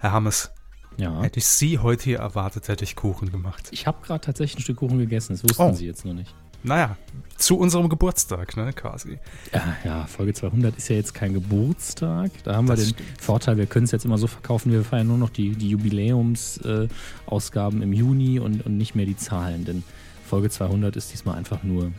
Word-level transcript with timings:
Herr 0.00 0.12
Hammes, 0.12 0.50
Ja. 0.96 1.22
hätte 1.22 1.38
ich 1.38 1.46
Sie 1.46 1.78
heute 1.78 2.02
hier 2.04 2.18
erwartet, 2.18 2.66
hätte 2.68 2.84
ich 2.84 2.96
Kuchen 2.96 3.30
gemacht. 3.30 3.68
Ich 3.70 3.86
habe 3.86 4.04
gerade 4.04 4.20
tatsächlich 4.20 4.58
ein 4.58 4.62
Stück 4.62 4.78
Kuchen 4.78 4.98
gegessen, 4.98 5.32
das 5.34 5.44
wussten 5.44 5.62
Oh. 5.62 5.72
Sie 5.72 5.86
jetzt 5.86 6.04
noch 6.04 6.14
nicht. 6.14 6.34
Naja, 6.62 6.98
zu 7.38 7.56
unserem 7.58 7.88
Geburtstag, 7.88 8.54
ne, 8.58 8.74
quasi. 8.74 9.18
Ja, 9.52 9.76
ja, 9.82 10.06
Folge 10.06 10.34
200 10.34 10.76
ist 10.76 10.88
ja 10.88 10.96
jetzt 10.96 11.14
kein 11.14 11.32
Geburtstag. 11.32 12.32
Da 12.44 12.56
haben 12.56 12.68
wir 12.68 12.76
Das 12.76 12.92
den 12.92 12.96
Vorteil, 13.18 13.56
wir 13.56 13.64
können 13.64 13.86
es 13.86 13.92
jetzt 13.92 14.04
immer 14.04 14.18
so 14.18 14.26
verkaufen, 14.26 14.70
wir 14.70 14.84
feiern 14.84 15.06
nur 15.06 15.16
noch 15.16 15.30
die, 15.30 15.52
die 15.56 15.70
Jubiläumsausgaben 15.70 17.80
äh, 17.80 17.84
im 17.84 17.92
Juni 17.94 18.38
und, 18.40 18.66
und 18.66 18.76
nicht 18.76 18.94
mehr 18.94 19.06
die 19.06 19.16
Zahlen. 19.16 19.64
Denn 19.64 19.84
Folge 20.26 20.50
200 20.50 20.96
ist 20.96 21.12
diesmal 21.12 21.36
einfach 21.38 21.62
nur 21.62 21.92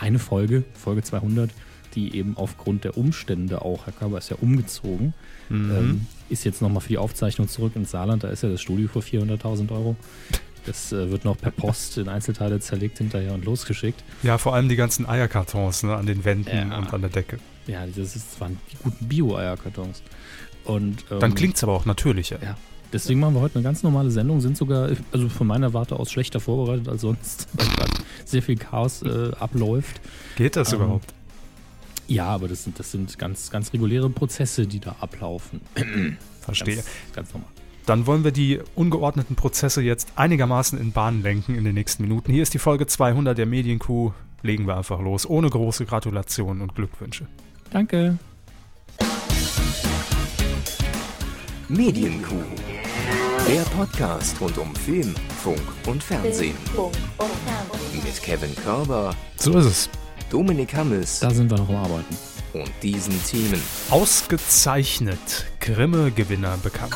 eine 0.00 0.18
Folge, 0.18 0.64
Folge 0.74 1.04
200, 1.04 1.50
die 1.94 2.16
eben 2.16 2.36
aufgrund 2.36 2.82
der 2.82 2.98
Umstände 2.98 3.62
auch, 3.62 3.86
Herr 3.86 3.92
Körber 3.92 4.18
ist 4.18 4.30
ja 4.30 4.36
umgezogen, 4.40 5.14
Mhm. 5.48 5.70
ähm, 5.70 6.06
ist 6.28 6.44
jetzt 6.44 6.60
nochmal 6.62 6.80
für 6.80 6.88
die 6.88 6.98
Aufzeichnung 6.98 7.48
zurück 7.48 7.72
ins 7.76 7.90
Saarland. 7.90 8.24
Da 8.24 8.28
ist 8.28 8.42
ja 8.42 8.48
das 8.48 8.60
Studio 8.60 8.88
für 8.88 9.00
400.000 9.00 9.70
Euro. 9.72 9.96
Das 10.66 10.92
äh, 10.92 11.10
wird 11.10 11.24
noch 11.24 11.38
per 11.38 11.50
Post 11.50 11.96
in 11.98 12.08
Einzelteile 12.08 12.60
zerlegt 12.60 12.98
hinterher 12.98 13.32
und 13.32 13.44
losgeschickt. 13.44 14.02
Ja, 14.22 14.36
vor 14.38 14.54
allem 14.54 14.68
die 14.68 14.76
ganzen 14.76 15.08
Eierkartons 15.08 15.82
ne, 15.84 15.96
an 15.96 16.04
den 16.06 16.24
Wänden 16.24 16.54
Ja. 16.70 16.78
und 16.78 16.92
an 16.92 17.00
der 17.00 17.10
Decke. 17.10 17.38
Ja, 17.66 17.86
das 17.86 18.16
ist, 18.16 18.40
waren 18.40 18.58
die 18.72 18.76
guten 18.82 19.06
Bio-Eierkartons. 19.08 20.02
Und, 20.64 21.04
ähm, 21.10 21.20
Dann 21.20 21.34
klingt 21.34 21.56
es 21.56 21.62
aber 21.62 21.72
auch 21.72 21.86
natürlicher. 21.86 22.38
Ja. 22.42 22.56
Deswegen 22.92 23.20
machen 23.20 23.34
wir 23.34 23.40
heute 23.40 23.56
eine 23.56 23.64
ganz 23.64 23.82
normale 23.82 24.10
Sendung, 24.10 24.40
sind 24.40 24.56
sogar, 24.56 24.90
also 25.12 25.28
von 25.28 25.46
meiner 25.46 25.74
Warte 25.74 25.96
aus 25.96 26.10
schlechter 26.10 26.40
vorbereitet 26.40 26.88
als 26.88 27.02
sonst, 27.02 27.46
weil 27.54 27.66
gerade 27.68 27.92
sehr 28.24 28.42
viel 28.42 28.56
Chaos 28.56 29.02
äh, 29.02 29.30
abläuft. 29.38 30.00
Geht 30.36 30.56
das 30.56 30.72
Ähm, 30.72 30.80
überhaupt? 30.80 31.14
Ja, 32.08 32.26
aber 32.26 32.48
das 32.48 32.64
sind, 32.64 32.78
das 32.78 32.90
sind 32.90 33.18
ganz, 33.18 33.50
ganz 33.50 33.72
reguläre 33.72 34.08
Prozesse, 34.08 34.66
die 34.66 34.80
da 34.80 34.96
ablaufen. 35.00 35.60
Verstehe. 36.40 36.76
Ganz, 36.76 36.88
ganz 37.14 37.32
normal. 37.34 37.50
Dann 37.84 38.06
wollen 38.06 38.24
wir 38.24 38.32
die 38.32 38.60
ungeordneten 38.74 39.36
Prozesse 39.36 39.82
jetzt 39.82 40.12
einigermaßen 40.16 40.78
in 40.78 40.92
Bahn 40.92 41.22
lenken 41.22 41.54
in 41.54 41.64
den 41.64 41.74
nächsten 41.74 42.02
Minuten. 42.02 42.32
Hier 42.32 42.42
ist 42.42 42.54
die 42.54 42.58
Folge 42.58 42.86
200 42.86 43.36
der 43.36 43.46
Medienkuh. 43.46 44.12
Legen 44.42 44.66
wir 44.66 44.76
einfach 44.76 45.00
los, 45.00 45.28
ohne 45.28 45.50
große 45.50 45.84
Gratulationen 45.84 46.62
und 46.62 46.74
Glückwünsche. 46.74 47.26
Danke. 47.70 48.18
Medienkuh. 51.68 52.42
Der 53.46 53.62
Podcast 53.62 54.40
rund 54.40 54.56
um 54.58 54.74
Film, 54.74 55.14
Funk 55.42 55.60
und 55.86 56.02
Fernsehen. 56.02 56.56
Funk 56.74 56.94
und 57.18 57.30
Fernsehen. 57.46 58.04
Mit 58.04 58.22
Kevin 58.22 58.54
Körber, 58.56 59.14
So 59.36 59.58
ist 59.58 59.66
es. 59.66 59.90
Dominik 60.30 60.74
Hammes 60.74 61.20
Da 61.20 61.30
sind 61.30 61.50
wir 61.50 61.58
noch 61.58 61.68
am 61.68 61.76
Arbeiten. 61.76 62.16
und 62.52 62.70
diesen 62.82 63.22
Themen. 63.24 63.60
Ausgezeichnet. 63.90 65.46
Grimme-Gewinner 65.60 66.56
bekannt. 66.62 66.94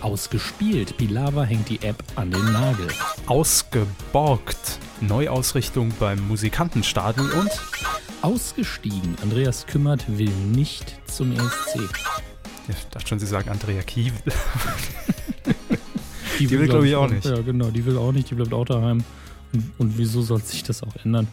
Ausgespielt. 0.00 0.96
Pilava 0.96 1.44
hängt 1.44 1.68
die 1.68 1.80
App 1.82 2.02
an 2.16 2.30
den 2.30 2.44
Nagel. 2.52 2.88
Ausgeborgt. 3.26 4.78
Neuausrichtung 5.00 5.92
beim 5.98 6.26
Musikantenstadel 6.28 7.30
und 7.32 7.50
Ausgestiegen. 8.22 9.16
Andreas 9.22 9.66
Kümmert 9.66 10.04
will 10.18 10.30
nicht 10.30 10.96
zum 11.06 11.32
ESC. 11.32 11.80
ich 12.68 12.86
dachte 12.90 13.06
schon, 13.08 13.18
Sie 13.18 13.26
sagen 13.26 13.50
Andrea 13.50 13.82
Kiewel. 13.82 14.12
Die, 16.40 16.50
will, 16.50 16.66
glaub 16.66 16.82
ich, 16.82 16.96
auch 16.96 17.08
nicht. 17.08 17.24
Ja, 17.24 17.40
genau, 17.42 17.70
die 17.70 17.86
will 17.86 17.96
auch 17.96 18.10
nicht, 18.10 18.28
die 18.28 18.34
bleibt 18.34 18.52
auch 18.52 18.64
daheim. 18.64 19.04
Und, 19.52 19.72
und 19.78 19.98
wieso 19.98 20.20
soll 20.20 20.42
sich 20.42 20.64
das 20.64 20.82
auch 20.82 20.96
ändern? 21.04 21.28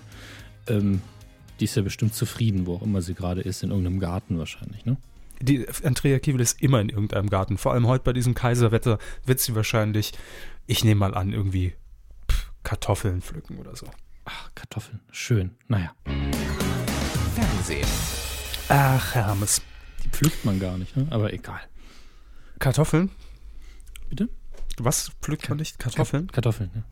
Ähm, 0.67 1.02
die 1.59 1.66
ist 1.66 1.76
ja 1.76 1.81
bestimmt 1.84 2.16
zufrieden, 2.16 2.66
wo 2.66 2.76
auch 2.76 2.81
immer 2.81 3.02
sie 3.02 3.14
gerade 3.14 3.42
ist, 3.42 3.64
in 3.64 3.70
irgendeinem 3.70 4.00
Garten 4.00 4.38
wahrscheinlich, 4.40 4.86
ne? 4.86 4.98
Die 5.40 5.66
Andrea 5.84 6.20
Kiewel 6.20 6.42
ist 6.42 6.62
immer 6.62 6.80
in 6.81 6.90
irgendeinem 6.90 7.30
Garten. 7.30 7.58
Vor 7.58 7.73
allem 7.73 7.88
heute 7.88 8.04
bei 8.04 8.14
diesem 8.14 8.36
Kaiserwetter 8.36 9.00
wird 9.26 9.39
sie 9.39 9.56
wahrscheinlich, 9.56 10.12
ich 10.67 10.84
nehme 10.84 11.00
mal 11.00 11.16
an, 11.16 11.34
irgendwie 11.34 11.73
pff, 12.32 12.52
Kartoffeln 12.64 13.21
pflücken 13.21 13.58
oder 13.58 13.76
so. 13.76 13.88
Ach, 14.26 14.52
Kartoffeln, 14.54 15.00
schön. 15.11 15.52
Naja, 15.67 15.94
Fernsehen. 17.36 17.88
Ach, 18.70 19.16
Herr 19.16 19.27
Hammes. 19.27 19.61
die 20.04 20.10
pflückt 20.10 20.45
man 20.45 20.60
gar 20.60 20.77
nicht, 20.77 20.95
ne? 20.95 21.08
Aber 21.10 21.33
egal. 21.33 21.61
Kartoffeln? 22.60 23.10
Bitte? 24.10 24.30
Was 24.77 25.11
pflückt 25.21 25.50
man 25.50 25.58
nicht? 25.58 25.80
Kartoffeln? 25.80 26.32
Kartoffeln, 26.32 26.70
ne? 26.73 26.83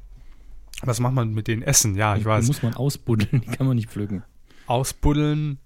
Was 0.84 1.00
macht 1.00 1.13
man 1.13 1.34
mit 1.34 1.47
denen? 1.47 1.62
Essen, 1.62 1.95
ja, 1.95 2.16
ich 2.16 2.22
Die 2.22 2.25
weiß. 2.25 2.47
muss 2.47 2.63
man 2.63 2.73
ausbuddeln, 2.73 3.41
die 3.45 3.51
kann 3.51 3.67
man 3.67 3.75
nicht 3.75 3.90
pflücken. 3.90 4.23
Ausbuddeln, 4.67 5.59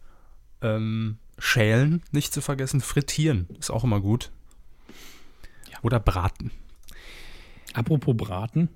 ähm, 0.61 1.17
schälen, 1.37 2.01
nicht 2.11 2.33
zu 2.33 2.41
vergessen. 2.41 2.81
Frittieren 2.81 3.47
ist 3.59 3.69
auch 3.69 3.83
immer 3.83 3.99
gut. 4.01 4.31
Ja. 5.71 5.77
Oder 5.83 5.99
braten. 5.99 6.51
Apropos 7.73 8.15
Braten, 8.15 8.69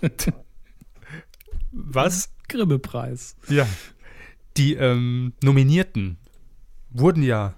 Was? 1.72 2.32
Gribbepreis. 2.48 3.36
Ja. 3.48 3.66
Die 4.56 4.74
ähm, 4.74 5.32
Nominierten 5.42 6.16
wurden 6.90 7.22
ja 7.22 7.54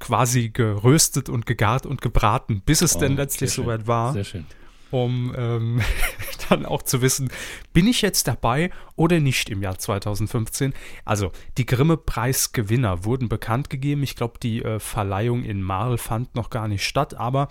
quasi 0.00 0.48
geröstet 0.48 1.28
und 1.28 1.46
gegart 1.46 1.86
und 1.86 2.00
gebraten, 2.02 2.60
bis 2.64 2.82
es 2.82 2.96
Oh, 2.96 3.00
denn 3.00 3.16
letztlich 3.16 3.52
soweit 3.52 3.86
war, 3.86 4.12
Sehr 4.14 4.24
schön. 4.24 4.46
um 4.90 5.32
ähm, 5.36 5.80
dann 6.52 6.66
auch 6.66 6.82
zu 6.82 7.02
wissen, 7.02 7.30
bin 7.72 7.86
ich 7.86 8.02
jetzt 8.02 8.28
dabei 8.28 8.70
oder 8.96 9.20
nicht 9.20 9.50
im 9.50 9.62
Jahr 9.62 9.78
2015. 9.78 10.74
Also 11.04 11.32
die 11.58 11.66
Grimme-Preisgewinner 11.66 13.04
wurden 13.04 13.28
bekannt 13.28 13.70
gegeben. 13.70 14.02
Ich 14.02 14.16
glaube, 14.16 14.34
die 14.42 14.62
äh, 14.62 14.78
Verleihung 14.78 15.44
in 15.44 15.62
Marl 15.62 15.98
fand 15.98 16.34
noch 16.34 16.50
gar 16.50 16.68
nicht 16.68 16.84
statt, 16.84 17.14
aber 17.14 17.48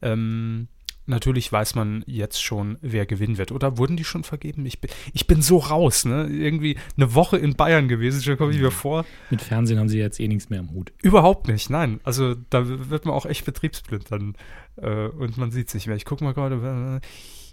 ähm, 0.00 0.68
natürlich 1.06 1.50
weiß 1.50 1.74
man 1.74 2.04
jetzt 2.06 2.42
schon, 2.42 2.78
wer 2.80 3.06
gewinnen 3.06 3.38
wird. 3.38 3.52
Oder 3.52 3.78
wurden 3.78 3.96
die 3.96 4.04
schon 4.04 4.24
vergeben? 4.24 4.66
Ich 4.66 4.80
bin, 4.80 4.90
ich 5.12 5.26
bin 5.26 5.42
so 5.42 5.58
raus, 5.58 6.04
ne? 6.04 6.26
Irgendwie 6.26 6.76
eine 6.96 7.14
Woche 7.14 7.38
in 7.38 7.54
Bayern 7.54 7.88
gewesen, 7.88 8.22
schon 8.22 8.36
komme 8.36 8.52
ich 8.52 8.60
mir 8.60 8.70
vor. 8.70 9.04
Mit 9.30 9.42
Fernsehen 9.42 9.78
haben 9.78 9.88
sie 9.88 9.98
jetzt 9.98 10.20
eh 10.20 10.28
nichts 10.28 10.50
mehr 10.50 10.60
am 10.60 10.70
Hut. 10.70 10.92
Überhaupt 11.02 11.48
nicht, 11.48 11.70
nein. 11.70 12.00
Also 12.04 12.34
da 12.50 12.66
wird 12.66 13.04
man 13.04 13.14
auch 13.14 13.26
echt 13.26 13.44
betriebsblind 13.44 14.10
dann 14.10 14.34
äh, 14.76 15.08
und 15.08 15.36
man 15.38 15.50
sieht 15.50 15.70
sich 15.70 15.86
mehr. 15.86 15.96
Ich 15.96 16.04
gucke 16.04 16.24
mal 16.24 16.34
gerade. 16.34 17.00
Äh, 17.02 17.06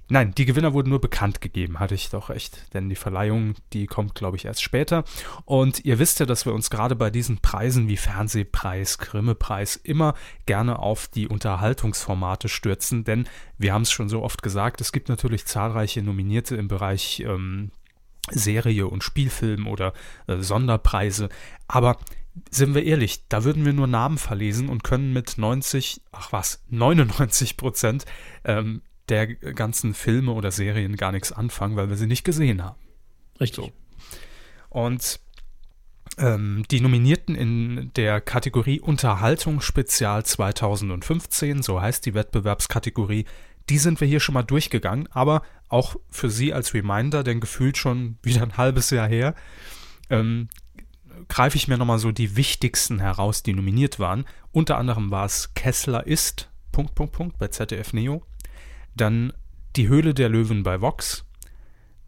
nein, 0.09 0.33
die 0.35 0.45
Gewinner 0.45 0.73
wurden 0.73 0.89
nur 0.89 1.01
bekannt 1.01 1.41
gegeben, 1.41 1.79
hatte 1.79 1.95
ich 1.95 2.09
doch 2.09 2.29
recht. 2.29 2.73
Denn 2.73 2.89
die 2.89 2.95
Verleihung, 2.95 3.55
die 3.73 3.87
kommt, 3.87 4.15
glaube 4.15 4.37
ich, 4.37 4.45
erst 4.45 4.61
später. 4.61 5.03
Und 5.45 5.85
ihr 5.85 5.99
wisst 5.99 6.19
ja, 6.19 6.25
dass 6.25 6.45
wir 6.45 6.53
uns 6.53 6.69
gerade 6.69 6.95
bei 6.95 7.09
diesen 7.09 7.39
Preisen 7.39 7.87
wie 7.87 7.97
Fernsehpreis, 7.97 8.97
Grimme-Preis 8.97 9.75
immer 9.75 10.15
gerne 10.45 10.79
auf 10.79 11.07
die 11.07 11.27
Unterhaltungsformate 11.27 12.49
stürzen. 12.49 13.03
Denn 13.03 13.27
wir 13.57 13.73
haben 13.73 13.83
es 13.83 13.91
schon 13.91 14.09
so 14.09 14.23
oft 14.23 14.43
gesagt, 14.43 14.81
es 14.81 14.91
gibt 14.91 15.09
natürlich 15.09 15.45
zahlreiche 15.45 16.01
Nominierte 16.01 16.55
im 16.55 16.67
Bereich 16.67 17.21
ähm, 17.21 17.71
Serie 18.31 18.87
und 18.87 19.03
Spielfilm 19.03 19.67
oder 19.67 19.93
äh, 20.27 20.37
Sonderpreise. 20.37 21.29
Aber 21.67 21.97
sind 22.51 22.73
wir 22.73 22.83
ehrlich, 22.83 23.27
da 23.27 23.43
würden 23.43 23.65
wir 23.65 23.73
nur 23.73 23.87
Namen 23.87 24.17
verlesen 24.17 24.69
und 24.69 24.83
können 24.83 25.13
mit 25.13 25.37
90, 25.37 26.01
ach 26.11 26.31
was, 26.31 26.63
99 26.69 27.57
Prozent 27.57 28.05
ähm, 28.43 28.81
der 29.09 29.27
ganzen 29.27 29.93
Filme 29.93 30.31
oder 30.31 30.51
Serien 30.51 30.95
gar 30.95 31.11
nichts 31.11 31.31
anfangen, 31.31 31.75
weil 31.75 31.89
wir 31.89 31.97
sie 31.97 32.07
nicht 32.07 32.23
gesehen 32.23 32.63
haben. 32.63 32.79
Richtig. 33.39 33.65
So. 33.65 33.71
Und 34.69 35.19
ähm, 36.17 36.63
die 36.69 36.81
Nominierten 36.81 37.35
in 37.35 37.91
der 37.95 38.21
Kategorie 38.21 38.79
Unterhaltung 38.79 39.61
Spezial 39.61 40.25
2015, 40.25 41.61
so 41.63 41.81
heißt 41.81 42.05
die 42.05 42.13
Wettbewerbskategorie, 42.13 43.25
die 43.69 43.77
sind 43.77 44.01
wir 44.01 44.07
hier 44.07 44.19
schon 44.19 44.33
mal 44.33 44.43
durchgegangen, 44.43 45.07
aber 45.11 45.43
auch 45.67 45.95
für 46.09 46.29
Sie 46.29 46.53
als 46.53 46.73
Reminder, 46.73 47.23
denn 47.23 47.39
gefühlt 47.39 47.77
schon 47.77 48.17
wieder 48.23 48.41
ein 48.41 48.57
halbes 48.57 48.89
Jahr 48.89 49.07
her, 49.07 49.35
ähm, 50.09 50.49
greife 51.27 51.57
ich 51.57 51.67
mir 51.67 51.77
nochmal 51.77 51.99
so 51.99 52.11
die 52.11 52.35
wichtigsten 52.35 52.99
heraus, 52.99 53.43
die 53.43 53.53
nominiert 53.53 53.99
waren. 53.99 54.25
Unter 54.51 54.77
anderem 54.77 55.11
war 55.11 55.25
es 55.25 55.53
Kessler 55.53 56.07
ist, 56.07 56.49
Punkt, 56.71 56.95
Punkt, 56.95 57.13
Punkt, 57.13 57.37
bei 57.37 57.47
ZDF 57.49 57.93
Neo. 57.93 58.23
Dann 58.95 59.33
Die 59.75 59.87
Höhle 59.87 60.13
der 60.13 60.29
Löwen 60.29 60.63
bei 60.63 60.81
Vox. 60.81 61.25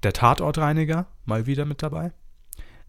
Der 0.04 0.14
Tatortreiniger, 0.14 1.08
mal 1.26 1.46
wieder 1.46 1.66
mit 1.66 1.84
dabei. 1.84 2.12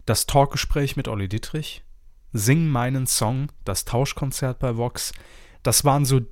Das 0.07 0.27
Talkgespräch 0.27 0.97
mit 0.97 1.09
Olli 1.09 1.29
Dittrich. 1.29 1.85
Sing 2.33 2.69
meinen 2.69 3.07
Song, 3.07 3.53
das 3.65 3.85
Tauschkonzert 3.85 4.59
bei 4.59 4.77
Vox. 4.77 5.13
Das 5.63 5.85
waren 5.85 6.05
so, 6.05 6.23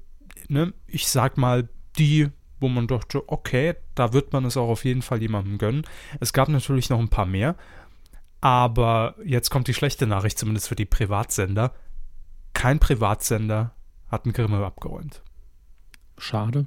ne, 0.48 0.72
ich 0.86 1.08
sag 1.08 1.36
mal, 1.36 1.68
die, 1.98 2.30
wo 2.58 2.68
man 2.68 2.86
dachte, 2.86 3.28
okay, 3.28 3.76
da 3.94 4.12
wird 4.12 4.32
man 4.32 4.44
es 4.46 4.56
auch 4.56 4.68
auf 4.68 4.84
jeden 4.84 5.02
Fall 5.02 5.20
jemandem 5.20 5.58
gönnen. 5.58 5.84
Es 6.18 6.32
gab 6.32 6.48
natürlich 6.48 6.88
noch 6.88 6.98
ein 6.98 7.10
paar 7.10 7.26
mehr. 7.26 7.56
Aber 8.40 9.16
jetzt 9.24 9.50
kommt 9.50 9.68
die 9.68 9.74
schlechte 9.74 10.06
Nachricht, 10.06 10.38
zumindest 10.38 10.68
für 10.68 10.76
die 10.76 10.86
Privatsender. 10.86 11.74
Kein 12.54 12.78
Privatsender 12.78 13.74
hat 14.08 14.24
einen 14.24 14.32
Grimme 14.32 14.64
abgeräumt. 14.64 15.22
Schade. 16.16 16.66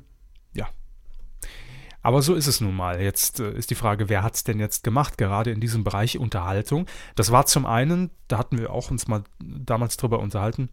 Aber 2.03 2.21
so 2.21 2.35
ist 2.35 2.47
es 2.47 2.61
nun 2.61 2.75
mal. 2.75 3.01
Jetzt 3.01 3.39
äh, 3.39 3.51
ist 3.53 3.71
die 3.71 3.75
Frage, 3.75 4.09
wer 4.09 4.21
hat 4.21 4.35
es 4.35 4.43
denn 4.43 4.59
jetzt 4.59 4.83
gemacht, 4.83 5.17
gerade 5.17 5.51
in 5.51 5.61
diesem 5.61 5.83
Bereich 5.83 6.19
Unterhaltung? 6.19 6.85
Das 7.15 7.31
war 7.31 7.45
zum 7.45 7.65
einen, 7.65 8.11
da 8.27 8.37
hatten 8.37 8.59
wir 8.59 8.71
auch 8.71 8.91
uns 8.91 9.07
mal 9.07 9.23
damals 9.39 9.97
drüber 9.97 10.19
unterhalten, 10.19 10.69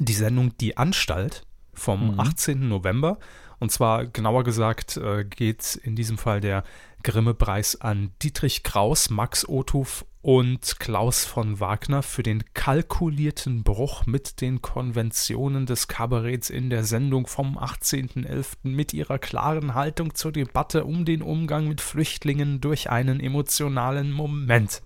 die 0.00 0.14
Sendung 0.14 0.56
Die 0.58 0.76
Anstalt 0.76 1.46
vom 1.74 2.14
Mhm. 2.14 2.20
18. 2.20 2.68
November. 2.68 3.18
Und 3.58 3.70
zwar 3.70 4.06
genauer 4.06 4.44
gesagt 4.44 4.96
äh, 4.96 5.24
geht 5.24 5.76
in 5.82 5.94
diesem 5.94 6.18
Fall 6.18 6.40
der 6.40 6.64
Grimme-Preis 7.02 7.80
an 7.80 8.10
Dietrich 8.22 8.62
Kraus, 8.62 9.10
Max 9.10 9.48
Othuf 9.48 10.04
und 10.26 10.80
Klaus 10.80 11.24
von 11.24 11.60
Wagner 11.60 12.02
für 12.02 12.24
den 12.24 12.42
kalkulierten 12.52 13.62
Bruch 13.62 14.06
mit 14.06 14.40
den 14.40 14.60
Konventionen 14.60 15.66
des 15.66 15.86
Kabaretts 15.86 16.50
in 16.50 16.68
der 16.68 16.82
Sendung 16.82 17.28
vom 17.28 17.56
18.11. 17.56 18.56
mit 18.64 18.92
ihrer 18.92 19.20
klaren 19.20 19.74
Haltung 19.74 20.16
zur 20.16 20.32
Debatte 20.32 20.84
um 20.84 21.04
den 21.04 21.22
Umgang 21.22 21.68
mit 21.68 21.80
Flüchtlingen 21.80 22.60
durch 22.60 22.90
einen 22.90 23.20
emotionalen 23.20 24.10
Moment. 24.10 24.82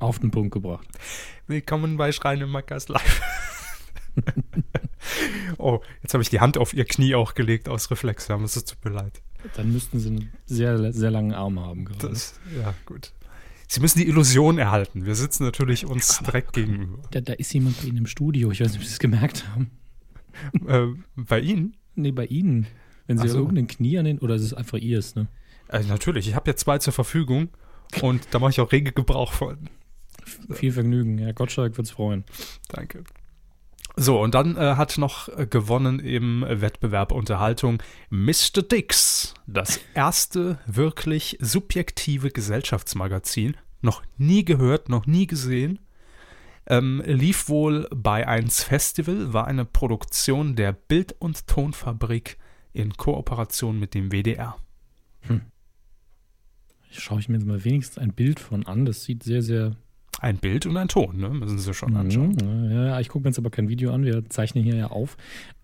Auf 0.00 0.18
den 0.18 0.32
Punkt 0.32 0.52
gebracht. 0.52 0.88
Willkommen 1.46 1.96
bei 1.96 2.10
Schreinemakers 2.10 2.88
Live. 2.88 3.22
oh, 5.58 5.82
jetzt 6.02 6.14
habe 6.14 6.22
ich 6.24 6.30
die 6.30 6.40
Hand 6.40 6.58
auf 6.58 6.74
ihr 6.74 6.84
Knie 6.84 7.14
auch 7.14 7.34
gelegt 7.34 7.68
aus 7.68 7.92
Reflex. 7.92 8.28
Es 8.28 8.64
tut 8.64 8.84
mir 8.84 8.90
leid. 8.90 9.22
Dann 9.54 9.72
müssten 9.72 10.00
sie 10.00 10.08
einen 10.08 10.32
sehr, 10.46 10.92
sehr 10.92 11.12
langen 11.12 11.32
Arm 11.32 11.60
haben 11.60 11.84
gerade. 11.84 12.08
Das, 12.08 12.40
ja, 12.60 12.74
gut. 12.86 13.12
Sie 13.74 13.80
müssen 13.80 13.98
die 13.98 14.06
Illusion 14.06 14.58
erhalten. 14.58 15.04
Wir 15.04 15.16
sitzen 15.16 15.42
natürlich 15.42 15.84
uns 15.84 16.20
direkt 16.24 16.52
gegenüber. 16.52 17.02
Da, 17.10 17.20
da 17.20 17.32
ist 17.32 17.52
jemand 17.52 17.82
bei 17.82 17.88
Ihnen 17.88 17.98
im 17.98 18.06
Studio. 18.06 18.52
Ich 18.52 18.60
weiß 18.60 18.68
nicht, 18.68 18.78
ob 18.78 18.84
Sie 18.84 18.92
es 18.92 19.00
gemerkt 19.00 19.48
haben. 19.48 19.72
Äh, 20.68 20.86
bei 21.16 21.40
Ihnen? 21.40 21.76
Nee, 21.96 22.12
bei 22.12 22.26
Ihnen. 22.26 22.68
Wenn 23.08 23.18
Sie 23.18 23.28
so. 23.28 23.38
irgendein 23.38 23.66
Knie 23.66 23.98
an 23.98 24.04
den. 24.04 24.20
Oder 24.20 24.36
ist 24.36 24.42
es 24.42 24.54
einfach 24.54 24.78
Ihres, 24.78 25.16
ne? 25.16 25.26
Äh, 25.68 25.82
natürlich, 25.82 26.28
ich 26.28 26.36
habe 26.36 26.50
ja 26.50 26.56
zwei 26.56 26.78
zur 26.78 26.92
Verfügung 26.92 27.48
und 28.00 28.28
da 28.30 28.38
mache 28.38 28.50
ich 28.50 28.60
auch 28.60 28.70
rege 28.70 28.92
Gebrauch 28.92 29.32
von. 29.32 29.68
Viel 30.52 30.70
Vergnügen. 30.70 31.18
Herr 31.18 31.32
Gottschalk 31.32 31.76
wird 31.76 31.88
es 31.88 31.92
freuen. 31.92 32.22
Danke. 32.68 33.02
So, 33.96 34.20
und 34.20 34.36
dann 34.36 34.56
äh, 34.56 34.76
hat 34.76 34.98
noch 34.98 35.28
äh, 35.28 35.46
gewonnen 35.46 35.98
im 35.98 36.44
Wettbewerb 36.48 37.10
Unterhaltung 37.10 37.82
Mr. 38.10 38.62
Dix, 38.62 39.34
das 39.48 39.80
erste 39.94 40.58
wirklich 40.66 41.38
subjektive 41.40 42.30
Gesellschaftsmagazin. 42.30 43.56
Noch 43.84 44.02
nie 44.16 44.44
gehört, 44.44 44.88
noch 44.88 45.06
nie 45.06 45.26
gesehen. 45.26 45.78
Ähm, 46.66 47.02
lief 47.04 47.48
wohl 47.50 47.86
bei 47.94 48.26
1 48.26 48.64
Festival, 48.64 49.34
war 49.34 49.46
eine 49.46 49.66
Produktion 49.66 50.56
der 50.56 50.72
Bild- 50.72 51.14
und 51.18 51.46
Tonfabrik 51.46 52.38
in 52.72 52.94
Kooperation 52.94 53.78
mit 53.78 53.92
dem 53.92 54.10
WDR. 54.10 54.56
Schaue 56.90 57.18
ich 57.20 57.28
mir 57.28 57.36
jetzt 57.36 57.46
mal 57.46 57.64
wenigstens 57.64 57.98
ein 57.98 58.12
Bild 58.12 58.40
von 58.40 58.66
an. 58.66 58.84
Das 58.86 59.04
sieht 59.04 59.22
sehr, 59.22 59.42
sehr. 59.42 59.76
Ein 60.20 60.38
Bild 60.38 60.64
und 60.64 60.76
ein 60.76 60.88
Ton, 60.88 61.16
ne? 61.16 61.28
Müssen 61.28 61.58
Sie 61.58 61.74
schon 61.74 61.96
anschauen. 61.96 62.36
Mhm, 62.40 62.70
ja, 62.70 62.86
ja, 62.86 63.00
ich 63.00 63.08
gucke 63.08 63.24
mir 63.24 63.30
jetzt 63.30 63.38
aber 63.38 63.50
kein 63.50 63.68
Video 63.68 63.92
an. 63.92 64.04
Wir 64.04 64.28
zeichnen 64.30 64.62
hier 64.62 64.76
ja 64.76 64.86
auf. 64.86 65.16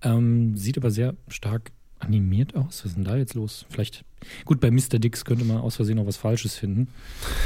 Ähm, 0.03 0.57
sieht 0.57 0.77
aber 0.77 0.91
sehr 0.91 1.15
stark 1.29 1.71
animiert 2.01 2.55
aus. 2.57 2.81
Was 2.81 2.87
ist 2.87 2.97
denn 2.97 3.05
da 3.05 3.17
jetzt 3.17 3.35
los? 3.35 3.67
Vielleicht. 3.69 4.05
Gut, 4.45 4.61
bei 4.61 4.71
Mr. 4.71 4.99
Dix 4.99 5.25
könnte 5.25 5.45
man 5.45 5.59
aus 5.59 5.77
Versehen 5.77 5.99
auch 5.99 6.07
was 6.07 6.17
Falsches 6.17 6.57
finden. 6.57 6.89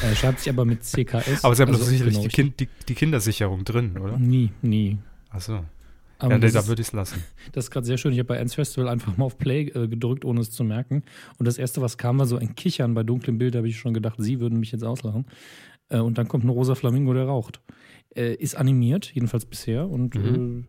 Äh, 0.02 0.14
schreibt 0.14 0.40
sich 0.40 0.48
aber 0.52 0.64
mit 0.64 0.82
CKS. 0.84 1.44
Aber 1.44 1.54
Sie 1.54 1.62
haben 1.62 1.72
doch 1.72 1.78
also 1.78 1.90
sicherlich 1.90 2.14
genau, 2.14 2.26
die, 2.26 2.34
kind, 2.34 2.60
die, 2.60 2.68
die 2.88 2.94
Kindersicherung 2.94 3.64
drin, 3.64 3.98
oder? 3.98 4.18
Nie, 4.18 4.50
nie. 4.62 4.98
Achso. 5.30 5.64
Aber 6.18 6.32
Ja, 6.32 6.38
nee, 6.38 6.44
das, 6.46 6.52
da 6.52 6.66
würde 6.66 6.80
ich 6.82 6.88
es 6.88 6.92
lassen. 6.92 7.22
das 7.52 7.64
ist 7.66 7.70
gerade 7.70 7.86
sehr 7.86 7.98
schön. 7.98 8.12
Ich 8.12 8.18
habe 8.18 8.28
bei 8.28 8.36
Ernst 8.36 8.54
Festival 8.54 8.88
einfach 8.88 9.16
mal 9.16 9.24
auf 9.26 9.36
Play 9.38 9.68
äh, 9.68 9.88
gedrückt, 9.88 10.24
ohne 10.24 10.40
es 10.40 10.50
zu 10.50 10.64
merken. 10.64 11.02
Und 11.38 11.46
das 11.46 11.58
erste, 11.58 11.80
was 11.80 11.98
kam, 11.98 12.18
war 12.18 12.26
so 12.26 12.36
ein 12.36 12.54
Kichern 12.54 12.94
bei 12.94 13.02
dunklem 13.02 13.38
Bild. 13.38 13.54
Da 13.54 13.58
habe 13.58 13.68
ich 13.68 13.76
schon 13.78 13.94
gedacht, 13.94 14.16
Sie 14.18 14.40
würden 14.40 14.58
mich 14.60 14.72
jetzt 14.72 14.84
auslachen. 14.84 15.26
Äh, 15.88 15.98
und 15.98 16.18
dann 16.18 16.28
kommt 16.28 16.44
ein 16.44 16.48
rosa 16.48 16.74
Flamingo, 16.74 17.12
der 17.14 17.24
raucht. 17.24 17.60
Äh, 18.16 18.34
ist 18.34 18.56
animiert, 18.56 19.10
jedenfalls 19.14 19.44
bisher. 19.44 19.88
Und 19.88 20.14
Mhm. 20.14 20.64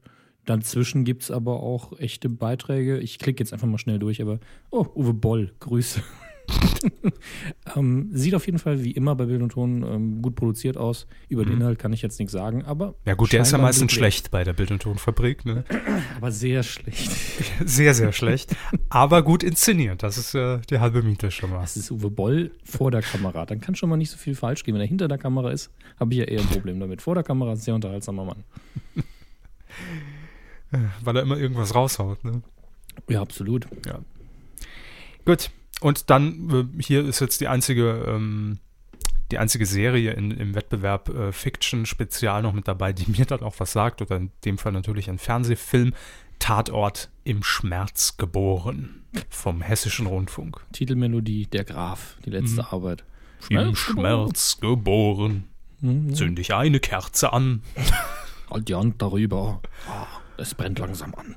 Äh, 0.45 0.57
dazwischen 0.57 1.03
gibt 1.03 1.23
es 1.23 1.31
aber 1.31 1.61
auch 1.61 1.99
echte 1.99 2.29
Beiträge. 2.29 2.99
Ich 2.99 3.19
klicke 3.19 3.41
jetzt 3.43 3.53
einfach 3.53 3.67
mal 3.67 3.77
schnell 3.77 3.99
durch, 3.99 4.21
aber. 4.21 4.39
Oh, 4.71 4.85
Uwe 4.95 5.13
Boll, 5.13 5.53
Grüße. 5.59 6.01
ähm, 7.75 8.09
sieht 8.11 8.35
auf 8.35 8.45
jeden 8.45 8.59
Fall 8.59 8.83
wie 8.83 8.91
immer 8.91 9.15
bei 9.15 9.25
Bild 9.25 9.41
und 9.41 9.49
Ton 9.49 9.83
ähm, 9.83 10.21
gut 10.21 10.35
produziert 10.35 10.77
aus. 10.77 11.07
Über 11.27 11.43
den 11.43 11.55
Inhalt 11.55 11.79
kann 11.79 11.93
ich 11.93 12.01
jetzt 12.01 12.19
nichts 12.19 12.33
sagen, 12.33 12.63
aber. 12.65 12.89
Mhm. 12.89 12.93
Ja 13.05 13.13
gut, 13.15 13.33
der 13.33 13.41
ist 13.41 13.51
ja 13.51 13.57
meistens 13.57 13.91
schlecht 13.93 14.31
bei 14.31 14.43
der 14.43 14.53
Bild- 14.53 14.71
und 14.71 14.81
Tonfabrik. 14.81 15.45
Ne? 15.45 15.63
Aber 16.17 16.31
sehr 16.31 16.63
schlecht. 16.63 17.11
Sehr, 17.65 17.93
sehr 17.93 18.11
schlecht. 18.11 18.55
aber 18.89 19.23
gut 19.23 19.41
inszeniert. 19.43 20.03
Das 20.03 20.17
ist 20.17 20.33
ja 20.33 20.57
die 20.69 20.79
halbe 20.79 21.01
Miete 21.01 21.31
schon 21.31 21.49
mal. 21.49 21.61
Das 21.61 21.77
ist 21.77 21.89
Uwe 21.89 22.09
Boll 22.09 22.51
vor 22.63 22.91
der 22.91 23.01
Kamera. 23.01 23.45
Dann 23.45 23.59
kann 23.61 23.75
schon 23.75 23.89
mal 23.89 23.97
nicht 23.97 24.11
so 24.11 24.17
viel 24.17 24.35
falsch 24.35 24.63
gehen. 24.63 24.73
Wenn 24.73 24.81
er 24.81 24.87
hinter 24.87 25.07
der 25.07 25.17
Kamera 25.17 25.51
ist, 25.51 25.71
habe 25.99 26.13
ich 26.13 26.19
ja 26.19 26.25
eher 26.25 26.41
ein 26.41 26.47
Problem 26.47 26.79
damit. 26.79 27.01
Vor 27.01 27.15
der 27.15 27.23
Kamera 27.23 27.53
ist 27.53 27.59
ein 27.59 27.63
sehr 27.63 27.75
unterhaltsamer 27.75 28.25
Mann. 28.25 28.43
Weil 31.03 31.15
er 31.15 31.21
immer 31.23 31.37
irgendwas 31.37 31.73
raushaut. 31.75 32.23
Ne? 32.23 32.41
Ja, 33.07 33.21
absolut. 33.21 33.67
Gut. 35.25 35.49
Und 35.81 36.09
dann, 36.09 36.49
äh, 36.77 36.81
hier 36.81 37.05
ist 37.05 37.19
jetzt 37.19 37.41
die 37.41 37.47
einzige, 37.47 38.05
ähm, 38.07 38.59
die 39.31 39.37
einzige 39.37 39.65
Serie 39.65 40.11
in, 40.13 40.31
im 40.31 40.55
Wettbewerb 40.55 41.09
äh, 41.09 41.31
Fiction 41.31 41.85
Spezial 41.85 42.41
noch 42.41 42.53
mit 42.53 42.67
dabei, 42.67 42.93
die 42.93 43.09
mir 43.17 43.25
dann 43.25 43.41
auch 43.41 43.55
was 43.59 43.71
sagt. 43.71 44.01
Oder 44.01 44.17
in 44.17 44.31
dem 44.45 44.57
Fall 44.57 44.71
natürlich 44.71 45.09
ein 45.09 45.17
Fernsehfilm. 45.17 45.93
Tatort 46.39 47.09
im 47.23 47.43
Schmerz 47.43 48.17
geboren. 48.17 49.03
Vom 49.29 49.61
Hessischen 49.61 50.05
Rundfunk. 50.07 50.59
Titelmelodie 50.73 51.47
Der 51.47 51.63
Graf, 51.63 52.17
die 52.25 52.29
letzte 52.29 52.61
Mhm. 52.61 52.67
Arbeit. 52.69 53.03
Im 53.49 53.75
Schmerz 53.75 54.57
geboren. 54.59 55.45
Mhm. 55.79 56.13
Zünd 56.13 56.39
ich 56.39 56.53
eine 56.53 56.79
Kerze 56.79 57.31
an. 57.31 57.61
Halt 58.49 58.67
die 58.67 58.75
Hand 58.75 59.01
darüber. 59.01 59.61
Ah, 59.87 60.07
Es 60.37 60.53
brennt 60.55 60.79
langsam 60.79 61.13
an. 61.15 61.35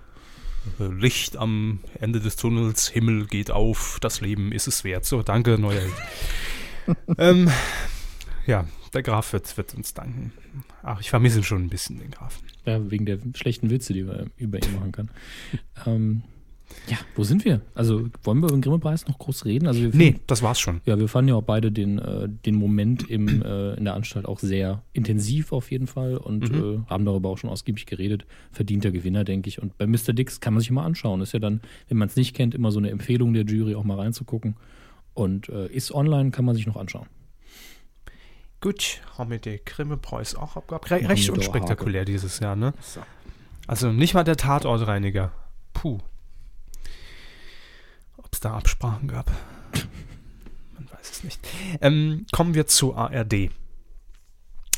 Licht 0.78 1.36
am 1.36 1.80
Ende 2.00 2.20
des 2.20 2.36
Tunnels, 2.36 2.88
Himmel 2.88 3.26
geht 3.26 3.50
auf, 3.50 3.98
das 4.00 4.20
Leben 4.20 4.52
ist 4.52 4.66
es 4.66 4.84
wert. 4.84 5.04
So, 5.04 5.22
danke, 5.22 5.58
neuer 5.58 5.80
Held. 5.80 6.96
ähm, 7.18 7.50
ja, 8.46 8.66
der 8.92 9.02
Graf 9.02 9.32
wird, 9.32 9.56
wird 9.56 9.74
uns 9.74 9.94
danken. 9.94 10.32
Ach, 10.82 11.00
ich 11.00 11.10
vermisse 11.10 11.38
ihn 11.38 11.44
schon 11.44 11.64
ein 11.64 11.68
bisschen, 11.68 11.98
den 11.98 12.10
Grafen. 12.10 12.46
Ja, 12.64 12.90
wegen 12.90 13.06
der 13.06 13.18
schlechten 13.34 13.70
Witze, 13.70 13.92
die 13.92 14.02
man 14.02 14.30
über 14.36 14.58
ihn 14.62 14.74
machen 14.74 14.92
kann. 14.92 15.10
ähm, 15.86 16.22
ja, 16.88 16.96
wo 17.16 17.24
sind 17.24 17.44
wir? 17.44 17.60
Also, 17.74 18.08
wollen 18.22 18.38
wir 18.40 18.46
über 18.48 18.56
den 18.56 18.62
Grimme-Preis 18.62 19.06
noch 19.08 19.18
groß 19.18 19.44
reden? 19.44 19.66
Also, 19.66 19.80
wir 19.82 19.90
Nee, 19.94 20.16
das 20.26 20.42
war's 20.42 20.58
schon. 20.60 20.80
Ja, 20.86 20.98
wir 20.98 21.08
fanden 21.08 21.28
ja 21.30 21.34
auch 21.34 21.42
beide 21.42 21.70
den, 21.72 21.98
äh, 21.98 22.28
den 22.28 22.54
Moment 22.54 23.08
im, 23.10 23.42
äh, 23.42 23.74
in 23.74 23.84
der 23.84 23.94
Anstalt 23.94 24.26
auch 24.26 24.38
sehr 24.38 24.82
intensiv 24.92 25.52
auf 25.52 25.70
jeden 25.70 25.86
Fall 25.86 26.16
und 26.16 26.50
Mhm. 26.50 26.84
äh, 26.86 26.90
haben 26.90 27.04
darüber 27.04 27.28
auch 27.30 27.38
schon 27.38 27.50
ausgiebig 27.50 27.86
geredet. 27.86 28.26
Verdienter 28.52 28.90
Gewinner, 28.90 29.24
denke 29.24 29.48
ich. 29.48 29.60
Und 29.60 29.76
bei 29.78 29.86
Mr. 29.86 30.12
Dix 30.14 30.40
kann 30.40 30.54
man 30.54 30.60
sich 30.60 30.70
immer 30.70 30.84
anschauen. 30.84 31.20
Ist 31.20 31.32
ja 31.32 31.38
dann, 31.40 31.60
wenn 31.88 31.98
man 31.98 32.08
es 32.08 32.16
nicht 32.16 32.34
kennt, 32.34 32.54
immer 32.54 32.70
so 32.70 32.78
eine 32.78 32.90
Empfehlung 32.90 33.32
der 33.34 33.44
Jury 33.44 33.74
auch 33.74 33.84
mal 33.84 33.98
reinzugucken. 33.98 34.56
Und 35.14 35.48
äh, 35.48 35.66
ist 35.66 35.92
online, 35.92 36.30
kann 36.30 36.44
man 36.44 36.54
sich 36.54 36.66
noch 36.66 36.76
anschauen. 36.76 37.06
Gut, 38.60 39.00
haben 39.16 39.30
wir 39.30 39.38
den 39.38 39.60
Grimme-Preis 39.64 40.34
auch 40.34 40.56
abgehabt. 40.56 40.90
Re 40.90 41.08
recht 41.08 41.30
unspektakulär 41.30 42.04
dieses 42.04 42.40
Jahr, 42.40 42.56
ne? 42.56 42.72
Also 43.68 43.92
nicht 43.92 44.14
mal 44.14 44.24
der 44.24 44.36
Tatortreiniger. 44.36 45.30
Puh. 45.74 45.98
Ob 48.28 48.34
es 48.34 48.40
da 48.40 48.54
Absprachen 48.54 49.08
gab? 49.08 49.30
Man 50.74 50.86
weiß 50.90 51.10
es 51.10 51.24
nicht. 51.24 51.40
Ähm, 51.80 52.26
kommen 52.30 52.52
wir 52.52 52.66
zu 52.66 52.94
ARD. 52.94 53.50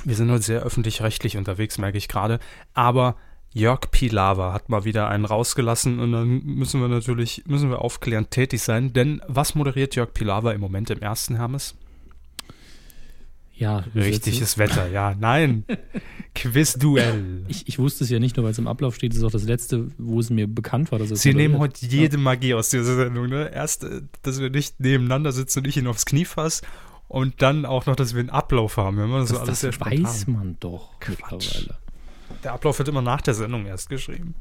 Wir 0.05 0.15
sind 0.15 0.31
heute 0.31 0.45
sehr 0.45 0.61
öffentlich-rechtlich 0.63 1.37
unterwegs, 1.37 1.77
merke 1.77 1.99
ich 1.99 2.07
gerade. 2.07 2.39
Aber 2.75 3.17
Jörg 3.53 3.91
Pilawa 3.91 4.53
hat 4.53 4.69
mal 4.69 4.85
wieder 4.85 5.09
einen 5.09 5.25
rausgelassen 5.25 5.99
und 5.99 6.13
dann 6.13 6.45
müssen 6.45 6.81
wir 6.81 6.87
natürlich, 6.87 7.43
müssen 7.49 7.71
wir 7.71 7.81
aufklärend 7.81 8.31
tätig 8.31 8.63
sein. 8.63 8.93
Denn 8.93 9.21
was 9.27 9.57
moderiert 9.57 9.97
Jörg 9.97 10.15
Pilawa 10.15 10.53
im 10.53 10.61
Moment 10.61 10.89
im 10.91 11.01
ersten 11.01 11.35
Hermes? 11.35 11.75
Ja, 13.61 13.85
Richtiges 13.95 14.57
Wetter, 14.57 14.89
ja. 14.89 15.15
Nein. 15.21 15.65
Quizduell. 16.35 17.45
Ich, 17.49 17.69
ich 17.69 17.79
wusste 17.79 18.05
es 18.05 18.11
ja 18.11 18.19
nicht 18.19 18.37
nur, 18.37 18.45
weil 18.45 18.53
es 18.53 18.59
im 18.59 18.67
Ablauf 18.67 18.95
steht, 18.95 19.13
es 19.13 19.19
ist 19.19 19.25
auch 19.25 19.31
das 19.31 19.45
letzte, 19.45 19.89
wo 19.99 20.19
es 20.19 20.31
mir 20.31 20.47
bekannt 20.47 20.91
war, 20.93 20.99
dass 20.99 21.11
es 21.11 21.21
Sie 21.21 21.35
nehmen 21.35 21.59
heute 21.59 21.85
jede 21.85 22.17
Magie 22.17 22.55
aus 22.55 22.71
dieser 22.71 22.97
Sendung, 22.97 23.29
ne? 23.29 23.53
Erst, 23.53 23.85
äh, 23.85 24.01
dass 24.23 24.41
wir 24.41 24.49
nicht 24.49 24.81
nebeneinander 24.81 25.33
sitzen 25.33 25.59
und 25.59 25.67
ich 25.69 25.77
ihn 25.77 25.87
aufs 25.87 26.07
Knie 26.07 26.25
fasse 26.25 26.63
und 27.09 27.43
dann 27.43 27.67
auch 27.67 27.85
noch, 27.85 27.97
dass 27.97 28.15
wir 28.15 28.21
einen 28.21 28.31
Ablauf 28.31 28.79
haben. 28.79 28.97
Wir 28.97 29.07
machen 29.07 29.21
das, 29.21 29.29
so 29.29 29.35
Das, 29.35 29.43
alles 29.49 29.61
sehr 29.61 29.71
das 29.71 29.75
spontan. 29.75 30.05
weiß 30.05 30.27
man 30.29 30.57
doch 30.61 30.99
Quatsch. 31.01 31.69
Der 32.43 32.53
Ablauf 32.55 32.79
wird 32.79 32.89
immer 32.89 33.03
nach 33.03 33.21
der 33.21 33.35
Sendung 33.35 33.67
erst 33.67 33.91
geschrieben. 33.91 34.35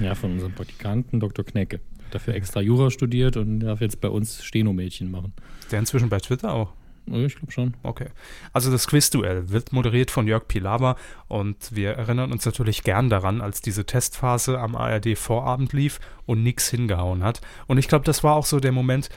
Ja, 0.00 0.14
von 0.14 0.32
unserem 0.32 0.52
Praktikanten 0.52 1.20
Dr. 1.20 1.44
Knecke. 1.44 1.80
Dafür 2.12 2.34
extra 2.34 2.62
Jura 2.62 2.90
studiert 2.90 3.36
und 3.36 3.60
darf 3.60 3.82
jetzt 3.82 4.00
bei 4.00 4.08
uns 4.08 4.42
Steno-Mädchen 4.42 5.10
machen. 5.10 5.34
Ist 5.60 5.72
der 5.72 5.80
inzwischen 5.80 6.08
bei 6.08 6.18
Twitter 6.20 6.54
auch? 6.54 6.72
Ich 7.06 7.36
glaube 7.36 7.52
schon. 7.52 7.74
Okay. 7.82 8.06
Also 8.52 8.70
das 8.70 8.86
Quizduell 8.86 9.50
wird 9.50 9.72
moderiert 9.72 10.10
von 10.10 10.26
Jörg 10.26 10.48
Pilawa 10.48 10.96
und 11.28 11.74
wir 11.74 11.92
erinnern 11.92 12.32
uns 12.32 12.46
natürlich 12.46 12.82
gern 12.82 13.10
daran, 13.10 13.40
als 13.42 13.60
diese 13.60 13.84
Testphase 13.84 14.58
am 14.58 14.74
ARD 14.74 15.16
Vorabend 15.18 15.72
lief 15.74 16.00
und 16.24 16.42
nichts 16.42 16.68
hingehauen 16.70 17.22
hat. 17.22 17.40
Und 17.66 17.76
ich 17.78 17.88
glaube, 17.88 18.04
das 18.06 18.24
war 18.24 18.34
auch 18.36 18.46
so 18.46 18.58
der 18.60 18.72
Moment, 18.72 19.10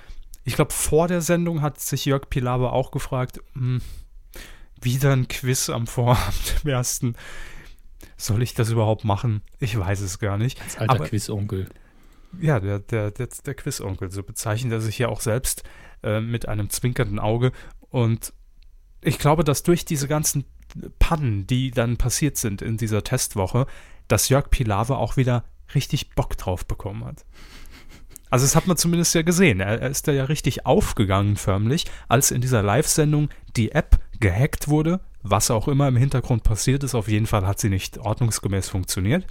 ich 0.44 0.56
glaube, 0.56 0.74
vor 0.74 1.08
der 1.08 1.22
Sendung 1.22 1.62
hat 1.62 1.80
sich 1.80 2.06
Jörg 2.06 2.30
Pilawa 2.30 2.70
auch 2.72 2.92
gefragt, 2.92 3.40
hm, 3.54 3.82
wieder 4.82 5.14
ein 5.14 5.28
Quiz 5.28 5.70
am 5.70 5.88
Vorabend 5.88 6.56
im 6.64 6.70
ersten. 6.70 7.16
Soll 8.16 8.42
ich 8.42 8.54
das 8.54 8.70
überhaupt 8.70 9.06
machen? 9.06 9.42
Ich 9.60 9.78
weiß 9.78 10.02
es 10.02 10.20
gar 10.20 10.38
nicht. 10.38 10.62
Als 10.62 10.78
alter 10.78 10.96
Aber- 10.96 11.06
Quizonkel. 11.06 11.70
ja, 12.42 12.60
der, 12.60 12.80
der, 12.80 13.12
der, 13.12 13.28
der 13.46 13.54
Quizonkel, 13.56 14.12
so 14.12 14.24
bezeichnet 14.24 14.74
er 14.74 14.82
sich 14.82 14.98
ja 15.00 15.08
auch 15.10 15.22
selbst 15.22 15.64
äh, 16.04 16.20
mit 16.22 16.48
einem 16.48 16.70
zwinkernden 16.70 17.20
Auge. 17.20 17.52
Und 17.90 18.34
ich 19.02 19.20
glaube, 19.20 19.44
dass 19.44 19.64
durch 19.64 19.86
diese 19.86 20.08
ganzen 20.08 20.46
Pannen, 21.00 21.48
die 21.48 21.72
dann 21.72 21.98
passiert 21.98 22.38
sind 22.38 22.62
in 22.62 22.78
dieser 22.78 23.04
Testwoche, 23.04 23.68
dass 24.08 24.30
Jörg 24.30 24.50
Pilawa 24.50 24.96
auch 24.96 25.18
wieder 25.18 25.46
richtig 25.76 26.12
Bock 26.12 26.38
drauf 26.38 26.66
bekommen 26.66 27.06
hat. 27.06 27.26
Also 28.30 28.46
das 28.46 28.56
hat 28.56 28.68
man 28.68 28.78
zumindest 28.78 29.16
ja 29.16 29.22
gesehen. 29.22 29.60
Er, 29.60 29.82
er 29.82 29.90
ist 29.90 30.08
da 30.08 30.12
ja 30.12 30.26
richtig 30.26 30.66
aufgegangen 30.66 31.38
förmlich, 31.38 31.86
als 32.10 32.32
in 32.32 32.42
dieser 32.42 32.62
Live-Sendung 32.62 33.30
die 33.56 33.72
App 33.72 34.00
gehackt 34.20 34.68
wurde, 34.68 35.00
was 35.24 35.52
auch 35.52 35.68
immer 35.68 35.88
im 35.88 35.96
Hintergrund 35.96 36.44
passiert 36.44 36.84
ist. 36.84 36.96
Auf 36.96 37.08
jeden 37.08 37.28
Fall 37.28 37.48
hat 37.48 37.60
sie 37.60 37.70
nicht 37.70 37.98
ordnungsgemäß 37.98 38.70
funktioniert. 38.70 39.26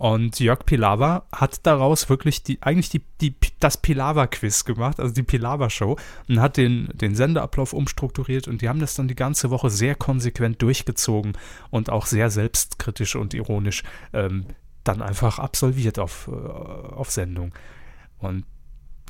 Und 0.00 0.40
Jörg 0.40 0.64
Pilawa 0.64 1.24
hat 1.30 1.66
daraus 1.66 2.08
wirklich 2.08 2.42
die, 2.42 2.62
eigentlich 2.62 2.88
die, 2.88 3.02
die, 3.20 3.34
das 3.60 3.76
Pilawa-Quiz 3.76 4.64
gemacht, 4.64 4.98
also 4.98 5.12
die 5.12 5.22
Pilawa-Show, 5.22 5.96
und 6.26 6.40
hat 6.40 6.56
den, 6.56 6.88
den 6.94 7.14
Sendeablauf 7.14 7.74
umstrukturiert 7.74 8.48
und 8.48 8.62
die 8.62 8.70
haben 8.70 8.80
das 8.80 8.94
dann 8.94 9.08
die 9.08 9.14
ganze 9.14 9.50
Woche 9.50 9.68
sehr 9.68 9.94
konsequent 9.94 10.62
durchgezogen 10.62 11.34
und 11.68 11.90
auch 11.90 12.06
sehr 12.06 12.30
selbstkritisch 12.30 13.14
und 13.14 13.34
ironisch 13.34 13.82
ähm, 14.14 14.46
dann 14.84 15.02
einfach 15.02 15.38
absolviert 15.38 15.98
auf, 15.98 16.30
äh, 16.32 16.34
auf 16.34 17.10
Sendung. 17.10 17.52
Und 18.16 18.44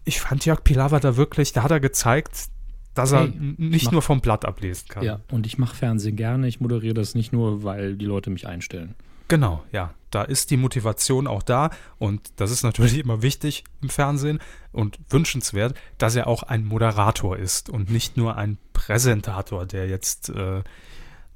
ich 0.04 0.20
fand 0.20 0.44
Jörg 0.44 0.64
Pilawa 0.64 0.98
da 0.98 1.16
wirklich, 1.16 1.52
da 1.52 1.62
hat 1.62 1.70
er 1.70 1.78
gezeigt, 1.78 2.48
dass 2.94 3.12
er 3.12 3.28
Hey, 3.28 3.32
nicht 3.58 3.84
mach- 3.84 3.92
nur 3.92 4.02
vom 4.02 4.20
Blatt 4.20 4.44
ablesen 4.44 4.88
kann. 4.88 5.04
Ja, 5.04 5.20
und 5.30 5.46
ich 5.46 5.56
mache 5.56 5.76
Fernsehen 5.76 6.16
gerne. 6.16 6.48
Ich 6.48 6.58
moderiere 6.60 6.94
das 6.94 7.14
nicht 7.14 7.32
nur, 7.32 7.62
weil 7.62 7.94
die 7.96 8.06
Leute 8.06 8.30
mich 8.30 8.48
einstellen. 8.48 8.96
Genau, 9.30 9.64
ja. 9.70 9.94
Da 10.10 10.22
ist 10.24 10.50
die 10.50 10.56
Motivation 10.56 11.28
auch 11.28 11.44
da 11.44 11.70
und 11.98 12.32
das 12.40 12.50
ist 12.50 12.64
natürlich 12.64 12.98
immer 12.98 13.22
wichtig 13.22 13.62
im 13.80 13.88
Fernsehen 13.88 14.40
und 14.72 14.98
wünschenswert, 15.08 15.74
dass 15.98 16.16
er 16.16 16.26
auch 16.26 16.42
ein 16.42 16.64
Moderator 16.64 17.36
ist 17.36 17.70
und 17.70 17.90
nicht 17.90 18.16
nur 18.16 18.36
ein 18.36 18.58
Präsentator, 18.72 19.66
der 19.66 19.86
jetzt 19.86 20.30
äh, 20.30 20.64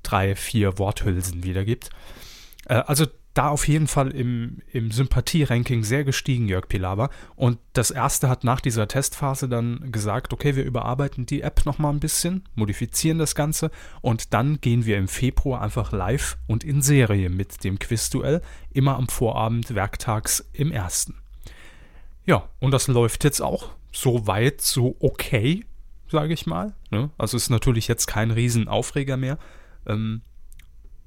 drei, 0.03 0.35
vier 0.35 0.77
Worthülsen 0.77 1.45
wiedergibt. 1.45 1.91
Äh, 2.67 2.75
also 2.75 3.07
da 3.35 3.49
auf 3.49 3.67
jeden 3.67 3.89
Fall 3.89 4.13
im, 4.13 4.63
im 4.73 4.93
Sympathie-Ranking 4.93 5.83
sehr 5.83 6.05
gestiegen, 6.05 6.49
Jörg 6.49 6.69
Pilawa. 6.69 7.11
Und 7.35 7.59
das 7.73 7.91
erste 7.91 8.29
hat 8.29 8.45
nach 8.45 8.61
dieser 8.61 8.87
Testphase 8.87 9.49
dann 9.49 9.91
gesagt, 9.91 10.33
okay, 10.33 10.55
wir 10.55 10.65
überarbeiten 10.65 11.27
die 11.27 11.43
App 11.43 11.67
nochmal 11.67 11.93
ein 11.93 12.01
bisschen, 12.01 12.49
modifizieren 12.55 13.19
das 13.19 13.35
Ganze 13.35 13.73
und 14.01 14.33
dann 14.33 14.61
gehen 14.61 14.87
wir 14.87 14.97
im 14.97 15.09
Februar 15.09 15.61
einfach 15.61 15.91
live 15.91 16.39
und 16.47 16.63
in 16.63 16.81
Serie 16.81 17.29
mit 17.29 17.65
dem 17.65 17.81
Quizduell, 17.81 18.41
immer 18.71 18.97
am 18.97 19.09
Vorabend 19.09 19.75
werktags 19.75 20.49
im 20.53 20.71
ersten. 20.71 21.17
Ja, 22.27 22.49
und 22.61 22.71
das 22.71 22.87
läuft 22.87 23.25
jetzt 23.25 23.41
auch 23.41 23.71
so 23.93 24.29
weit, 24.29 24.61
so 24.61 24.97
okay, 25.01 25.65
sage 26.09 26.33
ich 26.33 26.47
mal. 26.47 26.75
Ne? 26.91 27.11
Also 27.19 27.37
ist 27.37 27.51
natürlich 27.51 27.89
jetzt 27.89 28.07
kein 28.07 28.31
Riesenaufreger 28.31 29.17
mehr. 29.17 29.39
Ähm, 29.87 30.23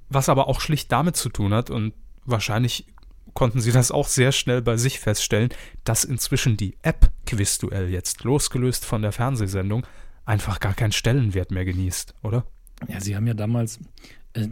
was 0.10 0.29
aber 0.29 0.48
auch 0.48 0.62
schlicht 0.62 0.91
damit 0.91 1.15
zu 1.15 1.29
tun 1.29 1.53
hat 1.53 1.69
und 1.69 1.93
wahrscheinlich 2.27 2.86
konnten 3.34 3.60
sie 3.60 3.72
das 3.72 3.91
auch 3.91 4.07
sehr 4.07 4.31
schnell 4.31 4.62
bei 4.62 4.77
sich 4.77 5.00
feststellen, 5.00 5.50
dass 5.84 6.03
inzwischen 6.03 6.57
die 6.57 6.77
App 6.81 7.12
Quizduell 7.25 7.89
jetzt 7.89 8.24
losgelöst 8.24 8.86
von 8.86 9.01
der 9.01 9.12
Fernsehsendung 9.12 9.86
einfach 10.25 10.60
gar 10.60 10.74
keinen 10.74 10.91
Stellenwert 10.91 11.51
mehr 11.51 11.65
genießt, 11.65 12.15
oder? 12.24 12.46
Ja, 12.88 13.00
sie 13.01 13.15
haben 13.15 13.27
ja 13.27 13.34
damals, 13.34 13.79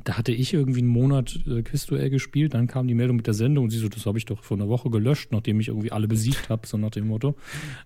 da 0.03 0.17
hatte 0.17 0.31
ich 0.31 0.53
irgendwie 0.53 0.79
einen 0.79 0.89
Monat 0.89 1.39
äh, 1.47 1.61
Quizduell 1.61 2.09
gespielt, 2.09 2.53
dann 2.53 2.67
kam 2.67 2.87
die 2.87 2.93
Meldung 2.93 3.17
mit 3.17 3.27
der 3.27 3.33
Sendung 3.33 3.65
und 3.65 3.69
sie 3.69 3.77
so, 3.77 3.89
das 3.89 4.05
habe 4.05 4.17
ich 4.17 4.25
doch 4.25 4.43
vor 4.43 4.57
einer 4.57 4.67
Woche 4.67 4.89
gelöscht, 4.89 5.31
nachdem 5.31 5.59
ich 5.59 5.67
irgendwie 5.67 5.91
alle 5.91 6.07
besiegt 6.07 6.49
habe, 6.49 6.65
so 6.65 6.77
nach 6.77 6.91
dem 6.91 7.07
Motto. 7.07 7.35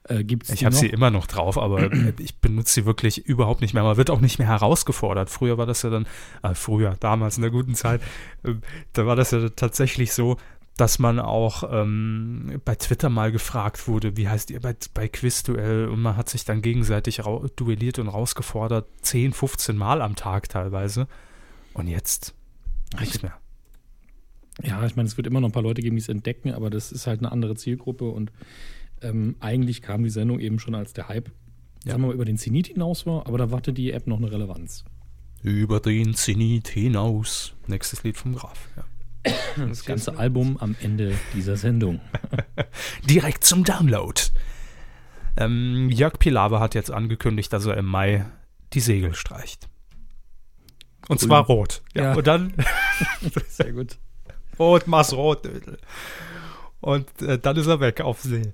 Äh, 0.04 0.24
gibt's 0.24 0.50
Ich 0.50 0.66
habe 0.66 0.76
sie 0.76 0.88
immer 0.88 1.12
noch 1.12 1.28
drauf, 1.28 1.58
aber 1.58 1.90
ich 2.20 2.38
benutze 2.38 2.74
sie 2.74 2.86
wirklich 2.86 3.26
überhaupt 3.26 3.62
nicht 3.62 3.74
mehr. 3.74 3.84
Man 3.84 3.98
wird 3.98 4.10
auch 4.10 4.22
nicht 4.22 4.40
mehr 4.40 4.48
herausgefordert. 4.48 5.30
Früher 5.30 5.58
war 5.58 5.66
das 5.66 5.82
ja 5.82 5.90
dann, 5.90 6.06
äh, 6.44 6.54
früher, 6.54 6.96
damals 7.00 7.38
in 7.38 7.42
der 7.42 7.52
guten 7.52 7.76
Zeit, 7.76 8.02
äh, 8.44 8.54
da 8.94 9.06
war 9.06 9.16
das 9.16 9.32
ja 9.32 9.50
tatsächlich 9.50 10.14
so, 10.14 10.38
dass 10.78 10.98
man 10.98 11.20
auch 11.20 11.64
ähm, 11.70 12.62
bei 12.64 12.76
Twitter 12.76 13.10
mal 13.10 13.34
gefragt 13.34 13.88
wurde, 13.90 14.16
wie 14.16 14.30
heißt 14.30 14.50
ihr 14.52 14.62
bei, 14.62 14.76
bei 14.94 15.10
Quizduell 15.10 15.90
und 15.90 16.02
man 16.02 16.16
hat 16.16 16.30
sich 16.30 16.46
dann 16.46 16.62
gegenseitig 16.62 17.22
duelliert 17.58 18.00
und 18.00 18.08
rausgefordert, 18.08 18.88
10, 19.02 19.34
15 19.34 19.76
Mal 19.76 20.02
am 20.02 20.16
Tag 20.16 20.48
teilweise. 20.48 21.08
Und 21.80 21.88
jetzt 21.88 22.34
nichts 23.00 23.22
mehr. 23.22 23.34
Ja, 24.62 24.86
ich 24.86 24.96
meine, 24.98 25.08
es 25.08 25.16
wird 25.16 25.28
immer 25.28 25.40
noch 25.40 25.48
ein 25.48 25.54
paar 25.54 25.64
Leute 25.64 25.82
geben, 25.82 25.96
die 25.96 26.02
es 26.02 26.10
entdecken, 26.10 26.52
aber 26.52 26.70
das 26.70 26.92
ist 26.92 27.08
halt 27.08 27.20
eine 27.22 27.32
andere 27.32 27.56
Zielgruppe 27.56 28.10
und 28.10 28.32
ähm, 29.02 29.38
eigentlich 29.40 29.82
kam 29.82 30.04
die 30.04 30.10
Sendung 30.10 30.40
eben 30.42 30.60
schon 30.60 30.76
als 30.76 30.92
der 30.92 31.08
Hype, 31.08 31.32
Ja. 31.86 31.92
sagen 31.94 32.04
wir 32.04 32.08
mal, 32.10 32.14
über 32.16 32.26
den 32.26 32.38
Zenit 32.38 32.68
hinaus 32.68 33.06
war, 33.06 33.26
aber 33.28 33.38
da 33.38 33.50
hatte 33.52 33.72
die 33.72 33.92
App 33.94 34.08
noch 34.08 34.18
eine 34.18 34.30
Relevanz. 34.30 34.84
Über 35.42 35.80
den 35.80 36.14
Zenit 36.16 36.68
hinaus. 36.68 37.54
Nächstes 37.68 38.04
Lied 38.04 38.18
vom 38.18 38.36
Graf. 38.36 38.68
Ja. 38.76 39.34
Das 39.70 39.86
ganze 39.86 40.18
Album 40.18 40.58
am 40.58 40.76
Ende 40.82 41.16
dieser 41.34 41.56
Sendung. 41.56 42.02
direkt 43.10 43.46
zum 43.46 43.64
Download. 43.64 44.20
Ähm, 45.38 45.90
Jörg 45.90 46.20
Pilawa 46.20 46.60
hat 46.60 46.76
jetzt 46.76 46.92
angekündigt, 46.92 47.54
dass 47.54 47.66
er 47.66 47.78
im 47.78 47.86
Mai 47.86 48.26
die 48.74 48.82
Segel 48.82 49.14
streicht. 49.14 49.70
Und 51.10 51.20
zwar 51.20 51.44
rot. 51.46 51.82
Ja, 51.94 52.04
Ja. 52.04 52.14
Und 52.16 52.26
dann 52.28 52.54
Sehr 53.50 53.74
gut. 53.74 53.98
rot, 54.58 54.88
mach's 54.88 55.12
rot. 55.14 55.44
Dödel. 55.44 55.78
Und 56.80 57.22
äh, 57.22 57.38
dann 57.38 57.58
ist 57.58 57.68
er 57.68 57.82
weg 57.82 58.00
auf 58.02 58.22
See. 58.22 58.54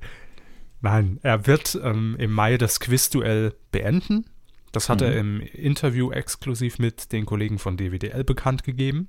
Nein, 0.82 1.20
er 1.22 1.46
wird 1.48 1.80
ähm, 1.84 2.16
im 2.18 2.32
Mai 2.32 2.58
das 2.58 2.80
Quizduell 2.80 3.54
beenden. 3.72 4.26
Das 4.72 4.90
hat 4.90 5.02
Mhm. 5.02 5.06
er 5.06 5.16
im 5.18 5.40
Interview 5.42 6.12
exklusiv 6.12 6.80
mit 6.80 7.12
den 7.12 7.26
Kollegen 7.26 7.60
von 7.60 7.78
DWDL 7.78 8.24
bekannt 8.24 8.64
gegeben. 8.64 9.06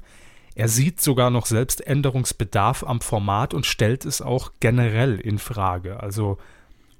Er 0.54 0.68
sieht 0.68 1.00
sogar 1.00 1.30
noch 1.30 1.46
selbst 1.46 1.86
Änderungsbedarf 1.86 2.82
am 2.84 3.00
Format 3.00 3.52
und 3.52 3.66
stellt 3.66 4.04
es 4.06 4.22
auch 4.22 4.52
generell 4.60 5.18
in 5.20 5.38
Frage. 5.38 6.00
Also 6.02 6.38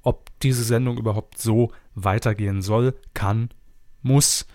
ob 0.02 0.30
diese 0.40 0.62
Sendung 0.62 0.98
überhaupt 0.98 1.38
so 1.38 1.72
weitergehen 1.94 2.60
soll, 2.62 2.94
kann, 3.14 3.50
muss. 4.02 4.46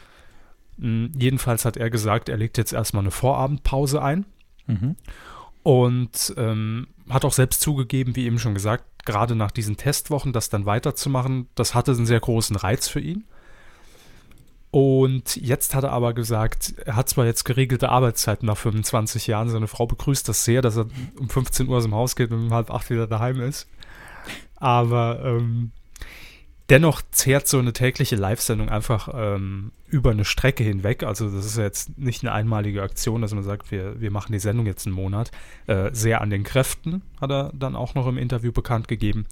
Mm, 0.81 1.05
Jedenfalls 1.17 1.63
hat 1.63 1.77
er 1.77 1.89
gesagt, 1.89 2.27
er 2.27 2.37
legt 2.37 2.57
jetzt 2.57 2.73
erstmal 2.73 3.03
eine 3.03 3.11
Vorabendpause 3.11 4.01
ein 4.01 4.25
Mhm. 4.67 4.95
und 5.63 6.33
ähm, 6.37 6.87
hat 7.09 7.23
auch 7.25 7.33
selbst 7.33 7.61
zugegeben, 7.61 8.15
wie 8.15 8.25
eben 8.25 8.39
schon 8.39 8.53
gesagt, 8.53 8.83
gerade 9.05 9.35
nach 9.35 9.51
diesen 9.51 9.75
Testwochen 9.77 10.33
das 10.33 10.49
dann 10.49 10.65
weiterzumachen, 10.65 11.47
das 11.55 11.73
hatte 11.73 11.91
einen 11.91 12.05
sehr 12.05 12.19
großen 12.19 12.55
Reiz 12.55 12.87
für 12.87 12.99
ihn. 12.99 13.23
Und 14.69 15.35
jetzt 15.35 15.75
hat 15.75 15.83
er 15.83 15.91
aber 15.91 16.13
gesagt, 16.13 16.75
er 16.85 16.95
hat 16.95 17.09
zwar 17.09 17.25
jetzt 17.25 17.43
geregelte 17.43 17.89
Arbeitszeiten 17.89 18.45
nach 18.45 18.55
25 18.57 19.27
Jahren, 19.27 19.49
seine 19.49 19.67
Frau 19.67 19.85
begrüßt 19.85 20.29
das 20.29 20.45
sehr, 20.45 20.61
dass 20.61 20.77
er 20.77 20.85
um 21.19 21.27
15 21.29 21.67
Uhr 21.67 21.77
aus 21.77 21.83
dem 21.83 21.95
Haus 21.95 22.15
geht 22.15 22.31
und 22.31 22.45
um 22.45 22.53
halb 22.53 22.71
acht 22.71 22.89
wieder 22.89 23.07
daheim 23.07 23.41
ist. 23.41 23.67
Aber 24.55 25.21
ähm, 25.25 25.71
dennoch 26.71 27.01
zehrt 27.11 27.49
so 27.49 27.59
eine 27.59 27.73
tägliche 27.73 28.15
Live-Sendung 28.15 28.69
einfach 28.69 29.09
ähm, 29.13 29.73
über 29.89 30.11
eine 30.11 30.23
Strecke 30.23 30.63
hinweg. 30.63 31.03
Also 31.03 31.29
das 31.29 31.45
ist 31.45 31.57
jetzt 31.57 31.97
nicht 31.97 32.23
eine 32.23 32.31
einmalige 32.31 32.81
Aktion, 32.81 33.21
dass 33.21 33.33
man 33.33 33.43
sagt, 33.43 33.71
wir, 33.71 33.99
wir 33.99 34.09
machen 34.09 34.31
die 34.31 34.39
Sendung 34.39 34.65
jetzt 34.65 34.87
einen 34.87 34.95
Monat. 34.95 35.31
Äh, 35.67 35.89
sehr 35.91 36.21
an 36.21 36.29
den 36.29 36.43
Kräften, 36.43 37.01
hat 37.19 37.29
er 37.29 37.51
dann 37.53 37.75
auch 37.75 37.93
noch 37.93 38.07
im 38.07 38.17
Interview 38.17 38.53
bekannt 38.53 38.87
gegeben. 38.87 39.25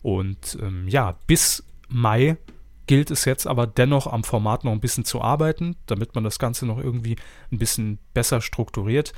Und 0.00 0.58
ähm, 0.62 0.88
ja, 0.88 1.18
bis 1.26 1.64
Mai 1.88 2.38
gilt 2.86 3.10
es 3.10 3.26
jetzt 3.26 3.46
aber 3.46 3.66
dennoch 3.66 4.06
am 4.06 4.24
Format 4.24 4.64
noch 4.64 4.72
ein 4.72 4.80
bisschen 4.80 5.04
zu 5.04 5.20
arbeiten, 5.20 5.76
damit 5.84 6.14
man 6.14 6.24
das 6.24 6.38
Ganze 6.38 6.64
noch 6.64 6.78
irgendwie 6.78 7.16
ein 7.52 7.58
bisschen 7.58 7.98
besser 8.14 8.40
strukturiert. 8.40 9.12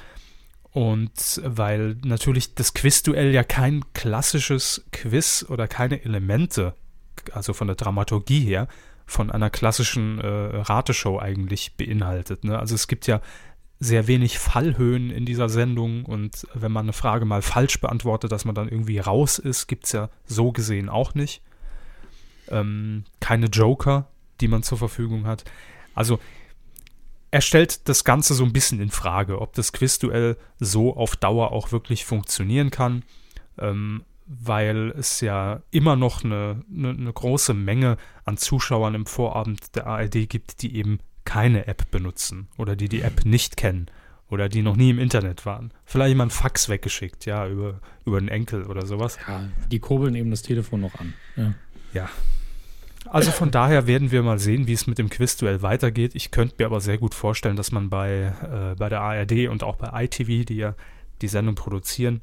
Und 0.73 1.41
weil 1.45 1.97
natürlich 2.05 2.57
das 2.57 2.75
Quizduell 2.75 3.33
ja 3.33 3.45
kein 3.45 3.85
klassisches 3.95 4.85
Quiz 4.91 5.47
oder 5.49 5.69
keine 5.69 6.03
Elemente, 6.05 6.75
also 7.33 7.53
von 7.53 7.67
der 7.67 7.77
Dramaturgie 7.77 8.41
her, 8.41 8.69
von 9.07 9.31
einer 9.31 9.51
klassischen 9.51 10.21
äh, 10.21 10.27
Rateshow 10.27 11.19
eigentlich 11.19 11.77
beinhaltet. 11.77 12.45
Ne? 12.45 12.59
Also 12.59 12.75
es 12.75 12.89
gibt 12.89 13.07
ja 13.07 13.21
sehr 13.81 14.07
wenig 14.07 14.39
Fallhöhen 14.39 15.11
in 15.11 15.25
dieser 15.25 15.49
Sendung 15.49 16.05
und 16.05 16.47
wenn 16.53 16.73
man 16.73 16.87
eine 16.87 16.93
Frage 16.93 17.25
mal 17.25 17.43
falsch 17.43 17.81
beantwortet, 17.81 18.33
dass 18.33 18.45
man 18.45 18.55
dann 18.55 18.69
irgendwie 18.69 18.99
raus 18.99 19.39
ist, 19.39 19.69
gibt 19.69 19.87
es 19.87 19.93
ja 19.93 20.11
so 20.27 20.53
gesehen 20.53 20.89
auch 20.89 21.15
nicht. 21.15 21.43
Ähm, 22.49 23.05
keine 23.21 23.47
Joker, 23.47 24.09
die 24.41 24.49
man 24.49 24.63
zur 24.63 24.79
Verfügung 24.79 25.27
hat. 25.27 25.45
Also 25.95 26.19
er 27.31 27.41
stellt 27.41 27.89
das 27.89 28.05
Ganze 28.05 28.35
so 28.35 28.45
ein 28.45 28.53
bisschen 28.53 28.81
in 28.81 28.91
Frage, 28.91 29.41
ob 29.41 29.53
das 29.55 29.73
Quizduell 29.73 30.37
so 30.59 30.97
auf 30.97 31.17
Dauer 31.17 31.53
auch 31.53 31.73
wirklich 31.73 32.05
funktionieren 32.05 32.71
kann, 32.71 33.05
ähm, 33.59 34.05
weil 34.29 34.93
es 34.97 35.21
ja 35.21 35.63
immer 35.71 35.97
noch 35.97 36.23
eine, 36.23 36.63
eine, 36.73 36.91
eine 36.91 37.13
große 37.13 37.55
Menge 37.55 37.97
an 38.25 38.37
Zuschauern 38.37 38.95
im 38.95 39.07
Vorabend 39.07 39.75
der 39.75 39.87
ARD 39.87 40.29
gibt, 40.29 40.63
die 40.63 40.77
eben 40.77 40.99
keine 41.25 41.67
App 41.67 41.91
benutzen 41.91 42.49
oder 42.59 42.77
die 42.77 42.89
die 42.89 43.01
App 43.01 43.25
nicht 43.25 43.57
kennen 43.57 43.91
oder 44.29 44.49
die 44.49 44.63
noch 44.63 44.77
nie 44.77 44.91
im 44.91 44.99
Internet 44.99 45.47
waren. 45.47 45.73
Vielleicht 45.85 46.17
mal 46.17 46.25
ein 46.25 46.31
Fax 46.31 46.69
weggeschickt, 46.69 47.25
ja, 47.25 47.49
über, 47.49 47.81
über 48.05 48.21
den 48.21 48.29
Enkel 48.29 48.65
oder 48.65 48.85
sowas. 48.85 49.19
Ja, 49.27 49.49
die 49.71 49.79
kurbeln 49.79 50.15
eben 50.15 50.31
das 50.31 50.43
Telefon 50.43 50.83
noch 50.83 50.95
an. 50.97 51.15
Ja. 51.37 51.55
Ja. 51.95 52.09
Also 53.07 53.31
von 53.31 53.51
daher 53.51 53.87
werden 53.87 54.11
wir 54.11 54.23
mal 54.23 54.39
sehen, 54.39 54.67
wie 54.67 54.75
es 54.75 54.87
mit 54.87 54.99
dem 54.99 55.09
Quizduell 55.09 55.63
weitergeht. 55.63 56.15
Ich 56.15 56.31
könnte 56.31 56.57
mir 56.59 56.67
aber 56.67 56.81
sehr 56.81 56.99
gut 56.99 57.15
vorstellen, 57.15 57.57
dass 57.57 57.73
man 57.73 57.89
bei, 57.89 58.35
äh, 58.43 58.75
bei 58.77 58.91
der 58.91 59.01
ARD 59.01 59.49
und 59.49 59.63
auch 59.63 59.77
bei 59.77 60.05
ITV, 60.05 60.45
die 60.45 60.57
ja 60.57 60.75
die 61.23 61.29
Sendung 61.29 61.55
produzieren, 61.55 62.21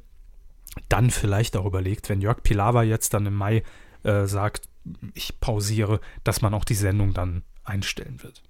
dann 0.88 1.10
vielleicht 1.10 1.56
auch 1.56 1.66
überlegt, 1.66 2.08
wenn 2.08 2.20
Jörg 2.20 2.42
Pilawa 2.42 2.82
jetzt 2.82 3.14
dann 3.14 3.26
im 3.26 3.34
Mai 3.34 3.62
äh, 4.02 4.26
sagt, 4.26 4.68
ich 5.14 5.40
pausiere, 5.40 6.00
dass 6.24 6.42
man 6.42 6.54
auch 6.54 6.64
die 6.64 6.74
Sendung 6.74 7.12
dann 7.12 7.42
einstellen 7.64 8.22
wird. 8.22 8.42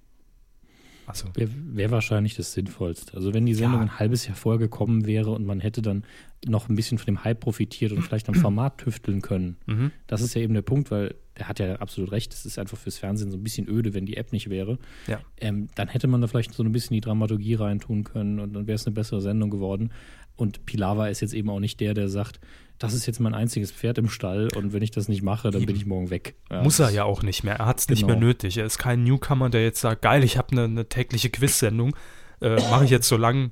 Also. 1.07 1.29
Wäre 1.35 1.49
wär 1.53 1.91
wahrscheinlich 1.91 2.35
das 2.35 2.51
Sinnvollste. 2.51 3.15
Also 3.15 3.33
wenn 3.33 3.45
die 3.45 3.53
Sendung 3.53 3.79
ja. 3.79 3.85
ein 3.85 3.99
halbes 3.99 4.27
Jahr 4.27 4.35
vorher 4.35 4.59
gekommen 4.59 5.05
wäre 5.05 5.31
und 5.31 5.45
man 5.45 5.61
hätte 5.61 5.81
dann 5.81 6.03
noch 6.45 6.67
ein 6.67 6.75
bisschen 6.75 6.97
von 6.97 7.05
dem 7.05 7.23
Hype 7.23 7.39
profitiert 7.39 7.93
und 7.93 8.01
vielleicht 8.01 8.27
am 8.27 8.35
Format 8.35 8.79
tüfteln 8.79 9.21
können. 9.21 9.55
Mhm. 9.67 9.91
Das 10.07 10.21
ist 10.21 10.35
ja 10.35 10.41
eben 10.41 10.53
der 10.53 10.63
Punkt, 10.63 10.91
weil 10.91 11.15
er 11.33 11.47
hat 11.47 11.59
ja 11.59 11.77
absolut 11.77 12.11
recht, 12.11 12.33
es 12.33 12.45
ist 12.45 12.59
einfach 12.59 12.77
fürs 12.77 12.97
Fernsehen 12.97 13.31
so 13.31 13.37
ein 13.37 13.43
bisschen 13.43 13.69
öde, 13.69 13.93
wenn 13.93 14.05
die 14.05 14.17
App 14.17 14.33
nicht 14.33 14.49
wäre. 14.49 14.79
Ja. 15.07 15.21
Ähm, 15.37 15.69
dann 15.75 15.87
hätte 15.87 16.07
man 16.07 16.19
da 16.19 16.27
vielleicht 16.27 16.53
so 16.53 16.61
ein 16.61 16.71
bisschen 16.73 16.93
die 16.95 17.01
Dramaturgie 17.01 17.55
reintun 17.55 18.03
können 18.03 18.41
und 18.41 18.53
dann 18.53 18.67
wäre 18.67 18.75
es 18.75 18.85
eine 18.85 18.93
bessere 18.93 19.21
Sendung 19.21 19.49
geworden. 19.49 19.91
Und 20.37 20.65
Pilawa 20.65 21.07
ist 21.07 21.19
jetzt 21.19 21.33
eben 21.33 21.49
auch 21.49 21.59
nicht 21.59 21.79
der, 21.81 21.93
der 21.93 22.07
sagt, 22.07 22.39
das 22.79 22.93
ist 22.93 23.05
jetzt 23.07 23.19
mein 23.19 23.33
einziges 23.33 23.71
Pferd 23.71 23.97
im 23.97 24.07
Stall 24.07 24.49
und 24.55 24.71
wenn 24.71 24.83
ich 24.83 24.91
das 24.91 25.07
nicht 25.07 25.23
mache, 25.23 25.49
dann 25.49 25.65
bin 25.65 25.75
ich 25.75 25.85
morgen 25.85 26.09
weg. 26.09 26.35
Ja, 26.51 26.61
Muss 26.61 26.79
er 26.79 26.91
ja 26.91 27.03
auch 27.05 27.23
nicht 27.23 27.43
mehr. 27.43 27.55
Er 27.55 27.65
hat 27.65 27.79
es 27.79 27.87
genau. 27.87 27.95
nicht 27.95 28.07
mehr 28.07 28.15
nötig. 28.15 28.57
Er 28.57 28.65
ist 28.65 28.77
kein 28.77 29.03
Newcomer, 29.03 29.49
der 29.49 29.63
jetzt 29.63 29.81
sagt, 29.81 30.03
geil, 30.03 30.23
ich 30.23 30.37
habe 30.37 30.51
eine, 30.51 30.65
eine 30.65 30.87
tägliche 30.87 31.29
Quiz-Sendung, 31.29 31.95
äh, 32.39 32.55
mache 32.69 32.85
ich 32.85 32.91
jetzt 32.91 33.07
so 33.07 33.17
lange, 33.17 33.49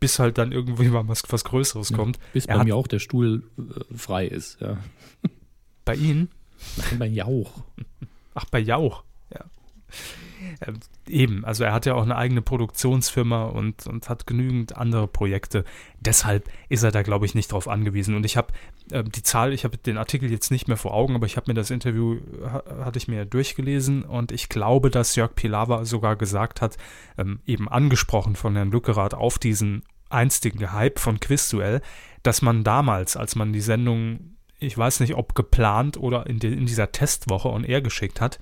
bis 0.00 0.18
halt 0.18 0.38
dann 0.38 0.52
irgendwie 0.52 0.88
mal 0.88 1.06
was, 1.06 1.22
was 1.28 1.44
Größeres 1.44 1.92
kommt. 1.92 2.18
Bis 2.32 2.46
er 2.46 2.56
bei 2.58 2.64
mir 2.64 2.76
auch 2.76 2.86
der 2.86 2.98
Stuhl 2.98 3.42
äh, 3.58 3.94
frei 3.94 4.26
ist, 4.26 4.58
ja. 4.60 4.78
Bei 5.84 5.94
Ihnen? 5.94 6.30
Nein, 6.76 6.98
bei 6.98 7.06
Jauch. 7.06 7.52
Ach, 8.34 8.44
bei 8.46 8.60
Jauch, 8.60 9.02
ja. 9.34 9.44
Äh, 10.60 10.72
eben, 11.08 11.44
also 11.44 11.64
er 11.64 11.72
hat 11.72 11.86
ja 11.86 11.94
auch 11.94 12.02
eine 12.02 12.16
eigene 12.16 12.42
Produktionsfirma 12.42 13.44
und, 13.44 13.86
und 13.86 14.08
hat 14.08 14.26
genügend 14.26 14.76
andere 14.76 15.06
Projekte. 15.06 15.64
Deshalb 16.00 16.48
ist 16.68 16.82
er 16.82 16.90
da, 16.90 17.02
glaube 17.02 17.26
ich, 17.26 17.34
nicht 17.34 17.52
drauf 17.52 17.68
angewiesen. 17.68 18.14
Und 18.14 18.26
ich 18.26 18.36
habe 18.36 18.52
äh, 18.90 19.04
die 19.04 19.22
Zahl, 19.22 19.52
ich 19.52 19.64
habe 19.64 19.78
den 19.78 19.98
Artikel 19.98 20.30
jetzt 20.30 20.50
nicht 20.50 20.68
mehr 20.68 20.76
vor 20.76 20.94
Augen, 20.94 21.14
aber 21.14 21.26
ich 21.26 21.36
habe 21.36 21.50
mir 21.50 21.54
das 21.54 21.70
Interview, 21.70 22.18
ha, 22.42 22.62
hatte 22.84 22.98
ich 22.98 23.08
mir 23.08 23.24
durchgelesen 23.24 24.02
und 24.02 24.32
ich 24.32 24.48
glaube, 24.48 24.90
dass 24.90 25.16
Jörg 25.16 25.34
Pilawa 25.34 25.84
sogar 25.84 26.16
gesagt 26.16 26.60
hat, 26.60 26.76
ähm, 27.18 27.40
eben 27.46 27.68
angesprochen 27.68 28.36
von 28.36 28.56
Herrn 28.56 28.70
Lückerath 28.70 29.14
auf 29.14 29.38
diesen 29.38 29.82
einstigen 30.10 30.72
Hype 30.72 30.98
von 30.98 31.20
Quizduell, 31.20 31.80
dass 32.22 32.42
man 32.42 32.64
damals, 32.64 33.16
als 33.16 33.36
man 33.36 33.52
die 33.52 33.60
Sendung, 33.60 34.36
ich 34.58 34.76
weiß 34.76 35.00
nicht, 35.00 35.14
ob 35.14 35.34
geplant 35.34 35.96
oder 35.96 36.26
in, 36.26 36.38
die, 36.38 36.52
in 36.52 36.66
dieser 36.66 36.92
Testwoche 36.92 37.48
on 37.48 37.64
air 37.64 37.80
geschickt 37.80 38.20
hat, 38.20 38.38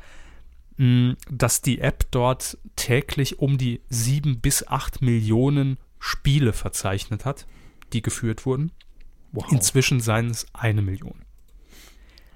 dass 0.78 1.60
die 1.60 1.80
App 1.80 2.06
dort 2.12 2.56
täglich 2.76 3.40
um 3.40 3.58
die 3.58 3.80
sieben 3.88 4.40
bis 4.40 4.66
acht 4.66 5.02
Millionen 5.02 5.76
Spiele 5.98 6.52
verzeichnet 6.52 7.24
hat, 7.24 7.46
die 7.92 8.00
geführt 8.00 8.46
wurden. 8.46 8.70
Wow. 9.32 9.50
Inzwischen 9.50 10.00
seien 10.00 10.30
es 10.30 10.46
eine 10.52 10.80
Million. 10.82 11.24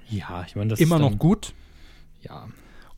Ja, 0.09 0.45
ich 0.47 0.57
meine, 0.57 0.71
das 0.71 0.81
immer 0.81 0.99
noch 0.99 1.19
gut. 1.19 1.55
Ja. 2.21 2.49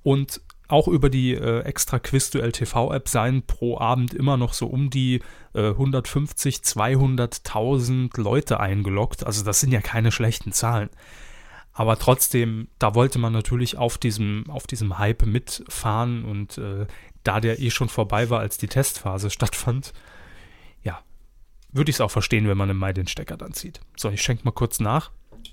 Und 0.02 0.40
auch 0.66 0.88
über 0.88 1.10
die 1.10 1.34
äh, 1.34 1.60
extra 1.60 1.98
Quizduell 1.98 2.52
TV-App 2.52 3.08
seien 3.08 3.42
pro 3.42 3.78
Abend 3.78 4.14
immer 4.14 4.38
noch 4.38 4.54
so 4.54 4.66
um 4.66 4.88
die 4.88 5.20
äh, 5.52 5.68
150, 5.68 6.56
200.000 6.56 8.20
Leute 8.20 8.60
eingeloggt. 8.60 9.26
Also 9.26 9.44
das 9.44 9.60
sind 9.60 9.72
ja 9.72 9.82
keine 9.82 10.10
schlechten 10.10 10.52
Zahlen. 10.52 10.88
Aber 11.74 11.98
trotzdem, 11.98 12.68
da 12.78 12.94
wollte 12.94 13.18
man 13.18 13.32
natürlich 13.32 13.76
auf 13.76 13.98
diesem, 13.98 14.48
auf 14.48 14.66
diesem 14.66 14.98
Hype 14.98 15.26
mitfahren 15.26 16.24
und 16.24 16.56
äh, 16.56 16.86
da 17.24 17.40
der 17.40 17.60
eh 17.60 17.70
schon 17.70 17.88
vorbei 17.88 18.30
war, 18.30 18.40
als 18.40 18.56
die 18.58 18.68
Testphase 18.68 19.28
stattfand, 19.30 19.92
ja, 20.82 21.02
würde 21.72 21.90
ich 21.90 21.96
es 21.96 22.00
auch 22.00 22.12
verstehen, 22.12 22.48
wenn 22.48 22.56
man 22.56 22.70
im 22.70 22.76
Mai 22.76 22.92
den 22.92 23.08
Stecker 23.08 23.36
dann 23.36 23.52
zieht. 23.52 23.80
So, 23.96 24.08
ich 24.08 24.22
schenke 24.22 24.44
mal 24.44 24.52
kurz 24.52 24.78
nach. 24.78 25.10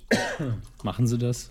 Machen 0.83 1.07
Sie 1.07 1.17
das? 1.17 1.49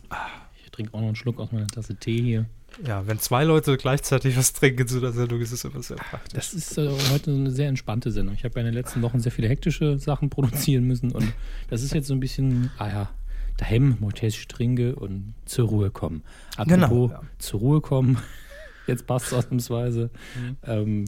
Ich 0.64 0.70
trinke 0.70 0.94
auch 0.94 1.00
noch 1.00 1.08
einen 1.08 1.16
Schluck 1.16 1.40
aus 1.40 1.50
meiner 1.50 1.66
Tasse 1.66 1.96
Tee 1.96 2.22
hier. 2.22 2.46
Ja, 2.86 3.04
wenn 3.08 3.18
zwei 3.18 3.42
Leute 3.42 3.76
gleichzeitig 3.76 4.36
was 4.36 4.52
trinken 4.52 4.86
zu 4.86 5.00
der 5.00 5.10
Sendung, 5.10 5.40
ist 5.40 5.50
es 5.50 5.64
immer 5.64 5.82
sehr 5.82 5.96
praktisch. 5.96 6.34
Das 6.34 6.54
ist 6.54 6.78
äh, 6.78 6.88
heute 7.10 7.32
eine 7.32 7.50
sehr 7.50 7.68
entspannte 7.68 8.12
Sendung. 8.12 8.36
Ich 8.36 8.44
habe 8.44 8.54
ja 8.54 8.60
in 8.60 8.66
den 8.66 8.74
letzten 8.74 9.02
Wochen 9.02 9.18
sehr 9.18 9.32
viele 9.32 9.48
hektische 9.48 9.98
Sachen 9.98 10.30
produzieren 10.30 10.84
müssen 10.84 11.10
und 11.10 11.32
das 11.68 11.82
ist 11.82 11.92
jetzt 11.92 12.06
so 12.06 12.14
ein 12.14 12.20
bisschen, 12.20 12.70
ah 12.78 12.88
ja, 12.88 13.10
daheim 13.60 13.96
maltesisch 14.00 14.48
trinke 14.48 14.94
und 14.96 15.34
zur 15.44 15.68
Ruhe 15.68 15.90
kommen. 15.90 16.22
Apropos 16.56 16.72
genau, 16.72 17.08
ja. 17.08 17.22
zur 17.38 17.60
Ruhe 17.60 17.80
kommen, 17.80 18.18
jetzt 18.86 19.06
passt 19.06 19.26
es 19.28 19.32
ausnahmsweise. 19.32 20.10
Mhm. 20.36 20.56
Ähm, 20.64 21.04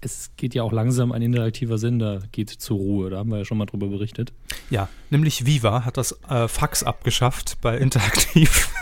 es 0.00 0.32
geht 0.36 0.54
ja 0.54 0.62
auch 0.62 0.72
langsam 0.72 1.12
ein 1.12 1.22
interaktiver 1.22 1.78
Sender 1.78 2.22
geht 2.30 2.50
zur 2.50 2.76
Ruhe. 2.76 3.10
Da 3.10 3.18
haben 3.18 3.30
wir 3.30 3.38
ja 3.38 3.44
schon 3.46 3.56
mal 3.56 3.64
drüber 3.64 3.88
berichtet. 3.88 4.34
Ja, 4.68 4.88
nämlich 5.08 5.46
Viva 5.46 5.86
hat 5.86 5.96
das 5.96 6.18
äh, 6.28 6.46
Fax 6.46 6.82
abgeschafft 6.82 7.58
bei 7.60 7.78
Interaktiv. 7.78 8.70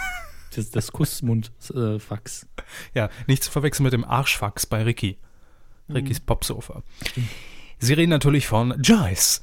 Das, 0.55 0.71
das 0.71 0.93
Kussmund-Fax. 0.93 2.43
Äh, 2.43 2.99
ja, 2.99 3.09
nicht 3.27 3.43
zu 3.43 3.51
verwechseln 3.51 3.85
mit 3.85 3.95
dem 3.95 4.05
Arschfax 4.05 4.67
bei 4.67 4.83
Ricky. 4.83 5.17
Rickys 5.89 6.21
mhm. 6.21 6.27
Popsofa. 6.27 6.83
Sie 7.79 7.95
reden 7.95 8.11
natürlich 8.11 8.47
von 8.47 8.79
Joyce 8.83 9.41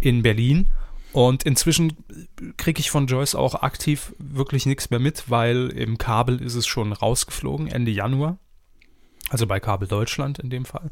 in 0.00 0.22
Berlin 0.22 0.68
und 1.16 1.44
inzwischen 1.44 1.96
kriege 2.58 2.78
ich 2.78 2.90
von 2.90 3.06
Joyce 3.06 3.36
auch 3.36 3.54
aktiv 3.62 4.14
wirklich 4.18 4.66
nichts 4.66 4.90
mehr 4.90 4.98
mit, 4.98 5.30
weil 5.30 5.70
im 5.70 5.96
Kabel 5.96 6.42
ist 6.42 6.56
es 6.56 6.66
schon 6.66 6.92
rausgeflogen, 6.92 7.68
Ende 7.68 7.90
Januar. 7.90 8.36
Also 9.30 9.46
bei 9.46 9.58
Kabel 9.58 9.88
Deutschland 9.88 10.38
in 10.38 10.50
dem 10.50 10.66
Fall. 10.66 10.90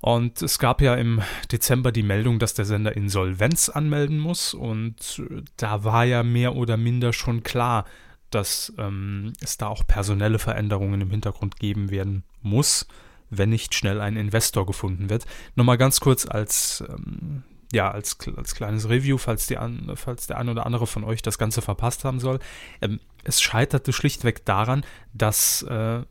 Und 0.00 0.40
es 0.42 0.60
gab 0.60 0.80
ja 0.80 0.94
im 0.94 1.22
Dezember 1.50 1.90
die 1.90 2.04
Meldung, 2.04 2.38
dass 2.38 2.54
der 2.54 2.64
Sender 2.64 2.94
Insolvenz 2.94 3.68
anmelden 3.68 4.20
muss. 4.20 4.54
Und 4.54 5.20
da 5.56 5.82
war 5.82 6.04
ja 6.04 6.22
mehr 6.22 6.54
oder 6.54 6.76
minder 6.76 7.12
schon 7.12 7.42
klar, 7.42 7.86
dass 8.30 8.72
ähm, 8.78 9.32
es 9.40 9.56
da 9.56 9.66
auch 9.66 9.84
personelle 9.88 10.38
Veränderungen 10.38 11.00
im 11.00 11.10
Hintergrund 11.10 11.58
geben 11.58 11.90
werden 11.90 12.22
muss, 12.42 12.86
wenn 13.28 13.50
nicht 13.50 13.74
schnell 13.74 14.00
ein 14.00 14.14
Investor 14.14 14.66
gefunden 14.66 15.10
wird. 15.10 15.26
Nochmal 15.56 15.78
ganz 15.78 15.98
kurz 15.98 16.26
als 16.26 16.84
ähm, 16.88 17.42
ja, 17.72 17.90
als, 17.90 18.16
als 18.36 18.54
kleines 18.54 18.88
Review, 18.88 19.18
falls, 19.18 19.46
die 19.46 19.56
falls 19.94 20.26
der 20.26 20.38
ein 20.38 20.48
oder 20.48 20.66
andere 20.66 20.86
von 20.86 21.04
euch 21.04 21.22
das 21.22 21.38
Ganze 21.38 21.62
verpasst 21.62 22.04
haben 22.04 22.20
soll. 22.20 22.38
Ähm, 22.80 23.00
es 23.22 23.40
scheiterte 23.40 23.92
schlichtweg 23.92 24.44
daran, 24.44 24.84
dass 25.12 25.62
äh, 25.62 26.02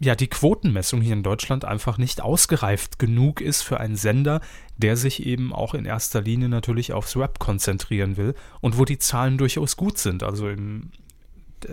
ja 0.00 0.14
die 0.14 0.28
Quotenmessung 0.28 1.00
hier 1.00 1.12
in 1.12 1.22
Deutschland 1.22 1.64
einfach 1.64 1.98
nicht 1.98 2.20
ausgereift 2.20 2.98
genug 2.98 3.40
ist 3.40 3.62
für 3.62 3.80
einen 3.80 3.96
Sender, 3.96 4.40
der 4.76 4.96
sich 4.96 5.26
eben 5.26 5.52
auch 5.52 5.74
in 5.74 5.84
erster 5.84 6.22
Linie 6.22 6.48
natürlich 6.48 6.92
aufs 6.92 7.16
Rap 7.16 7.38
konzentrieren 7.38 8.16
will 8.16 8.34
und 8.60 8.78
wo 8.78 8.84
die 8.84 8.98
Zahlen 8.98 9.36
durchaus 9.36 9.76
gut 9.76 9.98
sind. 9.98 10.22
Also 10.22 10.48
im, 10.48 10.90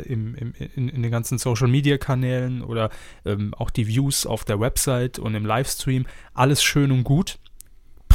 im, 0.03 0.35
im, 0.35 0.53
in, 0.75 0.89
in, 0.89 1.03
den 1.03 1.11
ganzen 1.11 1.37
Social 1.37 1.67
Media 1.67 1.97
Kanälen 1.97 2.63
oder 2.63 2.89
ähm, 3.23 3.53
auch 3.53 3.69
die 3.69 3.87
Views 3.87 4.25
auf 4.25 4.43
der 4.43 4.59
Website 4.59 5.19
und 5.19 5.35
im 5.35 5.45
Livestream, 5.45 6.05
alles 6.33 6.63
schön 6.63 6.91
und 6.91 7.03
gut 7.03 7.37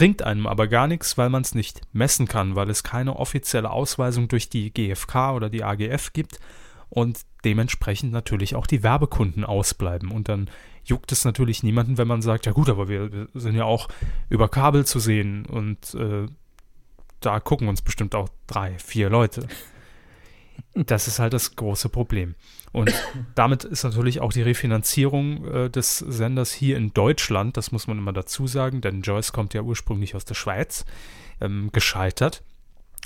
bringt 0.00 0.22
einem 0.22 0.46
aber 0.46 0.66
gar 0.66 0.86
nichts, 0.86 1.18
weil 1.18 1.28
man 1.28 1.42
es 1.42 1.54
nicht 1.54 1.82
messen 1.92 2.26
kann, 2.26 2.56
weil 2.56 2.70
es 2.70 2.82
keine 2.82 3.16
offizielle 3.16 3.70
Ausweisung 3.70 4.28
durch 4.28 4.48
die 4.48 4.72
GfK 4.72 5.34
oder 5.34 5.50
die 5.50 5.62
AGF 5.62 6.14
gibt 6.14 6.40
und 6.88 7.20
dementsprechend 7.44 8.10
natürlich 8.10 8.54
auch 8.54 8.66
die 8.66 8.82
Werbekunden 8.82 9.44
ausbleiben. 9.44 10.10
Und 10.10 10.30
dann 10.30 10.48
juckt 10.84 11.12
es 11.12 11.26
natürlich 11.26 11.62
niemanden, 11.62 11.98
wenn 11.98 12.08
man 12.08 12.22
sagt, 12.22 12.46
ja 12.46 12.52
gut, 12.52 12.70
aber 12.70 12.88
wir, 12.88 13.28
sind 13.34 13.54
ja 13.54 13.64
auch 13.64 13.88
über 14.30 14.48
Kabel 14.48 14.86
zu 14.86 15.00
sehen 15.00 15.44
und 15.44 15.92
äh, 15.92 16.24
da 17.20 17.38
gucken 17.38 17.68
uns 17.68 17.82
bestimmt 17.82 18.14
auch 18.14 18.30
drei, 18.46 18.78
vier 18.78 19.10
Leute. 19.10 19.48
Das 20.74 21.08
ist 21.08 21.18
halt 21.18 21.32
das 21.32 21.56
große 21.56 21.88
Problem. 21.88 22.34
Und 22.72 22.92
damit 23.34 23.64
ist 23.64 23.84
natürlich 23.84 24.20
auch 24.20 24.32
die 24.32 24.42
Refinanzierung 24.42 25.44
äh, 25.44 25.70
des 25.70 25.98
Senders 25.98 26.52
hier 26.52 26.76
in 26.76 26.92
Deutschland, 26.92 27.56
das 27.56 27.72
muss 27.72 27.86
man 27.86 27.98
immer 27.98 28.12
dazu 28.12 28.46
sagen, 28.46 28.80
denn 28.80 29.02
Joyce 29.02 29.32
kommt 29.32 29.54
ja 29.54 29.62
ursprünglich 29.62 30.14
aus 30.14 30.24
der 30.24 30.34
Schweiz, 30.34 30.84
ähm, 31.40 31.70
gescheitert. 31.72 32.42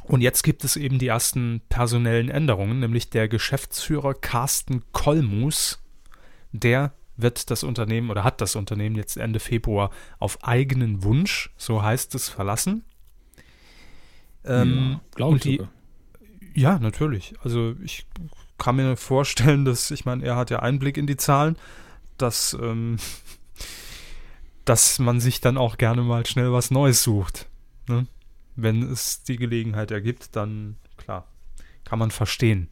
Und 0.03 0.21
jetzt 0.21 0.43
gibt 0.43 0.65
es 0.65 0.77
eben 0.77 0.99
die 0.99 1.07
ersten 1.07 1.63
personellen 1.71 2.29
Änderungen, 2.29 2.81
nämlich 2.81 3.09
der 3.09 3.27
Geschäftsführer 3.27 4.13
Carsten 4.13 4.83
Kolmus, 4.93 5.83
der 6.53 6.93
wird 7.17 7.51
das 7.51 7.63
Unternehmen 7.63 8.11
oder 8.11 8.25
hat 8.25 8.41
das 8.41 8.57
Unternehmen 8.57 8.97
jetzt 8.97 9.17
Ende 9.17 9.41
Februar 9.41 9.91
auf 10.19 10.43
eigenen 10.43 11.05
Wunsch, 11.05 11.51
so 11.57 11.83
heißt 11.83 12.15
es, 12.15 12.29
verlassen. 12.29 12.85
Ähm, 14.45 14.91
ja, 14.93 15.01
Glaube 15.15 15.37
ich 15.37 15.43
die, 15.43 15.57
sogar. 15.57 15.73
Ja, 16.55 16.79
natürlich. 16.79 17.35
Also 17.43 17.75
ich 17.83 18.07
kann 18.59 18.77
mir 18.77 18.97
vorstellen, 18.97 19.65
dass, 19.65 19.91
ich 19.91 20.05
meine, 20.05 20.25
er 20.25 20.37
hat 20.37 20.51
ja 20.51 20.61
Einblick 20.61 20.97
in 20.97 21.07
die 21.07 21.17
Zahlen, 21.17 21.57
dass 22.17 22.57
ähm, 22.61 22.97
dass 24.65 24.99
man 24.99 25.21
sich 25.21 25.41
dann 25.41 25.59
auch 25.59 25.77
gerne 25.77 26.03
mal 26.03 26.27
schnell 26.27 26.53
was 26.53 26.71
Neues 26.71 27.03
sucht. 27.03 27.49
Ne? 27.89 28.07
Wenn 28.57 28.83
es 28.83 29.23
die 29.23 29.37
Gelegenheit 29.37 29.91
ergibt, 29.91 30.37
dann 30.37 30.77
klar, 30.97 31.27
kann 31.85 31.99
man 31.99 32.11
verstehen, 32.11 32.69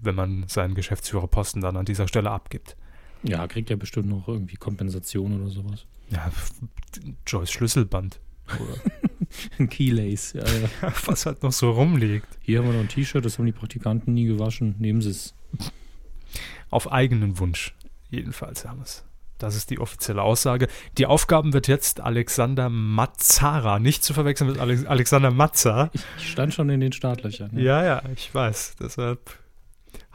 wenn 0.00 0.14
man 0.14 0.44
seinen 0.48 0.74
Geschäftsführerposten 0.74 1.60
dann 1.62 1.76
an 1.76 1.84
dieser 1.84 2.08
Stelle 2.08 2.30
abgibt. 2.30 2.76
Ja, 3.22 3.46
kriegt 3.46 3.70
er 3.70 3.76
bestimmt 3.76 4.08
noch 4.08 4.28
irgendwie 4.28 4.56
Kompensation 4.56 5.40
oder 5.40 5.50
sowas. 5.50 5.86
Ja, 6.10 6.30
Joyce 7.26 7.50
Schlüsselband. 7.50 8.20
Oder 8.46 8.80
Ein 9.58 9.68
Keylace. 9.68 10.34
Ja, 10.34 10.44
ja. 10.44 10.92
was 11.06 11.26
halt 11.26 11.42
noch 11.42 11.52
so 11.52 11.70
rumliegt. 11.70 12.26
Hier 12.40 12.58
haben 12.58 12.66
wir 12.66 12.72
noch 12.72 12.80
ein 12.80 12.88
T-Shirt, 12.88 13.24
das 13.24 13.38
haben 13.38 13.46
die 13.46 13.52
Praktikanten 13.52 14.14
nie 14.14 14.26
gewaschen. 14.26 14.74
Nehmen 14.78 15.00
Sie 15.00 15.10
es. 15.10 15.34
Auf 16.70 16.92
eigenen 16.92 17.38
Wunsch. 17.38 17.74
Jedenfalls 18.10 18.64
haben 18.64 18.82
es. 18.82 19.04
Das 19.38 19.54
ist 19.54 19.70
die 19.70 19.78
offizielle 19.78 20.22
Aussage. 20.22 20.66
Die 20.98 21.06
Aufgaben 21.06 21.52
wird 21.52 21.68
jetzt 21.68 22.00
Alexander 22.00 22.68
Mazzara, 22.68 23.78
nicht 23.78 24.02
zu 24.02 24.12
verwechseln 24.12 24.50
mit 24.50 24.58
Alex 24.58 24.84
Alexander 24.84 25.30
Mazza. 25.30 25.90
Ich, 26.16 26.32
stand 26.32 26.54
schon 26.54 26.68
in 26.70 26.80
den 26.80 26.92
Startlöchern. 26.92 27.50
ne? 27.52 27.62
Ja, 27.62 27.84
ja, 27.84 28.02
ich 28.16 28.34
weiß. 28.34 28.74
Deshalb 28.80 29.38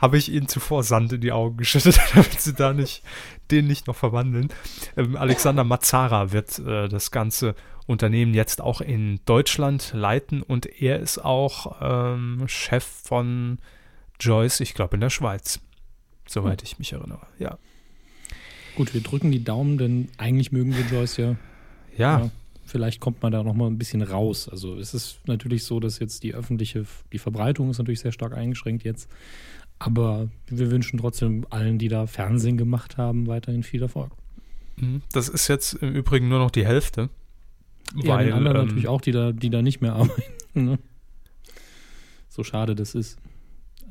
habe 0.04 0.18
ich 0.18 0.30
ihnen 0.30 0.50
zuvor 0.50 0.84
Sand 0.84 1.14
in 1.14 1.22
die 1.22 1.32
Augen 1.32 1.56
geschüttet, 1.64 1.98
damit 2.14 2.42
sie 2.42 2.54
da 2.54 2.74
nicht, 2.74 3.04
den 3.52 3.68
nicht 3.68 3.88
noch 3.88 3.96
verwandeln. 3.96 4.50
Ähm, 4.98 5.16
Alexander 5.16 5.64
Mazzara 5.64 6.34
wird 6.34 6.60
äh, 6.60 6.90
das 6.90 7.10
ganze 7.10 7.56
Unternehmen 7.88 8.34
jetzt 8.34 8.60
auch 8.60 8.82
in 8.82 9.22
Deutschland 9.24 9.92
leiten 9.96 10.44
und 10.44 10.66
er 10.66 11.00
ist 11.00 11.20
auch 11.24 11.78
ähm, 11.82 12.44
Chef 12.48 12.84
von 12.84 13.60
Joyce, 14.20 14.60
ich 14.60 14.74
glaube 14.74 14.98
in 14.98 15.02
der 15.02 15.10
Schweiz. 15.10 15.62
Soweit 16.28 16.64
ich 16.64 16.80
mich 16.80 16.92
erinnere. 16.92 17.26
Ja. 17.40 17.58
Gut, 18.76 18.94
wir 18.94 19.02
drücken 19.02 19.32
die 19.32 19.44
Daumen, 19.46 19.78
denn 19.78 20.10
eigentlich 20.18 20.52
mögen 20.52 20.76
wir 20.76 20.86
Joyce 20.86 21.18
ja. 21.18 21.36
Ja, 21.98 22.20
Ja. 22.20 22.32
Vielleicht 22.66 23.02
kommt 23.02 23.22
man 23.22 23.32
da 23.32 23.44
noch 23.44 23.54
mal 23.54 23.68
ein 23.68 23.78
bisschen 23.78 24.02
raus. 24.02 24.50
Also 24.50 24.78
es 24.78 24.94
ist 24.94 25.20
natürlich 25.28 25.66
so, 25.66 25.80
dass 25.80 26.00
jetzt 26.00 26.24
die 26.24 26.34
öffentliche, 26.34 26.86
die 27.12 27.20
Verbreitung 27.20 27.70
ist 27.70 27.78
natürlich 27.78 28.00
sehr 28.00 28.14
stark 28.14 28.34
eingeschränkt 28.34 28.84
jetzt. 28.84 29.10
Aber 29.86 30.30
wir 30.48 30.72
wünschen 30.72 30.98
trotzdem 30.98 31.46
allen, 31.50 31.78
die 31.78 31.90
da 31.90 32.08
Fernsehen 32.08 32.56
gemacht 32.56 32.96
haben, 32.96 33.28
weiterhin 33.28 33.64
viel 33.64 33.82
Erfolg. 33.82 34.12
Mhm. 34.78 35.02
Das 35.12 35.28
ist 35.28 35.50
jetzt 35.50 35.74
im 35.74 35.94
Übrigen 35.94 36.30
nur 36.30 36.40
noch 36.40 36.52
die 36.52 36.66
Hälfte. 36.66 37.10
Ja, 37.96 38.16
weil, 38.16 38.28
den 38.28 38.34
anderen 38.34 38.58
ähm, 38.58 38.66
natürlich 38.68 38.88
auch, 38.88 39.02
die 39.02 39.12
da, 39.12 39.34
die 39.34 39.50
da 39.50 39.62
nicht 39.62 39.82
mehr 39.82 39.94
arbeiten. 39.96 40.24
Ne? 40.54 40.80
So 42.30 42.46
schade 42.46 42.76
das 42.76 42.96
ist. 42.96 43.18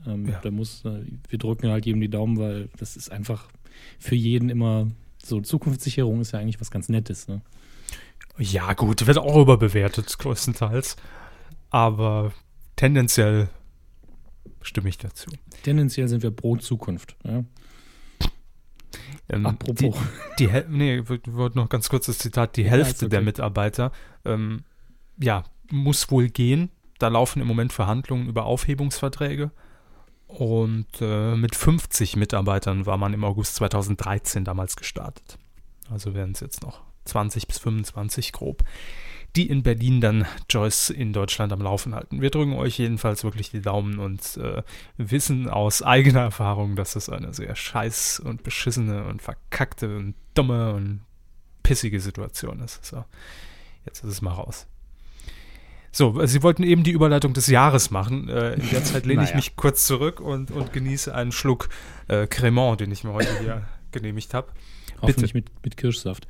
Ähm, 0.07 0.29
Ja. 0.29 0.41
Da 0.43 0.51
muss, 0.51 0.83
äh, 0.87 1.03
wir 1.29 1.39
drücken 1.39 1.69
halt 1.69 1.85
jedem 1.85 2.01
die 2.01 2.09
Daumen, 2.09 2.39
weil 2.39 2.71
das 2.79 2.97
ist 2.97 3.13
einfach 3.13 3.49
für 3.99 4.15
jeden 4.15 4.49
immer 4.49 4.91
so 5.23 5.43
Zukunftssicherung 5.43 6.23
ist 6.23 6.33
ja 6.33 6.39
eigentlich 6.39 6.61
was 6.61 6.71
ganz 6.71 6.89
Nettes. 6.89 7.29
Ne? 7.29 7.43
Ja, 8.39 8.73
gut, 8.73 9.07
wird 9.07 9.19
auch 9.19 9.37
überbewertet, 9.37 10.19
größtenteils. 10.19 10.97
Aber 11.69 12.33
tendenziell 12.77 13.51
stimme 14.63 14.89
ich 14.89 14.99
dazu. 14.99 15.31
Tendenziell 15.63 16.09
sind 16.09 16.23
wir 16.23 16.31
pro 16.31 16.57
Zukunft. 16.57 17.17
Ja? 17.25 17.45
Ähm, 19.29 19.47
Apropos. 19.47 19.97
Die, 20.39 20.47
die 20.47 20.63
nee, 20.69 20.99
ich 20.99 21.09
wollte 21.09 21.59
noch 21.59 21.69
ganz 21.69 21.89
kurz 21.89 22.07
das 22.07 22.19
Zitat. 22.19 22.57
Die 22.57 22.63
Ja, 22.63 22.71
Hälfte 22.71 22.91
ist 22.93 23.03
okay. 23.05 23.11
der 23.11 23.21
Mitarbeiter, 23.23 23.93
ähm, 24.25 24.65
ja, 25.19 25.45
muss 25.71 26.11
wohl 26.11 26.29
gehen. 26.29 26.71
Da 26.99 27.09
laufen 27.09 27.41
im 27.41 27.49
Moment 27.49 27.73
Verhandlungen 27.73 28.29
über 28.29 28.45
Aufhebungsverträge. 28.45 29.51
Und 30.27 30.87
äh, 31.01 31.37
mit 31.37 31.55
50 31.55 32.17
Mitarbeitern 32.17 32.87
war 32.87 32.97
man 32.97 33.13
im 33.13 33.25
August 33.25 33.57
2013 33.57 34.45
damals 34.45 34.77
gestartet. 34.77 35.39
Also 35.91 36.15
wären 36.15 36.33
es 36.33 36.41
jetzt 36.41 36.63
noch 36.63 36.81
20 37.05 37.47
bis 37.47 37.59
25 37.59 38.33
grob, 38.33 38.63
die 39.37 39.49
in 39.49 39.63
Berlin 39.63 40.01
dann 40.01 40.27
Joyce 40.51 40.91
in 40.91 41.13
Deutschland 41.13 41.53
am 41.53 41.63
Laufen 41.63 41.95
halten. 41.95 42.21
Wir 42.21 42.31
drücken 42.31 42.53
euch 42.53 42.79
jedenfalls 42.79 43.25
wirklich 43.25 43.51
die 43.51 43.63
Daumen 43.63 43.99
und 43.99 44.37
äh, 44.37 44.63
wissen 44.99 45.49
aus 45.49 45.83
eigener 45.83 46.21
Erfahrung, 46.21 46.77
dass 46.77 46.97
es 46.97 47.09
eine 47.09 47.33
sehr 47.33 47.57
scheiß 47.57 48.21
und 48.21 48.43
beschissene 48.43 49.05
und 49.05 49.23
verkackte 49.23 49.97
und 49.97 50.15
dumme 50.35 50.75
und 50.75 51.01
pissige 51.63 52.01
Situation 52.01 52.61
ist. 52.61 52.85
So, 52.85 53.05
jetzt 53.87 54.05
ist 54.05 54.11
es 54.11 54.23
mal 54.23 54.33
raus. 54.33 54.67
So, 55.95 56.25
Sie 56.27 56.43
wollten 56.43 56.63
eben 56.63 56.85
die 56.85 56.91
Überleitung 56.91 57.35
des 57.35 57.47
Jahres 57.47 57.91
machen. 57.91 58.29
Äh, 58.29 58.55
in 58.55 58.71
der 58.71 58.83
Zeit 58.83 59.05
lehne 59.05 59.23
ich 59.23 59.31
Naja. 59.31 59.37
mich 59.37 59.57
kurz 59.57 59.87
zurück 59.87 60.21
und, 60.21 60.51
und 60.51 60.73
genieße 60.73 61.15
einen 61.15 61.33
Schluck 61.33 61.69
äh, 62.09 62.27
Cremant, 62.27 62.81
den 62.81 62.91
ich 62.91 63.05
mir 63.05 63.13
heute 63.13 63.39
hier 63.41 63.63
genehmigt 63.93 64.33
habe. 64.33 64.49
Hoffentlich 65.03 65.35
mit, 65.35 65.51
mit 65.65 65.77
Kirschsaft. 65.77 66.27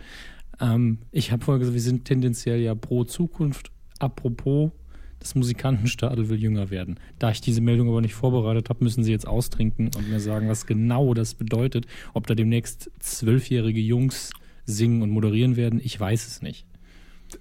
Ähm, 0.62 0.98
ich 1.10 1.32
habe 1.32 1.44
vorher 1.44 1.58
gesagt, 1.58 1.74
wir 1.74 1.82
sind 1.82 2.04
tendenziell 2.06 2.60
ja 2.60 2.74
pro 2.74 3.04
Zukunft. 3.04 3.70
Apropos, 3.98 4.70
das 5.18 5.34
Musikantenstadel 5.34 6.28
will 6.28 6.40
jünger 6.40 6.70
werden. 6.70 6.98
Da 7.18 7.30
ich 7.30 7.40
diese 7.40 7.60
Meldung 7.60 7.88
aber 7.88 8.00
nicht 8.00 8.14
vorbereitet 8.14 8.70
habe, 8.70 8.82
müssen 8.82 9.04
Sie 9.04 9.12
jetzt 9.12 9.26
austrinken 9.26 9.90
und 9.96 10.08
mir 10.08 10.20
sagen, 10.20 10.48
was 10.48 10.66
genau 10.66 11.14
das 11.14 11.34
bedeutet. 11.34 11.86
Ob 12.14 12.26
da 12.26 12.34
demnächst 12.34 12.90
zwölfjährige 12.98 13.80
Jungs 13.80 14.32
singen 14.64 15.02
und 15.02 15.10
moderieren 15.10 15.56
werden, 15.56 15.80
ich 15.82 15.98
weiß 15.98 16.26
es 16.26 16.42
nicht. 16.42 16.66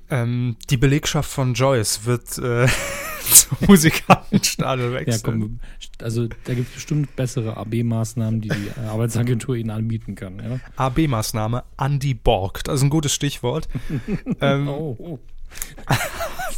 Ähm, 0.10 0.58
die 0.70 0.78
Belegschaft 0.78 1.30
von 1.30 1.54
Joyce 1.54 2.06
wird 2.06 2.38
äh, 2.38 2.68
zum 3.32 3.58
Musikantenstadel 3.68 4.88
Ja, 4.88 5.00
wechseln. 5.00 5.22
komm, 5.24 5.60
also 6.02 6.28
da 6.28 6.54
gibt 6.54 6.70
es 6.70 6.74
bestimmt 6.76 7.16
bessere 7.16 7.58
AB-Maßnahmen, 7.58 8.42
die 8.42 8.50
die 8.50 8.72
Arbeitsagentur 8.88 9.56
Ihnen 9.56 9.70
anbieten 9.70 10.16
kann. 10.16 10.38
Ja? 10.40 10.60
AB-Maßnahme 10.78 11.64
Andy 11.80 12.14
Borg. 12.14 12.64
Das 12.64 12.76
ist 12.76 12.84
ein 12.84 12.90
gutes 12.90 13.14
Stichwort. 13.14 13.68
ähm, 14.42 14.68
Oh, 14.68 14.96
oh. 15.00 15.20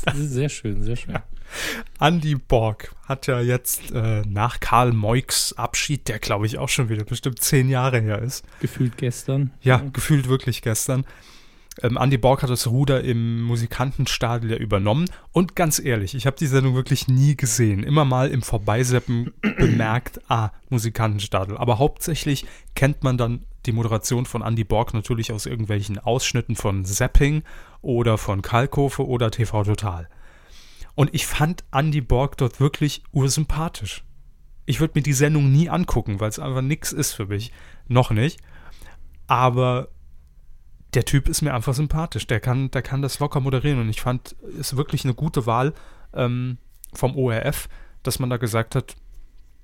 Das 0.05 0.17
ist 0.17 0.31
sehr 0.31 0.49
schön, 0.49 0.83
sehr 0.83 0.95
schön. 0.95 1.17
Andy 1.99 2.35
Borg 2.35 2.93
hat 3.05 3.27
ja 3.27 3.39
jetzt 3.39 3.91
äh, 3.91 4.21
nach 4.27 4.59
Karl 4.59 4.91
Moiks 4.91 5.53
Abschied, 5.53 6.07
der 6.07 6.19
glaube 6.19 6.45
ich 6.47 6.57
auch 6.57 6.69
schon 6.69 6.89
wieder 6.89 7.03
bestimmt 7.03 7.39
zehn 7.41 7.69
Jahre 7.69 7.99
her 8.01 8.19
ist, 8.21 8.43
Gefühlt 8.59 8.97
gestern. 8.97 9.51
ja, 9.61 9.77
gefühlt 9.93 10.27
wirklich 10.27 10.61
gestern. 10.61 11.05
Ähm, 11.81 11.97
Andy 11.99 12.17
Borg 12.17 12.43
hat 12.43 12.49
das 12.49 12.67
Ruder 12.67 13.03
im 13.03 13.41
Musikantenstadel 13.41 14.51
ja 14.51 14.57
übernommen. 14.57 15.09
Und 15.31 15.55
ganz 15.55 15.79
ehrlich, 15.79 16.13
ich 16.13 16.25
habe 16.27 16.38
die 16.38 16.47
Sendung 16.47 16.75
wirklich 16.75 17.07
nie 17.07 17.36
gesehen. 17.36 17.83
Immer 17.83 18.05
mal 18.05 18.29
im 18.29 18.41
Vorbeiseppen 18.41 19.33
bemerkt, 19.41 20.21
ah, 20.29 20.51
Musikantenstadel. 20.69 21.57
Aber 21.57 21.79
hauptsächlich 21.79 22.45
kennt 22.75 23.03
man 23.03 23.17
dann 23.17 23.45
die 23.65 23.71
Moderation 23.71 24.25
von 24.25 24.41
Andy 24.41 24.63
Borg 24.63 24.93
natürlich 24.93 25.31
aus 25.31 25.45
irgendwelchen 25.45 25.97
Ausschnitten 25.97 26.55
von 26.55 26.86
Zapping 26.86 27.43
oder 27.81 28.17
von 28.17 28.41
Kalkofe 28.41 29.07
oder 29.07 29.31
TV 29.31 29.63
Total. 29.63 30.09
Und 30.95 31.13
ich 31.13 31.25
fand 31.25 31.63
Andy 31.71 32.01
Borg 32.01 32.38
dort 32.38 32.59
wirklich 32.59 33.03
ursympathisch. 33.12 34.03
Ich 34.65 34.79
würde 34.79 34.93
mir 34.95 35.03
die 35.03 35.13
Sendung 35.13 35.51
nie 35.51 35.69
angucken, 35.69 36.19
weil 36.19 36.29
es 36.29 36.39
einfach 36.39 36.62
nix 36.62 36.91
ist 36.91 37.13
für 37.13 37.25
mich. 37.25 37.51
Noch 37.88 38.12
nicht. 38.12 38.39
Aber 39.27 39.89
der 40.93 41.06
Typ 41.06 41.27
ist 41.27 41.41
mir 41.41 41.53
einfach 41.53 41.73
sympathisch. 41.73 42.27
Der 42.27 42.39
kann, 42.39 42.71
der 42.71 42.82
kann 42.82 43.01
das 43.01 43.19
locker 43.19 43.39
moderieren 43.39 43.79
und 43.79 43.89
ich 43.89 44.01
fand, 44.01 44.34
ist 44.60 44.77
wirklich 44.77 45.03
eine 45.03 45.13
gute 45.13 45.45
Wahl 45.45 45.73
ähm, 46.13 46.58
vom 46.93 47.17
ORF, 47.17 47.67
dass 48.03 48.19
man 48.19 48.29
da 48.29 48.38
gesagt 48.38 48.75
hat, 48.75 48.95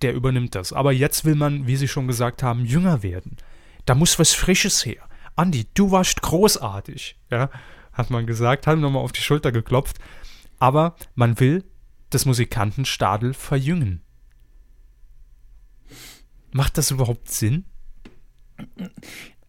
der 0.02 0.14
übernimmt 0.14 0.56
das. 0.56 0.74
Aber 0.74 0.92
jetzt 0.92 1.26
will 1.26 1.36
man, 1.36 1.68
wie 1.68 1.76
Sie 1.76 1.88
schon 1.88 2.08
gesagt 2.08 2.42
haben, 2.42 2.66
jünger 2.66 3.04
werden. 3.04 3.38
Da 3.86 3.96
muss 3.96 4.20
was 4.20 4.34
Frisches 4.34 4.86
her. 4.86 5.04
Andi, 5.36 5.68
du 5.74 5.92
warst 5.92 6.22
großartig, 6.22 7.18
ja, 7.30 7.50
hat 7.94 8.10
man 8.10 8.26
gesagt, 8.26 8.68
hat 8.68 8.78
ihm 8.78 8.82
nochmal 8.82 9.04
auf 9.04 9.12
die 9.12 9.22
Schulter 9.22 9.52
geklopft. 9.52 9.98
Aber 10.58 10.96
man 11.16 11.40
will 11.40 11.64
das 12.10 12.26
Musikantenstadel 12.26 13.34
verjüngen. 13.34 14.02
Macht 16.52 16.78
das 16.78 16.92
überhaupt 16.92 17.30
Sinn? 17.30 17.66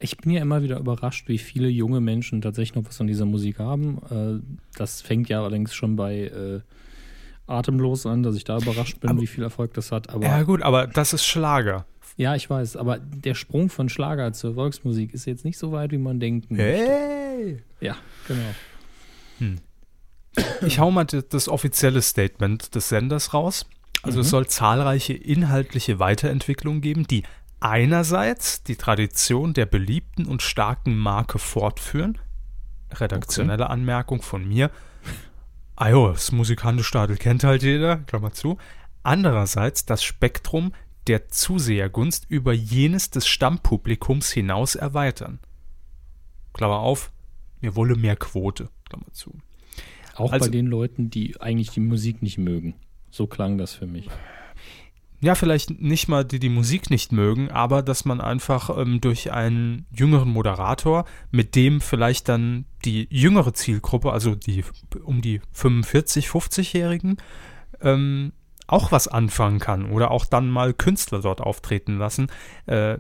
Ich 0.03 0.17
bin 0.17 0.33
ja 0.33 0.41
immer 0.41 0.63
wieder 0.63 0.79
überrascht, 0.79 1.29
wie 1.29 1.37
viele 1.39 1.69
junge 1.69 2.01
Menschen 2.01 2.41
tatsächlich 2.41 2.75
noch 2.75 2.87
was 2.89 2.97
von 2.97 3.07
dieser 3.07 3.27
Musik 3.27 3.59
haben. 3.59 3.99
Äh, 4.11 4.59
Das 4.79 5.03
fängt 5.03 5.29
ja 5.29 5.41
allerdings 5.41 5.75
schon 5.75 5.95
bei 5.97 6.23
äh, 6.25 6.61
Atemlos 7.47 8.07
an, 8.07 8.23
dass 8.23 8.35
ich 8.35 8.45
da 8.45 8.57
überrascht 8.59 8.99
bin, 9.01 9.11
Aber- 9.11 9.21
wie 9.21 9.27
viel 9.27 9.45
Erfolg 9.45 9.75
das 9.75 9.93
hat. 9.93 10.09
Aber 10.09 10.25
Ja, 10.25 10.39
ja, 10.39 10.43
gut, 10.45 10.63
aber 10.63 10.87
das 10.87 11.13
ist 11.13 11.27
Schlager. 11.27 11.85
ich 12.35 12.49
weiß, 12.49 12.77
aber 12.77 12.99
der 12.99 13.35
Sprung 13.35 13.69
von 13.69 13.89
Schlager 13.91 14.33
zur 14.33 14.55
Volksmusik 14.55 15.13
ist 15.13 15.27
jetzt 15.27 15.45
nicht 15.45 15.59
so 15.59 15.71
weit, 15.73 15.91
wie 15.93 15.99
man 15.99 16.19
möchte. 16.19 16.57
Hey! 16.57 17.63
Ja, 17.81 17.97
genau. 18.27 19.51
Ich 20.67 20.79
hau 20.79 20.91
mal 20.91 21.05
das 21.05 21.49
offizielle 21.49 22.01
Statement 22.03 22.75
des 22.75 22.89
Senders 22.89 23.35
raus. 23.35 23.67
Also 24.03 24.21
es 24.21 24.31
soll 24.31 24.47
zahlreiche 24.47 25.13
inhaltliche 25.13 25.99
Weiterentwicklungen 25.99 26.81
geben, 26.81 27.07
die 27.07 27.25
einerseits 27.61 28.63
die 28.63 28.77
Tradition 28.77 29.53
der 29.53 29.67
beliebten 29.67 30.27
und 30.27 30.43
starken 30.43 30.97
Marke 30.97 31.39
fortführen. 31.39 32.19
Redaktionelle 32.93 33.71
Anmerkung 33.71 34.23
von 34.23 34.47
mir. 34.47 34.71
Ah 35.77 35.91
jo, 35.91 36.09
das 36.11 36.33
Musikantenstadel 36.33 37.17
kennt 37.17 37.45
halt 37.45 37.63
jeder, 37.63 37.99
Klammer 37.99 38.33
zu. 38.33 38.59
Andererseits 39.03 39.87
das 39.87 40.03
Spektrum 40.03 40.73
der 41.07 41.29
Zusehergunst 41.29 42.27
über 42.29 42.53
jenes 42.53 43.11
des 43.11 43.27
Stammpublikums 43.27 44.31
hinaus 44.31 44.75
erweitern. 44.75 45.39
Klammer 46.53 46.81
auf, 46.81 47.13
Mir 47.63 47.77
wolle 47.77 47.95
mehr 47.95 48.17
Quote, 48.17 48.71
Klammer 48.89 49.13
zu. 49.13 49.35
Auch 50.17 50.33
Also- 50.33 50.47
bei 50.47 50.51
den 50.51 50.67
Leuten, 50.67 51.11
die 51.11 51.39
eigentlich 51.41 51.71
die 51.71 51.81
Musik 51.81 52.23
nicht 52.23 52.39
mögen. 52.39 52.75
So 53.11 53.27
klang 53.27 53.59
das 53.59 53.75
für 53.75 53.87
mich. 53.87 54.09
Ja, 55.23 55.35
vielleicht 55.35 55.83
nicht 55.83 56.09
mal 56.09 56.25
die 56.25 56.39
die 56.39 56.49
Musik 56.49 56.89
nicht 56.89 57.13
mögen, 57.13 57.51
aber 57.51 57.83
dass 57.83 58.07
man 58.07 58.23
einfach 58.23 58.75
ähm, 58.77 59.03
durch 59.03 59.33
einen 59.33 59.87
jüngeren 59.95 60.31
Moderator, 60.31 61.05
mit 61.31 61.55
dem 61.55 61.83
vielleicht 61.83 62.29
dann 62.29 62.65
die 62.87 63.07
jüngere 63.11 63.53
Zielgruppe, 63.53 64.13
also 64.13 64.35
die 64.35 64.65
um 65.05 65.21
die 65.21 65.43
45, 65.53 66.29
50-Jährigen, 66.29 67.19
ähm, 67.83 68.33
auch 68.67 68.93
was 68.93 69.09
anfangen 69.09 69.59
kann 69.59 69.91
oder 69.91 70.11
auch 70.11 70.25
dann 70.25 70.49
mal 70.49 70.73
Künstler 70.73 71.21
dort 71.21 71.43
auftreten 71.43 71.99
lassen, 71.99 72.29
äh, 72.65 72.97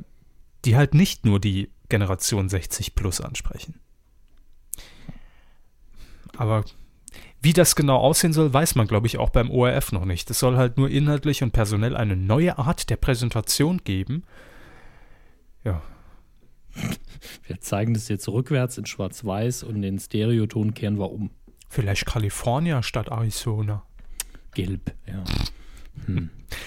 die 0.67 0.77
halt 0.77 0.93
nicht 0.93 1.25
nur 1.25 1.41
die 1.41 1.71
Generation 1.89 2.51
60 2.51 2.95
plus 2.95 3.23
ansprechen. 3.23 3.81
Aber 6.37 6.65
wie 7.43 7.53
das 7.53 7.75
genau 7.75 7.97
aussehen 7.97 8.33
soll, 8.33 8.53
weiß 8.53 8.75
man, 8.75 8.87
glaube 8.87 9.07
ich, 9.07 9.19
auch 9.19 9.31
beim 9.31 9.51
ORF 9.51 9.93
noch 9.93 10.05
nicht. 10.05 10.31
Es 10.31 10.39
soll 10.39 10.57
halt 10.57 10.77
nur 10.77 10.91
inhaltlich 10.91 11.43
und 11.43 11.53
personell 11.53 11.97
eine 11.97 12.17
neue 12.17 12.59
Art 12.59 12.91
der 12.91 12.97
Präsentation 12.97 13.79
geben. 13.85 14.25
Ja, 15.65 15.83
Wir 17.47 17.61
zeigen 17.61 17.95
das 17.95 18.09
jetzt 18.09 18.29
rückwärts 18.29 18.79
in 18.79 18.87
Schwarz-Weiß 18.87 19.63
und 19.63 19.83
den 19.83 19.99
Stereoton 19.99 20.75
kehren 20.75 20.99
wir 20.99 21.11
um. 21.11 21.31
vielleicht 21.69 22.07
California 22.07 22.83
statt 22.83 23.09
Arizona. 23.09 23.85
Gelb, 24.55 24.95
ja. 25.07 25.23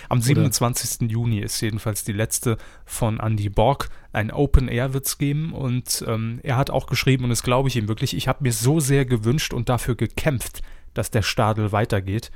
Am 0.09 0.21
27. 0.21 1.09
Juni 1.11 1.39
ist 1.39 1.59
jedenfalls 1.61 2.03
die 2.03 2.13
letzte 2.13 2.57
von 2.85 3.19
Andy 3.19 3.49
Borg. 3.49 3.89
Ein 4.13 4.31
Open 4.31 4.67
Air 4.67 4.93
wird 4.93 5.05
es 5.07 5.17
geben 5.17 5.53
und 5.53 6.03
ähm, 6.07 6.39
er 6.43 6.57
hat 6.57 6.69
auch 6.69 6.87
geschrieben, 6.87 7.23
und 7.25 7.29
das 7.31 7.43
glaube 7.43 7.67
ich 7.69 7.75
ihm 7.75 7.87
wirklich, 7.87 8.15
ich 8.15 8.27
habe 8.27 8.43
mir 8.43 8.53
so 8.53 8.79
sehr 8.79 9.05
gewünscht 9.05 9.53
und 9.53 9.69
dafür 9.69 9.95
gekämpft, 9.95 10.61
dass 10.93 11.11
der 11.11 11.21
Stadel 11.23 11.71
weitergeht, 11.71 12.31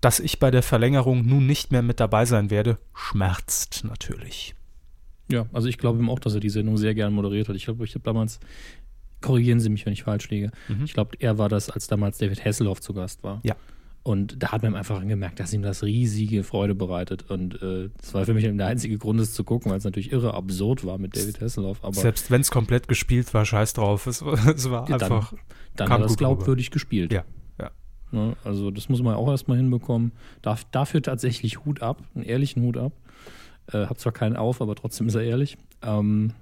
dass 0.00 0.20
ich 0.20 0.38
bei 0.38 0.50
der 0.50 0.62
Verlängerung 0.62 1.24
nun 1.24 1.46
nicht 1.46 1.72
mehr 1.72 1.82
mit 1.82 2.00
dabei 2.00 2.26
sein 2.26 2.50
werde, 2.50 2.78
schmerzt 2.94 3.84
natürlich. 3.84 4.54
Ja, 5.30 5.46
also 5.54 5.68
ich 5.68 5.78
glaube 5.78 5.98
ihm 6.00 6.10
auch, 6.10 6.18
dass 6.18 6.34
er 6.34 6.40
die 6.40 6.50
Sendung 6.50 6.76
sehr 6.76 6.94
gern 6.94 7.14
moderiert 7.14 7.48
hat. 7.48 7.56
Ich 7.56 7.64
glaube, 7.64 7.84
ich 7.86 7.94
habe 7.94 8.04
damals, 8.04 8.40
korrigieren 9.22 9.60
Sie 9.60 9.70
mich, 9.70 9.86
wenn 9.86 9.94
ich 9.94 10.02
falsch 10.02 10.28
liege, 10.28 10.50
Mhm. 10.68 10.84
ich 10.84 10.92
glaube, 10.92 11.16
er 11.20 11.38
war 11.38 11.48
das, 11.48 11.70
als 11.70 11.86
damals 11.86 12.18
David 12.18 12.44
Hasselhoff 12.44 12.80
zu 12.82 12.92
Gast 12.92 13.22
war. 13.22 13.40
Ja. 13.42 13.56
Und 14.04 14.42
da 14.42 14.52
hat 14.52 14.62
man 14.62 14.76
einfach 14.76 15.00
gemerkt, 15.06 15.40
dass 15.40 15.52
ihm 15.54 15.62
das 15.62 15.82
riesige 15.82 16.44
Freude 16.44 16.74
bereitet. 16.74 17.30
Und 17.30 17.60
äh, 17.62 17.88
das 17.98 18.12
war 18.12 18.24
für 18.26 18.34
mich 18.34 18.44
der 18.44 18.66
einzige 18.66 18.98
Grund, 18.98 19.18
es 19.18 19.32
zu 19.32 19.44
gucken, 19.44 19.70
weil 19.70 19.78
es 19.78 19.84
natürlich 19.84 20.12
irre 20.12 20.34
absurd 20.34 20.84
war 20.84 20.98
mit 20.98 21.16
David 21.16 21.40
Hasselhoff. 21.40 21.82
Aber 21.82 21.94
Selbst 21.94 22.30
wenn 22.30 22.42
es 22.42 22.50
komplett 22.50 22.86
gespielt 22.86 23.32
war, 23.32 23.46
scheiß 23.46 23.72
drauf. 23.72 24.06
Es, 24.06 24.22
war- 24.22 24.46
es 24.54 24.68
war 24.70 24.88
Ja, 24.90 24.98
dann- 24.98 25.10
einfach. 25.12 25.32
dann 25.74 25.88
kam 25.88 26.00
hat 26.02 26.06
es 26.06 26.12
gut 26.12 26.20
rüber. 26.20 26.34
glaubwürdig 26.36 26.70
gespielt. 26.70 27.12
Ja, 27.14 27.24
ja. 27.58 27.70
Ne? 28.12 28.36
Also 28.44 28.70
das 28.70 28.90
muss 28.90 29.00
man 29.02 29.14
auch 29.14 29.28
erstmal 29.30 29.56
hinbekommen. 29.56 30.12
Darf, 30.42 30.64
dafür 30.70 31.00
tatsächlich 31.02 31.64
Hut 31.64 31.80
ab, 31.80 32.02
einen 32.14 32.24
ehrlichen 32.24 32.62
Hut 32.62 32.76
ab. 32.76 32.92
Äh, 33.72 33.86
hab 33.86 33.98
zwar 33.98 34.12
keinen 34.12 34.36
auf, 34.36 34.60
aber 34.60 34.74
trotzdem 34.74 35.08
ist 35.08 35.14
er 35.14 35.22
ehrlich. 35.22 35.56
Ähm, 35.82 36.34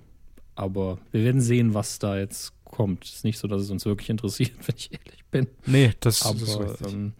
aber 0.56 0.98
wir 1.12 1.22
werden 1.22 1.40
sehen, 1.40 1.74
was 1.74 2.00
da 2.00 2.18
jetzt 2.18 2.52
kommt. 2.64 3.04
Es 3.04 3.14
ist 3.16 3.24
nicht 3.24 3.38
so, 3.38 3.46
dass 3.46 3.62
es 3.62 3.70
uns 3.70 3.84
wirklich 3.86 4.10
interessiert, 4.10 4.50
wenn 4.66 4.74
ich 4.76 4.90
ehrlich 4.92 5.24
bin. 5.30 5.46
Nee, 5.64 5.92
das, 6.00 6.18
das 6.20 6.42
ist 6.42 6.56
Aber 6.56 6.70
richtig. 6.72 6.92
ähm, 6.92 7.12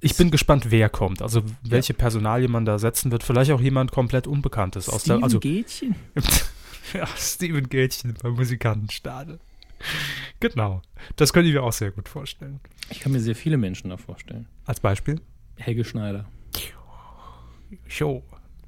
Ich 0.00 0.16
bin 0.16 0.30
gespannt, 0.30 0.70
wer 0.70 0.88
kommt. 0.88 1.20
Also 1.20 1.42
welche 1.62 1.94
Personalie 1.94 2.48
man 2.48 2.64
da 2.64 2.78
setzen 2.78 3.12
wird. 3.12 3.22
Vielleicht 3.22 3.50
auch 3.50 3.60
jemand 3.60 3.92
komplett 3.92 4.26
Unbekanntes 4.26 4.88
aus 4.88 5.04
der. 5.04 5.14
Steven 5.14 5.24
Also 5.24 5.40
Gätchen. 5.40 5.94
ja, 6.94 7.06
Steven 7.16 7.68
Gätchen 7.68 8.14
beim 8.22 8.34
Musikantenstadel. 8.34 9.38
Genau. 10.40 10.82
Das 11.16 11.32
könnte 11.32 11.48
ich 11.48 11.54
mir 11.54 11.62
auch 11.62 11.72
sehr 11.72 11.90
gut 11.90 12.08
vorstellen. 12.08 12.60
Ich 12.90 13.00
kann 13.00 13.12
mir 13.12 13.20
sehr 13.20 13.36
viele 13.36 13.56
Menschen 13.56 13.90
da 13.90 13.96
vorstellen. 13.96 14.46
Als 14.64 14.80
Beispiel. 14.80 15.20
Helge 15.56 15.84
Schneider. 15.84 16.26
Show. 17.86 18.22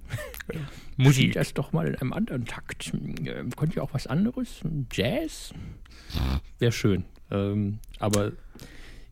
Musik. 0.96 1.32
das 1.32 1.54
doch 1.54 1.72
mal 1.72 1.86
in 1.88 1.96
einem 1.96 2.12
anderen 2.12 2.44
Takt. 2.44 2.92
Ähm, 2.94 3.50
Könnt 3.56 3.74
ihr 3.74 3.82
auch 3.82 3.94
was 3.94 4.06
anderes? 4.06 4.60
Jazz? 4.92 5.52
Wäre 6.58 6.72
schön. 6.72 7.04
Ähm, 7.30 7.78
aber 7.98 8.32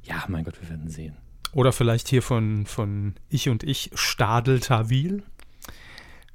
ja, 0.02 0.24
mein 0.28 0.44
Gott, 0.44 0.60
wir 0.60 0.68
werden 0.68 0.88
sehen. 0.88 1.16
Oder 1.52 1.72
vielleicht 1.72 2.08
hier 2.08 2.22
von, 2.22 2.66
von 2.66 3.14
Ich 3.28 3.48
und 3.48 3.62
Ich, 3.62 3.90
Stadel 3.94 4.60
Tawil. 4.60 5.22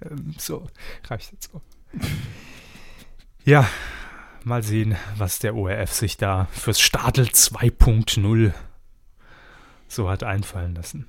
Ähm, 0.04 0.36
so, 0.38 0.68
reicht 1.08 1.32
jetzt 1.32 1.52
so. 1.52 1.62
Ja, 3.48 3.70
mal 4.44 4.64
sehen, 4.64 4.96
was 5.18 5.38
der 5.38 5.56
ORF 5.56 5.94
sich 5.94 6.18
da 6.18 6.48
fürs 6.52 6.80
Stadel 6.80 7.26
2.0 7.28 8.54
so 9.88 10.10
hat 10.10 10.24
einfallen 10.24 10.74
lassen. 10.74 11.06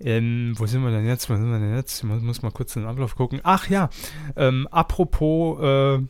Ähm, 0.00 0.54
wo 0.56 0.66
sind 0.66 0.82
wir 0.82 0.90
denn 0.90 1.06
jetzt? 1.06 1.28
Wo 1.30 1.34
sind 1.34 1.50
wir 1.50 1.58
denn 1.58 1.76
jetzt? 1.76 1.98
Ich 1.98 2.04
muss, 2.04 2.22
muss 2.22 2.42
mal 2.42 2.50
kurz 2.50 2.72
den 2.72 2.86
Ablauf 2.86 3.14
gucken. 3.14 3.40
Ach 3.44 3.68
ja, 3.68 3.90
ähm, 4.36 4.66
apropos 4.68 5.60
äh, 5.60 6.02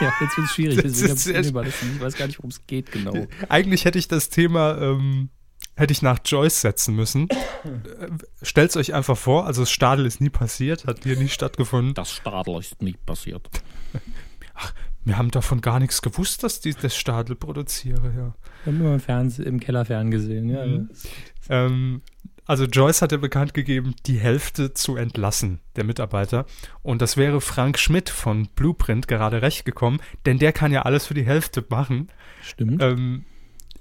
Ja, 0.00 0.12
jetzt 0.20 0.36
wird 0.36 0.46
es 0.46 0.54
schwierig. 0.54 0.76
Das 0.82 0.92
Deswegen 1.00 1.38
ist 1.40 1.54
hab 1.54 1.66
ich. 1.66 1.74
Ich 1.94 2.00
weiß 2.00 2.16
gar 2.16 2.26
nicht, 2.26 2.38
worum 2.38 2.50
es 2.50 2.66
geht 2.66 2.90
genau. 2.92 3.26
Eigentlich 3.48 3.84
hätte 3.84 3.98
ich 3.98 4.08
das 4.08 4.28
Thema, 4.30 4.78
ähm, 4.80 5.28
hätte 5.76 5.92
ich 5.92 6.02
nach 6.02 6.18
Joyce 6.24 6.60
setzen 6.60 6.94
müssen. 6.96 7.28
Äh, 7.30 8.08
Stellt's 8.42 8.76
euch 8.76 8.94
einfach 8.94 9.16
vor, 9.16 9.46
also 9.46 9.62
das 9.62 9.70
Stadel 9.70 10.06
ist 10.06 10.20
nie 10.20 10.30
passiert, 10.30 10.86
hat 10.86 11.04
hier 11.04 11.16
nie 11.16 11.28
stattgefunden. 11.28 11.94
Das 11.94 12.10
Stadel 12.12 12.58
ist 12.58 12.80
nicht 12.82 13.04
passiert. 13.06 13.48
Wir 15.04 15.16
haben 15.16 15.30
davon 15.30 15.62
gar 15.62 15.80
nichts 15.80 16.02
gewusst, 16.02 16.42
dass 16.44 16.60
die 16.60 16.74
das 16.74 16.94
Stadel 16.94 17.34
produziere, 17.34 18.08
ja. 18.08 18.34
Wir 18.64 18.72
haben 18.72 18.80
immer 18.80 18.94
im, 18.94 19.00
Fernseh, 19.00 19.42
im 19.44 19.58
Keller 19.58 19.86
ferngesehen. 19.86 20.50
Ja, 20.50 20.66
Mhm. 20.66 20.88
das- 20.88 21.02
Ähm, 21.48 22.02
also 22.50 22.64
Joyce 22.64 23.00
hat 23.00 23.12
ja 23.12 23.18
bekannt 23.18 23.54
gegeben, 23.54 23.94
die 24.06 24.18
Hälfte 24.18 24.74
zu 24.74 24.96
entlassen, 24.96 25.60
der 25.76 25.84
Mitarbeiter. 25.84 26.46
Und 26.82 27.00
das 27.00 27.16
wäre 27.16 27.40
Frank 27.40 27.78
Schmidt 27.78 28.10
von 28.10 28.48
Blueprint 28.56 29.06
gerade 29.06 29.40
recht 29.40 29.64
gekommen, 29.64 30.00
denn 30.26 30.40
der 30.40 30.52
kann 30.52 30.72
ja 30.72 30.82
alles 30.82 31.06
für 31.06 31.14
die 31.14 31.24
Hälfte 31.24 31.64
machen. 31.68 32.08
Stimmt. 32.42 32.82
Ähm, 32.82 33.24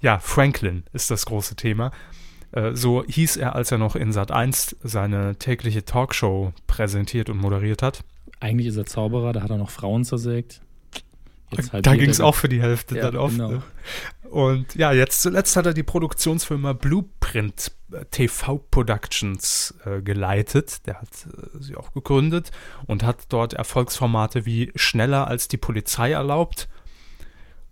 ja, 0.01 0.19
Franklin 0.19 0.83
ist 0.93 1.09
das 1.09 1.25
große 1.25 1.55
Thema. 1.55 1.91
Äh, 2.51 2.75
so 2.75 3.03
hieß 3.03 3.37
er, 3.37 3.55
als 3.55 3.71
er 3.71 3.79
noch 3.79 3.95
in 3.95 4.11
Sat 4.11 4.29
1 4.29 4.75
seine 4.83 5.35
tägliche 5.37 5.83
Talkshow 5.83 6.53
präsentiert 6.67 7.31
und 7.31 7.37
moderiert 7.37 7.81
hat. 7.81 8.03
Eigentlich 8.39 8.67
ist 8.67 8.77
er 8.77 8.85
Zauberer, 8.85 9.33
da 9.33 9.41
hat 9.41 9.49
er 9.49 9.57
noch 9.57 9.71
Frauen 9.71 10.05
zersägt. 10.05 10.61
Halt 11.73 11.87
da 11.87 11.95
ging 11.95 12.11
es 12.11 12.21
auch 12.21 12.35
für 12.35 12.49
die 12.49 12.61
Hälfte 12.61 12.95
Ja, 12.97 13.09
dann 13.09 13.15
oft. 13.15 13.35
genau. 13.35 13.49
Ne? 13.49 13.63
Und 14.29 14.75
ja, 14.75 14.91
jetzt 14.91 15.23
zuletzt 15.23 15.55
hat 15.55 15.65
er 15.65 15.73
die 15.73 15.81
Produktionsfirma 15.81 16.73
Blueprint 16.73 17.71
TV 18.11 18.57
Productions 18.71 19.73
äh, 19.85 20.01
geleitet. 20.01 20.85
Der 20.87 21.01
hat 21.01 21.09
äh, 21.25 21.61
sie 21.61 21.75
auch 21.75 21.93
gegründet 21.93 22.51
und 22.87 23.03
hat 23.03 23.25
dort 23.29 23.53
Erfolgsformate 23.53 24.45
wie 24.45 24.71
Schneller 24.75 25.27
als 25.27 25.47
die 25.47 25.57
Polizei 25.57 26.11
erlaubt, 26.11 26.69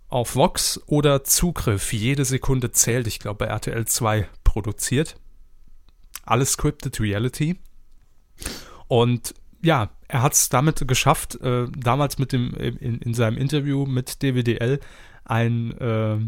auf 0.08 0.36
Vox 0.36 0.80
oder 0.86 1.22
Zugriff, 1.24 1.92
jede 1.92 2.24
Sekunde 2.24 2.72
zählt, 2.72 3.06
ich 3.06 3.18
glaube 3.18 3.44
bei 3.44 3.52
RTL 3.52 3.84
2 3.86 4.28
produziert. 4.42 5.16
Alles 6.24 6.52
scripted 6.52 7.00
Reality. 7.00 7.58
Und 8.86 9.34
ja, 9.62 9.90
er 10.08 10.22
hat 10.22 10.32
es 10.32 10.48
damit 10.48 10.86
geschafft, 10.86 11.40
äh, 11.40 11.66
damals 11.76 12.18
mit 12.18 12.32
dem, 12.32 12.54
in, 12.54 12.98
in 13.00 13.14
seinem 13.14 13.36
Interview 13.36 13.84
mit 13.86 14.22
DWDL 14.22 14.80
ein, 15.24 15.72
äh, 15.78 16.18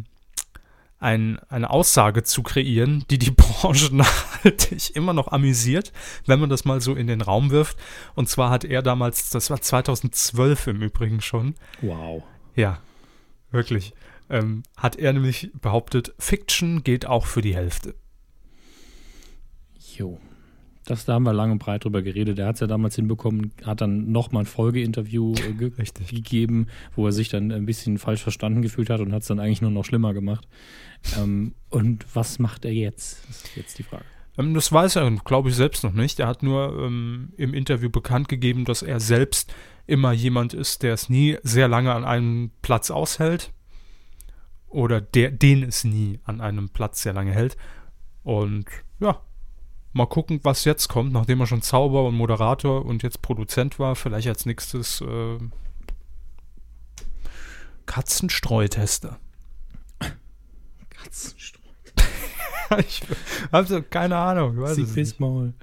ein, 1.00 1.38
eine 1.48 1.70
Aussage 1.70 2.22
zu 2.22 2.42
kreieren, 2.42 3.04
die 3.10 3.18
die 3.18 3.30
Branche 3.36 3.94
nachhaltig 3.94 4.94
immer 4.94 5.12
noch 5.12 5.28
amüsiert, 5.32 5.92
wenn 6.26 6.38
man 6.38 6.50
das 6.50 6.64
mal 6.64 6.80
so 6.80 6.94
in 6.94 7.06
den 7.06 7.22
Raum 7.22 7.50
wirft. 7.50 7.76
Und 8.14 8.28
zwar 8.28 8.50
hat 8.50 8.64
er 8.64 8.82
damals, 8.82 9.30
das 9.30 9.50
war 9.50 9.60
2012 9.60 10.68
im 10.68 10.82
Übrigen 10.82 11.20
schon, 11.20 11.54
Wow. 11.80 12.22
ja, 12.54 12.78
wirklich, 13.50 13.94
ähm, 14.28 14.62
hat 14.76 14.96
er 14.96 15.12
nämlich 15.12 15.50
behauptet, 15.60 16.14
Fiction 16.18 16.84
geht 16.84 17.06
auch 17.06 17.26
für 17.26 17.42
die 17.42 17.54
Hälfte. 17.56 17.94
Jo. 19.96 20.20
Das, 20.86 21.04
da 21.04 21.14
haben 21.14 21.24
wir 21.24 21.32
lang 21.32 21.52
und 21.52 21.58
breit 21.58 21.84
drüber 21.84 22.02
geredet. 22.02 22.38
Der 22.38 22.46
hat 22.46 22.54
es 22.54 22.60
ja 22.60 22.66
damals 22.66 22.96
hinbekommen, 22.96 23.52
hat 23.64 23.80
dann 23.80 24.10
nochmal 24.10 24.44
ein 24.44 24.46
Folgeinterview 24.46 25.34
äh, 25.34 25.52
ge 25.52 25.70
gegeben, 26.10 26.68
wo 26.96 27.06
er 27.06 27.12
sich 27.12 27.28
dann 27.28 27.52
ein 27.52 27.66
bisschen 27.66 27.98
falsch 27.98 28.22
verstanden 28.22 28.62
gefühlt 28.62 28.90
hat 28.90 29.00
und 29.00 29.12
hat 29.12 29.22
es 29.22 29.28
dann 29.28 29.40
eigentlich 29.40 29.60
nur 29.62 29.70
noch 29.70 29.84
schlimmer 29.84 30.14
gemacht. 30.14 30.48
Ähm, 31.18 31.54
und 31.68 32.06
was 32.14 32.38
macht 32.38 32.64
er 32.64 32.72
jetzt? 32.72 33.24
Das 33.28 33.44
ist 33.44 33.56
jetzt 33.56 33.78
die 33.78 33.82
Frage. 33.82 34.04
Ähm, 34.38 34.54
das 34.54 34.72
weiß 34.72 34.96
er, 34.96 35.10
glaube 35.24 35.50
ich, 35.50 35.54
selbst 35.54 35.84
noch 35.84 35.92
nicht. 35.92 36.18
Er 36.20 36.26
hat 36.26 36.42
nur 36.42 36.76
ähm, 36.78 37.32
im 37.36 37.54
Interview 37.54 37.90
bekannt 37.90 38.28
gegeben, 38.28 38.64
dass 38.64 38.82
er 38.82 39.00
selbst 39.00 39.52
immer 39.86 40.12
jemand 40.12 40.54
ist, 40.54 40.82
der 40.82 40.94
es 40.94 41.08
nie 41.08 41.36
sehr 41.42 41.68
lange 41.68 41.92
an 41.92 42.04
einem 42.04 42.50
Platz 42.62 42.90
aushält. 42.90 43.52
Oder 44.68 45.00
der, 45.00 45.30
den 45.32 45.64
es 45.64 45.84
nie 45.84 46.20
an 46.24 46.40
einem 46.40 46.68
Platz 46.68 47.02
sehr 47.02 47.12
lange 47.12 47.32
hält. 47.32 47.56
Und 48.22 48.66
ja, 49.00 49.20
mal 49.92 50.06
gucken, 50.06 50.40
was 50.42 50.64
jetzt 50.64 50.88
kommt, 50.88 51.12
nachdem 51.12 51.40
er 51.40 51.46
schon 51.46 51.62
Zauber 51.62 52.06
und 52.06 52.14
Moderator 52.14 52.84
und 52.84 53.02
jetzt 53.02 53.22
Produzent 53.22 53.78
war. 53.78 53.96
Vielleicht 53.96 54.28
als 54.28 54.46
nächstes 54.46 55.00
äh, 55.00 55.38
Katzenstreutester. 57.86 59.18
Katzenstreu. 60.90 61.60
ich 62.78 63.02
habe 63.50 63.66
so 63.66 63.82
keine 63.82 64.16
Ahnung. 64.16 64.54
Ich 64.54 64.60
weiß 64.60 64.76
Sie. 64.76 64.84
Pissmaul. 64.84 65.54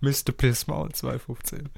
Mr. 0.00 0.32
Pissmaul 0.36 0.92
215. 0.92 1.70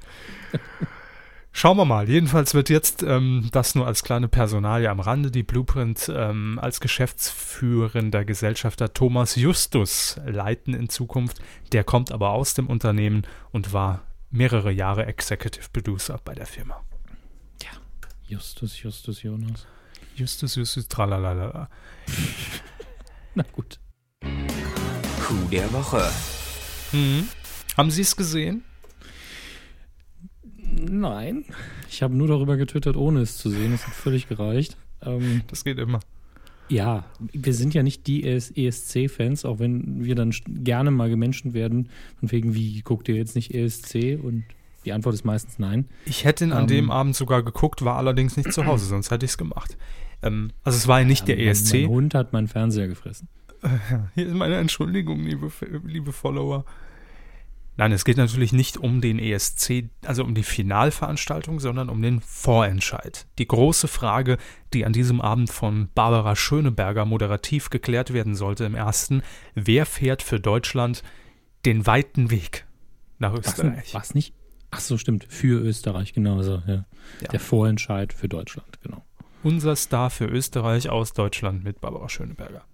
Schauen 1.57 1.75
wir 1.77 1.85
mal. 1.85 2.07
Jedenfalls 2.07 2.53
wird 2.53 2.69
jetzt 2.69 3.01
ähm, 3.01 3.49
das 3.51 3.73
nur 3.73 3.87
als 3.87 4.03
kleine 4.03 4.27
Personalie 4.27 4.91
am 4.91 4.99
Rande. 4.99 5.31
Die 5.31 5.41
Blueprint 5.41 6.07
ähm, 6.13 6.59
als 6.61 6.79
geschäftsführender 6.79 8.25
Gesellschafter 8.25 8.93
Thomas 8.93 9.35
Justus 9.35 10.21
leiten 10.23 10.75
in 10.75 10.87
Zukunft. 10.87 11.39
Der 11.71 11.83
kommt 11.83 12.11
aber 12.11 12.29
aus 12.29 12.53
dem 12.53 12.67
Unternehmen 12.67 13.23
und 13.49 13.73
war 13.73 14.03
mehrere 14.29 14.71
Jahre 14.71 15.07
Executive 15.07 15.65
Producer 15.73 16.19
bei 16.23 16.35
der 16.35 16.45
Firma. 16.45 16.79
Justus, 18.27 18.79
Justus, 18.79 19.23
Jonas. 19.23 19.65
Justus, 20.15 20.53
Justus, 20.53 20.87
tralalala. 20.87 21.69
Na 23.33 23.43
gut. 23.51 23.79
Coup 24.21 25.49
der 25.49 25.73
Woche. 25.73 26.07
Mhm. 26.91 27.27
Haben 27.75 27.89
Sie 27.89 28.03
es 28.03 28.15
gesehen? 28.15 28.63
Nein. 30.79 31.45
Ich 31.89 32.03
habe 32.03 32.15
nur 32.15 32.27
darüber 32.27 32.57
getwittert, 32.57 32.95
ohne 32.97 33.21
es 33.21 33.37
zu 33.37 33.49
sehen. 33.49 33.71
Das 33.71 33.85
hat 33.87 33.93
völlig 33.93 34.27
gereicht. 34.27 34.77
Ähm, 35.01 35.41
Das 35.47 35.63
geht 35.63 35.77
immer. 35.79 35.99
ja, 36.69 37.05
wir 37.33 37.53
sind 37.53 37.73
ja 37.73 37.83
nicht 37.83 38.07
die 38.07 38.23
ES 38.25 38.51
ESC-Fans, 38.51 39.45
auch 39.45 39.59
wenn 39.59 40.03
wir 40.03 40.15
dann 40.15 40.33
gerne 40.47 40.91
mal 40.91 41.09
gemenschen 41.09 41.53
werden. 41.53 41.89
Von 42.19 42.31
wegen, 42.31 42.53
wie 42.55 42.81
guckt 42.81 43.07
ihr 43.09 43.15
jetzt 43.15 43.35
nicht 43.35 43.53
ESC? 43.53 44.19
Und 44.21 44.43
die 44.85 44.93
Antwort 44.93 45.15
ist 45.15 45.25
meistens 45.25 45.59
nein. 45.59 45.85
Ich 46.05 46.23
hätte 46.25 46.45
ihn 46.45 46.51
an 46.53 46.63
Ähm. 46.63 46.67
dem 46.67 46.91
Abend 46.91 47.15
sogar 47.15 47.43
geguckt, 47.43 47.83
war 47.85 47.97
allerdings 47.97 48.37
nicht 48.37 48.51
zu 48.53 48.65
Hause, 48.65 48.85
sonst 48.85 49.11
hätte 49.11 49.25
ich 49.25 49.31
es 49.31 49.37
gemacht. 49.37 49.77
Ähm, 50.21 50.51
also 50.63 50.77
es 50.77 50.87
war 50.87 50.99
ja 50.99 51.05
nicht 51.05 51.27
der 51.27 51.35
Ja, 51.37 51.41
mein- 51.45 51.51
ESC. 51.51 51.73
Mein 51.81 51.87
Hund 51.89 52.13
hat 52.15 52.33
meinen 52.33 52.47
Fernseher 52.47 52.87
gefressen. 52.87 53.27
Hier 54.15 54.27
ist 54.27 54.33
meine 54.35 54.55
Entschuldigung, 54.57 55.23
liebe, 55.23 55.51
liebe 55.85 56.11
Follower. 56.11 56.63
Nein, 57.77 57.91
es 57.91 58.05
geht 58.05 58.17
natürlich 58.17 58.53
nicht 58.53 58.77
um 58.77 59.01
den 59.01 59.19
ESC, 59.19 59.85
also 60.03 60.23
um 60.23 60.33
die 60.33 60.43
Finalveranstaltung, 60.43 61.59
sondern 61.59 61.89
um 61.89 62.01
den 62.01 62.21
Vorentscheid. 62.21 63.27
Die 63.37 63.47
große 63.47 63.87
Frage, 63.87 64.37
die 64.73 64.83
an 64.83 64.93
diesem 64.93 65.21
Abend 65.21 65.51
von 65.51 65.89
Barbara 65.93 66.35
Schöneberger 66.35 67.05
moderativ 67.05 67.69
geklärt 67.69 68.13
werden 68.13 68.33
sollte 68.35 68.65
im 68.65 68.73
ersten, 68.75 69.21
wer 69.53 69.85
fährt 69.85 70.23
für 70.23 70.39
Deutschland 70.39 71.03
den 71.65 71.85
weiten 71.85 72.31
Weg 72.31 72.65
nach 73.19 73.33
Was, 73.33 73.47
Österreich? 73.49 73.93
was 73.93 74.15
nicht? 74.15 74.33
Ach 74.71 74.79
so, 74.79 74.97
stimmt. 74.97 75.25
Für 75.29 75.61
Österreich, 75.61 76.13
genau 76.13 76.41
so. 76.41 76.61
Ja. 76.65 76.85
Ja. 77.21 77.27
Der 77.31 77.39
Vorentscheid 77.39 78.11
für 78.11 78.27
Deutschland, 78.27 78.81
genau. 78.81 79.03
Unser 79.43 79.75
Star 79.75 80.09
für 80.09 80.25
Österreich 80.25 80.89
aus 80.89 81.13
Deutschland 81.13 81.63
mit 81.63 81.79
Barbara 81.79 82.09
Schöneberger. 82.09 82.65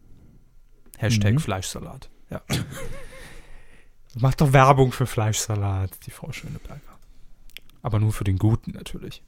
Hashtag 0.98 1.34
Mhm. 1.34 1.40
Fleischsalat. 1.40 2.10
Ja. 2.30 2.42
Macht 4.20 4.42
doch 4.42 4.54
Werbung 4.54 4.92
für 4.92 5.08
Fleischsalat, 5.08 5.92
die 6.06 6.12
Frau 6.12 6.32
Schöneberger. 6.32 6.82
Aber 7.82 8.00
nur 8.00 8.14
für 8.14 8.24
den 8.24 8.38
Guten 8.38 8.72
natürlich. 8.72 9.24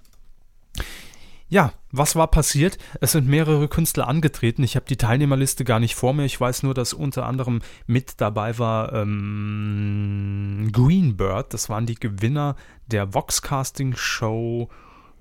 Ja, 1.47 1.73
was 1.91 2.15
war 2.15 2.27
passiert? 2.27 2.77
Es 3.01 3.11
sind 3.11 3.27
mehrere 3.27 3.67
Künstler 3.67 4.07
angetreten. 4.07 4.63
Ich 4.63 4.75
habe 4.75 4.87
die 4.87 4.97
Teilnehmerliste 4.97 5.63
gar 5.63 5.79
nicht 5.79 5.93
vor 5.93 6.13
mir. 6.13 6.25
Ich 6.25 6.39
weiß 6.39 6.63
nur, 6.63 6.73
dass 6.73 6.93
unter 6.93 7.25
anderem 7.25 7.61
mit 7.85 8.19
dabei 8.19 8.57
war 8.57 8.93
ähm, 8.93 10.69
Greenbird. 10.71 11.53
Das 11.53 11.69
waren 11.69 11.85
die 11.85 11.95
Gewinner 11.95 12.55
der 12.87 13.13
Vox-Casting-Show. 13.13 14.69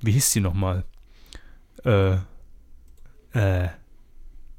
Wie 0.01 0.13
hieß 0.13 0.33
die 0.33 0.41
nochmal? 0.41 0.85
Äh, 1.85 2.15
äh, 3.33 3.69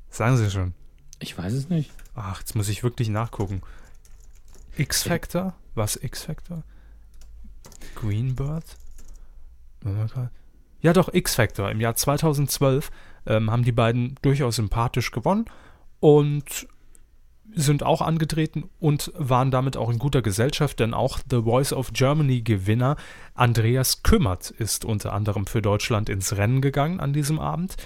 sagen 0.09 0.37
Sie 0.37 0.51
schon. 0.51 0.73
Ich 1.19 1.35
weiß 1.35 1.53
es 1.53 1.69
nicht. 1.69 1.91
Ach, 2.13 2.39
jetzt 2.39 2.55
muss 2.55 2.69
ich 2.69 2.83
wirklich 2.83 3.09
nachgucken. 3.09 3.61
X-Factor? 4.77 5.53
Was 5.73 5.95
X-Factor? 5.95 6.63
Greenbird? 7.95 8.63
Ja, 10.81 10.93
doch, 10.93 11.13
X-Factor. 11.13 11.71
Im 11.71 11.81
Jahr 11.81 11.95
2012 11.95 12.91
ähm, 13.25 13.51
haben 13.51 13.63
die 13.63 13.71
beiden 13.71 14.15
durchaus 14.21 14.57
sympathisch 14.57 15.11
gewonnen 15.11 15.45
und 15.99 16.67
sind 17.53 17.83
auch 17.83 18.01
angetreten 18.01 18.69
und 18.79 19.11
waren 19.15 19.51
damit 19.51 19.77
auch 19.77 19.89
in 19.89 19.99
guter 19.99 20.21
Gesellschaft, 20.21 20.79
denn 20.79 20.93
auch 20.93 21.19
The 21.29 21.43
Voice 21.43 21.73
of 21.73 21.93
Germany 21.93 22.41
Gewinner 22.41 22.97
Andreas 23.33 24.03
Kümmert 24.03 24.51
ist 24.51 24.83
unter 24.83 25.13
anderem 25.13 25.45
für 25.45 25.61
Deutschland 25.61 26.09
ins 26.09 26.35
Rennen 26.35 26.61
gegangen 26.61 26.99
an 26.99 27.13
diesem 27.13 27.39
Abend 27.39 27.77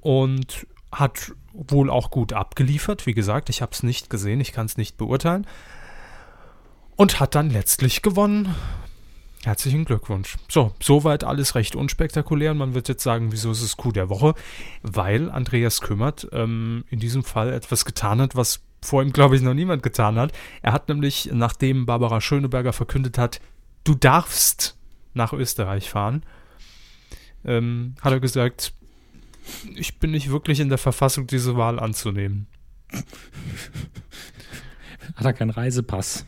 und 0.00 0.66
hat 0.92 1.32
wohl 1.52 1.90
auch 1.90 2.10
gut 2.10 2.32
abgeliefert. 2.32 3.06
Wie 3.06 3.14
gesagt, 3.14 3.50
ich 3.50 3.60
habe 3.60 3.72
es 3.72 3.82
nicht 3.82 4.08
gesehen, 4.08 4.40
ich 4.40 4.52
kann 4.52 4.66
es 4.66 4.76
nicht 4.76 4.96
beurteilen. 4.96 5.46
Und 7.00 7.20
hat 7.20 7.36
dann 7.36 7.48
letztlich 7.48 8.02
gewonnen. 8.02 8.56
Herzlichen 9.44 9.84
Glückwunsch. 9.84 10.36
So, 10.48 10.74
soweit 10.82 11.22
alles 11.22 11.54
recht 11.54 11.76
unspektakulär. 11.76 12.50
Und 12.50 12.58
man 12.58 12.74
wird 12.74 12.88
jetzt 12.88 13.04
sagen, 13.04 13.30
wieso 13.30 13.52
ist 13.52 13.62
es 13.62 13.76
Coup 13.76 13.94
der 13.94 14.08
Woche? 14.08 14.34
Weil 14.82 15.30
Andreas 15.30 15.80
Kümmert 15.80 16.26
ähm, 16.32 16.84
in 16.90 16.98
diesem 16.98 17.22
Fall 17.22 17.52
etwas 17.52 17.84
getan 17.84 18.20
hat, 18.20 18.34
was 18.34 18.62
vor 18.82 19.00
ihm, 19.00 19.12
glaube 19.12 19.36
ich, 19.36 19.42
noch 19.42 19.54
niemand 19.54 19.84
getan 19.84 20.18
hat. 20.18 20.32
Er 20.60 20.72
hat 20.72 20.88
nämlich, 20.88 21.30
nachdem 21.32 21.86
Barbara 21.86 22.20
Schöneberger 22.20 22.72
verkündet 22.72 23.16
hat, 23.16 23.40
du 23.84 23.94
darfst 23.94 24.76
nach 25.14 25.32
Österreich 25.32 25.88
fahren, 25.88 26.24
ähm, 27.44 27.94
hat 28.00 28.12
er 28.12 28.18
gesagt, 28.18 28.72
ich 29.76 30.00
bin 30.00 30.10
nicht 30.10 30.30
wirklich 30.30 30.58
in 30.58 30.68
der 30.68 30.78
Verfassung, 30.78 31.28
diese 31.28 31.56
Wahl 31.56 31.78
anzunehmen. 31.78 32.48
Hat 35.14 35.24
er 35.24 35.32
keinen 35.32 35.50
Reisepass? 35.50 36.26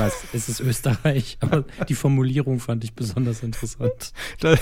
Weiß, 0.00 0.12
es 0.32 0.48
ist 0.48 0.60
Österreich, 0.60 1.36
aber 1.40 1.64
die 1.88 1.94
Formulierung 1.94 2.58
fand 2.58 2.82
ich 2.84 2.94
besonders 2.94 3.42
interessant. 3.42 4.12
Da- 4.40 4.56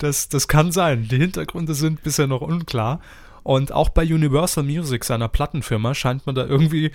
Das, 0.00 0.28
das 0.28 0.48
kann 0.48 0.72
sein. 0.72 1.06
Die 1.08 1.18
Hintergründe 1.18 1.74
sind 1.74 2.02
bisher 2.02 2.26
noch 2.26 2.40
unklar. 2.40 3.00
Und 3.42 3.72
auch 3.72 3.88
bei 3.90 4.02
Universal 4.02 4.64
Music, 4.64 5.04
seiner 5.04 5.28
Plattenfirma, 5.28 5.94
scheint 5.94 6.26
man 6.26 6.34
da 6.34 6.44
irgendwie 6.46 6.90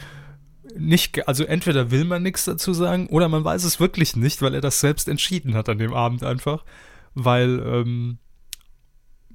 nicht, 0.75 1.27
also 1.27 1.43
entweder 1.43 1.91
will 1.91 2.03
man 2.05 2.23
nichts 2.23 2.45
dazu 2.45 2.73
sagen 2.73 3.07
oder 3.07 3.27
man 3.29 3.43
weiß 3.43 3.63
es 3.63 3.79
wirklich 3.79 4.15
nicht, 4.15 4.41
weil 4.41 4.53
er 4.55 4.61
das 4.61 4.79
selbst 4.79 5.07
entschieden 5.07 5.53
hat 5.55 5.69
an 5.69 5.77
dem 5.77 5.93
Abend 5.93 6.23
einfach. 6.23 6.63
Weil, 7.15 7.59
ähm, 7.65 8.17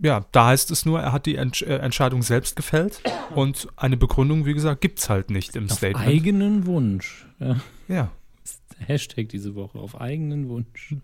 ja, 0.00 0.24
da 0.32 0.46
heißt 0.46 0.70
es 0.70 0.84
nur, 0.86 1.00
er 1.00 1.12
hat 1.12 1.26
die 1.26 1.36
Entsch 1.36 1.62
äh, 1.62 1.76
Entscheidung 1.78 2.22
selbst 2.22 2.54
gefällt 2.56 3.00
und 3.34 3.68
eine 3.76 3.96
Begründung, 3.96 4.46
wie 4.46 4.54
gesagt, 4.54 4.80
gibt's 4.80 5.08
halt 5.08 5.30
nicht 5.30 5.56
im 5.56 5.64
Auf 5.66 5.76
Statement. 5.78 6.08
eigenen 6.08 6.66
Wunsch. 6.66 7.26
Ja. 7.40 7.56
Ja, 7.88 8.10
Hashtag 8.86 9.28
diese 9.28 9.54
Woche, 9.54 9.78
auf 9.78 10.00
eigenen 10.00 10.48
Wunsch. 10.48 10.94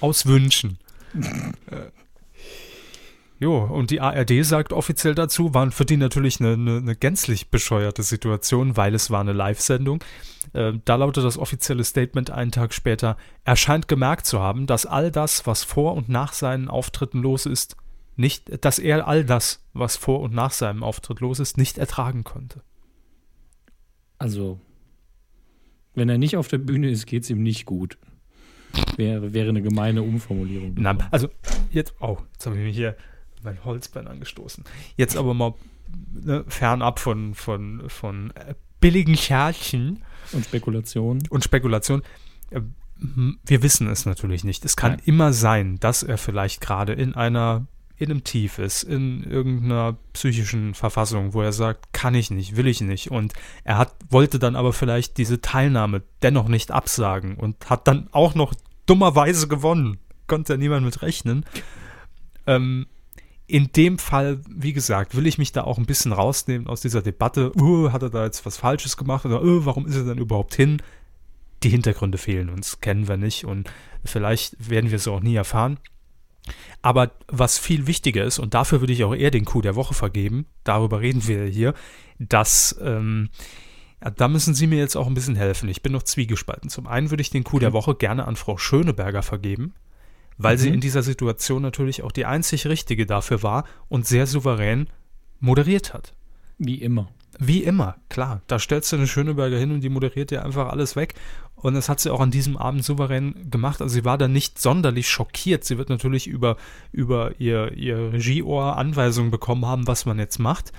aus 0.00 0.26
Wünschen. 0.26 0.78
Äh, 1.70 1.90
Jo, 3.42 3.58
und 3.58 3.90
die 3.90 4.00
ARD 4.00 4.44
sagt 4.44 4.72
offiziell 4.72 5.16
dazu, 5.16 5.52
waren 5.52 5.72
für 5.72 5.84
die 5.84 5.96
natürlich 5.96 6.38
eine, 6.38 6.52
eine, 6.52 6.76
eine 6.76 6.94
gänzlich 6.94 7.50
bescheuerte 7.50 8.04
Situation, 8.04 8.76
weil 8.76 8.94
es 8.94 9.10
war 9.10 9.20
eine 9.20 9.32
Live-Sendung. 9.32 10.04
Äh, 10.52 10.74
da 10.84 10.94
lautet 10.94 11.24
das 11.24 11.38
offizielle 11.38 11.82
Statement 11.82 12.30
einen 12.30 12.52
Tag 12.52 12.72
später, 12.72 13.16
er 13.42 13.56
scheint 13.56 13.88
gemerkt 13.88 14.26
zu 14.26 14.38
haben, 14.38 14.68
dass 14.68 14.86
all 14.86 15.10
das, 15.10 15.44
was 15.44 15.64
vor 15.64 15.94
und 15.94 16.08
nach 16.08 16.34
seinen 16.34 16.68
Auftritten 16.68 17.20
los 17.20 17.44
ist, 17.44 17.76
nicht, 18.14 18.64
dass 18.64 18.78
er 18.78 19.08
all 19.08 19.24
das, 19.24 19.64
was 19.72 19.96
vor 19.96 20.20
und 20.20 20.32
nach 20.32 20.52
seinem 20.52 20.84
Auftritt 20.84 21.18
los 21.18 21.40
ist, 21.40 21.58
nicht 21.58 21.78
ertragen 21.78 22.22
konnte. 22.22 22.62
Also, 24.18 24.60
wenn 25.94 26.08
er 26.08 26.18
nicht 26.18 26.36
auf 26.36 26.48
der 26.48 26.58
Bühne 26.58 26.90
ist, 26.90 27.06
geht 27.06 27.24
es 27.24 27.30
ihm 27.30 27.42
nicht 27.42 27.66
gut. 27.66 27.98
Wäre, 28.96 29.32
wäre 29.34 29.50
eine 29.50 29.60
gemeine 29.62 30.02
Umformulierung. 30.02 30.74
Na, 30.78 30.96
also 31.10 31.28
jetzt, 31.70 31.94
oh, 32.00 32.18
jetzt 32.32 32.46
habe 32.46 32.56
ich 32.58 32.62
mich 32.64 32.76
hier 32.76 32.96
mein 33.42 33.62
Holzbein 33.64 34.06
angestoßen. 34.06 34.64
Jetzt 34.96 35.16
aber 35.16 35.34
mal 35.34 35.54
ne, 36.12 36.44
fernab 36.48 36.98
von, 36.98 37.34
von, 37.34 37.82
von 37.88 38.30
äh, 38.30 38.54
billigen 38.80 39.16
Scherchen 39.16 40.02
Und 40.32 40.44
Spekulation. 40.46 41.18
und 41.28 41.44
Spekulation. 41.44 42.02
Äh, 42.50 42.60
m- 43.00 43.38
Wir 43.44 43.62
wissen 43.62 43.88
es 43.88 44.06
natürlich 44.06 44.42
nicht. 44.44 44.64
Es 44.64 44.76
kann 44.76 44.92
Nein. 44.92 45.02
immer 45.04 45.32
sein, 45.34 45.78
dass 45.80 46.02
er 46.02 46.16
vielleicht 46.16 46.60
gerade 46.62 46.94
in 46.94 47.14
einer 47.14 47.66
in 48.02 48.10
einem 48.10 48.24
Tief 48.24 48.58
ist, 48.58 48.82
in 48.82 49.22
irgendeiner 49.22 49.96
psychischen 50.12 50.74
Verfassung, 50.74 51.34
wo 51.34 51.42
er 51.42 51.52
sagt, 51.52 51.92
kann 51.92 52.14
ich 52.14 52.30
nicht, 52.30 52.56
will 52.56 52.66
ich 52.66 52.80
nicht. 52.80 53.10
Und 53.10 53.32
er 53.64 53.78
hat, 53.78 53.94
wollte 54.10 54.38
dann 54.38 54.56
aber 54.56 54.72
vielleicht 54.72 55.18
diese 55.18 55.40
Teilnahme 55.40 56.02
dennoch 56.22 56.48
nicht 56.48 56.70
absagen 56.70 57.36
und 57.36 57.70
hat 57.70 57.86
dann 57.86 58.08
auch 58.12 58.34
noch 58.34 58.54
dummerweise 58.86 59.48
gewonnen. 59.48 59.98
Konnte 60.26 60.54
ja 60.54 60.56
niemand 60.56 60.84
mit 60.84 61.02
rechnen. 61.02 61.44
Ähm, 62.46 62.86
in 63.46 63.70
dem 63.72 63.98
Fall, 63.98 64.40
wie 64.48 64.72
gesagt, 64.72 65.14
will 65.14 65.26
ich 65.26 65.38
mich 65.38 65.52
da 65.52 65.64
auch 65.64 65.78
ein 65.78 65.86
bisschen 65.86 66.12
rausnehmen 66.12 66.66
aus 66.66 66.80
dieser 66.80 67.02
Debatte. 67.02 67.52
Uh, 67.56 67.92
hat 67.92 68.02
er 68.02 68.10
da 68.10 68.24
jetzt 68.24 68.44
was 68.46 68.56
Falsches 68.56 68.96
gemacht? 68.96 69.24
Oder 69.26 69.42
uh, 69.42 69.64
warum 69.64 69.86
ist 69.86 69.96
er 69.96 70.04
denn 70.04 70.18
überhaupt 70.18 70.54
hin? 70.54 70.82
Die 71.62 71.68
Hintergründe 71.68 72.18
fehlen 72.18 72.48
uns, 72.48 72.80
kennen 72.80 73.06
wir 73.06 73.16
nicht 73.16 73.44
und 73.44 73.70
vielleicht 74.04 74.68
werden 74.68 74.90
wir 74.90 74.96
es 74.96 75.06
auch 75.06 75.20
nie 75.20 75.36
erfahren. 75.36 75.78
Aber 76.82 77.12
was 77.28 77.58
viel 77.58 77.86
wichtiger 77.86 78.24
ist, 78.24 78.38
und 78.38 78.54
dafür 78.54 78.80
würde 78.80 78.92
ich 78.92 79.04
auch 79.04 79.14
eher 79.14 79.30
den 79.30 79.44
Coup 79.44 79.62
der 79.62 79.76
Woche 79.76 79.94
vergeben, 79.94 80.46
darüber 80.64 81.00
reden 81.00 81.26
wir 81.26 81.44
hier, 81.44 81.74
dass 82.18 82.76
ähm, 82.82 83.30
da 84.16 84.26
müssen 84.26 84.54
Sie 84.54 84.66
mir 84.66 84.78
jetzt 84.78 84.96
auch 84.96 85.06
ein 85.06 85.14
bisschen 85.14 85.36
helfen. 85.36 85.68
Ich 85.68 85.82
bin 85.82 85.92
noch 85.92 86.02
zwiegespalten. 86.02 86.68
Zum 86.70 86.88
einen 86.88 87.10
würde 87.10 87.20
ich 87.20 87.30
den 87.30 87.44
Coup 87.44 87.60
der 87.60 87.72
Woche 87.72 87.94
gerne 87.94 88.26
an 88.26 88.34
Frau 88.34 88.58
Schöneberger 88.58 89.22
vergeben, 89.22 89.74
weil 90.38 90.58
sie 90.58 90.68
Mhm. 90.68 90.74
in 90.74 90.80
dieser 90.80 91.04
Situation 91.04 91.62
natürlich 91.62 92.02
auch 92.02 92.10
die 92.10 92.26
einzig 92.26 92.66
richtige 92.66 93.06
dafür 93.06 93.44
war 93.44 93.64
und 93.88 94.06
sehr 94.06 94.26
souverän 94.26 94.88
moderiert 95.38 95.94
hat. 95.94 96.14
Wie 96.58 96.76
immer. 96.82 97.08
Wie 97.38 97.64
immer, 97.64 97.96
klar. 98.08 98.42
Da 98.46 98.58
stellst 98.58 98.92
du 98.92 98.96
eine 98.96 99.06
Schöneberger 99.06 99.56
hin 99.56 99.72
und 99.72 99.80
die 99.80 99.88
moderiert 99.88 100.30
dir 100.30 100.44
einfach 100.44 100.68
alles 100.68 100.96
weg. 100.96 101.14
Und 101.54 101.74
das 101.74 101.88
hat 101.88 102.00
sie 102.00 102.12
auch 102.12 102.20
an 102.20 102.30
diesem 102.30 102.56
Abend 102.56 102.84
souverän 102.84 103.50
gemacht. 103.50 103.80
Also 103.80 103.94
sie 103.94 104.04
war 104.04 104.18
da 104.18 104.28
nicht 104.28 104.60
sonderlich 104.60 105.08
schockiert. 105.08 105.64
Sie 105.64 105.78
wird 105.78 105.88
natürlich 105.88 106.26
über, 106.26 106.56
über 106.90 107.32
ihr, 107.38 107.72
ihr 107.72 108.12
Regieohr 108.12 108.76
Anweisungen 108.76 109.30
bekommen 109.30 109.64
haben, 109.66 109.86
was 109.86 110.04
man 110.04 110.18
jetzt 110.18 110.38
macht. 110.38 110.72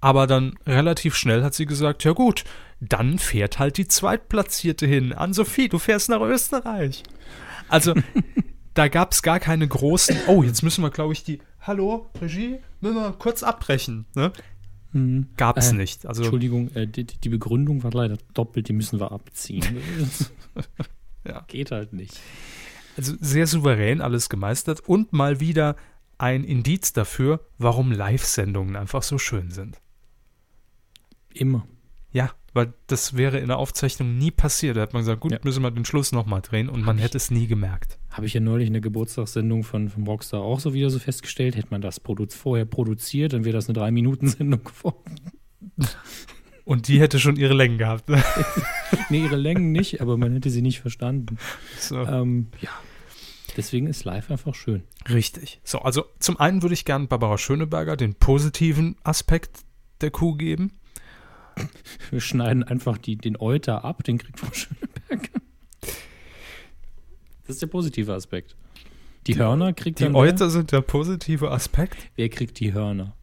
Aber 0.00 0.26
dann 0.26 0.58
relativ 0.66 1.14
schnell 1.14 1.42
hat 1.42 1.54
sie 1.54 1.66
gesagt, 1.66 2.04
ja 2.04 2.12
gut, 2.12 2.44
dann 2.80 3.18
fährt 3.18 3.58
halt 3.58 3.76
die 3.76 3.88
Zweitplatzierte 3.88 4.86
hin. 4.86 5.12
An-Sophie, 5.12 5.68
du 5.68 5.78
fährst 5.78 6.08
nach 6.08 6.20
Österreich. 6.20 7.02
Also 7.68 7.94
da 8.74 8.88
gab 8.88 9.12
es 9.12 9.22
gar 9.22 9.40
keine 9.40 9.66
großen, 9.66 10.16
oh, 10.26 10.42
jetzt 10.42 10.62
müssen 10.62 10.82
wir, 10.82 10.90
glaube 10.90 11.12
ich, 11.12 11.24
die, 11.24 11.40
hallo, 11.60 12.10
Regie, 12.20 12.58
müssen 12.80 12.96
wir 12.96 13.12
kurz 13.12 13.42
abbrechen. 13.42 14.06
Ne? 14.14 14.32
Mhm. 14.94 15.26
Gab 15.36 15.58
es 15.58 15.72
Äh, 15.72 15.74
nicht. 15.74 16.06
Also 16.06 16.22
Entschuldigung, 16.22 16.70
äh, 16.74 16.86
die, 16.86 17.04
die 17.04 17.28
Begründung 17.28 17.82
war 17.82 17.90
leider 17.92 18.16
doppelt, 18.32 18.68
die 18.68 18.72
müssen 18.72 18.98
wir 19.00 19.12
abziehen. 19.12 19.64
Ja. 21.26 21.42
Geht 21.48 21.70
halt 21.70 21.94
nicht. 21.94 22.20
Also 22.98 23.14
sehr 23.18 23.46
souverän 23.46 24.02
alles 24.02 24.28
gemeistert 24.28 24.80
und 24.80 25.14
mal 25.14 25.40
wieder 25.40 25.74
ein 26.18 26.44
Indiz 26.44 26.92
dafür, 26.92 27.40
warum 27.56 27.90
Live-Sendungen 27.92 28.76
einfach 28.76 29.02
so 29.02 29.16
schön 29.16 29.50
sind. 29.50 29.80
Immer. 31.32 31.66
Ja, 32.14 32.30
weil 32.54 32.72
das 32.86 33.16
wäre 33.16 33.38
in 33.40 33.48
der 33.48 33.58
Aufzeichnung 33.58 34.16
nie 34.16 34.30
passiert. 34.30 34.76
Da 34.76 34.80
hat 34.82 34.92
man 34.94 35.02
gesagt, 35.02 35.20
gut, 35.20 35.32
Ja. 35.32 35.38
müssen 35.42 35.62
wir 35.62 35.70
den 35.70 35.84
Schluss 35.84 36.12
nochmal 36.12 36.40
drehen 36.40 36.68
und 36.70 36.82
man 36.82 36.96
ich- 36.96 37.04
hätte 37.04 37.16
es 37.18 37.30
nie 37.30 37.46
gemerkt. 37.46 37.98
Habe 38.10 38.24
ich 38.26 38.32
ja 38.34 38.40
neulich 38.40 38.68
in 38.68 38.72
der 38.72 38.80
Geburtstagssendung 38.82 39.64
von, 39.64 39.88
von 39.90 40.06
Rockstar 40.06 40.40
auch 40.40 40.60
so 40.60 40.72
wieder 40.72 40.88
so 40.90 40.98
festgestellt. 41.00 41.56
Hätte 41.56 41.68
man 41.72 41.82
das 41.82 41.98
produ 42.00 42.26
vorher 42.28 42.64
produziert, 42.64 43.32
dann 43.34 43.44
wäre 43.44 43.54
das 43.54 43.66
eine 43.68 43.74
Drei-Minuten-Sendung 43.74 44.62
geworden. 44.64 45.16
Und 46.64 46.88
die 46.88 46.98
hätte 46.98 47.18
schon 47.20 47.36
ihre 47.36 47.52
Längen 47.54 47.76
gehabt. 47.78 48.04
Nee, 49.10 49.24
ihre 49.24 49.36
Längen 49.36 49.70
nicht, 49.72 50.00
aber 50.00 50.16
man 50.16 50.32
hätte 50.32 50.48
sie 50.50 50.62
nicht 50.62 50.80
verstanden. 50.80 51.36
so. 51.78 51.98
Ähm, 51.98 52.46
ja. 52.62 52.70
Deswegen 53.56 53.86
ist 53.86 54.04
live 54.04 54.30
einfach 54.30 54.54
schön. 54.54 54.82
Richtig. 55.10 55.60
So, 55.62 55.80
also 55.80 56.04
zum 56.20 56.38
einen 56.40 56.62
würde 56.62 56.72
ich 56.74 56.84
gerne 56.86 57.06
Barbara 57.06 57.36
Schöneberger 57.36 57.96
den 57.96 58.14
positiven 58.14 58.96
Aspekt 59.02 59.60
der 60.00 60.10
Kuh 60.10 60.36
geben. 60.36 60.72
Wir 62.10 62.20
schneiden 62.20 62.62
einfach 62.62 62.98
die, 62.98 63.16
den 63.16 63.36
Euter 63.36 63.84
ab, 63.84 64.04
den 64.04 64.18
kriegt 64.18 64.40
Frau 64.40 64.52
Schöneberger. 64.52 65.40
Das 67.46 67.56
ist 67.56 67.62
der 67.62 67.66
positive 67.66 68.12
Aspekt. 68.12 68.56
Die 69.26 69.38
Hörner 69.38 69.72
kriegt 69.72 70.00
Die 70.00 70.06
Euter 70.06 70.50
sind 70.50 70.72
der 70.72 70.80
positive 70.82 71.50
Aspekt. 71.50 71.96
Wer? 71.96 72.10
wer 72.16 72.28
kriegt 72.28 72.60
die 72.60 72.72
Hörner? 72.72 73.14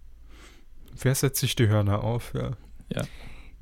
Wer 0.99 1.15
setzt 1.15 1.39
sich 1.39 1.55
die 1.55 1.67
Hörner 1.67 2.03
auf? 2.03 2.33
Ja. 2.33 2.51
Ja. 2.93 3.03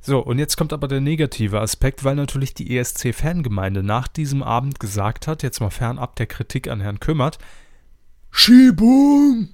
So, 0.01 0.19
und 0.19 0.39
jetzt 0.39 0.55
kommt 0.55 0.71
aber 0.71 0.87
der 0.87 1.01
negative 1.01 1.59
Aspekt, 1.59 2.03
weil 2.03 2.15
natürlich 2.15 2.53
die 2.53 2.77
ESC-Fangemeinde 2.77 3.83
nach 3.83 4.07
diesem 4.07 4.41
Abend 4.41 4.79
gesagt 4.79 5.27
hat, 5.27 5.43
jetzt 5.43 5.59
mal 5.59 5.69
fernab 5.69 6.15
der 6.15 6.27
Kritik 6.27 6.69
an 6.69 6.79
Herrn 6.79 7.01
Kümmert, 7.01 7.37
Schiebung! 8.31 9.49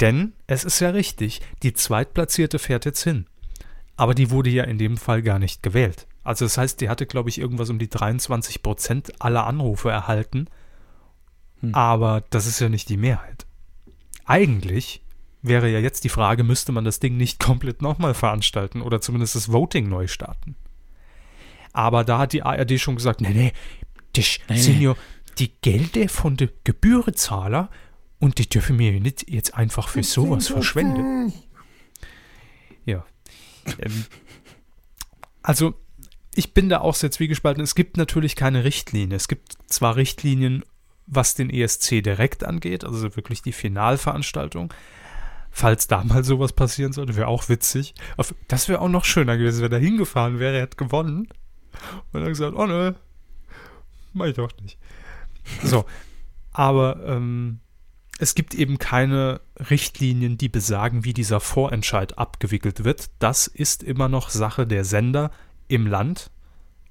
Denn 0.00 0.34
es 0.46 0.64
ist 0.64 0.80
ja 0.80 0.90
richtig, 0.90 1.40
die 1.62 1.72
Zweitplatzierte 1.72 2.58
fährt 2.58 2.84
jetzt 2.84 3.02
hin. 3.02 3.26
Aber 3.96 4.14
die 4.14 4.30
wurde 4.30 4.50
ja 4.50 4.64
in 4.64 4.78
dem 4.78 4.96
Fall 4.96 5.22
gar 5.22 5.38
nicht 5.38 5.62
gewählt. 5.62 6.06
Also 6.22 6.44
das 6.44 6.58
heißt, 6.58 6.80
die 6.80 6.88
hatte, 6.88 7.06
glaube 7.06 7.28
ich, 7.28 7.38
irgendwas 7.38 7.70
um 7.70 7.78
die 7.78 7.88
23 7.88 8.62
Prozent 8.62 9.22
aller 9.22 9.46
Anrufe 9.46 9.90
erhalten. 9.90 10.48
Hm. 11.60 11.74
Aber 11.74 12.24
das 12.30 12.46
ist 12.46 12.60
ja 12.60 12.68
nicht 12.68 12.88
die 12.88 12.96
Mehrheit. 12.96 13.46
Eigentlich 14.24 15.02
wäre 15.40 15.70
ja 15.70 15.78
jetzt 15.78 16.04
die 16.04 16.08
Frage, 16.08 16.42
müsste 16.42 16.72
man 16.72 16.84
das 16.84 17.00
Ding 17.00 17.16
nicht 17.16 17.38
komplett 17.44 17.80
nochmal 17.80 18.14
veranstalten 18.14 18.82
oder 18.82 19.00
zumindest 19.00 19.34
das 19.34 19.52
Voting 19.52 19.88
neu 19.88 20.06
starten. 20.08 20.56
Aber 21.72 22.04
da 22.04 22.18
hat 22.18 22.32
die 22.32 22.42
ARD 22.42 22.80
schon 22.80 22.96
gesagt, 22.96 23.20
nee, 23.20 23.30
nee, 23.30 23.52
das 24.14 24.38
Nee, 24.48 24.84
ja 24.84 24.96
die 25.38 25.52
Gelder 25.60 26.08
von 26.08 26.36
den 26.36 26.50
Gebührenzahler 26.64 27.70
und 28.18 28.38
die 28.38 28.48
dürfen 28.48 28.78
wir 28.78 28.92
nicht 29.00 29.28
jetzt 29.30 29.54
einfach 29.54 29.88
für 29.88 30.02
sowas 30.02 30.48
verschwenden. 30.48 31.32
Ja. 32.84 33.04
Ähm, 33.78 34.04
also, 35.42 35.74
ich 36.34 36.54
bin 36.54 36.68
da 36.68 36.80
auch 36.80 36.94
sehr 36.94 37.10
zwiegespalten. 37.10 37.62
Es 37.62 37.74
gibt 37.74 37.96
natürlich 37.96 38.36
keine 38.36 38.64
Richtlinie. 38.64 39.16
Es 39.16 39.28
gibt 39.28 39.56
zwar 39.66 39.96
Richtlinien, 39.96 40.64
was 41.06 41.34
den 41.34 41.50
ESC 41.50 42.02
direkt 42.02 42.44
angeht, 42.44 42.84
also 42.84 43.16
wirklich 43.16 43.42
die 43.42 43.52
Finalveranstaltung. 43.52 44.72
Falls 45.50 45.86
da 45.86 46.04
mal 46.04 46.24
sowas 46.24 46.52
passieren 46.52 46.92
sollte, 46.92 47.16
wäre 47.16 47.28
auch 47.28 47.48
witzig. 47.48 47.94
Das 48.48 48.68
wäre 48.68 48.80
auch 48.80 48.88
noch 48.88 49.04
schöner 49.04 49.38
gewesen, 49.38 49.62
wenn 49.62 49.72
er 49.72 49.78
hingefahren 49.78 50.38
wäre, 50.38 50.56
er 50.56 50.62
hätte 50.62 50.76
gewonnen. 50.76 51.28
Und 52.12 52.20
dann 52.20 52.28
gesagt, 52.28 52.56
oh 52.56 52.66
ne, 52.66 52.94
mach 54.12 54.26
ich 54.26 54.34
doch 54.34 54.50
nicht. 54.62 54.78
So, 55.62 55.84
aber 56.52 57.02
ähm, 57.06 57.60
es 58.18 58.34
gibt 58.34 58.54
eben 58.54 58.78
keine 58.78 59.40
Richtlinien, 59.70 60.38
die 60.38 60.48
besagen, 60.48 61.04
wie 61.04 61.12
dieser 61.12 61.40
Vorentscheid 61.40 62.18
abgewickelt 62.18 62.84
wird. 62.84 63.10
Das 63.18 63.46
ist 63.46 63.82
immer 63.82 64.08
noch 64.08 64.30
Sache 64.30 64.66
der 64.66 64.84
Sender 64.84 65.30
im 65.68 65.86
Land. 65.86 66.30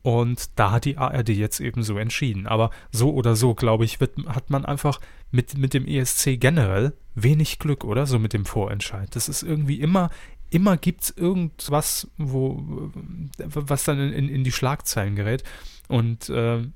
Und 0.04 0.52
da 0.60 0.70
hat 0.70 0.86
die 0.86 0.98
ARD 0.98 1.30
jetzt 1.30 1.60
eben 1.60 1.82
so 1.82 1.98
entschieden. 1.98 2.46
Aber 2.46 2.70
so 2.92 3.12
oder 3.12 3.36
so, 3.36 3.56
glaube 3.56 3.86
ich, 3.86 4.00
wird, 4.00 4.18
hat 4.28 4.52
man 4.52 4.64
einfach 4.64 5.02
mit, 5.32 5.58
mit 5.58 5.74
dem 5.74 5.88
ESC 5.88 6.40
generell 6.40 6.94
wenig 7.16 7.58
Glück, 7.58 7.84
oder? 7.84 8.06
So 8.06 8.20
mit 8.20 8.34
dem 8.34 8.46
Vorentscheid. 8.46 9.16
Das 9.16 9.28
ist 9.28 9.42
irgendwie 9.42 9.80
immer, 9.80 10.12
immer 10.52 10.78
gibt 10.78 11.06
es 11.06 11.10
irgendwas, 11.10 12.08
wo, 12.20 12.92
was 13.38 13.86
dann 13.86 13.98
in, 13.98 14.30
in 14.30 14.44
die 14.44 14.52
Schlagzeilen 14.52 15.16
gerät. 15.16 15.44
Und 15.88 16.30
äh, 16.30 16.68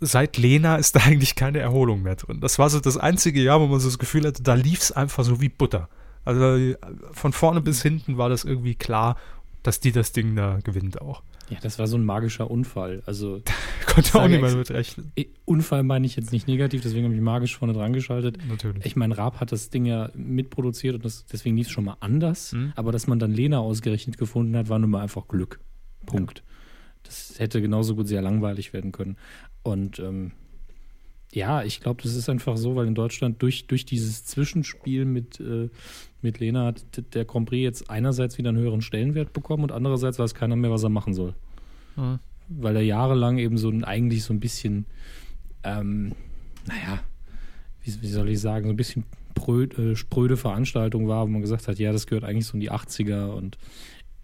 seit 0.00 0.36
Lena 0.36 0.76
ist 0.76 0.96
da 0.96 1.00
eigentlich 1.04 1.34
keine 1.34 1.58
Erholung 1.58 2.02
mehr 2.02 2.16
drin. 2.16 2.40
Das 2.40 2.58
war 2.58 2.70
so 2.70 2.80
das 2.80 2.96
einzige 2.96 3.42
Jahr, 3.42 3.60
wo 3.60 3.66
man 3.66 3.80
so 3.80 3.88
das 3.88 3.98
Gefühl 3.98 4.26
hatte, 4.26 4.42
da 4.42 4.54
lief 4.54 4.80
es 4.80 4.92
einfach 4.92 5.24
so 5.24 5.40
wie 5.40 5.48
Butter. 5.48 5.88
Also 6.24 6.74
von 7.12 7.32
vorne 7.32 7.60
bis 7.60 7.82
hinten 7.82 8.18
war 8.18 8.28
das 8.28 8.44
irgendwie 8.44 8.74
klar, 8.74 9.16
dass 9.62 9.80
die 9.80 9.92
das 9.92 10.12
Ding 10.12 10.34
da 10.34 10.58
gewinnt 10.64 11.00
auch. 11.00 11.22
Ja, 11.48 11.58
das 11.62 11.78
war 11.78 11.86
so 11.86 11.96
ein 11.96 12.04
magischer 12.04 12.50
Unfall. 12.50 13.04
Also 13.06 13.40
Konnte 13.86 14.20
auch 14.20 14.26
niemand 14.26 14.56
mit 14.56 14.70
rechnen. 14.72 15.12
eh, 15.14 15.26
Unfall 15.44 15.84
meine 15.84 16.04
ich 16.04 16.16
jetzt 16.16 16.32
nicht 16.32 16.48
negativ, 16.48 16.82
deswegen 16.82 17.04
habe 17.04 17.14
ich 17.14 17.20
magisch 17.20 17.56
vorne 17.56 17.72
dran 17.72 17.92
geschaltet. 17.92 18.38
Natürlich. 18.48 18.84
Ich 18.84 18.96
meine, 18.96 19.16
Raab 19.16 19.38
hat 19.38 19.52
das 19.52 19.70
Ding 19.70 19.86
ja 19.86 20.10
mitproduziert 20.14 20.96
und 20.96 21.04
das, 21.04 21.24
deswegen 21.26 21.56
lief 21.56 21.68
es 21.68 21.72
schon 21.72 21.84
mal 21.84 21.96
anders. 22.00 22.52
Mhm. 22.52 22.72
Aber 22.74 22.90
dass 22.90 23.06
man 23.06 23.20
dann 23.20 23.30
Lena 23.30 23.60
ausgerechnet 23.60 24.18
gefunden 24.18 24.56
hat, 24.56 24.68
war 24.68 24.80
nun 24.80 24.90
mal 24.90 25.02
einfach 25.02 25.28
Glück. 25.28 25.60
Punkt. 26.04 26.42
Das 27.06 27.38
hätte 27.38 27.60
genauso 27.60 27.94
gut 27.94 28.08
sehr 28.08 28.22
langweilig 28.22 28.72
werden 28.72 28.92
können. 28.92 29.16
Und 29.62 29.98
ähm, 29.98 30.32
ja, 31.32 31.62
ich 31.62 31.80
glaube, 31.80 32.02
das 32.02 32.14
ist 32.14 32.28
einfach 32.28 32.56
so, 32.56 32.76
weil 32.76 32.86
in 32.86 32.94
Deutschland 32.94 33.42
durch, 33.42 33.66
durch 33.66 33.84
dieses 33.84 34.24
Zwischenspiel 34.24 35.04
mit, 35.04 35.40
äh, 35.40 35.68
mit 36.22 36.40
Lena 36.40 36.66
hat 36.66 36.82
der 37.14 37.24
Grand 37.24 37.48
Prix 37.48 37.62
jetzt 37.62 37.90
einerseits 37.90 38.38
wieder 38.38 38.50
einen 38.50 38.58
höheren 38.58 38.80
Stellenwert 38.80 39.32
bekommen 39.32 39.64
und 39.64 39.72
andererseits 39.72 40.18
weiß 40.18 40.34
keiner 40.34 40.56
mehr, 40.56 40.70
was 40.70 40.82
er 40.82 40.88
machen 40.88 41.14
soll. 41.14 41.34
Mhm. 41.96 42.20
Weil 42.48 42.76
er 42.76 42.82
jahrelang 42.82 43.38
eben 43.38 43.58
so 43.58 43.68
ein, 43.68 43.84
eigentlich 43.84 44.22
so 44.22 44.32
ein 44.32 44.40
bisschen, 44.40 44.86
ähm, 45.64 46.12
naja, 46.66 47.00
wie, 47.82 48.02
wie 48.02 48.08
soll 48.08 48.28
ich 48.28 48.40
sagen, 48.40 48.66
so 48.66 48.72
ein 48.72 48.76
bisschen 48.76 49.04
pröd, 49.34 49.78
äh, 49.78 49.94
spröde 49.96 50.36
Veranstaltung 50.36 51.08
war, 51.08 51.26
wo 51.26 51.30
man 51.30 51.42
gesagt 51.42 51.68
hat, 51.68 51.78
ja, 51.78 51.92
das 51.92 52.06
gehört 52.06 52.24
eigentlich 52.24 52.46
so 52.46 52.54
in 52.54 52.60
die 52.60 52.72
80er 52.72 53.26
und 53.32 53.58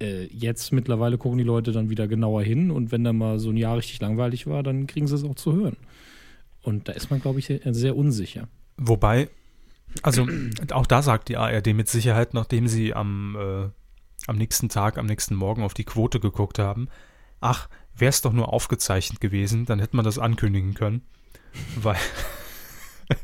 äh, 0.03 0.25
jetzt 0.27 0.73
mittlerweile 0.73 1.17
gucken 1.17 1.39
die 1.39 1.45
Leute 1.45 1.73
dann 1.73 1.89
wieder 1.89 2.09
genauer 2.09 2.43
hin 2.43 2.71
und 2.71 2.93
wenn 2.93 3.05
da 3.05 3.13
mal 3.13 3.39
so 3.39 3.51
ein 3.51 3.57
Jahr 3.57 3.77
richtig 3.77 4.01
langweilig 4.01 4.47
war, 4.47 4.63
dann 4.63 4.87
kriegen 4.87 5.07
sie 5.07 5.15
es 5.15 5.25
auch 5.25 5.37
zu 5.37 5.55
hören. 5.55 5.77
Und 6.63 6.89
da 6.89 6.93
ist 6.93 7.11
man, 7.11 7.21
glaube 7.21 7.39
ich, 7.39 7.47
sehr, 7.47 7.61
sehr 7.73 7.97
unsicher. 7.97 8.49
Wobei, 8.77 9.29
also 10.03 10.27
auch 10.73 10.87
da 10.87 11.03
sagt 11.03 11.29
die 11.29 11.37
ARD 11.37 11.69
mit 11.69 11.89
Sicherheit, 11.89 12.35
nachdem 12.35 12.69
sie 12.69 12.95
am, 12.95 13.37
äh, 13.37 13.69
am 14.27 14.37
nächsten 14.37 14.69
Tag, 14.69 14.99
am 14.99 15.07
nächsten 15.07 15.35
Morgen 15.35 15.63
auf 15.63 15.75
die 15.75 15.85
Quote 15.85 16.21
geguckt 16.21 16.59
haben, 16.59 16.89
ach, 17.41 17.69
wäre 17.97 18.11
es 18.11 18.23
doch 18.23 18.33
nur 18.33 18.53
aufgezeichnet 18.53 19.21
gewesen, 19.21 19.67
dann 19.67 19.79
hätte 19.79 19.97
man 19.97 20.05
das 20.05 20.19
ankündigen 20.19 20.75
können. 20.75 21.03
Weil, 21.77 21.99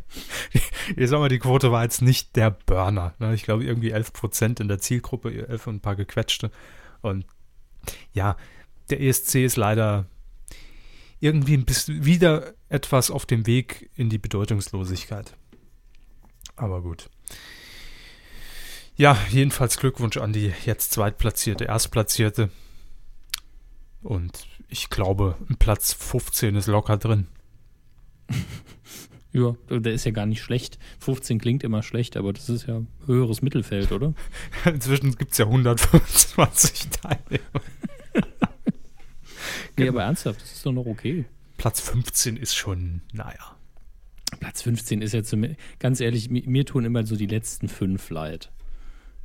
ich 0.97 1.09
sag 1.09 1.19
mal, 1.19 1.29
die 1.29 1.39
Quote 1.39 1.73
war 1.73 1.83
jetzt 1.83 2.03
nicht 2.03 2.37
der 2.37 2.51
Burner. 2.51 3.15
Ne? 3.19 3.35
Ich 3.35 3.43
glaube, 3.43 3.65
irgendwie 3.65 3.91
11 3.91 4.13
Prozent 4.13 4.61
in 4.61 4.69
der 4.69 4.79
Zielgruppe, 4.79 5.49
11 5.49 5.67
und 5.67 5.75
ein 5.77 5.81
paar 5.81 5.97
gequetschte. 5.97 6.51
Und 7.01 7.27
ja, 8.13 8.37
der 8.91 9.01
ESC 9.01 9.37
ist 9.37 9.57
leider 9.57 10.07
irgendwie 11.21 11.55
ein 11.55 11.65
bisschen 11.65 12.05
wieder 12.05 12.55
etwas 12.69 13.11
auf 13.11 13.27
dem 13.27 13.47
Weg 13.47 13.91
in 13.95 14.09
die 14.09 14.19
Bedeutungslosigkeit. 14.19 15.35
Aber 16.57 16.83
gut. 16.83 17.09
Ja, 18.97 19.17
jedenfalls 19.31 19.79
Glückwunsch 19.79 20.17
an 20.17 20.33
die 20.33 20.53
jetzt 20.65 20.93
zweitplatzierte, 20.93 21.65
erstplatzierte. 21.65 22.51
Und 24.03 24.47
ich 24.69 24.91
glaube, 24.91 25.37
Platz 25.59 25.93
15 25.93 26.57
ist 26.57 26.67
locker 26.67 26.97
drin. 26.97 27.29
Ja, 29.33 29.55
der 29.69 29.93
ist 29.93 30.05
ja 30.07 30.11
gar 30.11 30.25
nicht 30.27 30.43
schlecht. 30.43 30.79
15 31.01 31.39
klingt 31.39 31.63
immer 31.63 31.83
schlecht, 31.83 32.17
aber 32.17 32.33
das 32.33 32.49
ist 32.49 32.67
ja 32.67 32.83
höheres 33.07 33.43
Mittelfeld, 33.43 33.93
oder? 33.93 34.15
Inzwischen 34.65 35.15
gibt 35.17 35.33
es 35.33 35.39
ja 35.39 35.45
125 35.47 36.89
Teilnehmer. 36.91 37.61
Nee, 39.77 39.89
aber 39.89 40.03
ernsthaft, 40.03 40.41
das 40.43 40.53
ist 40.55 40.67
doch 40.67 40.73
noch 40.73 40.87
okay. 40.87 41.25
Platz 41.57 41.81
15 41.81 42.37
ist 42.37 42.57
schon, 42.57 43.01
naja. 43.13 43.57
Platz 44.41 44.63
15 44.63 45.03
ist 45.03 45.15
ja 45.15 45.23
zum, 45.23 45.47
ganz 45.79 46.01
ehrlich, 46.01 46.29
mi- 46.31 46.43
mir 46.47 46.65
tun 46.67 46.85
immer 46.85 47.07
so 47.07 47.15
die 47.15 47.27
letzten 47.27 47.69
fünf 47.69 48.11
leid. 48.11 48.51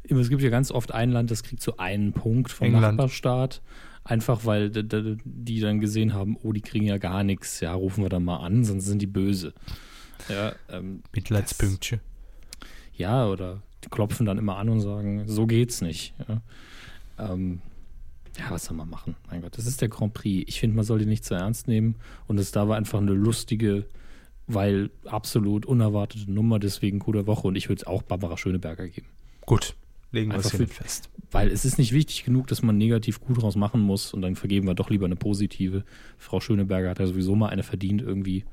Es 0.03 0.29
gibt 0.29 0.41
ja 0.43 0.49
ganz 0.51 0.69
oft 0.69 0.91
ein 0.91 1.09
Land, 1.11 1.31
das 1.31 1.41
kriegt 1.43 1.61
so 1.63 1.77
einen 1.77 2.13
Punkt 2.13 2.51
vom 2.51 2.67
England. 2.67 2.97
Nachbarstaat. 2.97 3.61
Einfach 4.03 4.45
weil 4.45 4.69
die 4.69 5.59
dann 5.61 5.79
gesehen 5.79 6.13
haben, 6.13 6.37
oh, 6.43 6.51
die 6.51 6.61
kriegen 6.61 6.85
ja 6.85 6.97
gar 6.99 7.23
nichts. 7.23 7.59
Ja, 7.61 7.73
rufen 7.73 8.03
wir 8.03 8.09
dann 8.09 8.23
mal 8.25 8.37
an, 8.37 8.63
sonst 8.65 8.85
sind 8.85 9.01
die 9.01 9.07
böse. 9.07 9.53
Ja, 10.29 10.53
ähm, 10.69 11.03
Mitleidspünktchen. 11.13 11.99
ja, 12.95 13.27
oder 13.27 13.61
die 13.83 13.89
klopfen 13.89 14.25
dann 14.25 14.37
immer 14.37 14.57
an 14.57 14.69
und 14.69 14.81
sagen, 14.81 15.23
so 15.27 15.45
geht's 15.45 15.81
nicht. 15.81 16.13
Ja, 16.27 16.41
ähm, 17.19 17.61
ja 18.37 18.49
was 18.49 18.65
soll 18.65 18.77
man 18.77 18.89
machen? 18.89 19.15
Mein 19.29 19.41
Gott, 19.41 19.57
das 19.57 19.65
ist 19.65 19.81
der 19.81 19.89
Grand 19.89 20.13
Prix. 20.13 20.47
Ich 20.47 20.59
finde, 20.59 20.75
man 20.75 20.85
soll 20.85 20.99
die 20.99 21.05
nicht 21.05 21.25
zu 21.25 21.33
ernst 21.33 21.67
nehmen. 21.67 21.95
Und 22.27 22.39
es 22.39 22.51
da 22.51 22.67
war 22.67 22.77
einfach 22.77 22.99
eine 22.99 23.13
lustige, 23.13 23.85
weil 24.47 24.89
absolut 25.05 25.65
unerwartete 25.65 26.31
Nummer, 26.31 26.59
deswegen 26.59 26.99
Coup 26.99 27.13
der 27.13 27.27
Woche. 27.27 27.47
Und 27.47 27.55
ich 27.55 27.69
würde 27.69 27.81
es 27.81 27.87
auch 27.87 28.03
Barbara 28.03 28.37
Schöneberger 28.37 28.87
geben. 28.87 29.07
Gut, 29.45 29.75
legen 30.11 30.31
wir 30.31 30.39
es 30.39 30.51
fest. 30.51 31.09
Weil 31.31 31.49
es 31.49 31.65
ist 31.65 31.77
nicht 31.77 31.91
wichtig 31.91 32.23
genug, 32.23 32.47
dass 32.47 32.61
man 32.61 32.77
negativ 32.77 33.19
gut 33.19 33.41
draus 33.41 33.55
machen 33.55 33.81
muss. 33.81 34.13
Und 34.13 34.21
dann 34.21 34.35
vergeben 34.35 34.67
wir 34.67 34.75
doch 34.75 34.89
lieber 34.89 35.05
eine 35.05 35.15
positive. 35.15 35.83
Frau 36.17 36.39
Schöneberger 36.39 36.89
hat 36.89 36.99
ja 36.99 37.07
sowieso 37.07 37.35
mal 37.35 37.49
eine 37.49 37.63
verdient 37.63 38.01
irgendwie. 38.01 38.45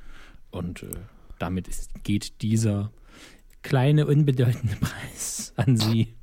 Und 0.50 0.82
äh, 0.82 0.88
damit 1.40 1.66
ist, 1.68 1.90
geht 2.04 2.40
dieser 2.42 2.92
kleine, 3.62 4.06
unbedeutende 4.06 4.76
Preis 4.76 5.52
an 5.56 5.76
sie. 5.76 6.14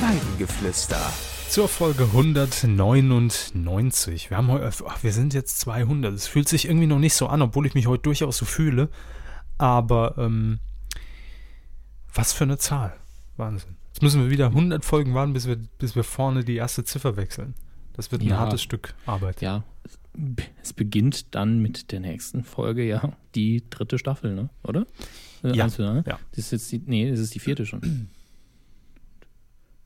Weidengeflüster. 0.00 1.00
Zur 1.48 1.66
Folge 1.68 2.04
199. 2.04 4.30
Wir, 4.30 4.36
haben 4.36 4.48
heu- 4.52 4.70
ach, 4.86 5.02
wir 5.02 5.12
sind 5.12 5.34
jetzt 5.34 5.58
200. 5.60 6.14
Es 6.14 6.28
fühlt 6.28 6.48
sich 6.48 6.66
irgendwie 6.66 6.86
noch 6.86 7.00
nicht 7.00 7.14
so 7.14 7.26
an, 7.26 7.42
obwohl 7.42 7.66
ich 7.66 7.74
mich 7.74 7.88
heute 7.88 8.04
durchaus 8.04 8.36
so 8.38 8.44
fühle. 8.46 8.88
Aber 9.58 10.14
ähm, 10.16 10.60
was 12.14 12.32
für 12.32 12.44
eine 12.44 12.58
Zahl. 12.58 12.94
Wahnsinn. 13.36 13.74
Jetzt 13.88 14.02
müssen 14.02 14.22
wir 14.22 14.30
wieder 14.30 14.46
100 14.46 14.84
Folgen 14.84 15.12
warten, 15.14 15.32
bis 15.32 15.48
wir, 15.48 15.56
bis 15.56 15.96
wir 15.96 16.04
vorne 16.04 16.44
die 16.44 16.54
erste 16.56 16.84
Ziffer 16.84 17.16
wechseln. 17.16 17.54
Das 17.94 18.12
wird 18.12 18.22
ein 18.22 18.28
Ja. 18.28 18.38
hartes 18.38 18.62
Stück 18.62 18.94
Arbeit. 19.04 19.40
Ja, 19.40 19.64
es 20.62 20.72
beginnt 20.72 21.34
dann 21.34 21.60
mit 21.60 21.92
der 21.92 22.00
nächsten 22.00 22.44
Folge, 22.44 22.84
ja, 22.84 23.12
die 23.34 23.62
dritte 23.70 23.98
Staffel, 23.98 24.34
ne? 24.34 24.50
Oder? 24.64 24.86
Äh, 25.42 25.56
Ja, 25.56 25.64
eins, 25.64 25.78
ne? 25.78 26.02
ja. 26.06 26.18
Das 26.32 26.38
ist 26.46 26.50
jetzt 26.52 26.72
die, 26.72 26.82
nee, 26.86 27.10
das 27.10 27.20
ist 27.20 27.34
die 27.34 27.38
vierte 27.40 27.64
schon. 27.66 28.08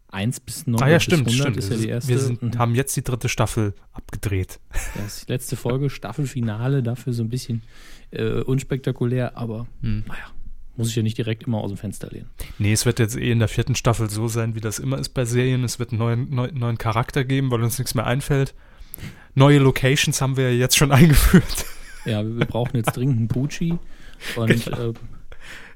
Eins 0.08 0.38
bis 0.38 0.66
neun 0.66 0.80
Ah 0.80 0.88
ja, 0.88 0.96
bis 0.98 1.04
stimmt, 1.04 1.26
100 1.28 1.40
stimmt. 1.40 1.56
ist 1.56 1.70
ja 1.70 1.76
die 1.76 1.88
erste. 1.88 2.08
wir 2.08 2.18
sind, 2.20 2.40
und 2.42 2.56
haben 2.58 2.74
jetzt 2.76 2.96
die 2.96 3.02
dritte 3.02 3.28
Staffel 3.28 3.74
abgedreht. 3.92 4.60
das 4.94 5.18
ist 5.18 5.28
die 5.28 5.32
letzte 5.32 5.56
Folge, 5.56 5.90
Staffelfinale, 5.90 6.82
dafür 6.84 7.12
so 7.12 7.24
ein 7.24 7.28
bisschen 7.30 7.62
äh, 8.12 8.40
unspektakulär, 8.42 9.36
aber 9.36 9.66
Hm. 9.80 10.04
naja, 10.06 10.30
muss 10.76 10.88
ich 10.90 10.94
ja 10.96 11.02
nicht 11.02 11.18
direkt 11.18 11.42
immer 11.44 11.58
aus 11.58 11.70
dem 11.70 11.78
Fenster 11.78 12.08
lehnen. 12.10 12.30
Nee, 12.58 12.72
es 12.72 12.86
wird 12.86 13.00
jetzt 13.00 13.16
eh 13.16 13.30
in 13.32 13.40
der 13.40 13.48
vierten 13.48 13.74
Staffel 13.74 14.08
so 14.08 14.28
sein, 14.28 14.54
wie 14.54 14.60
das 14.60 14.78
immer 14.78 14.98
ist 14.98 15.10
bei 15.10 15.24
Serien. 15.24 15.64
Es 15.64 15.80
wird 15.80 15.90
einen 15.90 15.98
neuen, 15.98 16.30
neu, 16.34 16.48
neuen 16.52 16.78
Charakter 16.78 17.24
geben, 17.24 17.50
weil 17.50 17.62
uns 17.62 17.78
nichts 17.78 17.94
mehr 17.96 18.06
einfällt. 18.06 18.54
Neue 19.34 19.58
Locations 19.58 20.20
haben 20.20 20.36
wir 20.36 20.56
jetzt 20.56 20.76
schon 20.76 20.92
eingeführt. 20.92 21.66
Ja, 22.04 22.22
wir 22.24 22.44
brauchen 22.46 22.76
jetzt 22.76 22.96
dringend 22.96 23.16
einen 23.18 23.28
Pucci. 23.28 23.78
Und 24.36 24.64
Genau. 24.64 24.90
äh, 24.90 24.94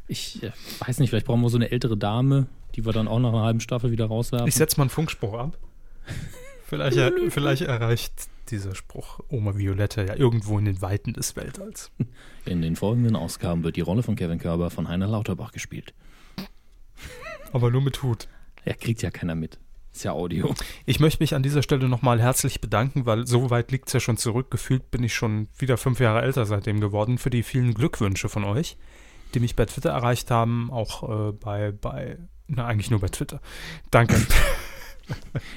ich 0.06 0.42
äh, 0.42 0.52
weiß 0.80 1.00
nicht, 1.00 1.10
vielleicht 1.10 1.26
brauchen 1.26 1.40
wir 1.42 1.50
so 1.50 1.58
eine 1.58 1.70
ältere 1.70 1.96
Dame, 1.96 2.46
die 2.74 2.84
wir 2.86 2.92
dann 2.92 3.08
auch 3.08 3.18
nach 3.18 3.30
einer 3.30 3.42
halben 3.42 3.60
Staffel 3.60 3.90
wieder 3.90 4.06
rauswerfen. 4.06 4.48
Ich 4.48 4.54
setze 4.54 4.76
mal 4.78 4.84
einen 4.84 4.90
Funkspruch 4.90 5.34
ab. 5.34 5.58
Vielleicht, 6.66 6.96
er, 6.96 7.12
vielleicht 7.30 7.62
erreicht 7.62 8.12
dieser 8.50 8.74
Spruch 8.74 9.20
Oma 9.28 9.56
Violetta 9.56 10.02
ja 10.02 10.14
irgendwo 10.16 10.58
in 10.58 10.64
den 10.66 10.80
Weiten 10.80 11.12
des 11.14 11.34
Weltalls. 11.36 11.90
In 12.46 12.62
den 12.62 12.76
folgenden 12.76 13.16
Ausgaben 13.16 13.64
wird 13.64 13.76
die 13.76 13.80
Rolle 13.82 14.02
von 14.02 14.16
Kevin 14.16 14.38
Körber 14.38 14.70
von 14.70 14.88
Heiner 14.88 15.06
Lauterbach 15.06 15.52
gespielt. 15.52 15.92
Aber 17.52 17.70
nur 17.70 17.82
mit 17.82 18.02
Hut. 18.02 18.28
Ja, 18.64 18.74
kriegt 18.74 19.00
ja 19.02 19.10
keiner 19.10 19.34
mit. 19.34 19.58
Ist 19.98 20.04
ja 20.04 20.12
Audio. 20.12 20.54
Ich 20.86 21.00
möchte 21.00 21.20
mich 21.20 21.34
an 21.34 21.42
dieser 21.42 21.60
Stelle 21.60 21.88
nochmal 21.88 22.20
herzlich 22.20 22.60
bedanken, 22.60 23.04
weil 23.04 23.26
so 23.26 23.50
weit 23.50 23.72
liegt 23.72 23.88
es 23.88 23.94
ja 23.94 23.98
schon 23.98 24.16
zurück. 24.16 24.48
Gefühlt 24.48 24.92
bin 24.92 25.02
ich 25.02 25.12
schon 25.12 25.48
wieder 25.58 25.76
fünf 25.76 25.98
Jahre 25.98 26.22
älter 26.22 26.46
seitdem 26.46 26.78
geworden, 26.78 27.18
für 27.18 27.30
die 27.30 27.42
vielen 27.42 27.74
Glückwünsche 27.74 28.28
von 28.28 28.44
euch, 28.44 28.76
die 29.34 29.40
mich 29.40 29.56
bei 29.56 29.66
Twitter 29.66 29.90
erreicht 29.90 30.30
haben, 30.30 30.70
auch 30.70 31.30
äh, 31.30 31.32
bei, 31.32 31.72
bei, 31.72 32.16
na 32.46 32.64
eigentlich 32.66 32.92
nur 32.92 33.00
bei 33.00 33.08
Twitter. 33.08 33.40
Danke. 33.90 34.14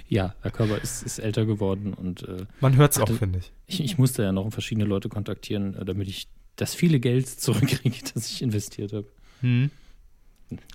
Ja, 0.08 0.34
Herr 0.42 0.52
Körber 0.52 0.82
ist, 0.82 1.04
ist 1.04 1.20
älter 1.20 1.46
geworden 1.46 1.94
und 1.94 2.24
äh, 2.24 2.46
Man 2.62 2.78
hört 2.78 2.94
es 2.94 3.00
auch, 3.00 3.10
finde 3.10 3.40
ich. 3.40 3.52
ich, 3.68 3.84
ich 3.84 3.98
musste 3.98 4.24
ja 4.24 4.32
noch 4.32 4.50
verschiedene 4.50 4.86
Leute 4.88 5.10
kontaktieren, 5.10 5.76
äh, 5.76 5.84
damit 5.84 6.08
ich 6.08 6.30
das 6.56 6.74
viele 6.74 7.02
Geld 7.02 7.28
zurückkriege, 7.28 7.98
das 8.14 8.32
ich 8.32 8.42
investiert 8.42 8.94
habe. 8.94 9.08
Hm. 9.42 9.70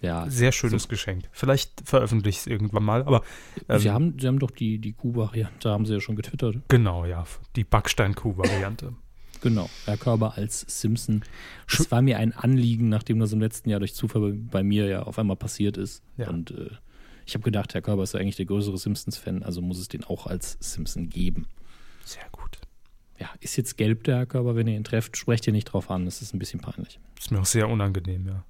Ja, 0.01 0.29
Sehr 0.29 0.53
schönes 0.53 0.89
Geschenk. 0.89 1.25
Vielleicht 1.33 1.83
veröffentliche 1.85 2.37
ich 2.37 2.39
es 2.39 2.47
irgendwann 2.47 2.85
mal, 2.85 3.03
aber 3.03 3.23
ähm, 3.69 3.79
Sie, 3.79 3.91
haben, 3.91 4.19
Sie 4.19 4.27
haben 4.27 4.39
doch 4.39 4.51
die, 4.51 4.79
die 4.79 4.93
Kuh-Variante, 4.93 5.71
haben 5.71 5.87
Sie 5.87 5.95
ja 5.95 6.01
schon 6.01 6.17
getwittert. 6.17 6.57
genau, 6.69 7.05
ja, 7.05 7.25
die 7.57 7.65
Backsteinkuh-Variante. 7.65 8.95
Genau, 9.43 9.69
Herr 9.85 9.97
Körber 9.97 10.37
als 10.37 10.65
Simpson. 10.67 11.23
Es 11.69 11.91
war 11.91 12.03
mir 12.03 12.19
ein 12.19 12.33
Anliegen, 12.33 12.89
nachdem 12.89 13.19
das 13.19 13.33
im 13.33 13.41
letzten 13.41 13.69
Jahr 13.69 13.81
durch 13.81 13.95
Zufall 13.95 14.23
bei, 14.23 14.33
bei 14.33 14.63
mir 14.63 14.87
ja 14.87 15.03
auf 15.03 15.19
einmal 15.19 15.37
passiert 15.37 15.77
ist. 15.77 16.03
Ja. 16.17 16.31
Und 16.31 16.53
äh, 16.53 16.71
ich 17.27 17.35
habe 17.35 17.45
gedacht, 17.45 17.75
Herr 17.75 17.83
Körber 17.83 18.03
ist 18.03 18.15
ja 18.15 18.21
eigentlich 18.21 18.37
der 18.37 18.47
größere 18.47 18.79
Simpsons-Fan, 18.79 19.43
also 19.43 19.61
muss 19.61 19.79
es 19.79 19.89
den 19.89 20.05
auch 20.05 20.27
als 20.27 20.57
Simpson 20.61 21.11
geben. 21.11 21.47
Sehr 22.05 22.27
gut. 22.33 22.59
Ja, 23.19 23.31
ist 23.41 23.57
jetzt 23.57 23.77
gelb 23.77 24.05
der 24.05 24.17
Herr 24.19 24.27
Körber, 24.27 24.57
wenn 24.57 24.67
ihr 24.69 24.77
ihn 24.77 24.85
trefft, 24.85 25.17
sprecht 25.17 25.47
ihr 25.47 25.53
nicht 25.53 25.65
drauf 25.67 25.91
an, 25.91 26.05
das 26.05 26.23
ist 26.23 26.35
ein 26.35 26.39
bisschen 26.39 26.61
peinlich. 26.61 26.99
Ist 27.19 27.31
mir 27.31 27.41
auch 27.41 27.47
sehr 27.47 27.69
unangenehm, 27.69 28.27
ja. 28.27 28.45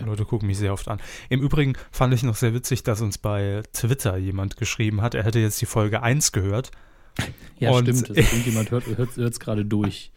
Ja. 0.00 0.06
Leute 0.06 0.24
gucken 0.24 0.46
mich 0.46 0.58
sehr 0.58 0.72
oft 0.72 0.88
an. 0.88 1.00
Im 1.28 1.40
Übrigen 1.40 1.74
fand 1.90 2.14
ich 2.14 2.22
noch 2.22 2.36
sehr 2.36 2.54
witzig, 2.54 2.82
dass 2.82 3.00
uns 3.00 3.18
bei 3.18 3.62
Twitter 3.72 4.16
jemand 4.16 4.56
geschrieben 4.56 5.02
hat, 5.02 5.14
er 5.14 5.24
hätte 5.24 5.38
jetzt 5.38 5.60
die 5.60 5.66
Folge 5.66 6.02
1 6.02 6.32
gehört. 6.32 6.70
Ja, 7.58 7.70
Und- 7.70 7.84
stimmt, 7.84 8.10
das 8.10 8.16
irgendjemand 8.32 8.70
hört 8.70 8.86
es 9.18 9.40
gerade 9.40 9.64
durch. 9.64 10.12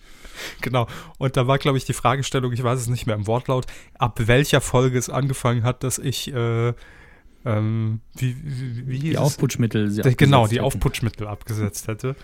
Genau. 0.62 0.88
Und 1.18 1.36
da 1.38 1.48
war, 1.48 1.58
glaube 1.58 1.78
ich, 1.78 1.86
die 1.86 1.94
Fragestellung, 1.94 2.52
ich 2.54 2.64
weiß 2.64 2.80
es 2.80 2.88
nicht 2.88 3.06
mehr 3.06 3.16
im 3.16 3.28
Wortlaut, 3.28 3.66
ab 3.98 4.20
welcher 4.28 4.62
Folge 4.62 4.98
es 4.98 5.10
angefangen 5.10 5.64
hat, 5.64 5.84
dass 5.84 5.98
ich, 6.00 6.34
äh, 6.34 6.74
ähm, 7.44 8.02
wie, 8.16 8.36
wie, 8.44 8.88
wie 8.88 9.00
Die? 9.00 9.18
Aufputschmittel. 9.18 9.92
Genau, 10.16 10.48
die. 10.48 10.62
Aufputschmittel 10.62 11.28
abgesetzt 11.28 11.88
hätte. 11.88 12.16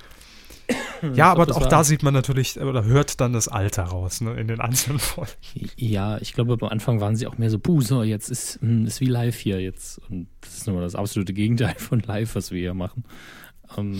Ich 1.12 1.16
ja, 1.16 1.32
aber 1.32 1.44
auch 1.56 1.62
war- 1.62 1.70
da 1.70 1.84
sieht 1.84 2.02
man 2.04 2.14
natürlich, 2.14 2.60
oder 2.60 2.84
hört 2.84 3.22
dann 3.22 3.32
das 3.32 3.48
Alter 3.48 3.84
raus, 3.84 4.20
ne, 4.22 4.34
in 4.34 4.48
den 4.48 4.60
einzelnen 4.60 5.00
Folgen. 5.00 5.32
Ja, 5.76 6.18
ich 6.18 6.34
glaube, 6.34 6.58
am 6.60 6.68
Anfang 6.70 7.00
waren 7.00 7.16
sie 7.16 7.28
auch 7.28 7.38
mehr 7.38 7.50
so, 7.52 7.60
puh, 7.60 7.82
so, 7.82 8.02
jetzt 8.04 8.30
ist, 8.30 8.60
hm, 8.62 8.86
ist 8.86 9.00
wie 9.00 9.06
live 9.06 9.38
hier 9.38 9.62
jetzt. 9.62 10.02
Und 10.10 10.28
das 10.42 10.58
ist 10.58 10.68
nochmal 10.68 10.84
das 10.84 10.96
absolute 10.96 11.34
Gegenteil 11.34 11.76
von 11.78 12.00
live, 12.00 12.36
was 12.36 12.52
wir 12.52 12.60
hier 12.60 12.74
machen. 12.74 13.04
Ähm, 13.78 14.00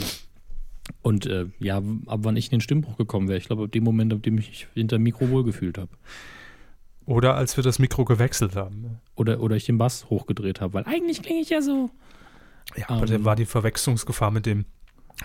und 1.04 1.26
äh, 1.28 1.46
ja, 1.60 1.78
ab 1.78 2.20
wann 2.24 2.36
ich 2.36 2.46
in 2.48 2.52
den 2.58 2.62
Stimmbruch 2.62 2.98
gekommen 2.98 3.28
wäre, 3.28 3.38
ich 3.38 3.46
glaube, 3.46 3.66
ab 3.66 3.72
dem 3.72 3.84
Moment, 3.84 4.12
ab 4.14 4.24
dem 4.24 4.38
ich 4.40 4.50
mich 4.50 4.68
hinter 4.74 4.98
dem 4.98 5.04
Mikro 5.04 5.30
wohlgefühlt 5.30 5.78
habe. 5.78 5.92
Oder 7.06 7.36
als 7.36 7.56
wir 7.58 7.64
das 7.64 7.80
Mikro 7.80 8.06
gewechselt 8.06 8.56
haben. 8.56 8.82
ne? 8.82 9.00
Oder, 9.16 9.40
oder 9.40 9.56
ich 9.56 9.66
den 9.66 9.78
Bass 9.78 10.10
hochgedreht 10.10 10.60
habe, 10.62 10.74
weil 10.74 10.84
eigentlich 10.86 11.22
klinge 11.22 11.42
ich 11.42 11.50
ja 11.50 11.62
so. 11.62 11.90
Ja, 12.76 12.90
aber 12.90 13.08
Ähm. 13.08 13.20
da 13.20 13.24
war 13.24 13.36
die 13.36 13.46
Verwechslungsgefahr 13.46 14.32
mit 14.32 14.46
dem, 14.46 14.66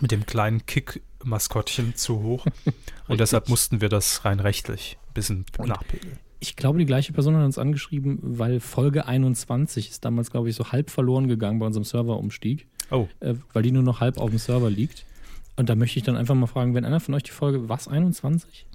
mit 0.00 0.10
dem 0.10 0.26
kleinen 0.26 0.64
Kick-Maskottchen 0.66 1.94
zu 1.96 2.22
hoch. 2.22 2.46
Und 3.08 3.20
deshalb 3.20 3.48
mussten 3.48 3.80
wir 3.80 3.88
das 3.88 4.24
rein 4.24 4.40
rechtlich 4.40 4.98
ein 5.08 5.14
bisschen 5.14 5.44
Und- 5.58 5.68
nachpegeln. 5.68 6.18
Ich 6.40 6.56
glaube, 6.56 6.80
die 6.80 6.86
gleiche 6.86 7.12
Person 7.12 7.36
hat 7.36 7.44
uns 7.44 7.56
angeschrieben, 7.56 8.18
weil 8.20 8.58
Folge 8.58 9.06
21 9.06 9.90
ist 9.90 10.04
damals, 10.04 10.32
glaube 10.32 10.50
ich, 10.50 10.56
so 10.56 10.72
halb 10.72 10.90
verloren 10.90 11.28
gegangen 11.28 11.60
bei 11.60 11.66
unserem 11.66 11.84
Serverumstieg. 11.84 12.66
Oh, 12.90 13.06
äh, 13.20 13.34
weil 13.52 13.62
die 13.62 13.70
nur 13.70 13.84
noch 13.84 14.00
halb 14.00 14.18
auf 14.18 14.30
dem 14.30 14.40
Server 14.40 14.68
liegt. 14.68 15.06
Und 15.54 15.68
da 15.68 15.76
möchte 15.76 16.00
ich 16.00 16.04
dann 16.04 16.16
einfach 16.16 16.34
mal 16.34 16.48
fragen, 16.48 16.74
wenn 16.74 16.84
einer 16.84 16.98
von 16.98 17.14
euch 17.14 17.22
die 17.22 17.30
Folge, 17.30 17.68
was, 17.68 17.86
21? 17.86 18.66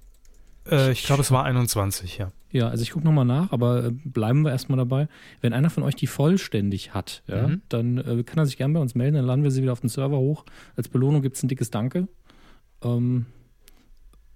Äh, 0.72 0.91
ich 0.91 1.03
glaube, 1.05 1.22
es 1.22 1.32
war 1.32 1.43
21, 1.43 2.18
ja. 2.18 2.32
Ja, 2.51 2.70
also 2.70 2.82
ich 2.82 2.91
gucke 2.91 3.05
nochmal 3.05 3.26
nach, 3.26 3.51
aber 3.51 3.86
äh, 3.86 3.91
bleiben 3.91 4.43
wir 4.43 4.51
erstmal 4.51 4.78
dabei. 4.78 5.07
Wenn 5.41 5.53
einer 5.53 5.70
von 5.70 5.84
euch 5.84 5.95
die 5.95 6.07
vollständig 6.07 6.93
hat, 6.93 7.24
ja, 7.28 7.47
Mhm. 7.47 7.61
dann 7.70 7.97
äh, 7.97 8.24
kann 8.24 8.38
er 8.39 8.45
sich 8.45 8.57
gerne 8.57 8.74
bei 8.74 8.80
uns 8.80 8.95
melden, 8.95 9.15
dann 9.15 9.26
laden 9.26 9.43
wir 9.43 9.51
sie 9.51 9.61
wieder 9.61 9.74
auf 9.74 9.82
den 9.82 9.89
Server 9.89 10.18
hoch. 10.18 10.45
Als 10.76 10.88
Belohnung 10.88 11.22
gibt 11.22 11.36
es 11.36 11.43
ein 11.43 11.49
dickes 11.49 11.70
Danke. 11.72 12.07
Ähm, 12.84 13.26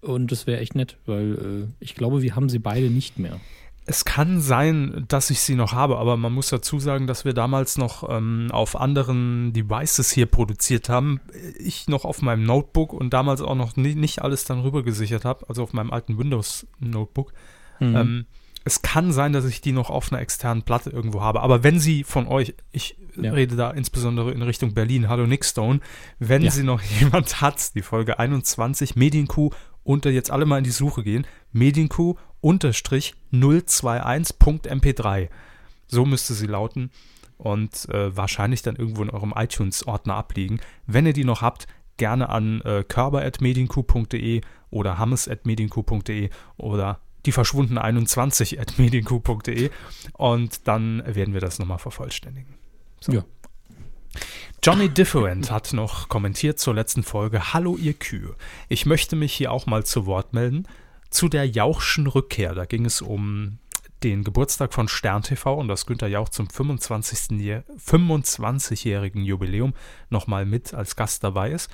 Und 0.01 0.31
das 0.31 0.47
wäre 0.47 0.59
echt 0.59 0.73
nett, 0.75 0.97
weil 1.05 1.33
äh, 1.69 1.73
ich 1.79 1.93
glaube, 1.95 2.21
wir 2.23 2.35
haben 2.35 2.49
sie 2.49 2.59
beide 2.59 2.89
nicht 2.89 3.19
mehr. 3.19 3.39
Es 3.85 4.05
kann 4.05 4.41
sein, 4.41 5.05
dass 5.07 5.31
ich 5.31 5.41
sie 5.41 5.55
noch 5.55 5.73
habe, 5.73 5.97
aber 5.97 6.15
man 6.15 6.31
muss 6.33 6.49
dazu 6.49 6.79
sagen, 6.79 7.07
dass 7.07 7.25
wir 7.25 7.33
damals 7.33 7.77
noch 7.77 8.07
ähm, 8.09 8.49
auf 8.51 8.79
anderen 8.79 9.53
Devices 9.53 10.11
hier 10.11 10.27
produziert 10.27 10.87
haben. 10.87 11.19
Ich 11.57 11.87
noch 11.87 12.05
auf 12.05 12.21
meinem 12.21 12.43
Notebook 12.43 12.93
und 12.93 13.11
damals 13.11 13.41
auch 13.41 13.55
noch 13.55 13.75
nie, 13.75 13.95
nicht 13.95 14.21
alles 14.21 14.45
dann 14.45 14.61
rüber 14.61 14.83
gesichert 14.83 15.25
habe, 15.25 15.49
also 15.49 15.63
auf 15.63 15.73
meinem 15.73 15.91
alten 15.91 16.17
Windows-Notebook. 16.19 17.33
Mhm. 17.79 17.95
Ähm, 17.95 18.25
es 18.63 18.83
kann 18.83 19.11
sein, 19.11 19.33
dass 19.33 19.45
ich 19.45 19.61
die 19.61 19.71
noch 19.71 19.89
auf 19.89 20.11
einer 20.11 20.21
externen 20.21 20.61
Platte 20.61 20.91
irgendwo 20.91 21.21
habe. 21.21 21.41
Aber 21.41 21.63
wenn 21.63 21.79
sie 21.79 22.03
von 22.03 22.27
euch, 22.27 22.53
ich 22.71 22.95
Ja. 23.19 23.33
rede 23.33 23.55
da 23.55 23.71
insbesondere 23.71 24.31
in 24.31 24.43
Richtung 24.43 24.75
Berlin, 24.75 25.09
hallo 25.09 25.25
Nickstone, 25.25 25.79
wenn 26.19 26.43
Ja. 26.43 26.51
sie 26.51 26.63
noch 26.63 26.81
jemand 26.99 27.41
hat, 27.41 27.73
die 27.73 27.81
Folge 27.81 28.19
21, 28.19 28.95
Medienkuh, 28.95 29.49
unter 29.83 30.11
jetzt 30.11 30.29
alle 30.29 30.45
mal 30.45 30.59
in 30.59 30.63
die 30.63 30.69
Suche 30.69 31.01
gehen, 31.03 31.25
Medienkuh 31.51 32.15
unterstrich 32.41 33.15
021.mp3. 33.31 35.29
So 35.87 36.05
müsste 36.05 36.33
sie 36.33 36.47
lauten 36.47 36.91
und 37.37 37.87
äh, 37.89 38.15
wahrscheinlich 38.15 38.61
dann 38.61 38.75
irgendwo 38.75 39.03
in 39.03 39.09
eurem 39.09 39.33
iTunes-Ordner 39.35 40.15
abliegen. 40.15 40.61
Wenn 40.85 41.05
ihr 41.05 41.13
die 41.13 41.23
noch 41.23 41.41
habt, 41.41 41.67
gerne 41.97 42.29
an 42.29 42.61
äh, 42.61 42.83
körber.medienkuh.de 42.83 44.41
oder 44.69 44.97
hammes.medienkuh.de 44.97 46.29
oder 46.57 46.99
die 47.25 47.31
verschwunden 47.31 47.77
21.medienkuh.de 47.77 49.69
und 50.13 50.67
dann 50.67 51.03
werden 51.05 51.33
wir 51.33 51.41
das 51.41 51.59
nochmal 51.59 51.77
vervollständigen. 51.77 52.55
So. 52.99 53.11
Ja. 53.11 53.23
Johnny 54.63 54.89
Different 54.89 55.51
hat 55.51 55.73
noch 55.73 56.09
kommentiert 56.09 56.59
zur 56.59 56.75
letzten 56.75 57.03
Folge 57.03 57.53
Hallo 57.53 57.77
ihr 57.77 57.93
Kühe. 57.93 58.35
Ich 58.69 58.85
möchte 58.85 59.15
mich 59.15 59.33
hier 59.33 59.51
auch 59.51 59.65
mal 59.65 59.83
zu 59.85 60.05
Wort 60.05 60.33
melden. 60.33 60.67
Zu 61.11 61.27
der 61.27 61.45
Jauchschen 61.45 62.07
Rückkehr, 62.07 62.55
da 62.55 62.65
ging 62.65 62.85
es 62.85 63.01
um 63.01 63.59
den 64.01 64.23
Geburtstag 64.23 64.73
von 64.73 64.87
Stern 64.87 65.21
TV 65.21 65.53
und 65.53 65.67
dass 65.67 65.85
Günter 65.85 66.07
Jauch 66.07 66.29
zum 66.29 66.49
25. 66.49 67.39
Jahr- 67.41 67.63
25-jährigen 67.77 69.23
Jubiläum 69.23 69.73
nochmal 70.09 70.45
mit 70.45 70.73
als 70.73 70.95
Gast 70.95 71.23
dabei 71.25 71.51
ist. 71.51 71.69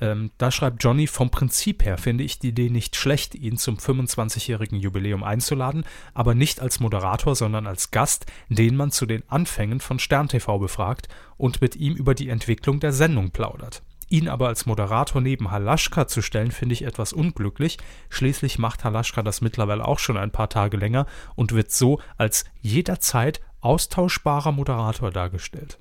Ähm, 0.00 0.32
da 0.38 0.50
schreibt 0.50 0.82
Johnny, 0.82 1.06
vom 1.06 1.30
Prinzip 1.30 1.84
her 1.84 1.98
finde 1.98 2.24
ich 2.24 2.40
die 2.40 2.48
Idee 2.48 2.68
nicht 2.68 2.96
schlecht, 2.96 3.36
ihn 3.36 3.58
zum 3.58 3.76
25-jährigen 3.76 4.80
Jubiläum 4.80 5.22
einzuladen, 5.22 5.84
aber 6.12 6.34
nicht 6.34 6.60
als 6.60 6.80
Moderator, 6.80 7.36
sondern 7.36 7.68
als 7.68 7.92
Gast, 7.92 8.26
den 8.48 8.74
man 8.74 8.90
zu 8.90 9.06
den 9.06 9.22
Anfängen 9.28 9.78
von 9.78 10.00
Stern 10.00 10.28
TV 10.28 10.58
befragt 10.58 11.08
und 11.36 11.60
mit 11.60 11.76
ihm 11.76 11.94
über 11.94 12.16
die 12.16 12.28
Entwicklung 12.28 12.80
der 12.80 12.92
Sendung 12.92 13.30
plaudert. 13.30 13.82
Ihn 14.14 14.28
aber 14.28 14.46
als 14.46 14.64
Moderator 14.64 15.20
neben 15.20 15.50
Halaschka 15.50 16.06
zu 16.06 16.22
stellen, 16.22 16.52
finde 16.52 16.72
ich 16.74 16.82
etwas 16.82 17.12
unglücklich. 17.12 17.78
Schließlich 18.10 18.60
macht 18.60 18.84
Halaschka 18.84 19.24
das 19.24 19.40
mittlerweile 19.40 19.84
auch 19.84 19.98
schon 19.98 20.16
ein 20.16 20.30
paar 20.30 20.48
Tage 20.48 20.76
länger 20.76 21.06
und 21.34 21.50
wird 21.50 21.72
so 21.72 22.00
als 22.16 22.44
jederzeit 22.60 23.40
austauschbarer 23.60 24.52
Moderator 24.52 25.10
dargestellt. 25.10 25.80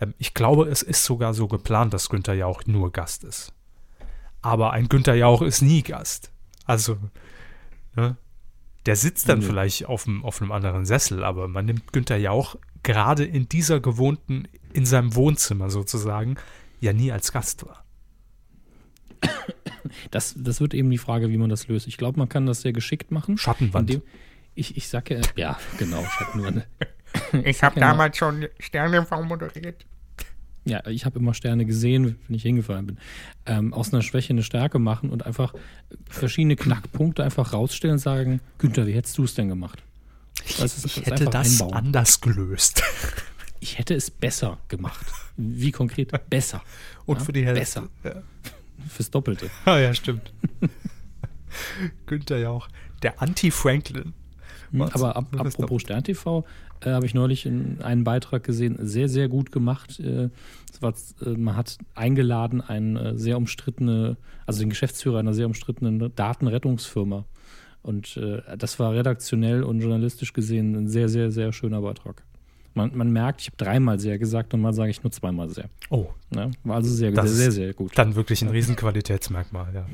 Ähm, 0.00 0.12
ich 0.18 0.34
glaube, 0.34 0.64
es 0.68 0.82
ist 0.82 1.04
sogar 1.04 1.34
so 1.34 1.46
geplant, 1.46 1.94
dass 1.94 2.08
Günther 2.08 2.34
Jauch 2.34 2.62
nur 2.66 2.90
Gast 2.90 3.22
ist. 3.22 3.52
Aber 4.40 4.72
ein 4.72 4.88
Günther 4.88 5.14
Jauch 5.14 5.40
ist 5.40 5.62
nie 5.62 5.82
Gast. 5.84 6.32
Also, 6.64 6.98
ne? 7.94 8.16
der 8.86 8.96
sitzt 8.96 9.28
dann 9.28 9.38
Nee. 9.38 9.44
vielleicht 9.46 9.86
auf, 9.86 10.02
dem, 10.02 10.24
auf 10.24 10.42
einem 10.42 10.50
anderen 10.50 10.84
Sessel, 10.84 11.22
aber 11.22 11.46
man 11.46 11.66
nimmt 11.66 11.92
Günther 11.92 12.16
Jauch 12.16 12.56
gerade 12.82 13.24
in 13.24 13.48
dieser 13.48 13.78
gewohnten, 13.78 14.48
in 14.72 14.84
seinem 14.84 15.14
Wohnzimmer 15.14 15.70
sozusagen, 15.70 16.34
ja 16.82 16.92
nie 16.92 17.10
als 17.12 17.32
Gast 17.32 17.64
wahr. 17.66 17.84
Das, 20.10 20.34
das 20.36 20.60
wird 20.60 20.74
eben 20.74 20.90
die 20.90 20.98
Frage, 20.98 21.28
wie 21.30 21.36
man 21.36 21.48
das 21.50 21.68
löst. 21.68 21.86
Ich 21.86 21.96
glaube, 21.96 22.18
man 22.18 22.28
kann 22.28 22.46
das 22.46 22.62
sehr 22.62 22.72
geschickt 22.72 23.10
machen. 23.10 23.38
Schattenwand. 23.38 24.00
Ich, 24.54 24.76
ich 24.76 24.88
sage, 24.88 25.20
ja, 25.36 25.58
genau, 25.78 26.04
Schattenwand. 26.04 26.66
Ich 27.44 27.62
habe 27.62 27.74
Genau. 27.74 27.88
damals 27.88 28.16
schon 28.16 28.46
Sterne 28.58 29.06
moderiert. 29.24 29.84
Ja, 30.64 30.86
ich 30.86 31.04
habe 31.04 31.18
immer 31.18 31.34
Sterne 31.34 31.66
gesehen, 31.66 32.18
wenn 32.26 32.34
ich 32.36 32.42
hingefallen 32.42 32.86
bin. 32.86 32.98
Ähm, 33.44 33.74
aus 33.74 33.92
einer 33.92 34.00
Schwäche 34.00 34.32
eine 34.32 34.42
Stärke 34.42 34.78
machen 34.78 35.10
und 35.10 35.26
einfach 35.26 35.52
verschiedene 36.08 36.56
Knackpunkte 36.56 37.22
einfach 37.22 37.52
rausstellen 37.52 37.94
und 37.94 37.98
sagen, 37.98 38.40
Günther, 38.56 38.86
wie 38.86 38.94
hättest 38.94 39.18
du 39.18 39.24
es 39.24 39.34
denn 39.34 39.48
gemacht? 39.48 39.82
Das 40.58 40.78
ist- 40.78 40.86
ich 40.86 40.94
das 41.04 41.06
hätte 41.06 41.24
das 41.26 41.60
einbauen. 41.60 41.74
anders 41.76 42.20
gelöst. 42.22 42.82
Ich 43.62 43.78
hätte 43.78 43.94
es 43.94 44.10
besser 44.10 44.58
gemacht. 44.66 45.06
Wie 45.36 45.70
konkret? 45.70 46.10
Besser. 46.28 46.62
Und 47.06 47.20
Ja, 47.20 47.24
für 47.24 47.32
die 47.32 47.46
Hälfte. 47.46 47.60
besser. 47.60 48.22
Fürs 48.88 49.10
Doppelte. 49.10 49.50
Ah, 49.64 49.78
ja, 49.78 49.94
stimmt. 49.94 50.32
Günther 52.06 52.38
Jauch. 52.38 52.66
Der 53.04 53.22
Anti-Franklin. 53.22 54.14
Was? 54.72 54.94
Aber 54.94 55.14
ab, 55.14 55.26
apropos 55.38 55.82
Stern 55.82 56.02
TV, 56.02 56.44
äh, 56.80 56.90
habe 56.90 57.06
ich 57.06 57.14
neulich 57.14 57.46
in, 57.46 57.80
einen 57.82 58.02
Beitrag 58.02 58.42
gesehen, 58.42 58.78
sehr, 58.80 59.08
sehr 59.08 59.28
gut 59.28 59.52
gemacht. 59.52 60.00
Äh, 60.00 60.30
war, 60.80 60.94
äh, 61.24 61.28
man 61.28 61.54
hat 61.54 61.78
eingeladen, 61.94 62.62
einen 62.62 62.96
äh, 62.96 63.16
sehr 63.16 63.36
umstrittene, 63.36 64.16
also 64.44 64.58
den 64.58 64.70
Geschäftsführer 64.70 65.20
einer 65.20 65.34
sehr 65.34 65.46
umstrittenen 65.46 66.12
Datenrettungsfirma. 66.16 67.26
Und 67.82 68.16
äh, 68.16 68.42
das 68.58 68.80
war 68.80 68.92
redaktionell 68.92 69.62
und 69.62 69.80
journalistisch 69.80 70.32
gesehen 70.32 70.74
ein 70.74 70.88
sehr, 70.88 71.08
sehr, 71.08 71.30
sehr 71.30 71.52
schöner 71.52 71.80
Beitrag. 71.80 72.24
Man, 72.74 72.96
man 72.96 73.10
merkt, 73.12 73.42
ich 73.42 73.48
habe 73.48 73.56
dreimal 73.58 73.98
sehr 74.00 74.18
gesagt 74.18 74.54
und 74.54 74.60
mal 74.62 74.72
sage 74.72 74.90
ich 74.90 75.02
nur 75.02 75.10
zweimal 75.12 75.50
sehr. 75.50 75.68
Oh, 75.90 76.08
Ne? 76.30 76.50
War 76.64 76.76
also 76.76 76.90
sehr, 76.90 77.10
Das 77.12 77.26
sehr, 77.30 77.36
sehr, 77.50 77.52
sehr 77.52 77.74
gut. 77.74 77.92
Dann 77.98 78.14
wirklich 78.14 78.40
ein 78.42 78.48
Riesenqualitätsmerkmal, 78.48 79.74
ja. 79.74 79.86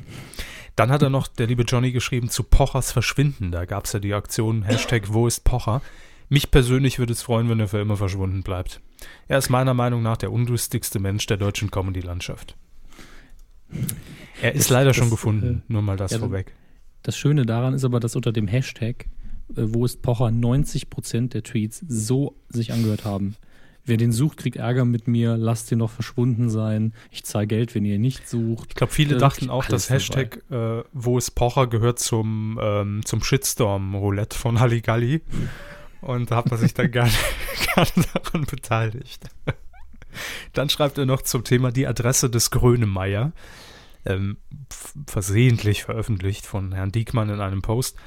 Dann 0.77 0.89
hat 0.91 1.01
er 1.01 1.09
noch, 1.09 1.27
der 1.27 1.47
liebe 1.47 1.63
Johnny, 1.63 1.91
geschrieben 1.91 2.29
zu 2.29 2.43
Pochers 2.43 2.91
Verschwinden. 2.93 3.51
Da 3.51 3.65
gab 3.65 3.85
es 3.85 3.91
ja 3.93 3.99
die 3.99 4.13
Aktion 4.13 4.63
Hashtag 4.63 5.11
Wo 5.13 5.27
ist 5.27 5.43
Pocher? 5.43 5.81
Mich 6.29 6.51
persönlich 6.51 6.99
würde 6.99 7.11
es 7.11 7.21
freuen, 7.21 7.49
wenn 7.49 7.59
er 7.59 7.67
für 7.67 7.79
immer 7.79 7.97
verschwunden 7.97 8.43
bleibt. 8.43 8.79
Er 9.27 9.37
ist 9.39 9.49
meiner 9.49 9.73
Meinung 9.73 10.01
nach 10.03 10.15
der 10.17 10.31
unlustigste 10.31 10.99
Mensch 10.99 11.25
der 11.25 11.37
deutschen 11.37 11.71
Comedy-Landschaft. 11.71 12.55
Er 14.41 14.53
ist 14.53 14.65
Das- 14.65 14.69
leider 14.69 14.89
das, 14.91 14.95
schon 14.97 15.09
gefunden, 15.09 15.63
äh, 15.67 15.71
nur 15.73 15.81
mal 15.81 15.97
das 15.97 16.11
ja, 16.11 16.19
vorweg. 16.19 16.53
Das 17.03 17.17
Schöne 17.17 17.45
daran 17.45 17.73
ist 17.73 17.83
aber, 17.83 17.99
dass 17.99 18.15
unter 18.15 18.31
dem 18.31 18.47
Hashtag, 18.47 19.05
wo 19.55 19.85
ist 19.85 20.01
Pocher, 20.01 20.27
90% 20.27 21.29
der 21.29 21.43
Tweets 21.43 21.83
so 21.87 22.35
sich 22.49 22.71
angehört 22.71 23.05
haben. 23.05 23.35
Wer 23.85 23.97
den 23.97 24.11
sucht, 24.11 24.37
kriegt 24.37 24.57
Ärger 24.57 24.85
mit 24.85 25.07
mir, 25.07 25.35
lasst 25.35 25.71
den 25.71 25.79
doch 25.79 25.89
verschwunden 25.89 26.49
sein, 26.49 26.93
ich 27.09 27.23
zahle 27.23 27.47
Geld, 27.47 27.73
wenn 27.73 27.85
ihr 27.85 27.95
ihn 27.95 28.01
nicht 28.01 28.29
sucht. 28.29 28.67
Ich 28.69 28.75
glaube, 28.75 28.93
viele 28.93 29.15
Da 29.15 29.29
dachten 29.29 29.49
auch, 29.49 29.65
das 29.65 29.89
alles 29.89 30.09
Hashtag 30.09 30.43
äh, 30.51 30.83
Wo 30.93 31.17
ist 31.17 31.31
Pocher 31.31 31.65
gehört 31.67 31.97
zum, 31.97 32.59
ähm, 32.61 33.01
zum 33.03 33.23
Shitstorm-Roulette 33.23 34.37
von 34.37 34.59
Halligalli. 34.59 35.21
Und 36.01 36.29
da 36.29 36.35
hat 36.35 36.51
man 36.51 36.59
sich 36.59 36.73
dann 36.73 36.91
gerne, 36.91 37.11
gerne 37.73 38.05
daran 38.13 38.45
beteiligt. 38.45 39.23
Dann 40.53 40.69
schreibt 40.69 40.97
er 40.97 41.05
noch 41.05 41.23
zum 41.23 41.43
Thema 41.43 41.71
die 41.71 41.87
Adresse 41.87 42.29
des 42.29 42.51
Grönemeyer. 42.51 43.31
Ähm, 44.05 44.37
versehentlich 45.07 45.83
veröffentlicht 45.83 46.45
von 46.45 46.73
Herrn 46.73 46.91
Diekmann 46.91 47.29
in 47.29 47.41
einem 47.41 47.61
Post. 47.61 47.97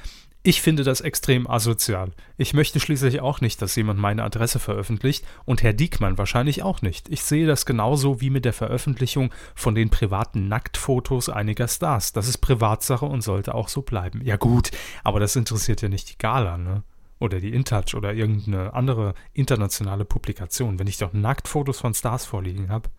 Ich 0.45 0.61
finde 0.61 0.83
das 0.83 0.99
extrem 0.99 1.49
asozial. 1.49 2.11
Ich 2.35 2.53
möchte 2.53 2.81
schließlich 2.81 3.21
auch 3.21 3.39
nicht, 3.39 3.61
dass 3.61 3.77
jemand 3.77 3.97
meine 3.97 4.23
Adresse 4.23 4.59
veröffentlicht 4.59 5.25
und 5.45 5.63
Herr 5.63 5.71
Diekmann 5.71 6.17
wahrscheinlich 6.17 6.63
auch 6.63 6.81
nicht. 6.81 7.07
Ich 7.07 7.23
sehe 7.23 7.47
das 7.47 7.65
genauso 7.65 8.19
wie 8.19 8.29
mit 8.29 8.43
der 8.43 8.51
Veröffentlichung 8.51 9.33
von 9.55 9.73
den 9.73 9.89
privaten 9.89 10.49
Nacktfotos 10.49 11.29
einiger 11.29 11.69
Stars. 11.69 12.11
Das 12.11 12.27
ist 12.27 12.39
Privatsache 12.39 13.05
und 13.05 13.21
sollte 13.21 13.55
auch 13.55 13.69
so 13.69 13.83
bleiben. 13.83 14.19
Ja 14.25 14.35
gut, 14.35 14.71
aber 15.05 15.21
das 15.21 15.37
interessiert 15.37 15.81
ja 15.81 15.87
nicht 15.87 16.09
die 16.09 16.17
Gala, 16.17 16.57
ne? 16.57 16.83
Oder 17.19 17.39
die 17.39 17.53
InTouch 17.53 17.95
oder 17.95 18.13
irgendeine 18.13 18.73
andere 18.73 19.13
internationale 19.31 20.03
Publikation. 20.03 20.77
Wenn 20.77 20.87
ich 20.87 20.97
doch 20.97 21.13
Nacktfotos 21.13 21.79
von 21.79 21.93
Stars 21.93 22.25
vorliegen 22.25 22.67
habe, 22.67 22.89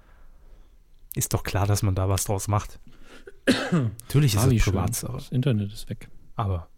ist 1.14 1.34
doch 1.34 1.42
klar, 1.42 1.66
dass 1.66 1.82
man 1.82 1.94
da 1.94 2.08
was 2.08 2.24
draus 2.24 2.48
macht. 2.48 2.80
Natürlich 3.70 4.34
ist 4.34 4.46
es. 4.46 4.64
Privatsache. 4.64 5.12
Das 5.12 5.28
Internet 5.28 5.74
ist 5.74 5.90
weg. 5.90 6.08
Aber 6.36 6.68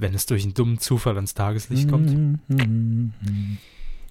wenn 0.00 0.14
es 0.14 0.26
durch 0.26 0.42
einen 0.44 0.54
dummen 0.54 0.78
Zufall 0.78 1.16
ans 1.16 1.34
Tageslicht 1.34 1.88
kommt, 1.88 2.40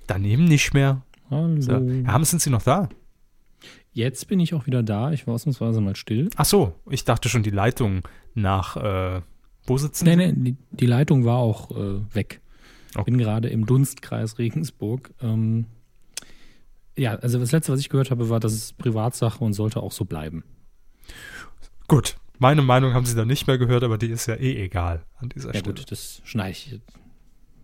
dann 0.07 0.25
eben 0.25 0.45
nicht 0.45 0.73
mehr. 0.73 1.01
Hallo. 1.29 1.61
So. 1.61 1.73
Herr 1.73 2.13
Hammes, 2.13 2.29
sind 2.29 2.41
Sie 2.41 2.49
noch 2.49 2.63
da? 2.63 2.89
Jetzt 3.91 4.27
bin 4.27 4.39
ich 4.39 4.53
auch 4.53 4.65
wieder 4.67 4.83
da, 4.83 5.11
ich 5.11 5.27
war 5.27 5.33
ausnahmsweise 5.33 5.81
mal 5.81 5.95
still. 5.95 6.29
Ach 6.35 6.45
so, 6.45 6.73
ich 6.89 7.05
dachte 7.05 7.27
schon 7.27 7.43
die 7.43 7.49
Leitung 7.49 8.03
nach, 8.35 8.77
äh, 8.77 9.21
wo 9.65 9.77
sitzen 9.77 10.05
Nee, 10.05 10.15
nee, 10.15 10.33
die, 10.35 10.55
die 10.71 10.85
Leitung 10.85 11.25
war 11.25 11.37
auch 11.37 11.71
äh, 11.71 11.99
weg. 12.13 12.41
Okay. 12.95 13.11
Bin 13.11 13.17
gerade 13.17 13.49
im 13.49 13.65
Dunstkreis 13.65 14.37
Regensburg. 14.37 15.11
Ähm, 15.21 15.65
ja, 16.97 17.15
also 17.15 17.39
das 17.39 17.51
letzte, 17.51 17.71
was 17.71 17.79
ich 17.79 17.89
gehört 17.89 18.11
habe, 18.11 18.29
war, 18.29 18.39
das 18.39 18.53
ist 18.53 18.77
Privatsache 18.77 19.43
und 19.43 19.53
sollte 19.53 19.81
auch 19.81 19.91
so 19.91 20.05
bleiben. 20.05 20.43
Gut, 21.87 22.17
meine 22.39 22.61
Meinung 22.61 22.93
haben 22.93 23.05
Sie 23.05 23.15
da 23.15 23.25
nicht 23.25 23.47
mehr 23.47 23.57
gehört, 23.57 23.83
aber 23.83 23.97
die 23.97 24.07
ist 24.09 24.25
ja 24.27 24.35
eh 24.35 24.63
egal 24.63 25.03
an 25.17 25.29
dieser 25.29 25.53
Ja 25.53 25.59
Stelle. 25.59 25.75
gut, 25.75 25.91
das 25.91 26.21
schneide 26.23 26.51
ich. 26.51 26.79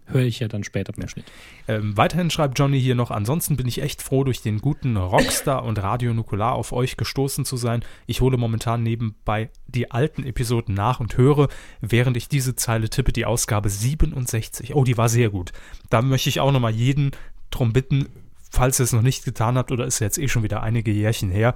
höre 0.07 0.21
ich 0.21 0.39
ja 0.39 0.47
dann 0.47 0.63
später 0.63 0.93
beim 0.93 1.07
Schnitt. 1.07 1.25
Ähm, 1.67 1.97
weiterhin 1.97 2.29
schreibt 2.29 2.59
Johnny 2.59 2.79
hier 2.79 2.93
noch, 2.93 3.09
ansonsten 3.09 3.57
bin 3.57 3.67
ich 3.67 3.81
echt 3.81 4.03
froh, 4.03 4.23
durch 4.23 4.41
den 4.41 4.59
guten 4.59 4.97
Rockstar 4.97 5.63
und 5.63 5.81
Radio 5.81 6.13
Nukular 6.13 6.53
auf 6.53 6.73
euch 6.73 6.95
gestoßen 6.95 7.43
zu 7.43 7.57
sein. 7.57 7.83
Ich 8.05 8.21
hole 8.21 8.37
momentan 8.37 8.83
nebenbei 8.83 9.49
die 9.67 9.89
alten 9.89 10.23
Episoden 10.23 10.75
nach 10.75 10.99
und 10.99 11.17
höre, 11.17 11.47
während 11.81 12.17
ich 12.17 12.29
diese 12.29 12.55
Zeile 12.55 12.89
tippe, 12.89 13.13
die 13.13 13.25
Ausgabe 13.25 13.69
67. 13.69 14.75
Oh, 14.75 14.83
die 14.83 14.97
war 14.97 15.09
sehr 15.09 15.29
gut. 15.31 15.53
Da 15.89 16.01
möchte 16.03 16.29
ich 16.29 16.39
auch 16.39 16.51
nochmal 16.51 16.75
jeden 16.75 17.11
drum 17.49 17.73
bitten, 17.73 18.07
falls 18.51 18.79
ihr 18.79 18.83
es 18.83 18.93
noch 18.93 19.01
nicht 19.01 19.25
getan 19.25 19.57
habt 19.57 19.71
oder 19.71 19.85
ist 19.85 19.99
jetzt 19.99 20.17
eh 20.19 20.27
schon 20.27 20.43
wieder 20.43 20.61
einige 20.61 20.91
Jährchen 20.91 21.31
her, 21.31 21.55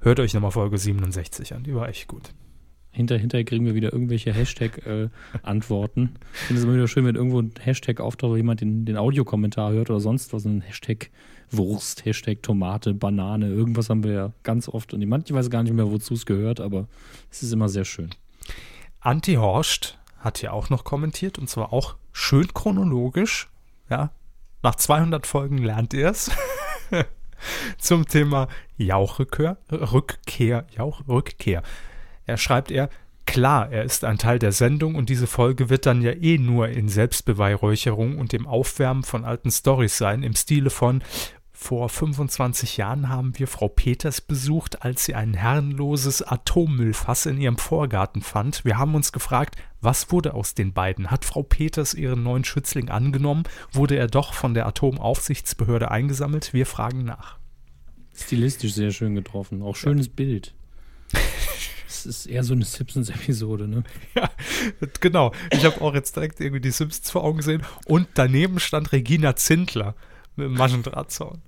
hört 0.00 0.20
euch 0.20 0.34
nochmal 0.34 0.50
Folge 0.50 0.78
67 0.78 1.54
an. 1.54 1.64
Die 1.64 1.74
war 1.74 1.88
echt 1.88 2.08
gut. 2.08 2.32
Hinter, 2.90 3.18
hinterher 3.18 3.44
kriegen 3.44 3.66
wir 3.66 3.74
wieder 3.74 3.92
irgendwelche 3.92 4.32
Hashtag-Antworten. 4.32 6.14
ich 6.32 6.40
finde 6.40 6.60
es 6.60 6.64
immer 6.64 6.74
wieder 6.74 6.88
schön, 6.88 7.04
wenn 7.04 7.14
irgendwo 7.14 7.40
ein 7.40 7.52
Hashtag 7.60 8.00
auftaucht, 8.00 8.32
wo 8.32 8.36
jemand 8.36 8.62
den, 8.62 8.86
den 8.86 8.96
Audiokommentar 8.96 9.72
hört 9.72 9.90
oder 9.90 10.00
sonst 10.00 10.32
was, 10.32 10.46
ein 10.46 10.62
Hashtag 10.62 11.10
Wurst, 11.50 12.06
Hashtag 12.06 12.42
Tomate, 12.42 12.94
Banane, 12.94 13.48
irgendwas 13.48 13.90
haben 13.90 14.02
wir 14.02 14.12
ja 14.12 14.32
ganz 14.44 14.68
oft. 14.68 14.94
Und 14.94 15.06
manche 15.06 15.34
weiß 15.34 15.50
gar 15.50 15.62
nicht 15.62 15.74
mehr, 15.74 15.90
wozu 15.90 16.14
es 16.14 16.24
gehört, 16.24 16.58
aber 16.60 16.88
es 17.30 17.42
ist 17.42 17.52
immer 17.52 17.68
sehr 17.68 17.84
schön. 17.84 18.10
Anti 19.00 19.34
Horst 19.34 19.98
hat 20.18 20.38
hier 20.38 20.52
auch 20.52 20.70
noch 20.70 20.84
kommentiert 20.84 21.38
und 21.38 21.50
zwar 21.50 21.72
auch 21.74 21.96
schön 22.12 22.48
chronologisch. 22.54 23.50
Ja, 23.90 24.10
nach 24.62 24.74
200 24.74 25.26
Folgen 25.26 25.58
lernt 25.58 25.92
ihr 25.92 26.08
es. 26.08 26.30
Zum 27.78 28.06
Thema 28.06 28.48
Jauchrückkehr, 28.76 29.58
Rückkehr, 29.70 30.66
Jauchrückkehr. 30.76 31.62
Er 32.26 32.36
schreibt 32.36 32.70
er, 32.70 32.88
klar, 33.26 33.70
er 33.70 33.84
ist 33.84 34.04
ein 34.04 34.18
Teil 34.18 34.38
der 34.38 34.52
Sendung 34.52 34.94
und 34.94 35.08
diese 35.08 35.26
Folge 35.26 35.68
wird 35.70 35.86
dann 35.86 36.02
ja 36.02 36.12
eh 36.12 36.38
nur 36.38 36.68
in 36.68 36.88
Selbstbeweihräucherung 36.88 38.18
und 38.18 38.32
dem 38.32 38.46
Aufwärmen 38.46 39.02
von 39.02 39.24
alten 39.24 39.50
Stories 39.50 39.98
sein, 39.98 40.22
im 40.22 40.34
Stile 40.34 40.70
von 40.70 41.02
vor 41.58 41.88
25 41.88 42.76
Jahren 42.76 43.08
haben 43.08 43.38
wir 43.38 43.48
Frau 43.48 43.68
Peters 43.68 44.20
besucht, 44.20 44.82
als 44.82 45.06
sie 45.06 45.14
ein 45.14 45.32
herrenloses 45.32 46.20
Atommüllfass 46.20 47.24
in 47.24 47.40
ihrem 47.40 47.56
Vorgarten 47.56 48.20
fand. 48.20 48.64
Wir 48.66 48.76
haben 48.76 48.94
uns 48.94 49.10
gefragt, 49.10 49.56
was 49.86 50.10
wurde 50.10 50.34
aus 50.34 50.54
den 50.54 50.72
beiden? 50.72 51.12
Hat 51.12 51.24
Frau 51.24 51.44
Peters 51.44 51.94
ihren 51.94 52.24
neuen 52.24 52.44
Schützling 52.44 52.90
angenommen? 52.90 53.44
Wurde 53.72 53.96
er 53.96 54.08
doch 54.08 54.34
von 54.34 54.52
der 54.52 54.66
Atomaufsichtsbehörde 54.66 55.92
eingesammelt? 55.92 56.52
Wir 56.52 56.66
fragen 56.66 57.04
nach. 57.04 57.38
Stilistisch 58.12 58.74
sehr 58.74 58.90
schön 58.90 59.14
getroffen. 59.14 59.62
Auch 59.62 59.76
schönes 59.76 60.08
Bild. 60.10 60.54
Es 61.88 62.04
ist 62.04 62.26
eher 62.26 62.44
so 62.44 62.52
eine 62.52 62.64
Simpsons-Episode, 62.64 63.66
ne? 63.68 63.82
Ja, 64.14 64.28
genau. 65.00 65.32
Ich 65.50 65.64
habe 65.64 65.80
auch 65.80 65.94
jetzt 65.94 66.14
direkt 66.14 66.40
irgendwie 66.40 66.60
die 66.60 66.70
Simpsons 66.70 67.10
vor 67.10 67.24
Augen 67.24 67.38
gesehen. 67.38 67.62
Und 67.86 68.08
daneben 68.14 68.60
stand 68.60 68.92
Regina 68.92 69.34
Zindler 69.34 69.94
mit 70.36 70.46
dem 70.46 70.54
Maschendrahtzaun. 70.54 71.40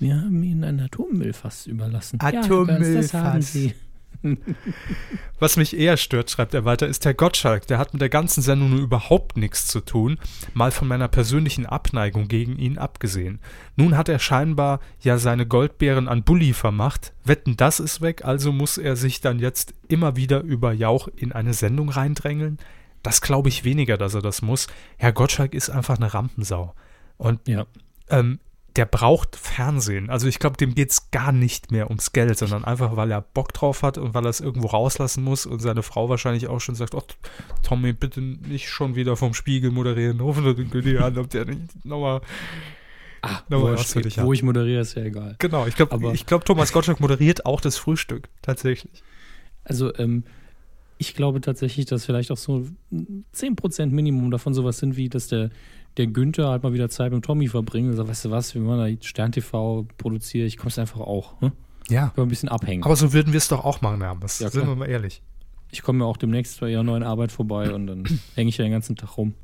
Wir 0.00 0.16
haben 0.16 0.42
ihnen 0.42 0.64
ein 0.64 0.80
Atommüllfass 0.80 1.66
überlassen. 1.66 2.18
Atommüllfass. 2.20 2.88
Ja, 2.88 3.00
das 3.00 3.14
haben 3.14 3.42
sie. 3.42 3.74
Was 5.38 5.56
mich 5.56 5.76
eher 5.76 5.96
stört, 5.96 6.30
schreibt 6.30 6.54
er 6.54 6.64
weiter, 6.64 6.86
ist 6.86 7.04
Herr 7.04 7.14
Gottschalk. 7.14 7.66
Der 7.66 7.78
hat 7.78 7.92
mit 7.92 8.00
der 8.00 8.08
ganzen 8.08 8.42
Sendung 8.42 8.70
nur 8.70 8.80
überhaupt 8.80 9.36
nichts 9.36 9.66
zu 9.66 9.80
tun, 9.80 10.18
mal 10.54 10.70
von 10.70 10.88
meiner 10.88 11.08
persönlichen 11.08 11.66
Abneigung 11.66 12.28
gegen 12.28 12.56
ihn 12.58 12.78
abgesehen. 12.78 13.40
Nun 13.76 13.96
hat 13.96 14.08
er 14.08 14.18
scheinbar 14.18 14.80
ja 15.00 15.18
seine 15.18 15.46
Goldbeeren 15.46 16.08
an 16.08 16.22
Bulli 16.24 16.52
vermacht. 16.52 17.12
Wetten, 17.24 17.56
das 17.56 17.80
ist 17.80 18.00
weg, 18.00 18.24
also 18.24 18.52
muss 18.52 18.78
er 18.78 18.96
sich 18.96 19.20
dann 19.20 19.38
jetzt 19.38 19.74
immer 19.88 20.16
wieder 20.16 20.40
über 20.42 20.72
Jauch 20.72 21.08
in 21.16 21.32
eine 21.32 21.54
Sendung 21.54 21.88
reindrängeln? 21.90 22.58
Das 23.02 23.20
glaube 23.20 23.48
ich 23.50 23.62
weniger, 23.64 23.96
dass 23.98 24.14
er 24.14 24.22
das 24.22 24.42
muss. 24.42 24.66
Herr 24.96 25.12
Gottschalk 25.12 25.54
ist 25.54 25.70
einfach 25.70 25.96
eine 25.96 26.12
Rampensau. 26.14 26.74
Und 27.18 27.46
Ja. 27.46 27.66
ähm, 28.10 28.40
der 28.76 28.86
braucht 28.86 29.36
Fernsehen. 29.36 30.10
Also 30.10 30.26
ich 30.26 30.38
glaube, 30.38 30.56
dem 30.56 30.74
geht 30.74 30.90
es 30.90 31.10
gar 31.10 31.32
nicht 31.32 31.72
mehr 31.72 31.88
ums 31.88 32.12
Geld, 32.12 32.38
sondern 32.38 32.64
einfach, 32.64 32.96
weil 32.96 33.10
er 33.10 33.22
Bock 33.22 33.52
drauf 33.52 33.82
hat 33.82 33.98
und 33.98 34.14
weil 34.14 34.26
er 34.26 34.30
es 34.30 34.40
irgendwo 34.40 34.68
rauslassen 34.68 35.24
muss 35.24 35.46
und 35.46 35.60
seine 35.60 35.82
Frau 35.82 36.08
wahrscheinlich 36.08 36.48
auch 36.48 36.60
schon 36.60 36.74
sagt, 36.74 36.94
oh, 36.94 37.02
Tommy, 37.62 37.92
bitte 37.92 38.20
nicht 38.20 38.68
schon 38.68 38.94
wieder 38.94 39.16
vom 39.16 39.34
Spiegel 39.34 39.70
moderieren. 39.70 40.20
Ruf 40.20 40.40
nur 40.40 40.54
den 40.54 40.70
Güni 40.70 40.98
an, 40.98 41.16
ob 41.18 41.30
der 41.30 41.46
nicht 41.46 41.84
nochmal 41.84 42.20
Ah, 43.22 43.42
Nochmal 43.48 43.72
wo, 43.72 43.78
was 43.78 43.92
für 43.92 44.00
ich, 44.00 44.14
dich 44.14 44.22
wo 44.22 44.32
ich 44.32 44.42
moderiere, 44.44 44.82
ist 44.82 44.94
ja 44.94 45.02
egal. 45.02 45.34
Genau, 45.38 45.66
ich 45.66 45.74
glaube, 45.74 45.98
glaub, 46.26 46.44
Thomas 46.44 46.72
Gottschalk 46.72 47.00
moderiert 47.00 47.44
auch 47.44 47.60
das 47.60 47.76
Frühstück, 47.76 48.28
tatsächlich. 48.40 49.02
Also, 49.64 49.92
ähm, 49.96 50.22
ich 50.98 51.14
glaube 51.14 51.40
tatsächlich, 51.40 51.86
dass 51.86 52.04
vielleicht 52.04 52.30
auch 52.30 52.36
so 52.36 52.66
10% 52.92 53.86
Minimum 53.86 54.30
davon 54.30 54.54
sowas 54.54 54.78
sind, 54.78 54.96
wie 54.96 55.08
dass 55.08 55.26
der, 55.26 55.50
der 55.96 56.06
Günther 56.06 56.48
halt 56.48 56.62
mal 56.62 56.72
wieder 56.72 56.88
Zeit 56.88 57.12
mit 57.12 57.24
Tommy 57.24 57.48
verbringt 57.48 57.90
und 57.90 57.96
sagt, 57.96 58.08
weißt 58.08 58.26
du 58.26 58.30
was, 58.30 58.54
wir 58.54 58.62
machen 58.62 58.96
da 58.98 59.06
Stern 59.06 59.32
TV 59.32 59.86
produziere, 59.96 60.46
ich 60.46 60.56
komm's 60.56 60.78
einfach 60.78 61.00
auch. 61.00 61.40
Hm? 61.40 61.52
Ja. 61.88 62.08
Können 62.08 62.16
wir 62.16 62.22
ein 62.24 62.28
bisschen 62.28 62.48
abhängen. 62.48 62.84
Aber 62.84 62.96
so 62.96 63.12
würden 63.12 63.32
wir 63.32 63.38
es 63.38 63.48
doch 63.48 63.64
auch 63.64 63.80
machen, 63.80 64.02
Hermes. 64.02 64.38
Ja, 64.38 64.50
Sind 64.50 64.62
klar. 64.62 64.72
wir 64.72 64.76
mal 64.76 64.88
ehrlich. 64.88 65.22
ich 65.70 65.82
komme 65.82 66.04
ja 66.04 66.06
auch 66.06 66.16
demnächst 66.16 66.60
bei 66.60 66.70
ihrer 66.70 66.82
neuen 66.82 67.02
Arbeit 67.02 67.32
vorbei 67.32 67.72
und 67.72 67.86
dann 67.86 68.04
hänge 68.34 68.48
ich 68.48 68.58
ja 68.58 68.64
den 68.64 68.72
ganzen 68.72 68.96
Tag 68.96 69.16
rum. 69.16 69.34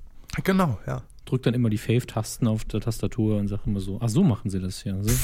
Genau, 0.45 0.79
ja. 0.87 1.03
Drück 1.25 1.43
dann 1.43 1.55
immer 1.55 1.71
die 1.71 1.79
Fave-Tasten 1.79 2.49
auf 2.49 2.65
der 2.65 2.81
Tastatur 2.81 3.39
und 3.39 3.49
sage 3.49 3.63
immer 3.67 3.81
so, 3.81 3.99
ach 4.01 4.09
so 4.09 4.25
machen 4.25 4.51
sie 4.51 4.61
das 4.61 4.83
ja. 4.85 5.01
So. 5.03 5.11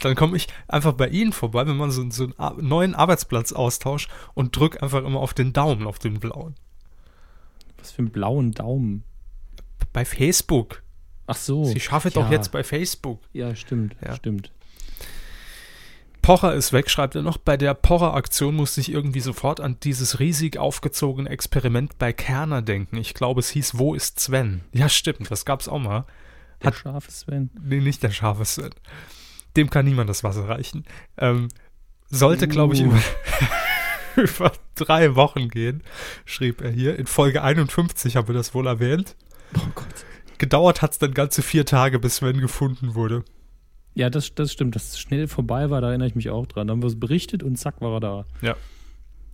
Dann 0.00 0.14
komme 0.14 0.36
ich 0.36 0.48
einfach 0.66 0.92
bei 0.94 1.08
Ihnen 1.08 1.32
vorbei, 1.32 1.66
wenn 1.66 1.76
man 1.76 1.90
so, 1.90 2.08
so 2.10 2.28
einen 2.36 2.68
neuen 2.68 2.94
Arbeitsplatz 2.94 3.52
austauscht 3.52 4.10
und 4.34 4.56
drück 4.56 4.82
einfach 4.82 5.04
immer 5.04 5.20
auf 5.20 5.34
den 5.34 5.52
Daumen, 5.52 5.86
auf 5.86 5.98
den 5.98 6.20
blauen. 6.20 6.54
Was 7.84 7.92
für 7.92 7.98
einen 7.98 8.10
blauen 8.10 8.52
Daumen. 8.52 9.04
Bei 9.92 10.06
Facebook. 10.06 10.82
Ach 11.26 11.36
so. 11.36 11.64
Sie 11.64 11.80
schaffe 11.80 12.08
ja. 12.08 12.14
doch 12.14 12.30
jetzt 12.30 12.50
bei 12.50 12.64
Facebook. 12.64 13.20
Ja, 13.34 13.54
stimmt, 13.54 13.94
Ja. 14.02 14.14
stimmt. 14.16 14.50
Pocher 16.22 16.54
ist 16.54 16.72
weg, 16.72 16.88
schreibt 16.88 17.14
er 17.14 17.20
noch. 17.22 17.36
Bei 17.36 17.58
der 17.58 17.74
Pocher-Aktion 17.74 18.54
musste 18.56 18.80
ich 18.80 18.90
irgendwie 18.90 19.20
sofort 19.20 19.60
an 19.60 19.76
dieses 19.82 20.18
riesig 20.18 20.56
aufgezogene 20.56 21.28
Experiment 21.28 21.98
bei 21.98 22.14
Kerner 22.14 22.62
denken. 22.62 22.96
Ich 22.96 23.12
glaube, 23.12 23.40
es 23.40 23.50
hieß 23.50 23.76
Wo 23.76 23.94
ist 23.94 24.18
Sven? 24.18 24.62
Ja, 24.72 24.88
stimmt, 24.88 25.30
das 25.30 25.44
gab's 25.44 25.68
auch 25.68 25.78
mal. 25.78 26.06
Der 26.62 26.68
Hat- 26.68 26.76
scharfe 26.76 27.10
Sven. 27.10 27.50
Nee, 27.62 27.80
nicht 27.80 28.02
der 28.02 28.10
scharfe 28.10 28.46
Sven. 28.46 28.70
Dem 29.58 29.68
kann 29.68 29.84
niemand 29.84 30.08
das 30.08 30.24
Wasser 30.24 30.48
reichen. 30.48 30.84
Ähm, 31.18 31.48
sollte, 32.08 32.48
glaube 32.48 32.72
ich, 32.74 32.80
Uh. 32.80 32.86
über, 32.86 32.98
über 34.36 34.52
drei 34.74 35.14
Wochen 35.14 35.48
gehen, 35.48 35.82
schrieb 36.24 36.60
er 36.60 36.70
hier. 36.70 36.98
In 36.98 37.06
Folge 37.06 37.42
51 37.42 38.16
haben 38.16 38.28
wir 38.28 38.34
das 38.34 38.54
wohl 38.54 38.66
erwähnt. 38.66 39.16
Oh 39.56 39.60
Gott. 39.74 39.86
Gedauert 40.38 40.82
hat 40.82 40.92
es 40.92 40.98
dann 40.98 41.14
ganze 41.14 41.42
vier 41.42 41.64
Tage, 41.64 41.98
bis 41.98 42.16
Sven 42.16 42.40
gefunden 42.40 42.94
wurde. 42.94 43.24
Ja, 43.94 44.10
das, 44.10 44.34
das 44.34 44.52
stimmt, 44.52 44.74
dass 44.74 44.88
es 44.88 44.98
schnell 44.98 45.28
vorbei 45.28 45.70
war, 45.70 45.80
da 45.80 45.88
erinnere 45.88 46.08
ich 46.08 46.16
mich 46.16 46.30
auch 46.30 46.46
dran. 46.46 46.66
Da 46.66 46.72
haben 46.72 46.82
wir 46.82 46.88
es 46.88 46.98
berichtet 46.98 47.42
und 47.42 47.56
zack 47.56 47.80
war 47.80 47.94
er 47.94 48.00
da. 48.00 48.24
Ja. 48.42 48.56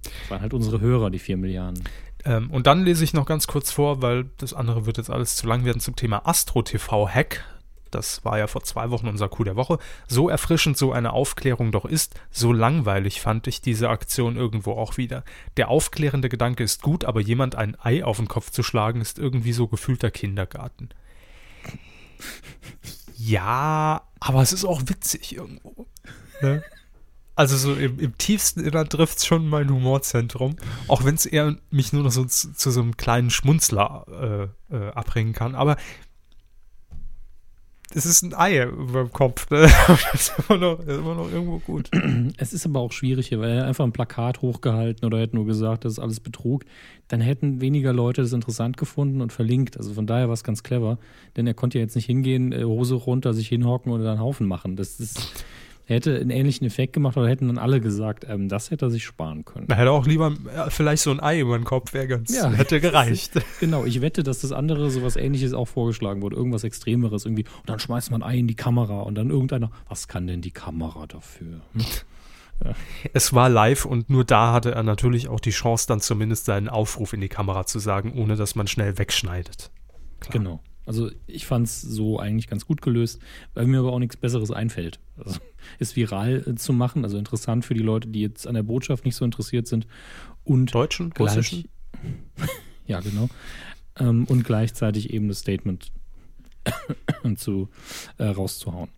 Das 0.02 0.30
waren 0.30 0.42
halt 0.42 0.54
unsere 0.54 0.80
Hörer, 0.80 1.10
die 1.10 1.18
vier 1.18 1.36
Milliarden. 1.36 1.82
Ähm, 2.24 2.50
und 2.50 2.66
dann 2.66 2.84
lese 2.84 3.02
ich 3.04 3.14
noch 3.14 3.24
ganz 3.26 3.46
kurz 3.46 3.70
vor, 3.70 4.02
weil 4.02 4.26
das 4.36 4.52
andere 4.52 4.84
wird 4.86 4.98
jetzt 4.98 5.10
alles 5.10 5.36
zu 5.36 5.46
lang 5.46 5.64
werden 5.64 5.80
zum 5.80 5.96
Thema 5.96 6.26
Astro 6.26 6.62
TV 6.62 7.08
Hack. 7.08 7.44
Das 7.90 8.24
war 8.24 8.38
ja 8.38 8.46
vor 8.46 8.62
zwei 8.62 8.90
Wochen 8.90 9.08
unser 9.08 9.28
Coup 9.28 9.44
der 9.44 9.56
Woche. 9.56 9.78
So 10.08 10.28
erfrischend 10.28 10.76
so 10.76 10.92
eine 10.92 11.12
Aufklärung 11.12 11.72
doch 11.72 11.84
ist, 11.84 12.18
so 12.30 12.52
langweilig 12.52 13.20
fand 13.20 13.46
ich 13.46 13.60
diese 13.60 13.88
Aktion 13.88 14.36
irgendwo 14.36 14.72
auch 14.72 14.96
wieder. 14.96 15.24
Der 15.56 15.68
aufklärende 15.68 16.28
Gedanke 16.28 16.64
ist 16.64 16.82
gut, 16.82 17.04
aber 17.04 17.20
jemand 17.20 17.54
ein 17.54 17.76
Ei 17.80 18.04
auf 18.04 18.16
den 18.18 18.28
Kopf 18.28 18.50
zu 18.50 18.62
schlagen, 18.62 19.00
ist 19.00 19.18
irgendwie 19.18 19.52
so 19.52 19.68
gefühlter 19.68 20.10
Kindergarten. 20.10 20.90
Ja, 23.16 24.02
aber 24.18 24.42
es 24.42 24.52
ist 24.52 24.64
auch 24.64 24.82
witzig 24.86 25.36
irgendwo. 25.36 25.86
Ne? 26.40 26.62
Also 27.40 27.56
so 27.56 27.74
im, 27.74 27.98
im 27.98 28.18
tiefsten 28.18 28.60
Innern 28.60 28.88
trifft 28.88 29.18
es 29.18 29.26
schon 29.26 29.48
mein 29.48 29.70
Humorzentrum. 29.70 30.56
Auch 30.88 31.04
wenn 31.04 31.14
es 31.14 31.26
eher 31.26 31.56
mich 31.70 31.92
nur 31.92 32.02
noch 32.02 32.10
so 32.10 32.24
zu, 32.24 32.52
zu 32.52 32.70
so 32.70 32.82
einem 32.82 32.96
kleinen 32.96 33.30
Schmunzler 33.30 34.50
äh, 34.70 34.76
äh, 34.76 34.90
abbringen 34.92 35.32
kann. 35.32 35.54
Aber 35.54 35.76
es 37.92 38.06
ist 38.06 38.22
ein 38.22 38.34
Ei 38.34 38.64
über 38.64 39.04
dem 39.04 39.12
Kopf. 39.12 39.50
Ne? 39.50 39.68
das 39.86 40.14
ist 40.14 40.32
immer 40.48 40.58
noch, 40.58 40.80
ist 40.80 40.88
immer 40.88 41.14
noch 41.14 41.30
irgendwo 41.30 41.58
gut. 41.58 41.90
Es 42.36 42.52
ist 42.52 42.64
aber 42.64 42.80
auch 42.80 42.92
schwierig 42.92 43.28
hier, 43.28 43.40
weil 43.40 43.50
er 43.50 43.66
einfach 43.66 43.84
ein 43.84 43.92
Plakat 43.92 44.40
hochgehalten 44.42 45.04
oder 45.04 45.18
hätte 45.18 45.36
nur 45.36 45.46
gesagt, 45.46 45.84
das 45.84 45.94
ist 45.94 45.98
alles 45.98 46.20
Betrug. 46.20 46.64
Dann 47.08 47.20
hätten 47.20 47.60
weniger 47.60 47.92
Leute 47.92 48.22
das 48.22 48.32
interessant 48.32 48.76
gefunden 48.76 49.20
und 49.20 49.32
verlinkt. 49.32 49.76
Also 49.76 49.94
von 49.94 50.06
daher 50.06 50.28
war 50.28 50.34
es 50.34 50.44
ganz 50.44 50.62
clever. 50.62 50.98
Denn 51.36 51.46
er 51.46 51.54
konnte 51.54 51.78
ja 51.78 51.84
jetzt 51.84 51.96
nicht 51.96 52.06
hingehen, 52.06 52.52
äh, 52.52 52.64
Hose 52.64 52.94
runter, 52.94 53.34
sich 53.34 53.48
hinhocken 53.48 53.92
oder 53.92 54.10
einen 54.10 54.20
Haufen 54.20 54.46
machen. 54.46 54.76
Das 54.76 55.00
ist, 55.00 55.44
hätte 55.96 56.16
einen 56.18 56.30
ähnlichen 56.30 56.66
Effekt 56.66 56.92
gemacht, 56.92 57.16
aber 57.16 57.28
hätten 57.28 57.48
dann 57.48 57.58
alle 57.58 57.80
gesagt, 57.80 58.24
ähm, 58.28 58.48
das 58.48 58.70
hätte 58.70 58.86
er 58.86 58.90
sich 58.90 59.04
sparen 59.04 59.44
können. 59.44 59.66
Man 59.68 59.76
hätte 59.78 59.90
auch 59.90 60.06
lieber 60.06 60.32
äh, 60.54 60.70
vielleicht 60.70 61.02
so 61.02 61.10
ein 61.10 61.20
Ei 61.20 61.40
über 61.40 61.58
den 61.58 61.64
Kopf, 61.64 61.92
wäre 61.92 62.06
ganz, 62.08 62.34
Ja. 62.34 62.50
hätte 62.50 62.80
gereicht. 62.80 63.32
Genau, 63.60 63.84
ich 63.84 64.00
wette, 64.00 64.22
dass 64.22 64.40
das 64.40 64.52
andere 64.52 64.90
sowas 64.90 65.16
ähnliches 65.16 65.52
auch 65.52 65.66
vorgeschlagen 65.66 66.22
wurde. 66.22 66.36
Irgendwas 66.36 66.64
Extremeres 66.64 67.24
irgendwie. 67.24 67.44
Und 67.44 67.68
dann 67.68 67.78
schmeißt 67.78 68.10
man 68.10 68.22
ein 68.22 68.40
in 68.40 68.46
die 68.48 68.54
Kamera 68.56 69.00
und 69.00 69.14
dann 69.16 69.30
irgendeiner, 69.30 69.70
was 69.88 70.08
kann 70.08 70.26
denn 70.26 70.40
die 70.42 70.52
Kamera 70.52 71.06
dafür? 71.06 71.60
Hm? 71.74 71.84
Es 73.14 73.32
war 73.32 73.48
live 73.48 73.86
und 73.86 74.10
nur 74.10 74.24
da 74.24 74.52
hatte 74.52 74.72
er 74.72 74.82
natürlich 74.82 75.28
auch 75.28 75.40
die 75.40 75.48
Chance, 75.50 75.86
dann 75.88 76.00
zumindest 76.00 76.44
seinen 76.44 76.68
Aufruf 76.68 77.14
in 77.14 77.22
die 77.22 77.28
Kamera 77.30 77.64
zu 77.64 77.78
sagen, 77.78 78.12
ohne 78.14 78.36
dass 78.36 78.54
man 78.54 78.66
schnell 78.66 78.98
wegschneidet. 78.98 79.70
Klar. 80.20 80.32
Genau. 80.32 80.62
Also 80.84 81.10
ich 81.26 81.46
fand 81.46 81.68
es 81.68 81.80
so 81.80 82.18
eigentlich 82.18 82.48
ganz 82.48 82.66
gut 82.66 82.82
gelöst, 82.82 83.20
weil 83.54 83.66
mir 83.66 83.78
aber 83.80 83.92
auch 83.92 83.98
nichts 83.98 84.16
Besseres 84.18 84.50
einfällt. 84.50 85.00
Also, 85.16 85.40
ist 85.78 85.96
viral 85.96 86.44
äh, 86.46 86.54
zu 86.54 86.72
machen, 86.72 87.04
also 87.04 87.18
interessant 87.18 87.64
für 87.64 87.74
die 87.74 87.82
Leute, 87.82 88.08
die 88.08 88.20
jetzt 88.20 88.46
an 88.46 88.54
der 88.54 88.62
Botschaft 88.62 89.04
nicht 89.04 89.16
so 89.16 89.24
interessiert 89.24 89.66
sind. 89.66 89.86
Und 90.44 90.74
Deutschen, 90.74 91.10
gleich, 91.10 91.36
russischen? 91.36 91.68
ja, 92.86 93.00
genau. 93.00 93.28
Ähm, 93.98 94.24
und 94.24 94.44
gleichzeitig 94.44 95.12
eben 95.12 95.28
das 95.28 95.40
Statement 95.40 95.92
zu, 97.36 97.68
äh, 98.18 98.24
rauszuhauen. 98.24 98.90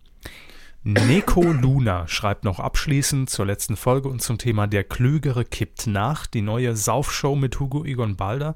Neko 0.85 1.43
Luna 1.43 2.09
schreibt 2.09 2.43
noch 2.43 2.59
abschließend 2.59 3.29
zur 3.29 3.45
letzten 3.45 3.77
Folge 3.77 4.09
und 4.09 4.21
zum 4.21 4.37
Thema 4.37 4.67
Der 4.67 4.83
Klügere 4.83 5.45
kippt 5.45 5.87
nach, 5.87 6.27
die 6.27 6.41
neue 6.41 6.75
Saufshow 6.75 7.37
mit 7.37 7.57
Hugo 7.57 7.85
Egon 7.85 8.17
Balder. 8.17 8.55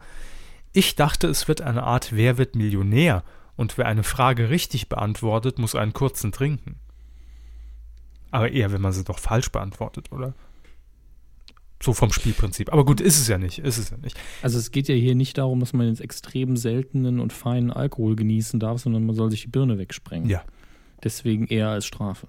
Ich 0.73 0.95
dachte, 0.95 1.27
es 1.27 1.47
wird 1.47 1.61
eine 1.61 1.83
Art 1.83 2.13
Wer 2.13 2.37
wird 2.37 2.55
Millionär 2.55 3.23
und 3.55 3.77
wer 3.77 3.85
eine 3.85 4.03
Frage 4.03 4.49
richtig 4.49 4.89
beantwortet, 4.89 5.57
muss 5.57 5.73
einen 5.73 5.93
kurzen 5.93 6.33
trinken. 6.33 6.75
Aber 8.31 8.51
eher, 8.51 8.71
wenn 8.71 8.81
man 8.81 8.93
sie 8.93 9.03
doch 9.03 9.19
falsch 9.19 9.51
beantwortet, 9.51 10.11
oder? 10.11 10.33
So 11.81 11.93
vom 11.93 12.11
Spielprinzip. 12.11 12.73
Aber 12.73 12.85
gut, 12.85 12.99
ist 12.99 13.19
es 13.19 13.27
ja 13.27 13.37
nicht, 13.37 13.59
ist 13.59 13.77
es 13.77 13.91
ja 13.91 13.97
nicht. 13.97 14.17
Also 14.41 14.57
es 14.57 14.71
geht 14.71 14.87
ja 14.87 14.95
hier 14.95 15.13
nicht 15.13 15.37
darum, 15.37 15.59
dass 15.59 15.73
man 15.73 15.87
jetzt 15.87 16.01
extrem 16.01 16.57
seltenen 16.57 17.19
und 17.19 17.33
feinen 17.33 17.71
Alkohol 17.71 18.15
genießen 18.15 18.59
darf, 18.59 18.81
sondern 18.81 19.05
man 19.05 19.15
soll 19.15 19.29
sich 19.29 19.41
die 19.43 19.47
Birne 19.47 19.77
wegsprengen. 19.77 20.27
Ja. 20.27 20.43
Deswegen 21.03 21.45
eher 21.47 21.69
als 21.69 21.85
Strafe. 21.85 22.27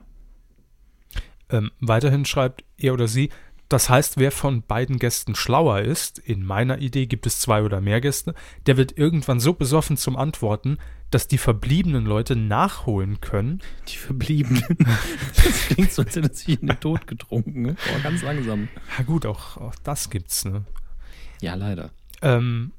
Ähm, 1.48 1.70
weiterhin 1.80 2.26
schreibt 2.26 2.62
er 2.76 2.92
oder 2.92 3.08
sie, 3.08 3.30
das 3.68 3.90
heißt, 3.90 4.18
wer 4.18 4.32
von 4.32 4.62
beiden 4.62 4.98
Gästen 4.98 5.34
schlauer 5.34 5.80
ist, 5.80 6.18
in 6.18 6.44
meiner 6.44 6.78
Idee 6.78 7.06
gibt 7.06 7.26
es 7.26 7.40
zwei 7.40 7.62
oder 7.62 7.80
mehr 7.80 8.00
Gäste, 8.00 8.34
der 8.66 8.76
wird 8.76 8.96
irgendwann 8.96 9.40
so 9.40 9.52
besoffen 9.52 9.96
zum 9.96 10.16
Antworten, 10.16 10.78
dass 11.10 11.28
die 11.28 11.38
verbliebenen 11.38 12.04
Leute 12.04 12.36
nachholen 12.36 13.20
können. 13.20 13.60
Die 13.88 13.96
Verbliebenen. 13.96 14.64
Das 15.34 15.68
klingt 15.68 15.92
so, 15.92 16.02
als 16.02 16.16
hätte 16.16 16.34
sich 16.34 16.60
in 16.60 16.66
den 16.66 16.80
Tod 16.80 17.06
getrunken. 17.06 17.62
Ne? 17.62 17.76
Aber 17.90 18.00
ganz 18.00 18.22
langsam. 18.22 18.68
Ja 18.96 19.04
gut, 19.04 19.26
auch, 19.26 19.56
auch 19.56 19.74
das 19.84 20.10
gibt's, 20.10 20.44
ne? 20.44 20.64
Ja, 21.40 21.54
leider. 21.54 21.90
Ähm, 22.22 22.72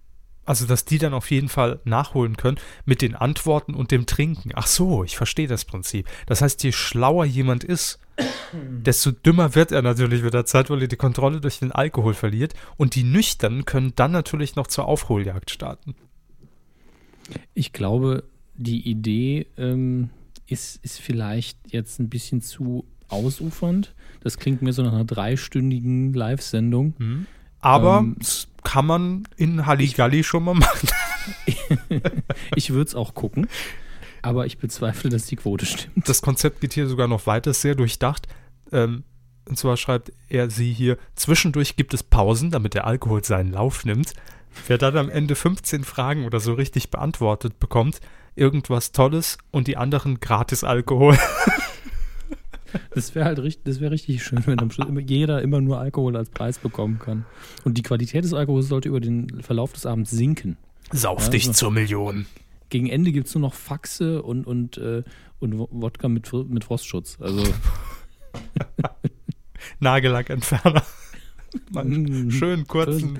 also, 0.46 0.66
dass 0.66 0.84
die 0.84 0.98
dann 0.98 1.14
auf 1.14 1.30
jeden 1.30 1.48
Fall 1.48 1.80
nachholen 1.84 2.36
können 2.36 2.58
mit 2.84 3.04
den 3.04 3.16
Antworten 3.16 3.76
und 3.76 3.92
dem 3.92 4.08
Trinken. 4.08 4.52
Ach 4.56 4.66
so, 4.66 5.04
ich 5.04 5.16
verstehe 5.16 5.48
das 5.48 5.64
Prinzip. 5.64 6.08
Das 6.26 6.42
heißt, 6.42 6.64
je 6.64 6.72
schlauer 6.72 7.26
jemand 7.26 7.64
ist, 7.64 8.00
desto 8.54 9.12
dümmer 9.12 9.56
wird 9.56 9.72
er 9.72 9.84
natürlich 9.84 10.24
mit 10.24 10.34
der 10.34 10.46
Zeit, 10.46 10.70
weil 10.70 10.82
er 10.82 10.88
die 10.88 10.96
Kontrolle 10.96 11.40
durch 11.40 11.60
den 11.60 11.72
Alkohol 11.72 12.16
verliert. 12.16 12.56
Und 12.78 12.96
die 12.96 13.04
Nüchternen 13.04 13.66
können 13.66 13.94
dann 13.96 14.12
natürlich 14.12 14.56
noch 14.56 14.66
zur 14.66 14.86
Aufholjagd 14.86 15.52
starten. 15.52 15.96
Ich 17.54 17.74
glaube, 17.74 18.24
die 18.56 18.90
Idee 18.90 19.48
ähm, 19.58 20.10
ist, 20.48 20.84
ist 20.84 21.00
vielleicht 21.00 21.58
jetzt 21.72 22.00
ein 22.00 22.10
bisschen 22.10 22.42
zu 22.42 22.86
ausufernd. 23.08 23.94
Das 24.22 24.38
klingt 24.38 24.62
mir 24.62 24.74
so 24.74 24.84
nach 24.84 24.94
einer 24.94 25.06
dreistündigen 25.06 26.14
Live-Sendung. 26.14 27.28
Aber 27.60 28.00
Ähm, 28.00 28.16
das 28.20 28.48
kann 28.64 28.86
man 28.86 29.28
in 29.38 29.66
Halligalli 29.66 30.24
schon 30.24 30.44
mal 30.44 30.56
machen. 30.56 30.90
Ich 32.56 32.72
würde 32.72 32.88
es 32.88 32.96
auch 32.96 33.14
gucken, 33.14 33.48
aber 34.24 34.46
ich 34.48 34.58
bezweifle, 34.58 35.10
dass 35.12 35.28
die 35.28 35.36
Quote 35.36 35.66
stimmt. 35.68 36.10
Das 36.10 36.22
Konzept 36.24 36.60
geht 36.60 36.74
hier 36.74 36.88
sogar 36.88 37.08
noch 37.08 37.28
weiter, 37.28 37.52
ist 37.52 37.62
sehr 37.62 37.76
durchdacht. 37.76 38.28
Ähm, 38.72 39.04
und 39.46 39.58
zwar 39.58 39.78
schreibt 39.78 40.12
er 40.28 40.50
sie 40.50 40.74
hier, 40.74 40.98
zwischendurch 41.16 41.76
gibt 41.76 41.94
es 41.94 42.02
Pausen, 42.02 42.50
damit 42.50 42.74
der 42.74 42.88
Alkohol 42.88 43.24
seinen 43.24 43.52
Lauf 43.52 43.86
nimmt. 43.86 44.14
Wer 44.68 44.78
dann 44.78 44.97
am 44.97 45.10
Ende 45.10 45.36
15 45.36 45.84
Fragen 45.84 46.26
oder 46.26 46.39
so 46.39 46.53
richtig 46.53 46.91
beantwortet 46.91 47.60
bekommt, 47.60 47.99
irgendwas 48.36 48.91
Tolles 48.91 49.38
und 49.51 49.68
die 49.68 49.78
anderen 49.78 50.20
gratis 50.20 50.64
Alkohol. 50.64 51.18
Das 52.93 53.16
wäre 53.16 53.26
halt 53.26 53.39
richtig, 53.39 53.64
das 53.64 53.80
wäre 53.80 53.91
richtig 53.91 54.24
schön, 54.24 54.45
wenn 54.45 54.60
am 54.60 54.70
Schluss 54.70 54.88
immer, 54.88 54.99
jeder 54.99 55.41
immer 55.41 55.60
nur 55.60 55.80
Alkohol 55.80 56.16
als 56.16 56.30
Preis 56.30 56.60
bekommen 56.60 56.99
kann. 56.99 57.26
Und 57.64 57.80
die 57.80 57.82
Qualität 57.82 58.24
des 58.24 58.32
Alkohols 58.36 58.68
sollte 58.68 58.89
über 58.89 58.99
den 58.99 59.41
Verlauf 59.41 59.74
des 59.74 59.88
Abends 59.88 60.12
sinken. 60.12 60.55
Sauf 60.91 61.24
Ja, 61.24 61.30
dich 61.30 61.45
so. 61.47 61.53
zur 61.53 61.72
Million. 61.72 62.28
Gegen 62.70 62.88
Ende 62.88 63.12
gibt 63.12 63.26
es 63.28 63.34
nur 63.34 63.41
noch 63.41 63.55
Faxe 63.55 64.22
und, 64.22 64.45
und, 64.45 64.78
äh, 64.78 65.01
und 65.39 65.57
Wo- 65.57 65.68
Wodka 65.72 66.10
mit, 66.10 66.32
mit 66.47 66.64
Frostschutz. 66.64 67.18
Also 67.20 67.43
Nagellackentferner. 69.80 70.84
Mal 71.72 71.86
Mm, 71.86 72.30
schön 72.30 72.68
kurzen. 72.68 73.18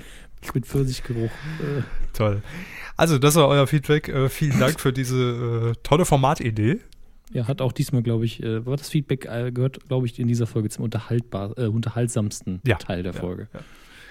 Mit 0.54 0.66
Pfirsichgeruch. 0.66 1.30
Äh, 1.30 1.82
Toll. 2.12 2.42
Also, 2.96 3.18
das 3.18 3.34
war 3.36 3.48
euer 3.48 3.66
Feedback. 3.66 4.08
Äh, 4.08 4.28
vielen 4.28 4.58
Dank 4.58 4.80
für 4.80 4.92
diese 4.92 5.72
äh, 5.74 5.80
tolle 5.82 6.04
Formatidee. 6.04 6.80
ja, 7.32 7.46
hat 7.46 7.60
auch 7.62 7.72
diesmal, 7.72 8.02
glaube 8.02 8.24
ich, 8.24 8.42
äh, 8.42 8.66
war 8.66 8.76
das 8.76 8.88
Feedback 8.90 9.26
äh, 9.26 9.52
gehört, 9.52 9.86
glaube 9.88 10.06
ich, 10.06 10.18
in 10.18 10.28
dieser 10.28 10.46
Folge 10.46 10.68
zum 10.68 10.84
unterhaltbar, 10.84 11.56
äh, 11.56 11.66
unterhaltsamsten 11.66 12.60
Ja, 12.66 12.76
Teil 12.76 13.02
der 13.02 13.14
ja, 13.14 13.20
Folge. 13.20 13.48
ja. 13.54 13.60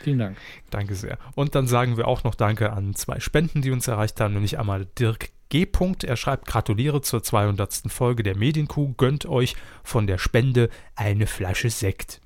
Vielen 0.01 0.19
Dank. 0.19 0.37
Danke 0.69 0.95
sehr. 0.95 1.17
Und 1.35 1.55
dann 1.55 1.67
sagen 1.67 1.97
wir 1.97 2.07
auch 2.07 2.23
noch 2.23 2.35
Danke 2.35 2.71
an 2.71 2.95
zwei 2.95 3.19
Spenden, 3.19 3.61
die 3.61 3.71
uns 3.71 3.87
erreicht 3.87 4.21
haben, 4.21 4.33
nämlich 4.33 4.57
einmal 4.57 4.85
Dirk 4.97 5.29
G. 5.49 5.67
Er 6.03 6.15
schreibt, 6.15 6.47
gratuliere 6.47 7.01
zur 7.01 7.21
200. 7.21 7.91
Folge 7.91 8.23
der 8.23 8.37
Medienkuh, 8.37 8.93
gönnt 8.95 9.25
euch 9.25 9.55
von 9.83 10.07
der 10.07 10.17
Spende 10.17 10.69
eine 10.95 11.27
Flasche 11.27 11.69
Sekt. 11.69 12.21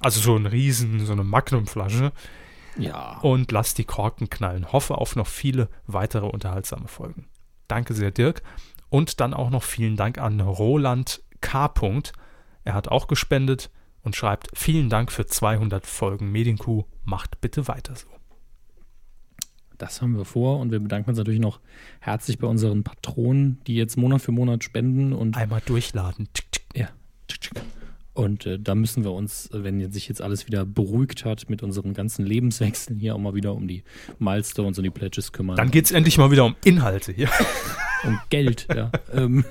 Also 0.00 0.20
so 0.20 0.36
ein 0.36 0.46
Riesen, 0.46 1.06
so 1.06 1.12
eine 1.12 1.24
Magnumflasche 1.24 2.12
Ja. 2.76 3.18
und 3.20 3.52
lasst 3.52 3.78
die 3.78 3.84
Korken 3.84 4.30
knallen. 4.30 4.72
Hoffe 4.72 4.98
auf 4.98 5.16
noch 5.16 5.26
viele 5.26 5.68
weitere 5.86 6.26
unterhaltsame 6.26 6.88
Folgen. 6.88 7.26
Danke 7.68 7.94
sehr, 7.94 8.10
Dirk. 8.10 8.42
Und 8.88 9.20
dann 9.20 9.34
auch 9.34 9.50
noch 9.50 9.62
vielen 9.62 9.96
Dank 9.96 10.18
an 10.18 10.40
Roland 10.40 11.22
K. 11.40 11.72
Er 12.64 12.74
hat 12.74 12.88
auch 12.88 13.06
gespendet 13.06 13.70
und 14.02 14.16
schreibt, 14.16 14.48
vielen 14.54 14.90
Dank 14.90 15.10
für 15.10 15.26
200 15.26 15.86
Folgen 15.86 16.30
Medienkuh. 16.30 16.84
Macht 17.04 17.40
bitte 17.40 17.68
weiter 17.68 17.96
so. 17.96 18.06
Das 19.78 20.00
haben 20.00 20.16
wir 20.16 20.24
vor 20.24 20.60
und 20.60 20.70
wir 20.70 20.78
bedanken 20.78 21.10
uns 21.10 21.18
natürlich 21.18 21.40
noch 21.40 21.60
herzlich 22.00 22.38
bei 22.38 22.46
unseren 22.46 22.84
Patronen, 22.84 23.60
die 23.66 23.74
jetzt 23.74 23.96
Monat 23.96 24.22
für 24.22 24.32
Monat 24.32 24.62
spenden 24.62 25.12
und 25.12 25.36
Einmal 25.36 25.62
durchladen. 25.64 26.28
Tick, 26.32 26.52
tick. 26.52 26.64
ja. 26.76 26.88
Und 28.14 28.46
äh, 28.46 28.60
da 28.60 28.76
müssen 28.76 29.02
wir 29.02 29.10
uns, 29.10 29.50
äh, 29.50 29.64
wenn 29.64 29.90
sich 29.90 30.08
jetzt 30.08 30.22
alles 30.22 30.46
wieder 30.46 30.64
beruhigt 30.64 31.24
hat 31.24 31.50
mit 31.50 31.64
unseren 31.64 31.94
ganzen 31.94 32.24
Lebenswechseln 32.24 33.00
hier 33.00 33.16
auch 33.16 33.18
mal 33.18 33.34
wieder 33.34 33.52
um 33.54 33.66
die 33.66 33.82
Milestones 34.20 34.78
und 34.78 34.84
die 34.84 34.90
Pledges 34.90 35.32
kümmern. 35.32 35.56
Dann 35.56 35.72
geht 35.72 35.86
es 35.86 35.90
endlich 35.90 36.16
mal 36.16 36.30
wieder 36.30 36.44
um 36.44 36.54
Inhalte 36.64 37.12
hier. 37.12 37.28
um 38.04 38.20
Geld, 38.30 38.68
ja. 38.72 38.92
Ähm, 39.12 39.44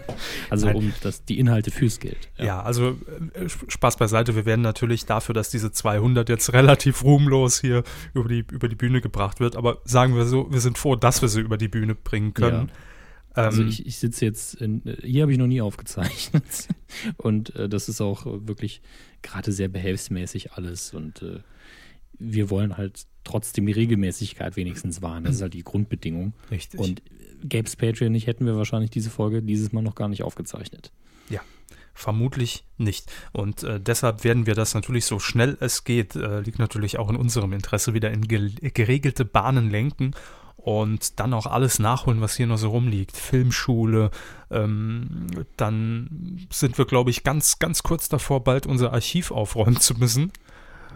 also 0.49 0.67
Nein. 0.67 0.75
um 0.77 0.93
das, 1.01 1.25
die 1.25 1.39
Inhalte 1.39 1.71
fürs 1.71 1.99
Geld. 1.99 2.29
Ja, 2.37 2.61
also 2.61 2.97
äh, 3.33 3.49
Spaß 3.49 3.97
beiseite. 3.97 4.33
Wir 4.33 4.45
werden 4.45 4.61
natürlich 4.61 5.05
dafür, 5.05 5.35
dass 5.35 5.49
diese 5.49 5.73
200 5.73 6.29
jetzt 6.29 6.53
relativ 6.53 7.03
ruhmlos 7.03 7.59
hier 7.59 7.83
über 8.13 8.29
die, 8.29 8.45
über 8.49 8.69
die 8.69 8.75
Bühne 8.75 9.01
gebracht 9.01 9.41
wird. 9.41 9.57
Aber 9.57 9.79
sagen 9.83 10.15
wir 10.15 10.25
so, 10.25 10.49
wir 10.51 10.61
sind 10.61 10.77
froh, 10.77 10.95
dass 10.95 11.21
wir 11.21 11.27
sie 11.27 11.41
über 11.41 11.57
die 11.57 11.67
Bühne 11.67 11.95
bringen 11.95 12.33
können. 12.33 12.71
Also 13.33 13.61
Ähm, 13.61 13.69
ich, 13.69 13.85
ich 13.85 13.97
sitze 13.97 14.25
jetzt, 14.25 14.55
in, 14.55 14.85
äh, 14.85 14.97
hier 15.03 15.23
habe 15.23 15.31
ich 15.31 15.37
noch 15.37 15.47
nie 15.47 15.61
aufgezeichnet. 15.61 16.43
Und 17.17 17.55
äh, 17.55 17.67
das 17.67 17.89
ist 17.89 18.01
auch 18.01 18.25
äh, 18.25 18.47
wirklich 18.47 18.81
gerade 19.21 19.51
sehr 19.51 19.67
behelfsmäßig 19.67 20.53
alles. 20.53 20.93
Und 20.93 21.21
äh, 21.21 21.39
wir 22.19 22.49
wollen 22.49 22.77
halt 22.77 23.05
trotzdem 23.23 23.65
die 23.65 23.71
Regelmäßigkeit 23.71 24.55
wenigstens 24.55 25.01
wahren. 25.01 25.23
Das 25.23 25.35
ist 25.35 25.41
halt 25.41 25.53
die 25.53 25.63
Grundbedingung. 25.63 26.33
richtig. 26.51 26.79
Und 26.79 27.01
gäbe 27.43 27.67
es 27.67 27.75
Patreon 27.75 28.11
nicht, 28.11 28.27
hätten 28.27 28.45
wir 28.45 28.55
wahrscheinlich 28.55 28.91
diese 28.91 29.09
Folge 29.09 29.41
dieses 29.41 29.71
Mal 29.71 29.81
noch 29.81 29.95
gar 29.95 30.09
nicht 30.09 30.23
aufgezeichnet. 30.23 30.91
Vermutlich 31.93 32.65
nicht. 32.77 33.11
Und 33.33 33.63
äh, 33.63 33.79
deshalb 33.79 34.23
werden 34.23 34.47
wir 34.47 34.55
das 34.55 34.73
natürlich 34.73 35.05
so 35.05 35.19
schnell 35.19 35.57
es 35.59 35.83
geht, 35.83 36.15
äh, 36.15 36.39
liegt 36.41 36.57
natürlich 36.57 36.97
auch 36.97 37.09
in 37.09 37.15
unserem 37.15 37.53
Interesse, 37.53 37.93
wieder 37.93 38.11
in 38.11 38.27
ge 38.27 38.51
geregelte 38.73 39.25
Bahnen 39.25 39.69
lenken 39.69 40.15
und 40.63 41.19
dann 41.19 41.33
auch 41.33 41.45
alles 41.45 41.77
nachholen, 41.79 42.21
was 42.21 42.37
hier 42.37 42.47
noch 42.47 42.57
so 42.57 42.69
rumliegt. 42.69 43.17
Filmschule, 43.17 44.11
ähm, 44.49 45.27
dann 45.57 46.47
sind 46.49 46.77
wir, 46.77 46.85
glaube 46.85 47.09
ich, 47.09 47.23
ganz, 47.23 47.59
ganz 47.59 47.83
kurz 47.83 48.07
davor, 48.07 48.45
bald 48.45 48.65
unser 48.65 48.93
Archiv 48.93 49.31
aufräumen 49.31 49.79
zu 49.79 49.95
müssen. 49.95 50.31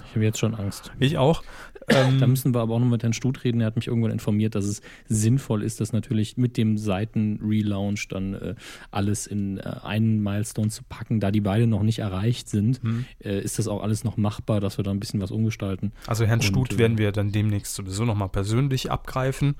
Ich 0.05 0.15
habe 0.15 0.23
jetzt 0.25 0.39
schon 0.39 0.55
Angst. 0.55 0.91
Ich 0.99 1.17
auch. 1.17 1.43
Da 1.89 2.05
Ähm, 2.09 2.19
müssen 2.31 2.53
wir 2.53 2.59
aber 2.59 2.73
auch 2.75 2.79
noch 2.79 2.87
mit 2.87 3.01
Herrn 3.03 3.13
Stut 3.13 3.45
reden. 3.45 3.61
Er 3.61 3.67
hat 3.67 3.77
mich 3.77 3.87
irgendwann 3.87 4.11
informiert, 4.11 4.55
dass 4.55 4.65
es 4.65 4.81
sinnvoll 5.07 5.63
ist, 5.63 5.79
dass 5.79 5.93
natürlich 5.93 6.35
mit 6.35 6.57
dem 6.57 6.77
Seiten-Relaunch 6.77 8.09
dann 8.09 8.33
äh, 8.33 8.55
alles 8.91 9.25
in 9.25 9.57
äh, 9.59 9.75
einen 9.83 10.21
Milestone 10.21 10.69
zu 10.69 10.83
packen. 10.83 11.19
Da 11.21 11.31
die 11.31 11.39
beide 11.39 11.65
noch 11.65 11.83
nicht 11.83 11.99
erreicht 11.99 12.49
sind, 12.49 12.81
Hm. 12.83 13.05
äh, 13.23 13.39
ist 13.41 13.57
das 13.57 13.67
auch 13.69 13.81
alles 13.83 14.03
noch 14.03 14.17
machbar, 14.17 14.59
dass 14.59 14.77
wir 14.77 14.83
da 14.83 14.91
ein 14.91 14.99
bisschen 14.99 15.21
was 15.21 15.31
umgestalten. 15.31 15.93
also 16.07 16.25
Herrn 16.25 16.39
Und, 16.39 16.43
Stut 16.45 16.73
äh, 16.73 16.77
werden 16.77 16.97
wir 16.97 17.11
dann 17.13 17.31
demnächst 17.31 17.73
sowieso 17.75 18.03
nochmal 18.03 18.29
persönlich 18.29 18.91
abgreifen. 18.91 19.55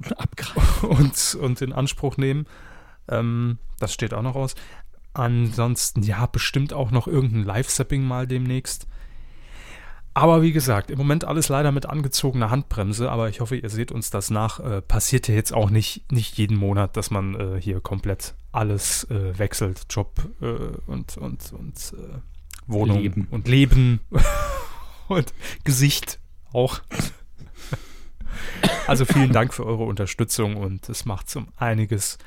Abgreifen. 0.16 0.88
und, 0.88 1.38
und 1.40 1.62
in 1.62 1.72
Anspruch 1.72 2.16
nehmen. 2.16 2.46
Ähm, 3.08 3.58
das 3.78 3.92
steht 3.94 4.14
auch 4.14 4.22
noch 4.22 4.34
aus. 4.34 4.54
Ansonsten, 5.14 6.02
ja, 6.02 6.26
bestimmt 6.26 6.72
auch 6.72 6.90
noch 6.90 7.06
irgendein 7.08 7.44
Live-Sapping 7.44 8.04
mal 8.04 8.26
demnächst. 8.26 8.86
Aber 10.18 10.42
wie 10.42 10.50
gesagt, 10.50 10.90
im 10.90 10.98
Moment 10.98 11.24
alles 11.24 11.48
leider 11.48 11.70
mit 11.70 11.86
angezogener 11.86 12.50
Handbremse, 12.50 13.08
aber 13.08 13.28
ich 13.28 13.38
hoffe, 13.38 13.54
ihr 13.54 13.70
seht 13.70 13.92
uns 13.92 14.10
das 14.10 14.30
nach. 14.30 14.58
Äh, 14.58 14.82
passiert 14.82 15.28
ja 15.28 15.34
jetzt 15.36 15.54
auch 15.54 15.70
nicht, 15.70 16.10
nicht 16.10 16.36
jeden 16.38 16.56
Monat, 16.56 16.96
dass 16.96 17.12
man 17.12 17.36
äh, 17.36 17.60
hier 17.60 17.80
komplett 17.80 18.34
alles 18.50 19.04
äh, 19.12 19.38
wechselt. 19.38 19.86
Job 19.88 20.28
äh, 20.40 20.46
und, 20.90 21.16
und, 21.18 21.52
und 21.52 21.94
äh, 21.96 22.18
Wohnung 22.66 22.98
Leben. 22.98 23.28
und 23.30 23.46
Leben 23.46 24.00
und 25.08 25.32
Gesicht 25.62 26.18
auch. 26.52 26.80
Also 28.88 29.04
vielen 29.04 29.32
Dank 29.32 29.54
für 29.54 29.64
eure 29.64 29.84
Unterstützung 29.84 30.56
und 30.56 30.88
es 30.88 31.04
macht 31.04 31.34
um 31.36 31.46
einiges 31.56 32.18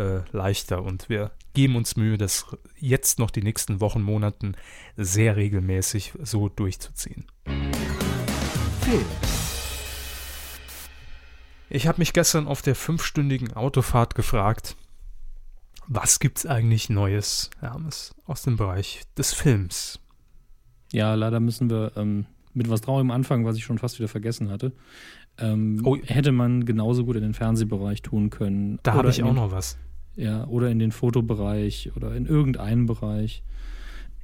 äh, 0.00 0.22
leichter 0.32 0.82
und 0.82 1.08
wir 1.08 1.30
geben 1.54 1.76
uns 1.76 1.96
Mühe, 1.96 2.16
das 2.16 2.46
jetzt 2.78 3.18
noch 3.18 3.30
die 3.30 3.42
nächsten 3.42 3.80
Wochen, 3.80 4.02
Monaten 4.02 4.54
sehr 4.96 5.36
regelmäßig 5.36 6.14
so 6.22 6.48
durchzuziehen. 6.48 7.26
Film. 8.80 9.04
Ich 11.68 11.86
habe 11.86 11.98
mich 11.98 12.12
gestern 12.12 12.48
auf 12.48 12.62
der 12.62 12.74
fünfstündigen 12.74 13.52
Autofahrt 13.52 14.14
gefragt, 14.14 14.76
was 15.86 16.18
gibt's 16.18 16.46
eigentlich 16.46 16.88
Neues, 16.88 17.50
Hermes, 17.60 18.14
aus 18.26 18.42
dem 18.42 18.56
Bereich 18.56 19.02
des 19.16 19.32
Films? 19.34 20.00
Ja, 20.92 21.14
leider 21.14 21.40
müssen 21.40 21.70
wir 21.70 21.92
ähm, 21.96 22.26
mit 22.54 22.68
was 22.68 22.80
Traurigem 22.80 23.10
anfangen, 23.10 23.44
was 23.44 23.56
ich 23.56 23.64
schon 23.64 23.78
fast 23.78 23.98
wieder 23.98 24.08
vergessen 24.08 24.50
hatte. 24.50 24.72
Ähm, 25.38 25.80
Oh. 25.84 25.96
Hätte 26.04 26.32
man 26.32 26.64
genauso 26.64 27.04
gut 27.04 27.16
in 27.16 27.22
den 27.22 27.34
Fernsehbereich 27.34 28.02
tun 28.02 28.30
können. 28.30 28.78
Da 28.82 28.94
habe 28.94 29.10
ich 29.10 29.22
auch 29.22 29.32
noch 29.32 29.52
was. 29.52 29.78
Ja, 30.20 30.46
oder 30.48 30.68
in 30.68 30.78
den 30.78 30.92
Fotobereich 30.92 31.92
oder 31.96 32.14
in 32.14 32.26
irgendeinen 32.26 32.84
Bereich, 32.84 33.42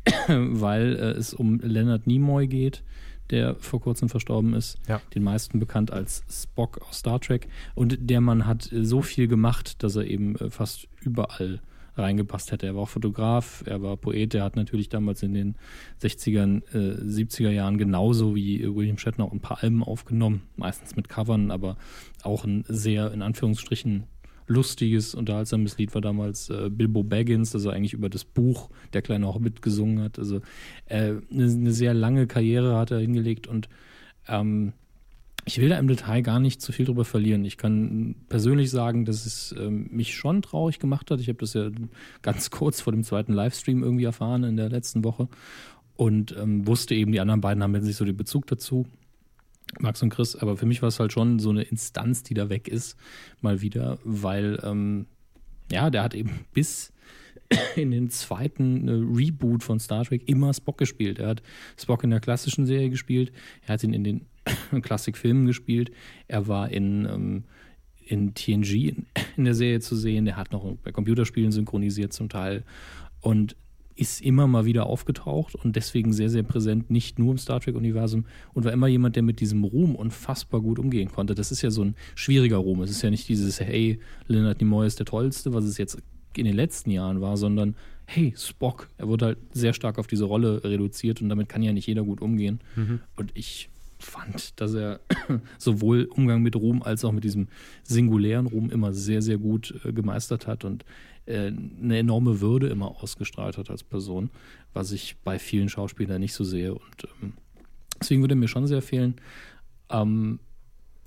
weil 0.28 0.94
äh, 0.94 1.12
es 1.12 1.32
um 1.32 1.58
Leonard 1.60 2.06
Nimoy 2.06 2.46
geht, 2.46 2.82
der 3.30 3.54
vor 3.56 3.80
kurzem 3.80 4.10
verstorben 4.10 4.52
ist. 4.52 4.78
Ja. 4.88 5.00
Den 5.14 5.22
meisten 5.22 5.58
bekannt 5.58 5.90
als 5.90 6.22
Spock 6.30 6.82
aus 6.86 6.98
Star 6.98 7.18
Trek. 7.18 7.48
Und 7.74 7.96
der 8.10 8.20
Mann 8.20 8.46
hat 8.46 8.70
äh, 8.72 8.84
so 8.84 9.00
viel 9.00 9.26
gemacht, 9.26 9.82
dass 9.82 9.96
er 9.96 10.04
eben 10.04 10.36
äh, 10.36 10.50
fast 10.50 10.86
überall 11.00 11.62
reingepasst 11.96 12.52
hätte. 12.52 12.66
Er 12.66 12.74
war 12.74 12.82
auch 12.82 12.88
Fotograf, 12.90 13.62
er 13.66 13.80
war 13.80 13.96
Poet, 13.96 14.34
er 14.34 14.44
hat 14.44 14.56
natürlich 14.56 14.90
damals 14.90 15.22
in 15.22 15.32
den 15.32 15.54
60ern, 16.02 16.62
äh, 16.74 17.00
70er 17.02 17.50
Jahren 17.50 17.78
genauso 17.78 18.34
wie 18.34 18.62
äh, 18.62 18.74
William 18.74 18.98
Shatner 18.98 19.24
auch 19.24 19.32
ein 19.32 19.40
paar 19.40 19.62
Alben 19.62 19.82
aufgenommen, 19.82 20.42
meistens 20.56 20.94
mit 20.94 21.08
Covern, 21.08 21.50
aber 21.50 21.78
auch 22.22 22.44
ein 22.44 22.64
sehr, 22.68 23.12
in 23.12 23.22
Anführungsstrichen, 23.22 24.04
lustiges, 24.46 25.14
unterhaltsames 25.14 25.78
Lied 25.78 25.94
war 25.94 26.00
damals 26.00 26.50
äh, 26.50 26.70
Bilbo 26.70 27.02
Baggins, 27.02 27.54
er 27.54 27.72
eigentlich 27.72 27.94
über 27.94 28.08
das 28.08 28.24
Buch 28.24 28.70
Der 28.92 29.02
kleine 29.02 29.32
Hobbit 29.32 29.62
gesungen 29.62 30.02
hat. 30.02 30.18
Also 30.18 30.40
äh, 30.86 31.14
eine, 31.30 31.44
eine 31.44 31.72
sehr 31.72 31.94
lange 31.94 32.26
Karriere 32.26 32.76
hat 32.76 32.90
er 32.90 32.98
hingelegt 32.98 33.46
und 33.46 33.68
ähm, 34.28 34.72
ich 35.48 35.60
will 35.60 35.68
da 35.68 35.78
im 35.78 35.86
Detail 35.86 36.22
gar 36.22 36.40
nicht 36.40 36.60
zu 36.60 36.72
viel 36.72 36.86
drüber 36.86 37.04
verlieren. 37.04 37.44
Ich 37.44 37.56
kann 37.56 38.16
persönlich 38.28 38.70
sagen, 38.70 39.04
dass 39.04 39.26
es 39.26 39.54
ähm, 39.56 39.88
mich 39.92 40.14
schon 40.14 40.42
traurig 40.42 40.80
gemacht 40.80 41.10
hat. 41.10 41.20
Ich 41.20 41.28
habe 41.28 41.38
das 41.38 41.54
ja 41.54 41.70
ganz 42.22 42.50
kurz 42.50 42.80
vor 42.80 42.92
dem 42.92 43.04
zweiten 43.04 43.32
Livestream 43.32 43.82
irgendwie 43.82 44.04
erfahren 44.04 44.42
in 44.42 44.56
der 44.56 44.68
letzten 44.68 45.04
Woche 45.04 45.28
und 45.96 46.36
ähm, 46.36 46.66
wusste 46.66 46.94
eben, 46.94 47.12
die 47.12 47.20
anderen 47.20 47.40
beiden 47.40 47.62
haben 47.62 47.74
jetzt 47.74 47.84
nicht 47.84 47.96
so 47.96 48.04
den 48.04 48.16
Bezug 48.16 48.46
dazu. 48.48 48.86
Max 49.78 50.02
und 50.02 50.10
Chris, 50.10 50.36
aber 50.36 50.56
für 50.56 50.66
mich 50.66 50.82
war 50.82 50.88
es 50.88 51.00
halt 51.00 51.12
schon 51.12 51.38
so 51.38 51.50
eine 51.50 51.62
Instanz, 51.62 52.22
die 52.22 52.34
da 52.34 52.48
weg 52.48 52.68
ist, 52.68 52.96
mal 53.40 53.60
wieder, 53.60 53.98
weil, 54.04 54.60
ähm, 54.62 55.06
ja, 55.70 55.90
der 55.90 56.02
hat 56.02 56.14
eben 56.14 56.30
bis 56.52 56.92
in 57.76 57.90
den 57.90 58.10
zweiten 58.10 58.88
äh, 58.88 58.92
Reboot 58.92 59.62
von 59.62 59.78
Star 59.78 60.04
Trek 60.04 60.28
immer 60.28 60.52
Spock 60.52 60.78
gespielt. 60.78 61.18
Er 61.18 61.28
hat 61.28 61.42
Spock 61.78 62.02
in 62.04 62.10
der 62.10 62.20
klassischen 62.20 62.66
Serie 62.66 62.90
gespielt, 62.90 63.32
er 63.66 63.74
hat 63.74 63.84
ihn 63.84 63.92
in 63.92 64.04
den 64.04 64.26
Klassikfilmen 64.82 65.46
gespielt, 65.46 65.90
er 66.28 66.48
war 66.48 66.70
in, 66.70 67.04
ähm, 67.04 67.44
in 68.04 68.34
TNG 68.34 68.88
in, 68.88 69.06
in 69.36 69.44
der 69.44 69.54
Serie 69.54 69.80
zu 69.80 69.96
sehen, 69.96 70.26
er 70.26 70.36
hat 70.36 70.52
noch 70.52 70.76
bei 70.82 70.92
Computerspielen 70.92 71.52
synchronisiert 71.52 72.12
zum 72.12 72.28
Teil 72.28 72.64
und 73.20 73.56
ist 73.96 74.20
immer 74.20 74.46
mal 74.46 74.64
wieder 74.64 74.86
aufgetaucht 74.86 75.54
und 75.54 75.74
deswegen 75.74 76.12
sehr, 76.12 76.30
sehr 76.30 76.42
präsent, 76.42 76.90
nicht 76.90 77.18
nur 77.18 77.32
im 77.32 77.38
Star 77.38 77.60
Trek-Universum 77.60 78.26
und 78.52 78.64
war 78.64 78.72
immer 78.72 78.86
jemand, 78.86 79.16
der 79.16 79.22
mit 79.22 79.40
diesem 79.40 79.64
Ruhm 79.64 79.94
unfassbar 79.94 80.60
gut 80.60 80.78
umgehen 80.78 81.10
konnte. 81.10 81.34
Das 81.34 81.50
ist 81.50 81.62
ja 81.62 81.70
so 81.70 81.82
ein 81.82 81.94
schwieriger 82.14 82.58
Ruhm. 82.58 82.82
Es 82.82 82.90
ist 82.90 83.02
ja 83.02 83.10
nicht 83.10 83.28
dieses, 83.28 83.58
hey, 83.60 83.98
Leonard 84.28 84.60
Nimoy 84.60 84.86
ist 84.86 84.98
der 84.98 85.06
Tollste, 85.06 85.54
was 85.54 85.64
es 85.64 85.78
jetzt 85.78 85.98
in 86.36 86.44
den 86.44 86.54
letzten 86.54 86.90
Jahren 86.90 87.20
war, 87.20 87.36
sondern 87.36 87.74
hey, 88.06 88.34
Spock. 88.36 88.88
Er 88.98 89.08
wurde 89.08 89.24
halt 89.26 89.38
sehr 89.52 89.72
stark 89.72 89.98
auf 89.98 90.06
diese 90.06 90.24
Rolle 90.24 90.62
reduziert 90.62 91.20
und 91.20 91.28
damit 91.28 91.48
kann 91.48 91.62
ja 91.62 91.72
nicht 91.72 91.86
jeder 91.86 92.04
gut 92.04 92.20
umgehen. 92.20 92.60
Und 93.16 93.32
ich 93.34 93.68
fand, 93.98 94.60
dass 94.60 94.74
er 94.74 95.00
sowohl 95.58 96.04
Umgang 96.04 96.42
mit 96.42 96.56
Ruhm 96.56 96.82
als 96.82 97.04
auch 97.04 97.12
mit 97.12 97.24
diesem 97.24 97.48
singulären 97.82 98.46
Ruhm 98.46 98.70
immer 98.70 98.92
sehr, 98.92 99.22
sehr 99.22 99.38
gut 99.38 99.74
äh, 99.84 99.92
gemeistert 99.92 100.46
hat 100.46 100.64
und 100.64 100.84
äh, 101.26 101.46
eine 101.46 101.98
enorme 101.98 102.40
Würde 102.40 102.68
immer 102.68 103.02
ausgestrahlt 103.02 103.58
hat 103.58 103.70
als 103.70 103.82
Person, 103.82 104.30
was 104.72 104.92
ich 104.92 105.16
bei 105.24 105.38
vielen 105.38 105.68
Schauspielern 105.68 106.20
nicht 106.20 106.34
so 106.34 106.44
sehe. 106.44 106.74
Und 106.74 107.08
ähm, 107.22 107.32
deswegen 108.00 108.22
würde 108.22 108.34
mir 108.34 108.48
schon 108.48 108.66
sehr 108.66 108.82
fehlen. 108.82 109.16
Ähm, 109.90 110.40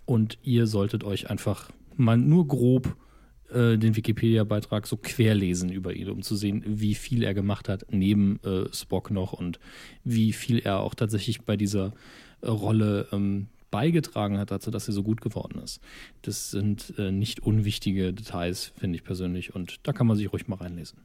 und 0.05 0.39
ihr 0.41 0.65
solltet 0.65 1.03
euch 1.03 1.29
einfach 1.29 1.69
mal 1.95 2.17
nur 2.17 2.47
grob 2.47 2.95
äh, 3.51 3.77
den 3.77 3.95
Wikipedia-Beitrag 3.95 4.87
so 4.87 4.97
querlesen 4.97 5.71
über 5.71 5.93
ihn, 5.93 6.09
um 6.09 6.21
zu 6.21 6.35
sehen, 6.35 6.63
wie 6.65 6.95
viel 6.95 7.23
er 7.23 7.33
gemacht 7.33 7.69
hat 7.69 7.85
neben 7.89 8.39
äh, 8.43 8.73
Spock 8.73 9.11
noch 9.11 9.33
und 9.33 9.59
wie 10.03 10.33
viel 10.33 10.59
er 10.59 10.79
auch 10.79 10.95
tatsächlich 10.95 11.41
bei 11.41 11.57
dieser 11.57 11.93
Rolle 12.43 13.07
ähm, 13.11 13.47
beigetragen 13.71 14.37
hat 14.39 14.51
dazu, 14.51 14.71
dass 14.71 14.85
sie 14.85 14.91
so 14.93 15.03
gut 15.03 15.21
geworden 15.21 15.59
ist. 15.61 15.79
Das 16.23 16.49
sind 16.51 16.93
äh, 16.97 17.11
nicht 17.11 17.41
unwichtige 17.41 18.13
Details, 18.13 18.71
finde 18.77 18.97
ich 18.97 19.03
persönlich, 19.03 19.53
und 19.55 19.79
da 19.87 19.93
kann 19.93 20.07
man 20.07 20.17
sich 20.17 20.31
ruhig 20.33 20.47
mal 20.47 20.55
reinlesen. 20.55 20.99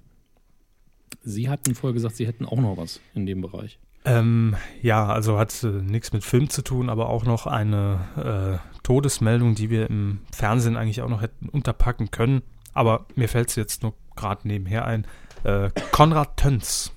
Sie 1.23 1.49
hatten 1.49 1.75
vorher 1.75 1.95
gesagt, 1.95 2.17
Sie 2.17 2.27
hätten 2.27 2.45
auch 2.45 2.57
noch 2.59 2.77
was 2.77 3.01
in 3.15 3.27
dem 3.27 3.41
Bereich. 3.41 3.79
Ähm, 4.07 4.57
ja, 4.83 5.07
also 5.07 5.39
hat 5.39 5.63
äh, 5.63 5.67
nichts 5.69 6.13
mit 6.13 6.25
Film 6.25 6.51
zu 6.51 6.63
tun, 6.63 6.91
aber 6.91 7.09
auch 7.09 7.25
noch 7.25 7.47
eine 7.47 8.61
äh, 8.63 8.79
Todesmeldung, 8.83 9.55
die 9.55 9.71
wir 9.71 9.89
im 9.89 10.19
Fernsehen 10.31 10.77
eigentlich 10.77 11.01
auch 11.01 11.09
noch 11.09 11.23
hätten 11.23 11.49
unterpacken 11.49 12.11
können. 12.11 12.43
Aber 12.75 13.07
mir 13.15 13.29
fällt 13.29 13.49
es 13.49 13.57
jetzt 13.57 13.83
nur 13.83 13.95
gerade 14.17 14.47
nebenher 14.47 14.85
ein. 14.85 15.07
Äh, 15.45 15.71
Konrad 15.93 16.37
Töns. 16.37 16.93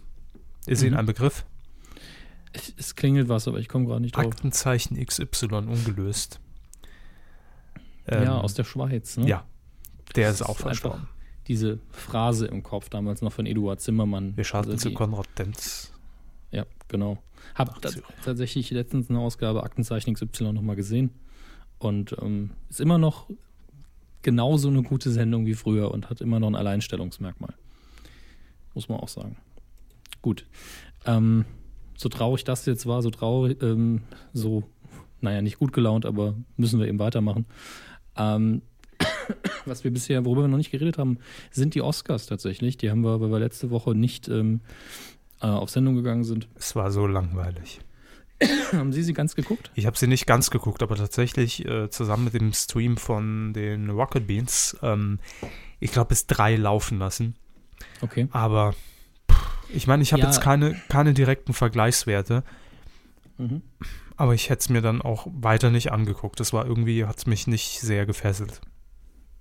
Ist 0.65 0.81
Ihnen 0.81 0.93
Mhm. 0.93 0.97
ein 0.99 1.05
Begriff? 1.05 1.45
Es, 2.53 2.73
es 2.77 2.95
klingelt 2.95 3.29
was, 3.29 3.47
aber 3.47 3.59
ich 3.59 3.67
komme 3.67 3.85
gerade 3.85 4.01
nicht 4.01 4.15
drauf. 4.15 4.25
Aktenzeichen 4.25 5.03
XY 5.03 5.47
ungelöst. 5.67 6.39
Ähm, 8.07 8.23
ja, 8.23 8.37
aus 8.39 8.53
der 8.53 8.63
Schweiz, 8.63 9.17
ne? 9.17 9.27
Ja, 9.27 9.45
der 10.15 10.29
ist 10.29 10.41
Das 10.41 10.47
auch 10.47 10.59
ist 10.59 10.65
einfach 10.65 10.69
verstorben. 10.69 11.09
Diese 11.47 11.79
Phrase 11.91 12.47
im 12.47 12.63
Kopf, 12.63 12.89
damals 12.89 13.21
noch 13.21 13.31
von 13.31 13.45
Eduard 13.45 13.81
Zimmermann. 13.81 14.35
Wir 14.35 14.43
schalten 14.43 14.71
Also 14.71 14.89
zu 14.89 14.93
Konrad 14.93 15.27
Töns. 15.35 15.93
Ja, 16.51 16.65
genau. 16.87 17.17
Hab 17.55 17.81
tatsächlich 18.23 18.71
letztens 18.71 19.09
eine 19.09 19.19
Ausgabe 19.19 19.63
Aktenzeichen 19.63 20.13
XY 20.13 20.53
nochmal 20.53 20.75
gesehen. 20.75 21.11
Und 21.79 22.15
ähm, 22.21 22.51
ist 22.69 22.81
immer 22.81 22.97
noch 22.97 23.29
genauso 24.21 24.69
eine 24.69 24.83
gute 24.83 25.11
Sendung 25.11 25.45
wie 25.45 25.53
früher 25.53 25.91
und 25.91 26.09
hat 26.09 26.21
immer 26.21 26.39
noch 26.39 26.47
ein 26.47 26.55
Alleinstellungsmerkmal. 26.55 27.53
Muss 28.73 28.89
man 28.89 28.99
auch 28.99 29.07
sagen. 29.07 29.37
Gut. 30.21 30.45
Ähm, 31.05 31.45
so 31.97 32.07
traurig 32.09 32.43
das 32.45 32.65
jetzt 32.65 32.85
war, 32.85 33.01
so 33.01 33.09
traurig, 33.09 33.61
ähm, 33.61 34.03
so, 34.31 34.63
naja, 35.19 35.41
nicht 35.41 35.59
gut 35.59 35.73
gelaunt, 35.73 36.05
aber 36.05 36.35
müssen 36.55 36.79
wir 36.79 36.87
eben 36.87 36.99
weitermachen. 36.99 37.45
Ähm, 38.15 38.61
was 39.65 39.83
wir 39.83 39.91
bisher, 39.91 40.23
worüber 40.23 40.43
wir 40.43 40.47
noch 40.47 40.57
nicht 40.57 40.71
geredet 40.71 40.97
haben, 40.97 41.17
sind 41.51 41.75
die 41.75 41.81
Oscars 41.81 42.27
tatsächlich. 42.27 42.77
Die 42.77 42.89
haben 42.89 43.01
wir, 43.01 43.19
weil 43.19 43.31
wir 43.31 43.39
letzte 43.39 43.69
Woche 43.69 43.95
nicht 43.95 44.29
ähm, 44.29 44.61
äh, 45.41 45.47
auf 45.47 45.69
Sendung 45.69 45.95
gegangen 45.95 46.23
sind. 46.23 46.47
Es 46.55 46.75
war 46.75 46.91
so 46.91 47.07
langweilig. 47.07 47.81
Haben 48.71 48.93
Sie 48.93 49.01
sie 49.01 49.13
ganz 49.13 49.35
geguckt? 49.35 49.71
Ich 49.73 49.87
habe 49.87 49.97
sie 49.97 50.05
nicht 50.05 50.27
ganz 50.27 50.51
geguckt, 50.51 50.83
aber 50.83 50.95
tatsächlich 50.95 51.65
äh, 51.65 51.89
zusammen 51.89 52.25
mit 52.25 52.35
dem 52.35 52.53
Stream 52.53 52.97
von 52.97 53.51
den 53.53 53.89
Rocket 53.89 54.27
Beans, 54.27 54.77
ähm, 54.83 55.19
ich 55.79 55.91
glaube, 55.91 56.09
bis 56.09 56.27
drei 56.27 56.55
laufen 56.55 56.99
lassen. 56.99 57.35
Okay. 58.01 58.27
Aber 58.31 58.75
ich 59.73 59.87
meine, 59.87 60.03
ich 60.03 60.13
habe 60.13 60.21
Ja. 60.21 60.27
jetzt 60.29 60.41
keine, 60.41 60.75
keine 60.89 61.13
direkten 61.13 61.53
Vergleichswerte, 61.53 62.43
Mhm. 63.37 63.61
aber 64.15 64.33
ich 64.33 64.49
hätte 64.49 64.61
es 64.61 64.69
mir 64.69 64.81
dann 64.81 65.01
auch 65.01 65.27
weiter 65.31 65.69
nicht 65.69 65.91
angeguckt. 65.91 66.39
Das 66.39 66.53
war 66.53 66.65
irgendwie, 66.65 67.05
hat 67.05 67.17
es 67.17 67.25
mich 67.27 67.47
nicht 67.47 67.79
sehr 67.79 68.05
gefesselt. 68.05 68.61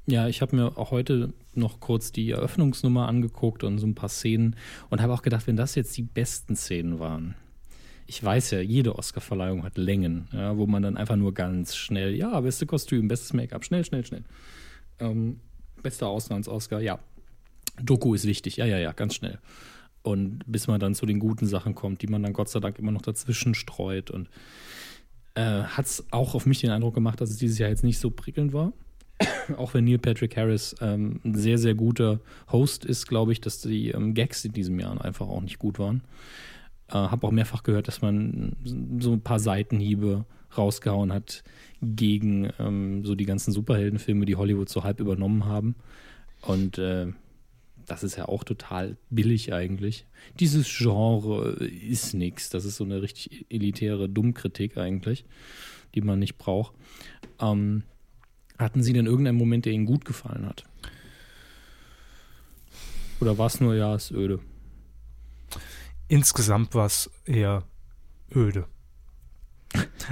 Ja, 0.08 0.28
ich 0.28 0.40
habe 0.40 0.54
mir 0.54 0.78
auch 0.78 0.92
heute 0.92 1.32
noch 1.54 1.80
kurz 1.80 2.12
die 2.12 2.30
Eröffnungsnummer 2.30 3.08
angeguckt 3.08 3.64
und 3.64 3.78
so 3.78 3.86
ein 3.86 3.94
paar 3.96 4.08
Szenen 4.08 4.54
und 4.88 5.00
habe 5.02 5.12
auch 5.12 5.22
gedacht, 5.22 5.46
wenn 5.48 5.56
das 5.56 5.74
jetzt 5.74 5.96
die 5.96 6.02
besten 6.02 6.54
Szenen 6.54 7.00
waren. 7.00 7.34
Ich 8.06 8.22
weiß 8.22 8.52
ja, 8.52 8.60
jede 8.60 8.94
Oscarverleihung 8.96 9.64
hat 9.64 9.76
Längen, 9.78 10.28
ja, 10.32 10.56
wo 10.56 10.66
man 10.68 10.80
dann 10.84 10.96
einfach 10.96 11.16
nur 11.16 11.34
ganz 11.34 11.74
schnell, 11.74 12.14
ja, 12.14 12.38
beste 12.40 12.64
Kostüm, 12.66 13.08
bestes 13.08 13.32
Make-up, 13.32 13.64
schnell, 13.64 13.84
schnell, 13.84 14.06
schnell. 14.06 14.22
Ähm, 15.00 15.40
bester 15.82 16.06
Auslands-Oscar, 16.06 16.80
ja. 16.80 17.00
Doku 17.82 18.14
ist 18.14 18.24
wichtig, 18.26 18.58
ja, 18.58 18.64
ja, 18.64 18.78
ja, 18.78 18.92
ganz 18.92 19.14
schnell. 19.16 19.38
Und 20.06 20.38
bis 20.46 20.68
man 20.68 20.78
dann 20.78 20.94
zu 20.94 21.04
den 21.04 21.18
guten 21.18 21.46
Sachen 21.46 21.74
kommt, 21.74 22.00
die 22.00 22.06
man 22.06 22.22
dann 22.22 22.32
Gott 22.32 22.48
sei 22.48 22.60
Dank 22.60 22.78
immer 22.78 22.92
noch 22.92 23.02
dazwischen 23.02 23.54
streut. 23.54 24.08
Und 24.08 24.28
äh, 25.34 25.64
hat 25.64 25.86
es 25.86 26.06
auch 26.12 26.36
auf 26.36 26.46
mich 26.46 26.60
den 26.60 26.70
Eindruck 26.70 26.94
gemacht, 26.94 27.20
dass 27.20 27.30
es 27.30 27.38
dieses 27.38 27.58
Jahr 27.58 27.70
jetzt 27.70 27.82
nicht 27.82 27.98
so 27.98 28.10
prickelnd 28.10 28.52
war. 28.52 28.72
auch 29.56 29.74
wenn 29.74 29.84
Neil 29.84 29.98
Patrick 29.98 30.36
Harris 30.36 30.76
ähm, 30.80 31.20
ein 31.24 31.34
sehr, 31.34 31.58
sehr 31.58 31.74
guter 31.74 32.20
Host 32.52 32.84
ist, 32.84 33.08
glaube 33.08 33.32
ich, 33.32 33.40
dass 33.40 33.60
die 33.62 33.90
ähm, 33.90 34.14
Gags 34.14 34.44
in 34.44 34.52
diesem 34.52 34.78
Jahr 34.78 35.04
einfach 35.04 35.26
auch 35.26 35.40
nicht 35.40 35.58
gut 35.58 35.80
waren. 35.80 36.02
Äh, 36.86 36.92
Habe 36.92 37.26
auch 37.26 37.32
mehrfach 37.32 37.64
gehört, 37.64 37.88
dass 37.88 38.00
man 38.00 38.54
so 39.00 39.10
ein 39.10 39.22
paar 39.22 39.40
Seitenhiebe 39.40 40.24
rausgehauen 40.56 41.12
hat 41.12 41.42
gegen 41.82 42.50
ähm, 42.60 43.04
so 43.04 43.16
die 43.16 43.26
ganzen 43.26 43.50
Superheldenfilme, 43.50 44.24
die 44.24 44.36
Hollywood 44.36 44.68
so 44.68 44.84
halb 44.84 45.00
übernommen 45.00 45.46
haben. 45.46 45.74
Und 46.42 46.78
äh, 46.78 47.08
das 47.86 48.02
ist 48.02 48.16
ja 48.16 48.26
auch 48.26 48.44
total 48.44 48.96
billig 49.10 49.52
eigentlich. 49.52 50.06
Dieses 50.40 50.66
Genre 50.68 51.52
ist 51.64 52.14
nichts. 52.14 52.50
Das 52.50 52.64
ist 52.64 52.76
so 52.76 52.84
eine 52.84 53.00
richtig 53.02 53.46
elitäre 53.48 54.08
Dummkritik 54.08 54.76
eigentlich, 54.76 55.24
die 55.94 56.00
man 56.00 56.18
nicht 56.18 56.36
braucht. 56.36 56.74
Ähm, 57.40 57.84
hatten 58.58 58.82
Sie 58.82 58.92
denn 58.92 59.06
irgendeinen 59.06 59.38
Moment, 59.38 59.66
der 59.66 59.72
Ihnen 59.72 59.86
gut 59.86 60.04
gefallen 60.04 60.46
hat? 60.46 60.64
Oder 63.20 63.38
war 63.38 63.46
es 63.46 63.60
nur, 63.60 63.74
ja, 63.74 63.94
ist 63.94 64.10
öde? 64.10 64.40
Insgesamt 66.08 66.74
war 66.74 66.86
es 66.86 67.10
eher 67.24 67.64
öde. 68.34 68.66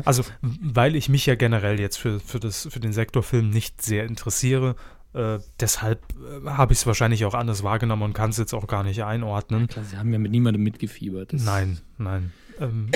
Also, 0.04 0.24
weil 0.40 0.96
ich 0.96 1.08
mich 1.08 1.26
ja 1.26 1.34
generell 1.34 1.80
jetzt 1.80 1.96
für, 1.96 2.20
für, 2.20 2.40
das, 2.40 2.68
für 2.70 2.80
den 2.80 2.92
Sektor 2.92 3.22
Film 3.22 3.50
nicht 3.50 3.82
sehr 3.82 4.04
interessiere, 4.04 4.76
äh, 5.14 5.38
deshalb 5.60 6.02
äh, 6.12 6.48
habe 6.48 6.72
ich 6.72 6.80
es 6.80 6.86
wahrscheinlich 6.86 7.24
auch 7.24 7.34
anders 7.34 7.62
wahrgenommen 7.62 8.02
und 8.02 8.12
kann 8.12 8.30
es 8.30 8.36
jetzt 8.36 8.52
auch 8.52 8.66
gar 8.66 8.82
nicht 8.82 9.04
einordnen. 9.04 9.68
Klar, 9.68 9.84
Sie 9.84 9.96
haben 9.96 10.12
ja 10.12 10.18
mit 10.18 10.32
niemandem 10.32 10.62
mitgefiebert. 10.62 11.32
Das 11.32 11.44
Nein, 11.44 11.78
nein. 11.98 12.32
Ähm, 12.60 12.90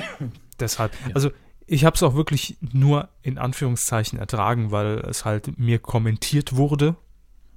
deshalb, 0.60 0.92
also 1.14 1.30
ich 1.66 1.84
habe 1.84 1.94
es 1.94 2.02
auch 2.02 2.14
wirklich 2.14 2.56
nur 2.60 3.10
in 3.22 3.38
Anführungszeichen 3.38 4.18
ertragen, 4.18 4.70
weil 4.70 4.98
es 5.00 5.24
halt 5.24 5.58
mir 5.58 5.78
kommentiert 5.78 6.56
wurde. 6.56 6.96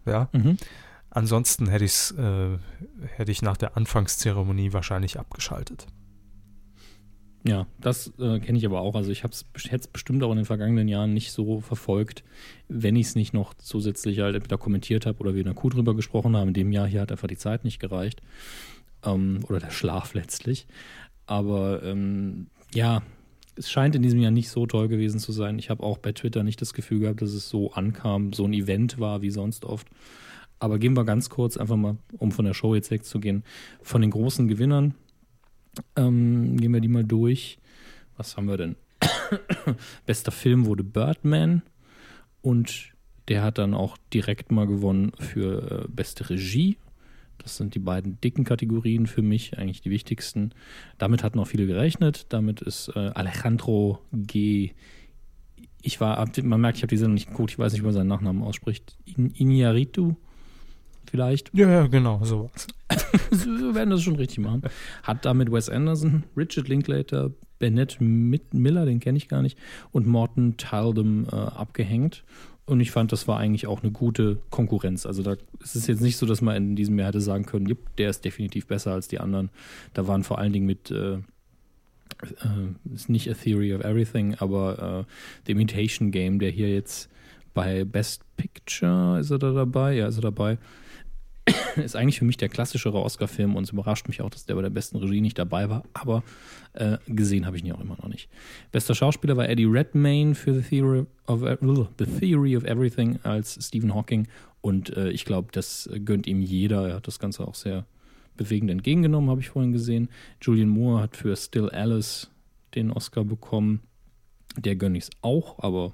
Ja. 0.05 0.27
Mhm. 0.33 0.57
Ansonsten 1.09 1.67
hätte 1.67 1.85
ich 1.85 2.13
äh, 2.17 2.57
hätte 3.15 3.31
ich 3.31 3.41
nach 3.41 3.57
der 3.57 3.77
Anfangszeremonie 3.77 4.73
wahrscheinlich 4.73 5.19
abgeschaltet. 5.19 5.87
Ja, 7.43 7.65
das 7.79 8.13
äh, 8.19 8.39
kenne 8.39 8.57
ich 8.57 8.65
aber 8.65 8.81
auch. 8.81 8.95
Also 8.95 9.09
ich 9.11 9.23
habe 9.23 9.33
es 9.33 9.87
bestimmt 9.87 10.23
auch 10.23 10.31
in 10.31 10.37
den 10.37 10.45
vergangenen 10.45 10.87
Jahren 10.87 11.13
nicht 11.13 11.31
so 11.31 11.59
verfolgt, 11.59 12.23
wenn 12.67 12.95
ich 12.95 13.07
es 13.07 13.15
nicht 13.15 13.33
noch 13.33 13.55
zusätzlich 13.55 14.19
halt 14.19 14.35
entweder 14.35 14.59
kommentiert 14.59 15.07
habe 15.07 15.19
oder 15.19 15.33
wir 15.33 15.41
in 15.41 15.47
der 15.47 15.55
Kuh 15.55 15.69
drüber 15.69 15.95
gesprochen 15.95 16.37
haben. 16.37 16.49
In 16.49 16.53
dem 16.53 16.71
Jahr 16.71 16.87
hier 16.87 17.01
hat 17.01 17.11
einfach 17.11 17.27
die 17.27 17.37
Zeit 17.37 17.63
nicht 17.63 17.79
gereicht. 17.79 18.21
Ähm, 19.03 19.39
oder 19.49 19.59
der 19.59 19.71
Schlaf 19.71 20.13
letztlich. 20.13 20.67
Aber 21.25 21.81
ähm, 21.83 22.47
ja, 22.75 23.01
es 23.55 23.71
scheint 23.71 23.95
in 23.95 24.03
diesem 24.03 24.19
Jahr 24.19 24.31
nicht 24.31 24.49
so 24.49 24.67
toll 24.67 24.87
gewesen 24.87 25.19
zu 25.19 25.31
sein. 25.31 25.57
Ich 25.57 25.69
habe 25.69 25.83
auch 25.83 25.97
bei 25.97 26.11
Twitter 26.11 26.43
nicht 26.43 26.61
das 26.61 26.73
Gefühl 26.73 26.99
gehabt, 26.99 27.21
dass 27.21 27.33
es 27.33 27.49
so 27.49 27.71
ankam, 27.73 28.33
so 28.33 28.45
ein 28.45 28.53
Event 28.53 28.99
war 28.99 29.21
wie 29.21 29.31
sonst 29.31 29.65
oft. 29.65 29.87
Aber 30.59 30.77
gehen 30.77 30.95
wir 30.95 31.05
ganz 31.05 31.29
kurz 31.29 31.57
einfach 31.57 31.75
mal, 31.75 31.97
um 32.19 32.31
von 32.31 32.45
der 32.45 32.53
Show 32.53 32.75
jetzt 32.75 32.91
wegzugehen, 32.91 33.43
von 33.81 34.01
den 34.01 34.11
großen 34.11 34.47
Gewinnern. 34.47 34.93
Ähm, 35.95 36.57
gehen 36.57 36.73
wir 36.73 36.81
die 36.81 36.87
mal 36.87 37.03
durch. 37.03 37.57
Was 38.17 38.37
haben 38.37 38.47
wir 38.47 38.57
denn? 38.57 38.75
Bester 40.05 40.31
Film 40.31 40.65
wurde 40.65 40.83
Birdman 40.83 41.61
und 42.41 42.91
der 43.27 43.43
hat 43.43 43.57
dann 43.57 43.73
auch 43.73 43.97
direkt 44.13 44.51
mal 44.51 44.67
gewonnen 44.67 45.11
für 45.19 45.85
äh, 45.85 45.87
beste 45.87 46.29
Regie. 46.29 46.77
Das 47.37 47.57
sind 47.57 47.73
die 47.73 47.79
beiden 47.79 48.19
dicken 48.21 48.43
Kategorien 48.43 49.07
für 49.07 49.21
mich, 49.21 49.57
eigentlich 49.57 49.81
die 49.81 49.89
wichtigsten. 49.89 50.51
Damit 50.97 51.23
hatten 51.23 51.39
auch 51.39 51.47
viele 51.47 51.65
gerechnet. 51.65 52.27
Damit 52.29 52.61
ist 52.61 52.89
äh, 52.89 53.11
Alejandro 53.13 53.99
G. 54.11 54.71
Ich 55.81 55.99
war, 55.99 56.23
man 56.43 56.61
merkt, 56.61 56.77
ich 56.77 56.83
habe 56.83 56.89
die 56.91 56.97
Sendung 56.97 57.15
nicht 57.15 57.29
geguckt, 57.29 57.51
ich 57.51 57.59
weiß 57.59 57.71
nicht, 57.71 57.81
wie 57.81 57.85
man 57.85 57.93
seinen 57.93 58.07
Nachnamen 58.07 58.43
ausspricht. 58.43 58.95
In, 59.05 59.33
Iñárritu 59.33 60.15
vielleicht. 61.09 61.51
Ja, 61.53 61.69
ja, 61.69 61.87
genau, 61.87 62.23
sowas. 62.23 62.67
Wir 63.31 63.75
werden 63.75 63.89
das 63.89 64.01
schon 64.01 64.15
richtig 64.15 64.39
machen. 64.39 64.63
Hat 65.03 65.25
damit 65.25 65.51
Wes 65.51 65.69
Anderson, 65.69 66.23
Richard 66.35 66.67
Linklater, 66.67 67.31
Bennett 67.59 67.97
Miller, 67.99 68.85
den 68.85 68.99
kenne 68.99 69.17
ich 69.17 69.27
gar 69.27 69.41
nicht, 69.41 69.57
und 69.91 70.07
Morton 70.07 70.57
Taldum 70.57 71.25
äh, 71.31 71.35
abgehängt. 71.35 72.23
Und 72.65 72.79
ich 72.79 72.91
fand, 72.91 73.11
das 73.11 73.27
war 73.27 73.37
eigentlich 73.37 73.67
auch 73.67 73.81
eine 73.81 73.91
gute 73.91 74.37
Konkurrenz. 74.49 75.05
Also 75.05 75.23
da 75.23 75.35
es 75.61 75.75
ist 75.75 75.87
jetzt 75.87 76.01
nicht 76.01 76.17
so, 76.17 76.25
dass 76.25 76.41
man 76.41 76.55
in 76.55 76.75
diesem 76.75 76.97
Jahr 76.97 77.09
hätte 77.09 77.21
sagen 77.21 77.45
können, 77.45 77.75
der 77.97 78.09
ist 78.09 78.23
definitiv 78.23 78.67
besser 78.67 78.93
als 78.93 79.07
die 79.07 79.19
anderen. 79.19 79.49
Da 79.93 80.07
waren 80.07 80.23
vor 80.23 80.37
allen 80.37 80.53
Dingen 80.53 80.67
mit 80.67 80.89
äh, 80.91 81.17
äh, 82.21 82.93
ist 82.93 83.09
nicht 83.09 83.29
A 83.29 83.33
Theory 83.33 83.73
of 83.73 83.83
Everything, 83.83 84.35
aber 84.35 85.05
äh, 85.07 85.11
The 85.45 85.53
Imitation 85.53 86.11
Game, 86.11 86.39
der 86.39 86.51
hier 86.51 86.69
jetzt 86.69 87.09
bei 87.53 87.83
Best 87.83 88.23
Picture 88.37 89.19
ist 89.19 89.31
er 89.31 89.39
da 89.39 89.51
dabei, 89.51 89.93
ja, 89.93 90.07
ist 90.07 90.17
er 90.17 90.21
dabei. 90.21 90.57
ist 91.75 91.95
eigentlich 91.95 92.19
für 92.19 92.25
mich 92.25 92.37
der 92.37 92.49
klassischere 92.49 93.01
Oscar-Film 93.01 93.55
und 93.55 93.63
es 93.63 93.71
überrascht 93.71 94.07
mich 94.07 94.21
auch, 94.21 94.29
dass 94.29 94.45
der 94.45 94.55
bei 94.55 94.61
der 94.61 94.69
besten 94.69 94.97
Regie 94.97 95.21
nicht 95.21 95.39
dabei 95.39 95.69
war, 95.69 95.83
aber 95.93 96.23
äh, 96.73 96.97
gesehen 97.07 97.45
habe 97.45 97.57
ich 97.57 97.63
ihn 97.63 97.71
auch 97.71 97.79
immer 97.79 97.95
noch 97.95 98.07
nicht. 98.07 98.29
Bester 98.71 98.95
Schauspieler 98.95 99.37
war 99.37 99.49
Eddie 99.49 99.65
Redmayne 99.65 100.35
für 100.35 100.53
The 100.53 100.61
Theory 100.61 101.05
of, 101.27 101.41
uh, 101.41 101.87
The 101.97 102.05
Theory 102.05 102.55
of 102.55 102.63
Everything 102.63 103.19
als 103.23 103.57
Stephen 103.65 103.93
Hawking 103.93 104.27
und 104.61 104.95
äh, 104.95 105.09
ich 105.09 105.25
glaube, 105.25 105.49
das 105.51 105.89
gönnt 106.05 106.27
ihm 106.27 106.41
jeder. 106.41 106.87
Er 106.87 106.95
hat 106.95 107.07
das 107.07 107.19
Ganze 107.19 107.47
auch 107.47 107.55
sehr 107.55 107.85
bewegend 108.37 108.71
entgegengenommen, 108.71 109.29
habe 109.29 109.41
ich 109.41 109.49
vorhin 109.49 109.71
gesehen. 109.71 110.09
Julian 110.41 110.69
Moore 110.69 111.01
hat 111.01 111.17
für 111.17 111.35
Still 111.35 111.69
Alice 111.69 112.29
den 112.75 112.91
Oscar 112.91 113.25
bekommen. 113.25 113.81
Der 114.57 114.75
gönne 114.75 114.97
ich 114.97 115.05
es 115.05 115.09
auch, 115.21 115.59
aber 115.59 115.93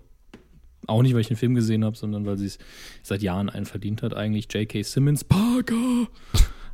auch 0.87 1.01
nicht, 1.01 1.13
weil 1.13 1.21
ich 1.21 1.27
den 1.27 1.37
Film 1.37 1.55
gesehen 1.55 1.85
habe, 1.85 1.95
sondern 1.95 2.25
weil 2.25 2.37
sie 2.37 2.47
es 2.47 2.57
seit 3.03 3.21
Jahren 3.21 3.49
einen 3.49 3.65
verdient 3.65 4.01
hat. 4.01 4.13
Eigentlich 4.13 4.51
J.K. 4.51 4.83
Simmons, 4.83 5.23
Parker, 5.23 6.07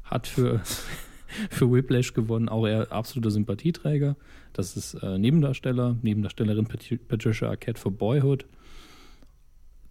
hat 0.04 0.28
für, 0.28 0.62
für 1.50 1.72
Whiplash 1.72 2.14
gewonnen. 2.14 2.50
Auch 2.50 2.66
er 2.66 2.92
absoluter 2.92 3.32
Sympathieträger. 3.32 4.16
Das 4.54 4.78
ist 4.78 4.94
äh, 4.96 5.18
Nebendarsteller, 5.18 5.98
Nebendarstellerin 6.02 6.66
Pat 6.66 6.82
Patricia 7.08 7.50
Arquette 7.50 7.80
für 7.80 7.92
Boyhood. 7.92 8.46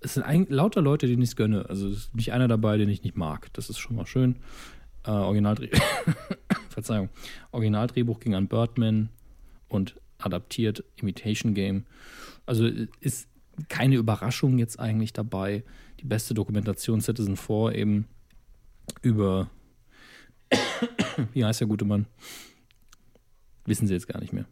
Es 0.00 0.14
sind 0.14 0.22
ein, 0.24 0.46
lauter 0.48 0.82
Leute, 0.82 1.06
denen 1.06 1.22
ich 1.22 1.30
es 1.30 1.36
gönne. 1.36 1.68
Also 1.68 1.88
ist 1.88 2.14
nicht 2.14 2.32
einer 2.32 2.48
dabei, 2.48 2.76
den 2.76 2.88
ich 2.88 3.02
nicht 3.02 3.16
mag. 3.16 3.52
Das 3.52 3.70
ist 3.70 3.78
schon 3.78 3.96
mal 3.96 4.06
schön. 4.06 4.36
Äh, 5.04 5.10
Originaldreh 5.10 5.68
Verzeihung. 6.68 7.08
Originaldrehbuch 7.50 8.20
ging 8.20 8.34
an 8.34 8.48
Birdman 8.48 9.10
und 9.68 9.96
adaptiert 10.18 10.84
Imitation 10.96 11.54
Game. 11.54 11.84
Also 12.46 12.68
ist 13.00 13.28
keine 13.68 13.96
Überraschung 13.96 14.58
jetzt 14.58 14.78
eigentlich 14.78 15.12
dabei. 15.12 15.64
Die 16.00 16.06
beste 16.06 16.34
Dokumentation 16.34 17.00
Citizen 17.00 17.36
4 17.36 17.74
eben 17.74 18.06
über, 19.02 19.50
wie 21.32 21.44
heißt 21.44 21.60
der 21.60 21.68
gute 21.68 21.84
Mann? 21.84 22.06
Wissen 23.64 23.86
Sie 23.86 23.94
jetzt 23.94 24.08
gar 24.08 24.20
nicht 24.20 24.32
mehr. 24.32 24.46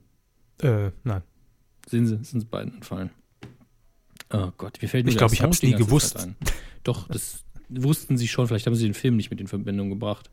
Äh, 0.63 0.93
nein. 1.05 1.23
Sehen 1.89 2.07
Sie, 2.07 2.23
sind 2.23 2.43
es 2.43 2.45
beiden 2.45 2.75
entfallen. 2.75 3.11
Oh 4.33 4.51
Gott, 4.57 4.81
wie 4.81 4.87
fällt 4.87 5.07
mir 5.07 5.11
Ich 5.11 5.19
glaube, 5.19 5.35
ich 5.35 5.43
habe 5.43 5.53
es 5.53 5.63
nie 5.63 5.73
gewusst. 5.73 6.29
Doch, 6.85 7.09
das 7.09 7.45
wussten 7.69 8.17
Sie 8.17 8.29
schon. 8.29 8.47
Vielleicht 8.47 8.67
haben 8.67 8.75
Sie 8.75 8.85
den 8.85 8.95
Film 8.95 9.17
nicht 9.17 9.31
mit 9.31 9.41
in 9.41 9.49
Verbindung 9.49 9.91
gebracht. 9.91 10.31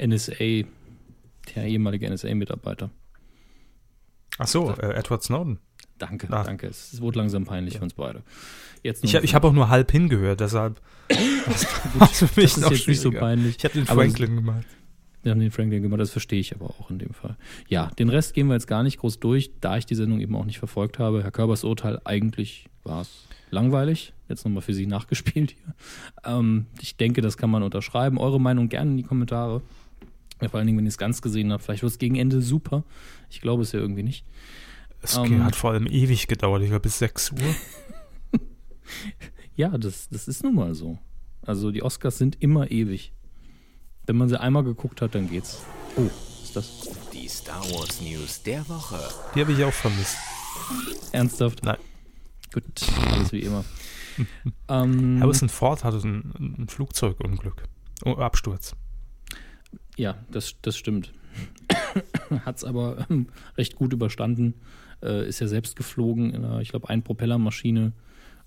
NSA, 0.00 0.64
der 1.54 1.64
ehemalige 1.64 2.08
NSA-Mitarbeiter. 2.08 2.90
Ach 4.38 4.46
so, 4.46 4.70
äh, 4.70 4.94
Edward 4.94 5.22
Snowden. 5.22 5.58
Danke, 6.00 6.26
Ah. 6.30 6.42
danke. 6.42 6.66
Es 6.66 7.00
wurde 7.00 7.18
langsam 7.18 7.44
peinlich 7.44 7.76
für 7.78 7.84
uns 7.84 7.94
beide. 7.94 8.22
Jetzt 8.82 9.04
Ich, 9.04 9.34
habe 9.34 9.46
auch 9.46 9.52
nur 9.52 9.68
halb 9.68 9.92
hingehört, 9.92 10.40
deshalb 10.40 10.80
war 11.94 12.10
es 12.10 12.18
für 12.18 12.40
mich 12.40 12.54
das 12.54 12.56
ist 12.56 12.70
jetzt 12.70 12.88
nicht 12.88 13.00
so 13.00 13.12
peinlich. 13.12 13.56
Ich 13.58 13.64
habe 13.64 13.74
den 13.74 13.88
Aber 13.88 14.02
Franklin 14.02 14.36
gemacht. 14.36 14.64
Wir 15.22 15.32
haben 15.32 15.40
den 15.40 15.50
Franklin 15.50 15.82
gemacht, 15.82 16.00
das 16.00 16.10
verstehe 16.10 16.40
ich 16.40 16.54
aber 16.54 16.70
auch 16.70 16.88
in 16.90 16.98
dem 16.98 17.12
Fall. 17.12 17.36
Ja, 17.68 17.90
den 17.98 18.08
Rest 18.08 18.32
gehen 18.32 18.46
wir 18.46 18.54
jetzt 18.54 18.66
gar 18.66 18.82
nicht 18.82 18.96
groß 18.98 19.20
durch, 19.20 19.50
da 19.60 19.76
ich 19.76 19.84
die 19.84 19.94
Sendung 19.94 20.20
eben 20.20 20.34
auch 20.34 20.46
nicht 20.46 20.58
verfolgt 20.58 20.98
habe. 20.98 21.22
Herr 21.22 21.30
Körbers 21.30 21.62
Urteil, 21.62 22.00
eigentlich 22.04 22.70
war 22.84 23.02
es 23.02 23.26
langweilig. 23.50 24.14
Jetzt 24.30 24.46
nochmal 24.46 24.62
für 24.62 24.72
Sie 24.72 24.86
nachgespielt 24.86 25.50
hier. 25.62 25.74
Ähm, 26.24 26.66
ich 26.80 26.96
denke, 26.96 27.20
das 27.20 27.36
kann 27.36 27.50
man 27.50 27.62
unterschreiben. 27.62 28.16
Eure 28.16 28.40
Meinung 28.40 28.70
gerne 28.70 28.92
in 28.92 28.96
die 28.96 29.02
Kommentare. 29.02 29.60
Ja, 30.40 30.48
vor 30.48 30.56
allen 30.58 30.66
Dingen, 30.66 30.78
wenn 30.78 30.86
ihr 30.86 30.90
es 30.90 30.96
ganz 30.96 31.20
gesehen 31.20 31.52
habt. 31.52 31.64
Vielleicht 31.64 31.82
wird 31.82 31.92
es 31.92 31.98
gegen 31.98 32.14
Ende 32.16 32.40
super. 32.40 32.84
Ich 33.28 33.42
glaube 33.42 33.62
es 33.62 33.72
ja 33.72 33.78
irgendwie 33.80 34.02
nicht. 34.02 34.24
Es 35.02 35.16
Ähm, 35.16 35.44
hat 35.44 35.56
vor 35.56 35.70
allem 35.70 35.86
ewig 35.86 36.26
gedauert, 36.28 36.62
ich 36.62 36.68
glaube 36.68 36.82
bis 36.82 36.98
6 36.98 37.32
Uhr. 37.32 37.38
Ja, 39.56 39.76
das, 39.76 40.08
das 40.08 40.26
ist 40.26 40.42
nun 40.42 40.54
mal 40.54 40.74
so. 40.74 40.98
Also 41.42 41.70
die 41.70 41.82
Oscars 41.82 42.16
sind 42.18 42.40
immer 42.40 42.70
ewig. 42.70 43.12
Wenn 44.06 44.16
man 44.16 44.28
sie 44.28 44.40
einmal 44.40 44.64
geguckt 44.64 45.02
hat, 45.02 45.14
dann 45.14 45.28
geht's. 45.28 45.62
Oh, 45.96 46.02
was 46.06 46.42
ist 46.44 46.56
das? 46.56 46.88
Die 47.12 47.28
Star 47.28 47.62
Wars 47.72 48.00
News 48.00 48.42
der 48.42 48.66
Woche. 48.68 48.98
Die 49.34 49.40
habe 49.40 49.52
ich 49.52 49.62
auch 49.62 49.72
vermisst. 49.72 50.16
Ernsthaft? 51.12 51.62
Nein. 51.62 51.76
Gut, 52.52 52.64
alles 53.12 53.32
wie 53.32 53.40
immer. 53.40 53.64
ähm, 54.68 55.20
Harrison 55.20 55.48
Ford 55.48 55.84
hatte 55.84 55.98
ein, 55.98 56.56
ein 56.60 56.68
Flugzeugunglück. 56.68 57.64
Oh, 58.04 58.14
Absturz. 58.14 58.74
Ja, 59.96 60.16
das, 60.30 60.54
das 60.62 60.76
stimmt. 60.76 61.12
Hat 62.44 62.56
es 62.56 62.64
aber 62.64 63.06
ähm, 63.10 63.28
recht 63.56 63.76
gut 63.76 63.92
überstanden. 63.92 64.54
Äh, 65.02 65.28
ist 65.28 65.40
ja 65.40 65.46
selbst 65.46 65.76
geflogen 65.76 66.32
in 66.32 66.44
einer, 66.44 66.60
ich 66.60 66.70
glaube, 66.70 66.88
ein 66.88 67.02
Propellermaschine 67.02 67.92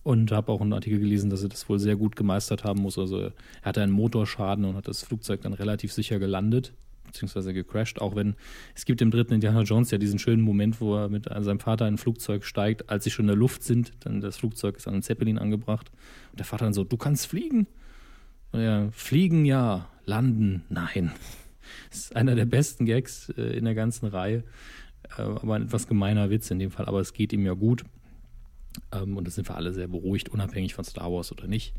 und 0.03 0.31
habe 0.31 0.51
auch 0.51 0.61
einen 0.61 0.73
Artikel 0.73 0.99
gelesen, 0.99 1.29
dass 1.29 1.43
er 1.43 1.49
das 1.49 1.67
wohl 1.69 1.79
sehr 1.79 1.95
gut 1.95 2.15
gemeistert 2.15 2.63
haben 2.63 2.81
muss. 2.81 2.97
Also 2.97 3.19
er 3.19 3.33
hatte 3.61 3.81
einen 3.81 3.91
Motorschaden 3.91 4.65
und 4.65 4.75
hat 4.75 4.87
das 4.87 5.03
Flugzeug 5.03 5.41
dann 5.41 5.53
relativ 5.53 5.93
sicher 5.93 6.19
gelandet, 6.19 6.73
beziehungsweise 7.05 7.53
gecrashed, 7.53 8.01
auch 8.01 8.15
wenn 8.15 8.35
es 8.75 8.85
gibt 8.85 9.01
im 9.01 9.11
dritten 9.11 9.33
Indiana 9.33 9.61
Jones 9.61 9.91
ja 9.91 9.97
diesen 9.97 10.19
schönen 10.19 10.41
Moment, 10.41 10.81
wo 10.81 10.95
er 10.95 11.09
mit 11.09 11.25
seinem 11.25 11.59
Vater 11.59 11.87
in 11.87 11.95
ein 11.95 11.97
Flugzeug 11.97 12.43
steigt, 12.43 12.89
als 12.89 13.05
sie 13.05 13.11
schon 13.11 13.25
in 13.25 13.27
der 13.27 13.37
Luft 13.37 13.63
sind, 13.63 13.93
dann 14.01 14.19
das 14.19 14.37
Flugzeug 14.37 14.77
ist 14.77 14.87
an 14.87 14.93
einen 14.93 15.03
Zeppelin 15.03 15.37
angebracht 15.37 15.89
und 16.31 16.39
der 16.39 16.45
Vater 16.45 16.65
dann 16.65 16.73
so, 16.73 16.83
du 16.83 16.97
kannst 16.97 17.27
fliegen. 17.27 17.67
Und 18.51 18.59
er, 18.59 18.91
fliegen 18.91 19.45
ja, 19.45 19.89
landen, 20.05 20.63
nein. 20.69 21.11
Das 21.89 21.99
ist 21.99 22.15
einer 22.15 22.35
der 22.35 22.45
besten 22.45 22.85
Gags 22.85 23.29
äh, 23.29 23.57
in 23.57 23.65
der 23.65 23.73
ganzen 23.73 24.07
Reihe. 24.07 24.43
Äh, 25.17 25.21
aber 25.21 25.55
ein 25.55 25.63
etwas 25.63 25.87
gemeiner 25.87 26.29
Witz 26.29 26.51
in 26.51 26.59
dem 26.59 26.71
Fall, 26.71 26.85
aber 26.85 26.99
es 26.99 27.13
geht 27.13 27.33
ihm 27.33 27.45
ja 27.45 27.53
gut. 27.53 27.83
Ähm, 28.91 29.17
und 29.17 29.25
da 29.25 29.31
sind 29.31 29.47
wir 29.47 29.55
alle 29.55 29.73
sehr 29.73 29.87
beruhigt, 29.87 30.29
unabhängig 30.29 30.73
von 30.73 30.85
Star 30.85 31.11
Wars 31.11 31.31
oder 31.31 31.47
nicht. 31.47 31.73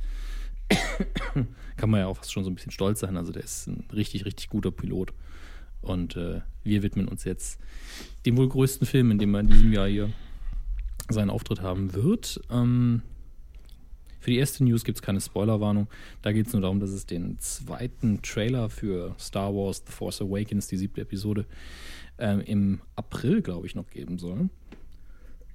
Kann 1.77 1.91
man 1.91 2.01
ja 2.01 2.07
auch 2.07 2.17
fast 2.17 2.33
schon 2.33 2.45
so 2.45 2.51
ein 2.51 2.55
bisschen 2.55 2.73
stolz 2.73 3.01
sein. 3.01 3.17
Also 3.17 3.33
der 3.33 3.45
ist 3.45 3.67
ein 3.67 3.85
richtig, 3.93 4.25
richtig 4.25 4.49
guter 4.49 4.71
Pilot. 4.71 5.13
Und 5.83 6.17
äh, 6.17 6.41
wir 6.63 6.83
widmen 6.83 7.09
uns 7.09 7.25
jetzt 7.25 7.61
dem 8.25 8.37
wohl 8.37 8.49
größten 8.49 8.87
Film, 8.87 9.11
in 9.11 9.19
dem 9.19 9.35
er 9.35 9.41
in 9.41 9.49
diesem 9.49 9.73
Jahr 9.73 9.89
hier 9.89 10.11
seinen 11.11 11.31
Auftritt 11.31 11.61
haben 11.61 11.93
wird. 11.93 12.41
Ähm, 12.51 13.03
für 14.21 14.31
die 14.31 14.39
erste 14.39 14.65
News 14.65 14.85
gibt 14.85 14.97
es 14.97 15.03
keine 15.03 15.21
Spoilerwarnung. 15.21 15.87
Da 16.23 16.33
geht 16.33 16.47
es 16.47 16.55
nur 16.55 16.63
darum, 16.63 16.81
dass 16.81 16.89
es 16.89 17.05
den 17.05 17.39
zweiten 17.41 18.23
Trailer 18.23 18.71
für 18.71 19.15
Star 19.19 19.55
Wars 19.55 19.83
The 19.87 19.93
Force 19.93 20.23
Awakens, 20.23 20.67
die 20.67 20.79
siebte 20.79 21.03
Episode, 21.03 21.45
ähm, 22.19 22.41
im 22.41 22.81
April, 22.97 23.43
glaube 23.43 23.67
ich, 23.67 23.75
noch 23.75 23.91
geben 23.91 24.19
soll. 24.19 24.49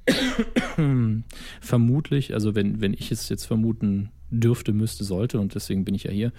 Vermutlich, 1.62 2.34
also 2.34 2.56
wenn, 2.56 2.82
wenn 2.82 2.94
ich 2.94 3.12
es 3.12 3.30
jetzt 3.30 3.46
vermuten 3.46 4.10
dürfte, 4.32 4.74
müsste, 4.74 5.04
sollte, 5.04 5.40
und 5.40 5.56
deswegen 5.56 5.86
bin 5.86 5.96
ich 5.96 6.04
ja 6.04 6.12
hier, 6.12 6.32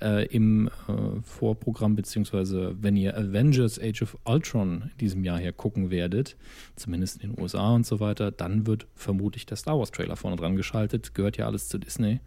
äh, 0.00 0.26
im 0.26 0.68
äh, 0.88 1.20
Vorprogramm, 1.22 1.96
beziehungsweise 1.96 2.76
wenn 2.80 2.96
ihr 2.96 3.16
Avengers 3.16 3.80
Age 3.80 4.02
of 4.02 4.18
Ultron 4.24 4.90
in 4.92 4.98
diesem 4.98 5.24
Jahr 5.24 5.38
hier 5.38 5.52
gucken 5.52 5.90
werdet, 5.90 6.36
zumindest 6.76 7.22
in 7.22 7.30
den 7.30 7.40
USA 7.40 7.74
und 7.74 7.86
so 7.86 8.00
weiter, 8.00 8.30
dann 8.30 8.66
wird 8.66 8.86
vermutlich 8.94 9.46
der 9.46 9.56
Star 9.56 9.78
Wars 9.78 9.90
Trailer 9.90 10.16
vorne 10.16 10.36
dran 10.36 10.56
geschaltet. 10.56 11.14
Gehört 11.14 11.36
ja 11.36 11.46
alles 11.46 11.68
zu 11.68 11.78
Disney. 11.78 12.20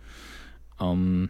Ähm, 0.80 1.30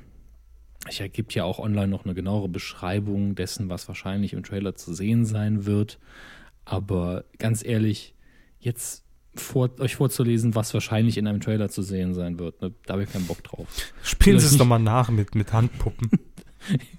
ich 0.89 1.01
ergibt 1.01 1.33
ja 1.33 1.43
auch 1.43 1.59
online 1.59 1.87
noch 1.87 2.05
eine 2.05 2.13
genauere 2.13 2.49
Beschreibung 2.49 3.35
dessen, 3.35 3.69
was 3.69 3.87
wahrscheinlich 3.87 4.33
im 4.33 4.43
Trailer 4.43 4.75
zu 4.75 4.93
sehen 4.93 5.25
sein 5.25 5.65
wird. 5.65 5.99
Aber 6.65 7.25
ganz 7.37 7.63
ehrlich, 7.63 8.15
jetzt 8.59 9.03
vor, 9.35 9.69
euch 9.79 9.95
vorzulesen, 9.95 10.55
was 10.55 10.73
wahrscheinlich 10.73 11.17
in 11.17 11.27
einem 11.27 11.39
Trailer 11.39 11.69
zu 11.69 11.81
sehen 11.81 12.13
sein 12.13 12.39
wird. 12.39 12.61
Ne? 12.61 12.73
Da 12.85 12.93
habe 12.93 13.03
ich 13.03 13.11
keinen 13.11 13.27
Bock 13.27 13.43
drauf. 13.43 13.67
Spielen 14.03 14.39
Sie 14.39 14.47
es 14.47 14.57
doch 14.57 14.65
mal 14.65 14.79
nach 14.79 15.09
mit, 15.09 15.35
mit 15.35 15.53
Handpuppen. 15.53 16.09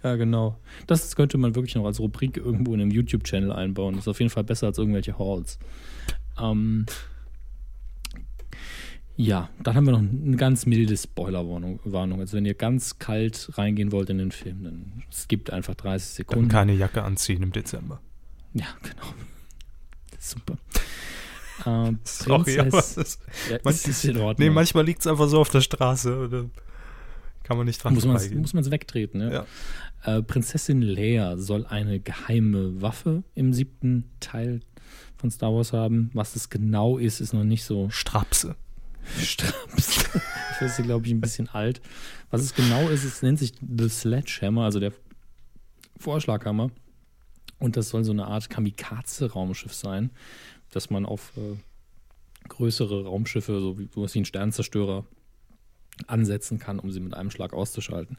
Ja, 0.02 0.16
genau. 0.16 0.58
Das 0.88 1.14
könnte 1.14 1.38
man 1.38 1.54
wirklich 1.54 1.76
noch 1.76 1.84
als 1.84 2.00
Rubrik 2.00 2.36
irgendwo 2.36 2.74
in 2.74 2.80
einem 2.80 2.90
YouTube-Channel 2.90 3.52
einbauen. 3.52 3.94
Das 3.94 4.04
ist 4.04 4.08
auf 4.08 4.18
jeden 4.18 4.30
Fall 4.30 4.42
besser 4.42 4.66
als 4.66 4.78
irgendwelche 4.78 5.20
Halls. 5.20 5.60
Ähm, 6.36 6.84
ja, 9.16 9.50
dann 9.62 9.74
haben 9.74 9.84
wir 9.86 9.92
noch 9.92 9.98
eine 10.00 10.36
ganz 10.36 10.66
milde 10.66 10.96
Spoilerwarnung. 10.96 11.80
Warnung. 11.84 12.20
Also 12.20 12.36
wenn 12.36 12.46
ihr 12.46 12.54
ganz 12.54 12.98
kalt 12.98 13.50
reingehen 13.58 13.92
wollt 13.92 14.10
in 14.10 14.18
den 14.18 14.32
Film, 14.32 14.64
dann 14.64 15.02
skippt 15.12 15.50
einfach 15.50 15.74
30 15.74 16.08
Dann 16.08 16.16
Sekunden. 16.16 16.48
keine 16.48 16.72
Jacke 16.74 17.02
anziehen 17.02 17.42
im 17.42 17.52
Dezember. 17.52 18.00
Ja, 18.54 18.66
genau. 18.82 19.06
Super. 20.18 20.56
Äh, 21.64 21.92
Sorry, 22.02 22.58
aber 22.58 22.70
das, 22.70 23.20
ja, 23.48 23.58
man- 23.62 23.72
ist, 23.74 23.86
ist 23.86 24.04
in 24.04 24.16
Ordnung. 24.16 24.48
nee, 24.48 24.52
manchmal 24.52 24.84
liegt 24.84 25.00
es 25.02 25.06
einfach 25.06 25.28
so 25.28 25.38
auf 25.40 25.48
der 25.50 25.60
Straße. 25.60 26.16
Oder 26.24 26.46
kann 27.44 27.56
man 27.56 27.66
nicht 27.66 27.84
dran 27.84 27.94
muss 27.94 28.04
man 28.04 28.16
vorbeigehen. 28.16 28.40
muss 28.40 28.52
man's 28.52 28.70
wegtreten. 28.72 29.20
Ja? 29.20 29.30
Ja. 30.04 30.16
Äh, 30.16 30.22
Prinzessin 30.22 30.82
Leia 30.82 31.36
soll 31.36 31.64
eine 31.66 32.00
geheime 32.00 32.82
Waffe 32.82 33.22
im 33.36 33.52
siebten 33.52 34.10
Teil 34.18 34.60
von 35.18 35.30
Star 35.30 35.54
Wars 35.54 35.72
haben. 35.72 36.10
Was 36.14 36.32
das 36.32 36.50
genau 36.50 36.98
ist, 36.98 37.20
ist 37.20 37.32
noch 37.32 37.44
nicht 37.44 37.62
so 37.62 37.90
Strapse. 37.90 38.56
Straps. 39.18 40.10
Dafür 40.12 40.66
ist 40.66 40.76
sie, 40.76 40.82
glaube 40.82 41.06
ich, 41.06 41.12
ein 41.12 41.20
bisschen 41.20 41.48
alt. 41.48 41.80
Was 42.30 42.42
es 42.42 42.54
genau 42.54 42.88
ist, 42.88 43.04
es 43.04 43.22
nennt 43.22 43.38
sich 43.38 43.52
The 43.60 43.88
Sledgehammer, 43.88 44.64
also 44.64 44.80
der 44.80 44.92
Vorschlaghammer. 45.98 46.70
Und 47.58 47.76
das 47.76 47.90
soll 47.90 48.04
so 48.04 48.12
eine 48.12 48.26
Art 48.26 48.50
Kamikaze-Raumschiff 48.50 49.72
sein, 49.72 50.10
dass 50.70 50.90
man 50.90 51.06
auf 51.06 51.32
äh, 51.36 51.56
größere 52.48 53.04
Raumschiffe, 53.04 53.60
so 53.60 53.78
wie 53.78 53.88
sowas 53.94 54.14
wie 54.14 54.20
ein 54.20 54.24
Sternzerstörer, 54.24 55.04
ansetzen 56.06 56.58
kann, 56.58 56.78
um 56.78 56.90
sie 56.90 57.00
mit 57.00 57.14
einem 57.14 57.30
Schlag 57.30 57.52
auszuschalten. 57.52 58.16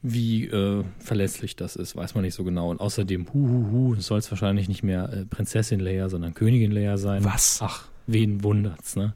Wie 0.00 0.46
äh, 0.46 0.84
verlässlich 1.00 1.56
das 1.56 1.74
ist, 1.74 1.96
weiß 1.96 2.14
man 2.14 2.22
nicht 2.22 2.34
so 2.34 2.44
genau. 2.44 2.70
Und 2.70 2.80
außerdem, 2.80 3.32
huhuhu, 3.34 3.96
soll 3.96 4.20
es 4.20 4.30
wahrscheinlich 4.30 4.68
nicht 4.68 4.84
mehr 4.84 5.12
äh, 5.12 5.26
Prinzessin 5.26 5.80
Leia, 5.80 6.08
sondern 6.08 6.34
Königin 6.34 6.70
Leia 6.70 6.96
sein. 6.98 7.24
Was? 7.24 7.58
Ach, 7.60 7.88
wen 8.06 8.44
wundert's, 8.44 8.94
ne? 8.94 9.14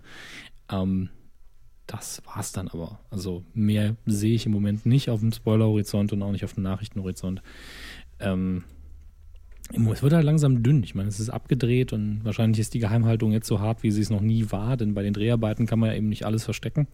Ähm, 0.70 1.10
das 1.86 2.22
war's 2.24 2.52
dann 2.52 2.68
aber. 2.68 3.00
Also 3.10 3.44
mehr 3.54 3.96
sehe 4.06 4.34
ich 4.34 4.46
im 4.46 4.52
Moment 4.52 4.86
nicht 4.86 5.10
auf 5.10 5.20
dem 5.20 5.32
Spoiler-Horizont 5.32 6.12
und 6.12 6.22
auch 6.22 6.32
nicht 6.32 6.44
auf 6.44 6.54
dem 6.54 6.62
Nachrichtenhorizont. 6.62 7.42
Ähm, 8.20 8.64
es 9.70 10.02
wird 10.02 10.12
halt 10.12 10.24
langsam 10.24 10.62
dünn. 10.62 10.82
Ich 10.82 10.94
meine, 10.94 11.08
es 11.08 11.20
ist 11.20 11.30
abgedreht 11.30 11.92
und 11.92 12.24
wahrscheinlich 12.24 12.60
ist 12.60 12.74
die 12.74 12.78
Geheimhaltung 12.78 13.32
jetzt 13.32 13.46
so 13.46 13.60
hart, 13.60 13.82
wie 13.82 13.90
sie 13.90 14.02
es 14.02 14.10
noch 14.10 14.20
nie 14.20 14.50
war, 14.50 14.76
denn 14.76 14.94
bei 14.94 15.02
den 15.02 15.14
Dreharbeiten 15.14 15.66
kann 15.66 15.78
man 15.78 15.90
ja 15.90 15.96
eben 15.96 16.08
nicht 16.08 16.24
alles 16.24 16.44
verstecken. 16.44 16.88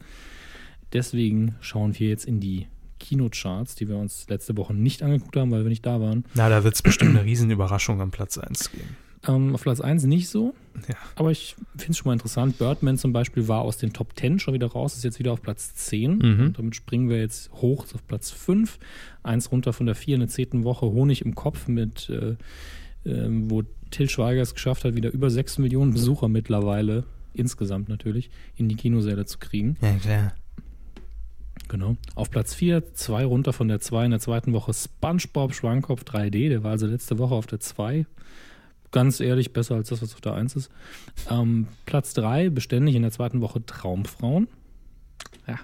Deswegen 0.92 1.56
schauen 1.60 1.98
wir 1.98 2.08
jetzt 2.08 2.24
in 2.24 2.40
die 2.40 2.66
Kinocharts, 2.98 3.74
die 3.74 3.88
wir 3.88 3.96
uns 3.96 4.26
letzte 4.28 4.56
Woche 4.56 4.74
nicht 4.74 5.02
angeguckt 5.02 5.36
haben, 5.36 5.50
weil 5.50 5.64
wir 5.64 5.68
nicht 5.68 5.86
da 5.86 6.00
waren. 6.00 6.24
Na, 6.34 6.48
da 6.48 6.64
wird 6.64 6.74
es 6.74 6.82
bestimmt 6.82 7.10
eine 7.10 7.24
Riesenüberraschung 7.24 8.00
am 8.00 8.10
Platz 8.10 8.38
1 8.38 8.72
geben. 8.72 8.96
Ähm, 9.28 9.54
auf 9.54 9.62
Platz 9.62 9.80
1 9.80 10.04
nicht 10.04 10.28
so, 10.28 10.54
Ja. 10.88 10.94
aber 11.16 11.30
ich 11.30 11.54
finde 11.76 11.92
es 11.92 11.98
schon 11.98 12.08
mal 12.08 12.14
interessant. 12.14 12.58
Birdman 12.58 12.96
zum 12.98 13.12
Beispiel 13.12 13.46
war 13.46 13.60
aus 13.60 13.76
den 13.76 13.92
Top 13.92 14.18
10 14.18 14.38
schon 14.38 14.54
wieder 14.54 14.68
raus, 14.68 14.96
ist 14.96 15.04
jetzt 15.04 15.18
wieder 15.18 15.32
auf 15.32 15.42
Platz 15.42 15.74
10. 15.74 16.18
Mhm. 16.18 16.52
Damit 16.56 16.74
springen 16.76 17.08
wir 17.10 17.18
jetzt 17.18 17.52
hoch 17.52 17.84
auf 17.94 18.06
Platz 18.06 18.30
5. 18.30 18.78
Eins 19.22 19.52
runter 19.52 19.72
von 19.72 19.86
der 19.86 19.94
4 19.94 20.14
in 20.14 20.20
der 20.20 20.28
zehnten 20.28 20.64
Woche. 20.64 20.86
Honig 20.86 21.22
im 21.24 21.34
Kopf 21.34 21.68
mit, 21.68 22.08
äh, 22.10 22.36
ähm, 23.04 23.50
wo 23.50 23.62
Till 23.90 24.08
Schweiger 24.08 24.42
es 24.42 24.54
geschafft 24.54 24.84
hat, 24.84 24.96
wieder 24.96 25.10
über 25.12 25.30
6 25.30 25.58
Millionen 25.58 25.92
Besucher 25.92 26.28
mittlerweile, 26.28 27.04
insgesamt 27.34 27.88
natürlich, 27.88 28.30
in 28.56 28.68
die 28.68 28.76
Kinosäle 28.76 29.26
zu 29.26 29.38
kriegen. 29.38 29.76
Ja, 29.82 29.92
klar. 29.96 30.32
Genau. 31.68 31.96
Auf 32.14 32.30
Platz 32.30 32.54
4, 32.54 32.94
zwei 32.94 33.24
runter 33.26 33.52
von 33.52 33.68
der 33.68 33.80
2 33.80 34.06
in 34.06 34.10
der 34.12 34.20
zweiten 34.20 34.52
Woche 34.54 34.72
SpongeBob 34.72 35.54
Schwankopf 35.54 36.02
3D. 36.04 36.48
Der 36.48 36.62
war 36.64 36.70
also 36.70 36.86
letzte 36.86 37.18
Woche 37.18 37.34
auf 37.34 37.46
der 37.46 37.60
2. 37.60 38.06
Ganz 38.90 39.20
ehrlich, 39.20 39.52
besser 39.52 39.74
als 39.74 39.90
das, 39.90 40.02
was 40.02 40.14
auf 40.14 40.20
der 40.20 40.34
1 40.34 40.56
ist. 40.56 40.70
Ähm, 41.30 41.68
Platz 41.84 42.14
3, 42.14 42.50
beständig 42.50 42.94
in 42.94 43.02
der 43.02 43.10
zweiten 43.10 43.40
Woche 43.40 43.64
Traumfrauen. 43.64 44.48
Ja, 45.46 45.58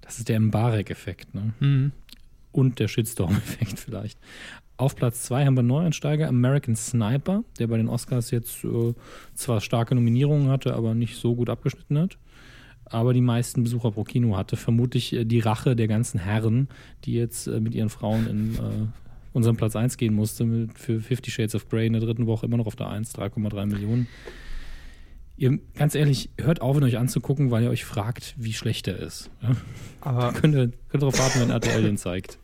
das 0.00 0.18
ist 0.18 0.28
der 0.28 0.38
Mbarek-Effekt. 0.38 1.34
Ne? 1.34 1.54
Mhm. 1.58 1.92
Und 2.52 2.78
der 2.78 2.88
Shitstorm-Effekt 2.88 3.78
vielleicht. 3.80 4.18
Auf 4.78 4.94
Platz 4.94 5.22
2 5.22 5.46
haben 5.46 5.56
wir 5.56 5.62
Neueinsteiger 5.62 6.28
American 6.28 6.76
Sniper, 6.76 7.44
der 7.58 7.66
bei 7.66 7.78
den 7.78 7.88
Oscars 7.88 8.30
jetzt 8.30 8.62
äh, 8.62 8.94
zwar 9.34 9.60
starke 9.60 9.94
Nominierungen 9.94 10.48
hatte, 10.48 10.74
aber 10.74 10.94
nicht 10.94 11.16
so 11.16 11.34
gut 11.34 11.48
abgeschnitten 11.48 11.98
hat. 11.98 12.18
Aber 12.84 13.12
die 13.12 13.22
meisten 13.22 13.64
Besucher 13.64 13.90
pro 13.90 14.04
Kino 14.04 14.36
hatte. 14.36 14.56
Vermutlich 14.56 15.12
äh, 15.14 15.24
die 15.24 15.40
Rache 15.40 15.74
der 15.74 15.88
ganzen 15.88 16.20
Herren, 16.20 16.68
die 17.04 17.14
jetzt 17.14 17.46
äh, 17.46 17.58
mit 17.58 17.74
ihren 17.74 17.88
Frauen 17.88 18.28
in 18.28 18.54
äh, 18.54 18.86
unseren 19.36 19.56
Platz 19.56 19.76
1 19.76 19.98
gehen 19.98 20.14
musste, 20.14 20.44
mit, 20.44 20.78
für 20.78 21.00
Fifty 21.00 21.30
Shades 21.30 21.54
of 21.54 21.68
Grey 21.68 21.86
in 21.86 21.92
der 21.92 22.02
dritten 22.02 22.26
Woche 22.26 22.46
immer 22.46 22.56
noch 22.56 22.66
auf 22.66 22.74
der 22.76 22.88
1, 22.88 23.14
3,3 23.14 23.66
Millionen. 23.66 24.08
Ihr, 25.36 25.58
ganz 25.74 25.94
ehrlich, 25.94 26.30
hört 26.38 26.62
auf, 26.62 26.78
ihn 26.78 26.84
euch 26.84 26.96
anzugucken, 26.96 27.50
weil 27.50 27.62
ihr 27.62 27.70
euch 27.70 27.84
fragt, 27.84 28.34
wie 28.38 28.54
schlecht 28.54 28.88
er 28.88 28.96
ist. 28.98 29.30
Ja? 29.42 29.50
Aber, 30.00 30.32
Könnt 30.40 30.54
ihr, 30.54 30.72
könnt 30.88 31.02
darauf 31.02 31.18
warten, 31.18 31.40
wenn 31.40 31.50
RTL 31.50 31.82
den 31.82 31.98
zeigt. 31.98 32.38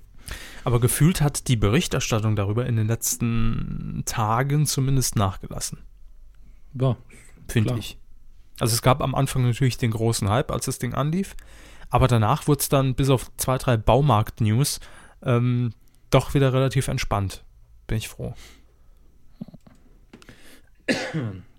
aber 0.64 0.78
gefühlt 0.78 1.22
hat 1.22 1.48
die 1.48 1.56
Berichterstattung 1.56 2.36
darüber 2.36 2.66
in 2.66 2.76
den 2.76 2.86
letzten 2.88 4.02
Tagen 4.04 4.66
zumindest 4.66 5.16
nachgelassen, 5.16 5.78
Ja, 6.78 6.96
finde 7.48 7.76
ich. 7.78 7.96
Also 8.60 8.74
es 8.74 8.82
gab 8.82 9.02
am 9.02 9.14
Anfang 9.14 9.42
natürlich 9.44 9.78
den 9.78 9.92
großen 9.92 10.28
Hype, 10.28 10.50
als 10.50 10.66
das 10.66 10.78
Ding 10.78 10.92
anlief, 10.92 11.34
aber 11.88 12.06
danach 12.06 12.46
wurde 12.46 12.60
es 12.60 12.68
dann 12.68 12.94
bis 12.94 13.08
auf 13.08 13.34
zwei, 13.38 13.56
drei 13.56 13.78
Baumarkt-News 13.78 14.80
ähm, 15.22 15.72
doch 16.12 16.34
wieder 16.34 16.52
relativ 16.52 16.88
entspannt. 16.88 17.44
Bin 17.86 17.98
ich 17.98 18.08
froh. 18.08 18.34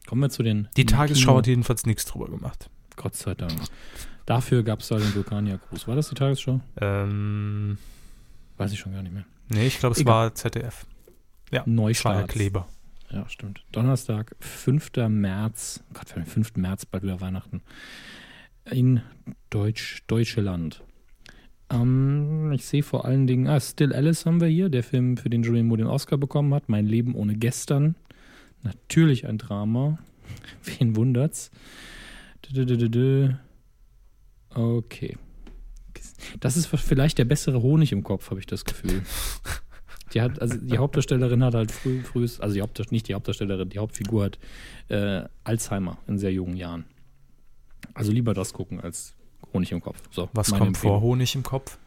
kommen 0.07 0.21
wir 0.21 0.29
zu 0.29 0.43
den. 0.43 0.67
Die 0.77 0.85
Tagesschau 0.85 1.37
hat 1.37 1.45
Kino- 1.45 1.51
jedenfalls 1.53 1.85
nichts 1.85 2.05
drüber 2.05 2.29
gemacht. 2.29 2.69
Gott 2.95 3.15
sei 3.15 3.33
Dank. 3.35 3.53
Dafür 4.25 4.63
gab 4.63 4.79
es 4.79 4.87
da 4.87 4.97
den 4.97 5.13
Vulkanier-Gruß. 5.15 5.87
War 5.87 5.95
das 5.95 6.09
die 6.09 6.15
Tagesschau? 6.15 6.61
Ähm, 6.79 7.77
Weiß 8.57 8.71
ich 8.71 8.79
schon 8.79 8.93
gar 8.93 9.01
nicht 9.03 9.13
mehr. 9.13 9.25
Nee, 9.49 9.67
ich 9.67 9.79
glaube, 9.79 9.93
es 9.93 9.99
Egal. 10.01 10.13
war 10.13 10.35
ZDF. 10.35 10.85
Ja, 11.51 11.63
Neustart. 11.65 12.29
Kleber. 12.29 12.67
Ja, 13.09 13.27
stimmt. 13.29 13.63
Donnerstag, 13.71 14.35
5. 14.39 14.91
März. 15.09 15.83
Gott, 15.93 16.09
für 16.09 16.15
den 16.19 16.25
5. 16.25 16.55
März, 16.55 16.85
bald 16.85 17.03
wieder 17.03 17.19
Weihnachten. 17.21 17.61
In 18.65 19.01
Deutsch, 19.49 20.03
Deutsche 20.07 20.41
Land. 20.41 20.81
Ähm, 21.69 22.51
ich 22.53 22.65
sehe 22.65 22.83
vor 22.83 23.05
allen 23.05 23.27
Dingen, 23.27 23.47
ah, 23.47 23.59
Still 23.59 23.93
Alice 23.93 24.25
haben 24.25 24.41
wir 24.41 24.47
hier, 24.47 24.69
der 24.69 24.83
Film, 24.83 25.17
für 25.17 25.29
den 25.29 25.43
Julian 25.43 25.67
Moore 25.67 25.79
den 25.79 25.87
Oscar 25.87 26.17
bekommen 26.17 26.53
hat. 26.53 26.69
Mein 26.69 26.85
Leben 26.85 27.15
ohne 27.15 27.35
gestern. 27.35 27.95
Natürlich 28.61 29.27
ein 29.27 29.37
Drama. 29.37 29.99
Wen 30.63 30.95
wundert's? 30.95 31.51
Okay. 34.49 35.17
Das 36.39 36.57
ist 36.57 36.67
vielleicht 36.67 37.17
der 37.17 37.25
bessere 37.25 37.61
Honig 37.61 37.91
im 37.91 38.03
Kopf, 38.03 38.29
habe 38.29 38.39
ich 38.39 38.45
das 38.45 38.65
Gefühl. 38.65 39.01
Die 40.13 40.21
hat, 40.21 40.41
also 40.41 40.57
die 40.57 40.77
Hauptdarstellerin 40.77 41.43
hat 41.43 41.55
halt 41.55 41.71
früh, 41.71 42.01
frühest, 42.01 42.41
also 42.41 42.53
die 42.53 42.61
Hauptdarst 42.61 42.91
nicht 42.91 43.07
die 43.07 43.15
Hauptdarstellerin, 43.15 43.69
die 43.69 43.79
Hauptfigur 43.79 44.25
hat 44.25 44.39
äh, 44.89 45.23
Alzheimer 45.43 45.97
in 46.07 46.19
sehr 46.19 46.31
jungen 46.31 46.55
Jahren. 46.55 46.85
Also 47.95 48.11
lieber 48.11 48.33
das 48.33 48.53
gucken 48.53 48.79
als 48.79 49.15
Honig 49.53 49.71
im 49.71 49.81
Kopf. 49.81 50.01
So, 50.11 50.29
Was 50.33 50.49
kommt 50.49 50.59
vor? 50.59 50.67
Empfehlung. 50.67 51.01
Honig 51.01 51.35
im 51.35 51.43
Kopf? 51.43 51.77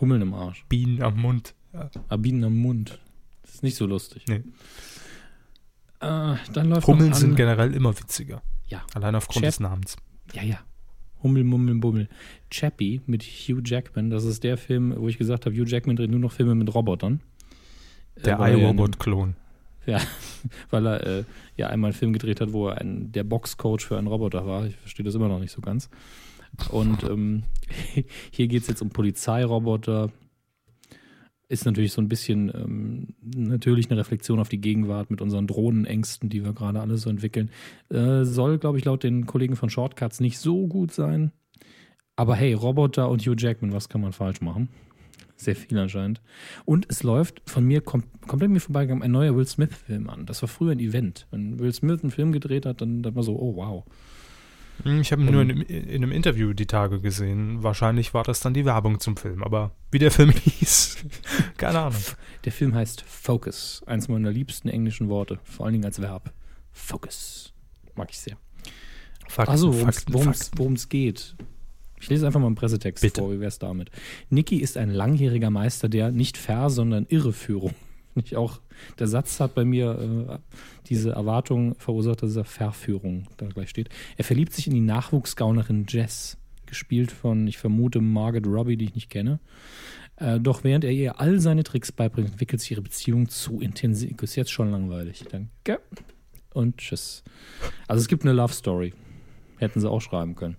Hummeln 0.00 0.22
im 0.22 0.34
Arsch. 0.34 0.64
Bienen 0.68 1.02
am 1.02 1.20
Mund. 1.20 1.54
Abinen 2.08 2.44
am 2.44 2.56
Mund. 2.56 2.98
Das 3.42 3.54
ist 3.56 3.62
nicht 3.62 3.76
so 3.76 3.86
lustig. 3.86 4.24
Nee. 4.28 4.42
Äh, 6.00 6.36
dann 6.52 6.68
läuft 6.68 6.86
Hummeln 6.86 7.12
sind 7.14 7.36
generell 7.36 7.74
immer 7.74 7.98
witziger. 7.98 8.42
Ja. 8.68 8.82
Allein 8.94 9.14
aufgrund 9.14 9.44
Chef- 9.44 9.54
des 9.56 9.60
Namens. 9.60 9.96
Ja, 10.32 10.42
ja. 10.42 10.58
Hummel, 11.22 11.44
Mummel, 11.44 11.74
Bummel. 11.76 12.08
Chappie 12.50 13.00
mit 13.06 13.22
Hugh 13.22 13.62
Jackman. 13.64 14.10
Das 14.10 14.24
ist 14.24 14.44
der 14.44 14.58
Film, 14.58 14.94
wo 14.96 15.08
ich 15.08 15.16
gesagt 15.18 15.46
habe, 15.46 15.54
Hugh 15.56 15.64
Jackman 15.68 15.96
dreht 15.96 16.10
nur 16.10 16.20
noch 16.20 16.32
Filme 16.32 16.54
mit 16.54 16.74
Robotern. 16.74 17.20
Der 18.24 18.34
Äh, 18.34 18.38
weil 18.38 18.52
er 18.52 18.58
ja 18.58 18.64
iRobot-Klon. 18.64 19.36
Ja, 19.86 20.00
weil 20.70 20.86
er 20.86 21.06
äh, 21.06 21.24
ja 21.56 21.68
einmal 21.68 21.90
einen 21.90 21.98
Film 21.98 22.12
gedreht 22.12 22.40
hat, 22.40 22.52
wo 22.52 22.68
er 22.68 22.78
ein, 22.78 23.12
der 23.12 23.24
Boxcoach 23.24 23.80
für 23.80 23.98
einen 23.98 24.06
Roboter 24.06 24.46
war. 24.46 24.66
Ich 24.66 24.76
verstehe 24.76 25.04
das 25.04 25.14
immer 25.14 25.28
noch 25.28 25.40
nicht 25.40 25.52
so 25.52 25.60
ganz. 25.62 25.88
Und 26.70 27.02
ähm, 27.04 27.44
hier 28.30 28.48
geht 28.48 28.62
es 28.62 28.68
jetzt 28.68 28.82
um 28.82 28.90
Polizeiroboter. 28.90 30.10
Ist 31.48 31.66
natürlich 31.66 31.92
so 31.92 32.00
ein 32.00 32.08
bisschen 32.08 32.50
ähm, 32.54 33.14
natürlich 33.22 33.90
eine 33.90 34.00
Reflexion 34.00 34.40
auf 34.40 34.48
die 34.48 34.60
Gegenwart 34.60 35.10
mit 35.10 35.20
unseren 35.20 35.46
Drohnenängsten, 35.46 36.30
die 36.30 36.44
wir 36.44 36.52
gerade 36.52 36.80
alle 36.80 36.96
so 36.96 37.10
entwickeln. 37.10 37.50
Äh, 37.90 38.24
soll, 38.24 38.58
glaube 38.58 38.78
ich, 38.78 38.84
laut 38.84 39.02
den 39.02 39.26
Kollegen 39.26 39.56
von 39.56 39.68
Shortcuts 39.68 40.20
nicht 40.20 40.38
so 40.38 40.66
gut 40.66 40.92
sein. 40.92 41.32
Aber 42.16 42.34
hey, 42.36 42.54
Roboter 42.54 43.10
und 43.10 43.26
Hugh 43.26 43.36
Jackman, 43.36 43.72
was 43.72 43.88
kann 43.88 44.00
man 44.00 44.12
falsch 44.12 44.40
machen? 44.40 44.68
Sehr 45.36 45.56
viel 45.56 45.76
anscheinend. 45.78 46.22
Und 46.64 46.86
es 46.88 47.02
läuft 47.02 47.42
von 47.44 47.64
mir 47.64 47.80
kom 47.80 48.04
komplett 48.26 48.50
mir 48.50 48.60
vorbeigegangen 48.60 49.02
ein 49.02 49.10
neuer 49.10 49.36
Will 49.36 49.46
Smith-Film 49.46 50.08
an. 50.08 50.26
Das 50.26 50.40
war 50.42 50.48
früher 50.48 50.72
ein 50.72 50.78
Event. 50.78 51.26
Wenn 51.30 51.58
Will 51.58 51.72
Smith 51.72 52.02
einen 52.02 52.12
Film 52.12 52.32
gedreht 52.32 52.66
hat, 52.66 52.80
dann, 52.80 53.02
dann 53.02 53.16
war 53.16 53.22
so, 53.24 53.36
oh 53.38 53.56
wow. 53.56 53.84
Hm, 54.82 55.00
Ich 55.00 55.12
habe 55.12 55.22
ihn 55.22 55.30
nur 55.30 55.42
in, 55.42 55.60
in 55.60 55.94
einem 56.02 56.12
Interview 56.12 56.52
die 56.52 56.66
Tage 56.66 57.00
gesehen. 57.00 57.62
Wahrscheinlich 57.62 58.12
war 58.14 58.24
das 58.24 58.40
dann 58.40 58.54
die 58.54 58.64
Werbung 58.64 59.00
zum 59.00 59.16
Film. 59.16 59.42
Aber 59.42 59.72
wie 59.90 59.98
der 59.98 60.10
Film 60.10 60.30
hieß, 60.44 60.98
keine 61.56 61.78
Ahnung. 61.80 62.00
Der 62.44 62.52
Film 62.52 62.74
heißt 62.74 63.02
Focus. 63.02 63.82
Eins 63.86 64.08
meiner 64.08 64.30
liebsten 64.30 64.68
englischen 64.68 65.08
Worte. 65.08 65.38
Vor 65.44 65.66
allen 65.66 65.74
Dingen 65.74 65.84
als 65.84 66.00
Verb. 66.00 66.32
Focus. 66.72 67.52
Mag 67.94 68.08
ich 68.10 68.18
sehr. 68.18 68.36
Fakten, 69.28 69.52
Also, 69.52 69.72
worum 70.56 70.74
es 70.74 70.88
geht. 70.88 71.36
Ich 72.00 72.10
lese 72.10 72.26
einfach 72.26 72.40
mal 72.40 72.46
einen 72.48 72.56
Pressetext 72.56 73.00
Bitte. 73.00 73.22
vor, 73.22 73.32
wie 73.32 73.40
wär's 73.40 73.58
damit? 73.58 73.90
Niki 74.28 74.56
ist 74.56 74.76
ein 74.76 74.90
langjähriger 74.90 75.48
Meister 75.50 75.88
der 75.88 76.10
nicht 76.10 76.36
Ver-, 76.36 76.68
sondern 76.68 77.06
Irreführung. 77.08 77.74
Nicht 78.16 78.36
auch, 78.36 78.60
der 78.98 79.06
Satz 79.06 79.40
hat 79.40 79.54
bei 79.54 79.64
mir 79.64 79.98
äh, 80.28 80.38
diese 80.86 81.12
Erwartung 81.12 81.74
verursacht, 81.76 82.22
dass 82.22 82.36
er 82.36 82.44
Verführung 82.44 83.24
da 83.36 83.46
gleich 83.46 83.70
steht. 83.70 83.88
Er 84.16 84.24
verliebt 84.24 84.52
sich 84.52 84.66
in 84.66 84.74
die 84.74 84.80
Nachwuchsgaunerin 84.80 85.86
Jess, 85.88 86.36
gespielt 86.66 87.12
von, 87.12 87.46
ich 87.46 87.58
vermute, 87.58 88.00
Margaret 88.00 88.46
Robbie, 88.46 88.76
die 88.76 88.86
ich 88.86 88.94
nicht 88.94 89.10
kenne. 89.10 89.40
Äh, 90.16 90.40
doch 90.40 90.64
während 90.64 90.84
er 90.84 90.92
ihr 90.92 91.20
all 91.20 91.40
seine 91.40 91.64
Tricks 91.64 91.92
beibringt, 91.92 92.30
entwickelt 92.30 92.60
sich 92.60 92.70
ihre 92.70 92.82
Beziehung 92.82 93.28
zu 93.28 93.60
intensiv. 93.60 94.20
Ist 94.22 94.36
jetzt 94.36 94.52
schon 94.52 94.70
langweilig. 94.70 95.24
Danke. 95.30 95.80
Und 96.52 96.78
tschüss. 96.78 97.24
Also 97.88 98.00
es 98.00 98.08
gibt 98.08 98.22
eine 98.22 98.32
Love 98.32 98.52
Story. 98.52 98.94
Hätten 99.58 99.80
sie 99.80 99.90
auch 99.90 100.00
schreiben 100.00 100.36
können. 100.36 100.56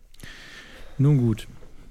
Nun 0.98 1.18
gut. 1.18 1.48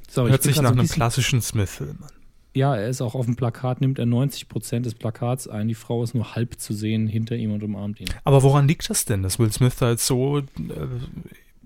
So, 0.09 0.29
Hört 0.29 0.43
sich 0.43 0.57
nach 0.57 0.71
so 0.71 0.75
ein 0.75 0.79
einem 0.81 0.89
klassischen 0.89 1.41
Smith-Film 1.41 1.99
an. 2.03 2.11
Ja, 2.55 2.77
er 2.77 2.89
ist 2.89 3.01
auch 3.01 3.15
auf 3.17 3.27
dem 3.27 3.35
Plakat, 3.37 3.81
nimmt 3.81 3.99
er 3.99 4.07
90% 4.07 4.81
des 4.81 4.95
Plakats 4.95 5.49
ein. 5.49 5.67
Die 5.67 5.75
Frau 5.75 6.03
ist 6.05 6.15
nur 6.15 6.35
halb 6.37 6.61
zu 6.61 6.73
sehen 6.73 7.09
hinter 7.09 7.35
ihm 7.35 7.53
und 7.53 7.63
umarmt 7.65 8.01
ihn. 8.01 8.07
Aber 8.23 8.43
woran 8.45 8.69
liegt 8.69 8.89
das 8.89 9.05
denn, 9.05 9.23
dass 9.23 9.39
Will 9.41 9.53
Smith 9.53 9.77
da 9.77 9.91
jetzt 9.91 10.07
so, 10.07 10.39
äh, 10.39 10.43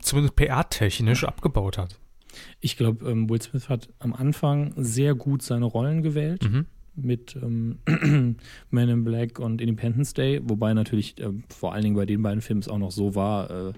zumindest 0.00 0.36
PR-technisch 0.36 1.24
abgebaut 1.24 1.76
hat? 1.76 1.98
Ich 2.60 2.76
glaube, 2.76 3.08
ähm, 3.10 3.28
Will 3.28 3.42
Smith 3.42 3.68
hat 3.68 3.88
am 3.98 4.14
Anfang 4.14 4.72
sehr 4.76 5.14
gut 5.14 5.42
seine 5.42 5.66
Rollen 5.66 6.02
gewählt. 6.02 6.42
Mhm. 6.48 6.66
mit 7.00 7.36
ähm, 7.36 7.78
Man 8.70 8.88
in 8.88 9.04
Black 9.04 9.38
und 9.38 9.60
Independence 9.60 10.14
Day, 10.14 10.40
wobei 10.42 10.74
natürlich 10.74 11.20
äh, 11.20 11.30
vor 11.48 11.72
allen 11.72 11.84
Dingen 11.84 11.96
bei 11.96 12.06
den 12.06 12.22
beiden 12.22 12.40
Filmen 12.40 12.60
es 12.60 12.68
auch 12.68 12.78
noch 12.78 12.90
so 12.90 13.14
war, 13.14 13.50
äh, 13.50 13.72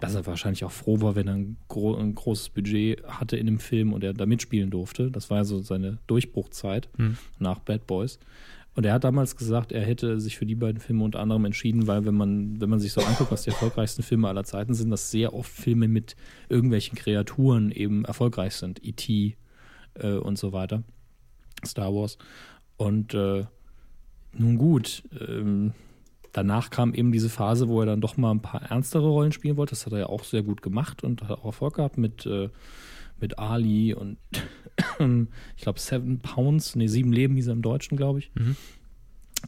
dass 0.00 0.14
er 0.14 0.26
wahrscheinlich 0.26 0.64
auch 0.64 0.70
froh 0.70 1.00
war, 1.00 1.16
wenn 1.16 1.26
er 1.26 1.34
ein, 1.34 1.56
gro 1.68 1.96
ein 1.96 2.14
großes 2.14 2.50
Budget 2.50 3.04
hatte 3.06 3.36
in 3.36 3.46
dem 3.46 3.58
Film 3.58 3.92
und 3.92 4.04
er 4.04 4.14
da 4.14 4.26
mitspielen 4.26 4.70
durfte. 4.70 5.10
Das 5.10 5.30
war 5.30 5.38
ja 5.38 5.44
so 5.44 5.60
seine 5.60 5.98
Durchbruchzeit 6.06 6.88
Hm. 6.96 7.16
nach 7.38 7.58
Bad 7.60 7.86
Boys. 7.86 8.18
Und 8.74 8.86
er 8.86 8.92
hat 8.92 9.02
damals 9.02 9.34
gesagt, 9.34 9.72
er 9.72 9.84
hätte 9.84 10.20
sich 10.20 10.38
für 10.38 10.46
die 10.46 10.54
beiden 10.54 10.80
Filme 10.80 11.02
unter 11.02 11.18
anderem 11.18 11.44
entschieden, 11.46 11.88
weil 11.88 12.04
wenn 12.04 12.14
man, 12.14 12.60
wenn 12.60 12.70
man 12.70 12.78
sich 12.78 12.92
so 12.92 13.00
anguckt, 13.00 13.32
was 13.32 13.42
die 13.42 13.50
erfolgreichsten 13.50 14.04
Filme 14.04 14.28
aller 14.28 14.44
Zeiten 14.44 14.72
sind, 14.72 14.90
dass 14.90 15.10
sehr 15.10 15.34
oft 15.34 15.50
Filme 15.50 15.88
mit 15.88 16.14
irgendwelchen 16.48 16.96
Kreaturen 16.96 17.72
eben 17.72 18.04
erfolgreich 18.04 18.54
sind. 18.54 18.84
E.T. 18.84 19.36
Äh, 19.94 20.12
und 20.12 20.38
so 20.38 20.52
weiter. 20.52 20.84
Star 21.66 21.92
Wars. 21.92 22.18
Und 22.76 23.14
äh, 23.14 23.46
nun 24.34 24.58
gut, 24.58 25.02
ähm, 25.28 25.72
danach 26.38 26.70
kam 26.70 26.94
eben 26.94 27.10
diese 27.10 27.28
Phase, 27.28 27.68
wo 27.68 27.80
er 27.80 27.86
dann 27.86 28.00
doch 28.00 28.16
mal 28.16 28.30
ein 28.30 28.40
paar 28.40 28.62
ernstere 28.62 29.08
Rollen 29.08 29.32
spielen 29.32 29.56
wollte. 29.56 29.70
Das 29.70 29.86
hat 29.86 29.92
er 29.92 29.98
ja 29.98 30.06
auch 30.06 30.22
sehr 30.22 30.42
gut 30.42 30.62
gemacht 30.62 31.02
und 31.02 31.22
hat 31.22 31.30
auch 31.30 31.46
Erfolg 31.46 31.74
gehabt 31.74 31.98
mit, 31.98 32.26
äh, 32.26 32.48
mit 33.20 33.38
Ali 33.38 33.92
und 33.92 34.18
ich 35.56 35.62
glaube 35.62 35.80
Seven 35.80 36.20
Pounds, 36.20 36.76
nee, 36.76 36.86
Sieben 36.86 37.12
Leben 37.12 37.34
hieß 37.34 37.48
er 37.48 37.54
im 37.54 37.62
Deutschen, 37.62 37.96
glaube 37.96 38.20
ich. 38.20 38.30
Mhm. 38.34 38.54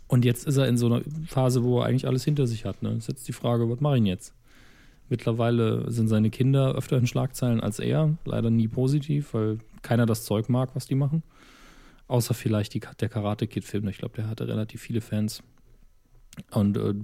Und 0.09 0.25
jetzt 0.25 0.47
ist 0.47 0.57
er 0.57 0.67
in 0.67 0.77
so 0.77 0.87
einer 0.87 1.03
Phase, 1.27 1.63
wo 1.63 1.81
er 1.81 1.87
eigentlich 1.87 2.07
alles 2.07 2.25
hinter 2.25 2.47
sich 2.47 2.65
hat. 2.65 2.83
Ne? 2.83 2.91
Ist 2.95 3.09
jetzt 3.09 3.29
die 3.29 3.33
Frage, 3.33 3.69
was 3.71 3.81
mache 3.81 3.95
ich 3.95 4.01
denn 4.01 4.07
jetzt? 4.07 4.35
Mittlerweile 5.09 5.91
sind 5.91 6.09
seine 6.09 6.31
Kinder 6.31 6.75
öfter 6.75 6.97
in 6.97 7.07
Schlagzeilen 7.07 7.61
als 7.61 7.79
er. 7.79 8.17
Leider 8.25 8.51
nie 8.51 8.69
positiv, 8.69 9.35
weil 9.35 9.59
keiner 9.83 10.07
das 10.07 10.25
Zeug 10.25 10.49
mag, 10.49 10.71
was 10.75 10.87
die 10.87 10.95
machen. 10.95 11.23
Außer 12.07 12.35
vielleicht 12.35 12.75
die, 12.75 12.81
der 13.01 13.09
Karate 13.09 13.47
Kid-Film. 13.47 13.89
Ich 13.89 13.99
glaube, 13.99 14.15
der 14.17 14.29
hatte 14.29 14.47
relativ 14.47 14.81
viele 14.81 15.01
Fans. 15.01 15.43
Und 16.51 16.77
äh, 16.77 16.95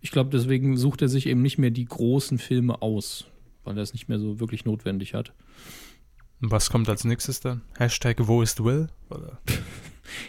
ich 0.00 0.10
glaube, 0.10 0.30
deswegen 0.30 0.76
sucht 0.76 1.02
er 1.02 1.08
sich 1.08 1.26
eben 1.26 1.42
nicht 1.42 1.58
mehr 1.58 1.70
die 1.70 1.84
großen 1.84 2.38
Filme 2.38 2.82
aus, 2.82 3.26
weil 3.64 3.76
er 3.76 3.82
es 3.82 3.92
nicht 3.92 4.08
mehr 4.08 4.18
so 4.18 4.40
wirklich 4.40 4.64
notwendig 4.64 5.14
hat. 5.14 5.32
Was 6.40 6.70
kommt 6.70 6.88
als 6.88 7.04
nächstes 7.04 7.40
dann? 7.40 7.62
Hashtag 7.78 8.16
Wo 8.26 8.42
ist 8.42 8.62
Will? 8.64 8.88
Oder? 9.10 9.38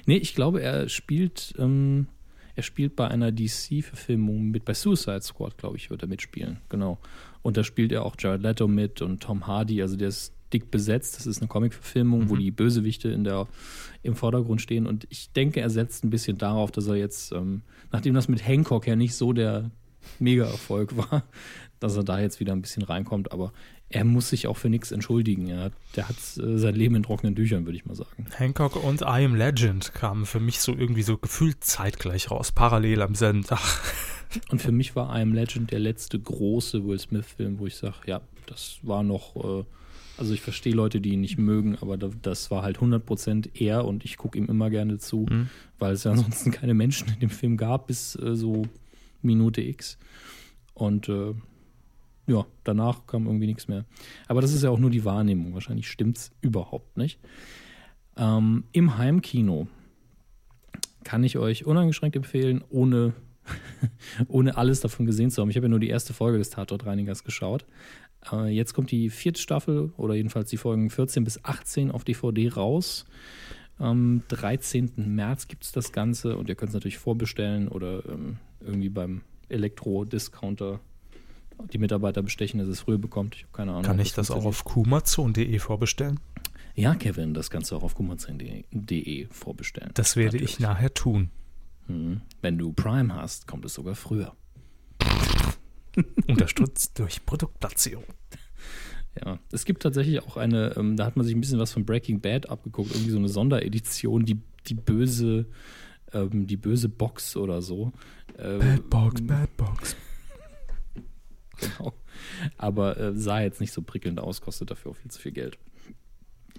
Nee, 0.05 0.17
ich 0.17 0.35
glaube, 0.35 0.61
er 0.61 0.88
spielt, 0.88 1.53
ähm, 1.59 2.07
er 2.55 2.63
spielt 2.63 2.95
bei 2.95 3.09
einer 3.09 3.31
DC-Verfilmung 3.31 4.49
mit, 4.49 4.63
bei 4.63 4.73
Suicide 4.73 5.22
Squad, 5.22 5.57
glaube 5.57 5.76
ich, 5.76 5.89
wird 5.89 6.01
er 6.01 6.07
mitspielen, 6.07 6.61
genau. 6.69 6.97
Und 7.41 7.57
da 7.57 7.63
spielt 7.63 7.91
er 7.91 8.05
auch 8.05 8.15
Jared 8.17 8.41
Leto 8.41 8.67
mit 8.67 9.01
und 9.01 9.22
Tom 9.22 9.47
Hardy, 9.47 9.81
also 9.81 9.97
der 9.97 10.07
ist 10.07 10.34
dick 10.53 10.72
besetzt. 10.72 11.17
Das 11.17 11.26
ist 11.26 11.39
eine 11.39 11.47
Comic-Verfilmung, 11.47 12.30
wo 12.30 12.35
Mhm. 12.35 12.39
die 12.39 12.51
Bösewichte 12.51 13.09
in 13.09 13.23
der, 13.23 13.47
im 14.03 14.15
Vordergrund 14.15 14.61
stehen. 14.61 14.85
Und 14.88 15.07
ich 15.09 15.31
denke, 15.31 15.61
er 15.61 15.69
setzt 15.69 16.03
ein 16.03 16.09
bisschen 16.09 16.38
darauf, 16.38 16.72
dass 16.72 16.88
er 16.88 16.95
jetzt, 16.95 17.31
ähm, 17.31 17.61
nachdem 17.91 18.13
das 18.13 18.27
mit 18.27 18.45
Hancock 18.45 18.88
ja 18.88 18.95
nicht 18.95 19.15
so 19.15 19.34
der 19.34 19.72
Mega-Erfolg 20.19 20.95
war, 20.97 21.23
dass 21.80 21.95
er 21.97 22.03
da 22.03 22.19
jetzt 22.19 22.39
wieder 22.39 22.53
ein 22.53 22.61
bisschen 22.61 22.84
reinkommt. 22.84 23.31
Aber 23.31 23.51
er 23.89 24.03
muss 24.03 24.30
sich 24.30 24.47
auch 24.47 24.57
für 24.57 24.69
nichts 24.69 24.91
entschuldigen. 24.91 25.47
Er 25.47 25.59
hat, 25.65 25.73
der 25.95 26.07
hat 26.09 26.15
äh, 26.38 26.57
sein 26.57 26.76
Leben 26.76 26.95
in 26.95 27.03
trockenen 27.03 27.35
Tüchern, 27.35 27.65
würde 27.65 27.77
ich 27.77 27.85
mal 27.85 27.95
sagen. 27.95 28.26
Hancock 28.38 28.84
und 28.84 29.01
I 29.01 29.26
Am 29.26 29.35
Legend 29.35 29.93
kamen 29.93 30.26
für 30.26 30.39
mich 30.39 30.59
so 30.59 30.73
irgendwie 30.73 31.03
so 31.03 31.17
gefühlt 31.17 31.63
zeitgleich 31.63 32.31
raus, 32.31 32.51
parallel 32.51 33.01
am 33.01 33.15
selben 33.15 33.43
Tag. 33.47 33.61
Und 34.49 34.61
für 34.61 34.72
mich 34.72 34.95
war 34.95 35.15
I 35.17 35.22
Am 35.22 35.34
Legend 35.34 35.72
der 35.72 35.80
letzte 35.80 36.19
große 36.19 36.85
Will 36.85 36.99
Smith-Film, 36.99 37.59
wo 37.59 37.67
ich 37.67 37.76
sage, 37.76 37.95
ja, 38.05 38.22
das 38.47 38.77
war 38.84 39.01
noch, 39.03 39.35
äh, 39.61 39.63
also 40.17 40.33
ich 40.33 40.41
verstehe 40.41 40.73
Leute, 40.73 41.01
die 41.01 41.11
ihn 41.13 41.21
nicht 41.21 41.37
mögen, 41.37 41.77
aber 41.81 41.97
da, 41.97 42.09
das 42.21 42.49
war 42.51 42.63
halt 42.63 42.77
100% 42.79 43.49
er 43.59 43.85
und 43.85 44.05
ich 44.05 44.17
gucke 44.17 44.37
ihm 44.37 44.45
immer 44.45 44.69
gerne 44.69 44.97
zu, 44.97 45.25
Mhm. 45.29 45.49
weil 45.79 45.93
es 45.93 46.03
ja 46.03 46.11
ansonsten 46.15 46.51
keine 46.51 46.73
Menschen 46.73 47.09
in 47.13 47.19
dem 47.19 47.29
Film 47.29 47.57
gab 47.57 47.87
bis 47.87 48.15
äh, 48.15 48.35
so 48.35 48.63
Minute 49.21 49.61
X. 49.61 49.97
Und 50.73 51.09
äh, 51.09 51.33
ja, 52.27 52.45
danach 52.63 53.05
kam 53.07 53.25
irgendwie 53.27 53.47
nichts 53.47 53.67
mehr. 53.67 53.85
Aber 54.27 54.41
das 54.41 54.53
ist 54.53 54.63
ja 54.63 54.69
auch 54.69 54.79
nur 54.79 54.89
die 54.89 55.05
Wahrnehmung. 55.05 55.53
Wahrscheinlich 55.53 55.89
stimmt's 55.89 56.31
überhaupt 56.41 56.97
nicht. 56.97 57.19
Ähm, 58.17 58.63
Im 58.71 58.97
Heimkino 58.97 59.67
kann 61.03 61.23
ich 61.23 61.37
euch 61.37 61.65
uneingeschränkt 61.65 62.15
empfehlen, 62.15 62.63
ohne, 62.69 63.13
ohne 64.27 64.57
alles 64.57 64.79
davon 64.79 65.05
gesehen 65.05 65.29
zu 65.29 65.41
haben. 65.41 65.49
Ich 65.49 65.55
habe 65.55 65.65
ja 65.67 65.69
nur 65.69 65.79
die 65.79 65.89
erste 65.89 66.13
Folge 66.13 66.37
des 66.39 66.49
Tatortreinigers 66.49 67.23
geschaut. 67.23 67.65
Äh, 68.31 68.49
jetzt 68.49 68.73
kommt 68.73 68.91
die 68.91 69.10
vierte 69.10 69.41
Staffel 69.41 69.91
oder 69.97 70.15
jedenfalls 70.15 70.49
die 70.49 70.57
Folgen 70.57 70.89
14 70.89 71.23
bis 71.23 71.43
18 71.43 71.91
auf 71.91 72.03
DVD 72.03 72.49
raus. 72.49 73.06
Am 73.77 74.23
13. 74.30 74.93
März 74.95 75.47
gibt 75.47 75.65
es 75.65 75.72
das 75.72 75.91
Ganze 75.91 76.38
und 76.38 76.47
ihr 76.47 76.56
könnt 76.56 76.69
es 76.69 76.73
natürlich 76.73 76.97
vorbestellen 76.97 77.68
oder 77.68 78.06
ähm, 78.07 78.38
irgendwie 78.61 78.89
beim 78.89 79.22
Elektro-Discounter 79.49 80.80
die 81.72 81.77
Mitarbeiter 81.77 82.22
bestechen, 82.22 82.60
dass 82.60 82.68
es 82.68 82.81
früher 82.81 82.97
bekommt. 82.97 83.35
Ich 83.35 83.43
habe 83.43 83.53
keine 83.53 83.72
Ahnung. 83.72 83.84
Kann 83.84 83.99
ich 83.99 84.14
das 84.14 84.31
auch 84.31 84.41
funktioniert. 84.43 84.65
auf 84.65 84.73
kumazon.de 84.73 85.60
vorbestellen? 85.60 86.19
Ja, 86.76 86.95
Kevin, 86.95 87.34
das 87.34 87.49
kannst 87.49 87.72
du 87.72 87.77
auch 87.77 87.84
auf 87.84 87.95
kumazin.de 87.95 89.27
vorbestellen. 89.31 89.91
Das 89.93 90.15
werde 90.15 90.38
ich 90.38 90.60
Natürlich. 90.60 90.60
nachher 90.60 90.93
tun. 90.93 91.30
Mhm. 91.88 92.22
Wenn 92.41 92.57
du 92.57 92.73
Prime 92.73 93.14
hast, 93.15 93.47
kommt 93.47 93.65
es 93.65 93.73
sogar 93.73 93.95
früher. 93.95 94.35
Unterstützt 96.27 96.99
durch 96.99 97.26
Produktplatzierung. 97.26 98.05
Ja, 99.23 99.39
es 99.51 99.63
gibt 99.63 99.84
tatsächlich 99.84 100.22
auch 100.22 100.35
eine, 100.35 100.76
ähm, 100.76 100.97
da 100.97 101.05
hat 101.05 101.15
man 101.15 101.26
sich 101.26 101.35
ein 101.35 101.41
bisschen 101.41 101.59
was 101.59 101.72
von 101.72 101.85
Breaking 101.85 102.19
Bad 102.19 102.49
abgeguckt, 102.49 102.91
irgendwie 102.91 103.11
so 103.11 103.17
eine 103.17 103.30
Sonderedition, 103.30 104.26
die, 104.26 104.41
die 104.67 104.73
böse, 104.73 105.45
ähm, 106.11 106.47
die 106.47 106.57
böse 106.57 106.89
Box 106.89 107.38
oder 107.38 107.61
so. 107.61 107.93
Ähm, 108.38 108.59
Bad 108.59 108.89
Box, 108.89 109.22
Bad 109.22 109.57
Box. 109.57 109.95
Genau. 111.57 111.93
Aber 112.57 112.97
äh, 112.99 113.15
sah 113.15 113.39
jetzt 113.39 113.61
nicht 113.61 113.72
so 113.72 113.81
prickelnd 113.81 114.19
aus, 114.19 114.41
kostet 114.41 114.72
dafür 114.72 114.91
auch 114.91 114.97
viel 114.97 115.09
zu 115.09 115.22
viel 115.22 115.31
Geld. 115.31 115.57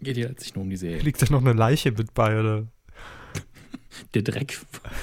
Geht 0.00 0.16
hier 0.16 0.28
jetzt 0.28 0.40
nicht 0.40 0.54
nur 0.54 0.62
um 0.62 0.70
die 0.70 0.78
Serie. 0.78 1.02
Liegt 1.02 1.20
da 1.20 1.26
noch 1.30 1.42
eine 1.42 1.52
Leiche 1.52 1.92
mit 1.92 2.14
bei, 2.14 2.40
oder? 2.40 2.66
Der 4.14 4.22
Dreck 4.22 4.52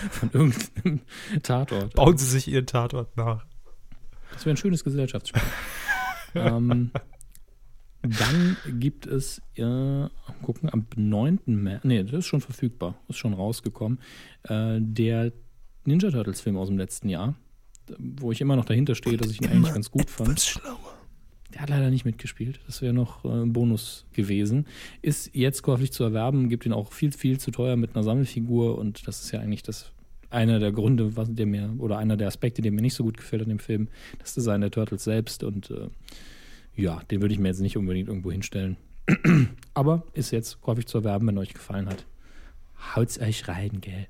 von 0.10 0.32
irgendeinem 0.34 1.02
Tatort. 1.44 1.94
Bauen 1.94 2.18
Sie 2.18 2.26
sich 2.26 2.48
Ihren 2.48 2.66
Tatort 2.66 3.16
nach. 3.18 3.46
Das 4.34 4.46
wäre 4.46 4.54
ein 4.54 4.58
schönes 4.58 4.84
Gesellschaftsspiel. 4.84 5.42
ähm, 6.36 6.92
dann 8.02 8.58
gibt 8.80 9.08
es, 9.08 9.42
äh, 9.56 10.08
gucken, 10.42 10.70
am 10.70 10.86
9. 10.96 11.40
März, 11.46 11.84
nee, 11.86 12.04
das 12.04 12.14
ist 12.14 12.26
schon 12.26 12.42
verfügbar, 12.42 12.96
ist 13.08 13.18
schon 13.18 13.34
rausgekommen, 13.34 14.00
äh, 14.44 14.80
der 14.80 15.32
Ninja 15.86 16.12
Turtles 16.12 16.42
Film 16.42 16.58
aus 16.58 16.68
dem 16.68 16.78
letzten 16.78 17.10
Jahr, 17.10 17.36
wo 17.98 18.32
ich 18.32 18.42
immer 18.42 18.56
noch 18.56 18.66
dahinter 18.66 18.96
stehe, 18.96 19.18
dass 19.18 19.32
ich 19.32 19.42
ihn 19.42 19.48
eigentlich 19.48 19.74
ganz 19.74 19.90
gut 19.92 20.10
fand. 20.10 20.40
Schlauer. 20.40 20.94
Der 21.54 21.62
hat 21.62 21.70
leider 21.70 21.92
nicht 21.92 22.04
mitgespielt. 22.04 22.60
Das 22.66 22.82
wäre 22.82 22.94
noch 22.94 23.26
äh, 23.26 23.30
ein 23.30 23.54
Bonus 23.54 24.06
gewesen. 24.14 24.66
Ist 25.02 25.36
jetzt 25.36 25.62
käuflich 25.62 25.94
zu 25.94 26.04
erwerben, 26.04 26.50
gibt 26.50 26.66
ihn 26.66 26.74
auch 26.74 26.92
viel, 26.92 27.12
viel 27.12 27.40
zu 27.40 27.52
teuer 27.52 27.76
mit 27.76 27.96
einer 27.96 28.04
Sammelfigur 28.04 28.78
und 28.78 29.08
das 29.08 29.24
ist 29.24 29.32
ja 29.32 29.40
eigentlich 29.40 29.64
das 29.64 29.92
einer 30.34 30.60
der 30.60 30.72
Gründe, 30.72 31.16
was 31.16 31.34
der 31.34 31.46
mir, 31.46 31.74
oder 31.78 31.98
einer 31.98 32.18
der 32.18 32.28
Aspekte, 32.28 32.62
der 32.62 32.72
mir 32.72 32.82
nicht 32.82 32.96
so 32.96 33.04
gut 33.04 33.18
gefällt 33.18 33.44
an 33.44 33.50
dem 33.50 33.60
Film, 33.60 33.88
das 34.20 34.34
Design 34.34 34.62
der 34.62 34.72
Turtles 34.72 35.04
selbst 35.04 35.44
und 35.44 35.72
äh, 35.72 35.90
ja, 36.76 37.02
den 37.12 37.22
würde 37.22 37.34
ich 37.34 37.40
mir 37.40 37.50
jetzt 37.50 37.62
nicht 37.62 37.78
unbedingt 37.78 38.08
irgendwo 38.08 38.32
hinstellen. 38.32 38.78
Aber 39.74 40.04
ist 40.14 40.32
jetzt 40.32 40.62
käuflich 40.62 40.88
zu 40.88 41.00
erwerben, 41.00 41.28
wenn 41.28 41.38
euch 41.38 41.54
gefallen 41.54 41.88
hat. 41.88 42.06
Haut's 42.96 43.20
euch 43.20 43.48
rein, 43.48 43.80
gell? 43.82 44.08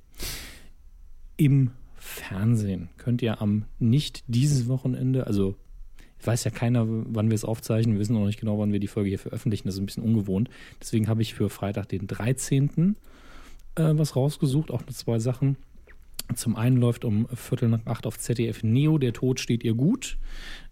Im 1.36 1.72
Fernsehen 1.96 2.90
könnt 2.98 3.22
ihr 3.22 3.42
am 3.42 3.66
nicht 3.80 4.24
dieses 4.28 4.68
Wochenende, 4.68 5.28
also 5.28 5.56
weiß 6.26 6.44
ja 6.46 6.52
keiner, 6.52 6.86
wann 6.88 7.30
wir 7.30 7.36
es 7.36 7.46
aufzeichnen. 7.46 7.96
Wir 7.96 8.00
wissen 8.00 8.16
auch 8.16 8.26
nicht 8.26 8.40
genau, 8.40 8.60
wann 8.60 8.72
wir 8.72 8.80
die 8.80 8.88
Folge 8.88 9.10
hier 9.10 9.20
veröffentlichen. 9.20 9.68
Das 9.68 9.76
ist 9.76 9.82
ein 9.82 9.86
bisschen 9.86 10.04
ungewohnt. 10.04 10.50
Deswegen 10.80 11.08
habe 11.08 11.22
ich 11.22 11.34
für 11.34 11.50
Freitag, 11.50 11.90
den 11.90 12.08
13. 12.08 12.96
Äh, 13.76 13.92
was 13.96 14.16
rausgesucht, 14.16 14.72
auch 14.72 14.82
mit 14.86 14.96
zwei 14.96 15.20
Sachen. 15.20 15.58
Zum 16.36 16.56
einen 16.56 16.78
läuft 16.78 17.06
um 17.06 17.28
Viertel 17.34 17.70
nach 17.70 17.86
acht 17.86 18.08
auf 18.08 18.18
ZDF 18.18 18.64
Neo 18.64 18.98
Der 18.98 19.14
Tod 19.14 19.40
steht 19.40 19.64
ihr 19.64 19.76
gut. 19.76 20.18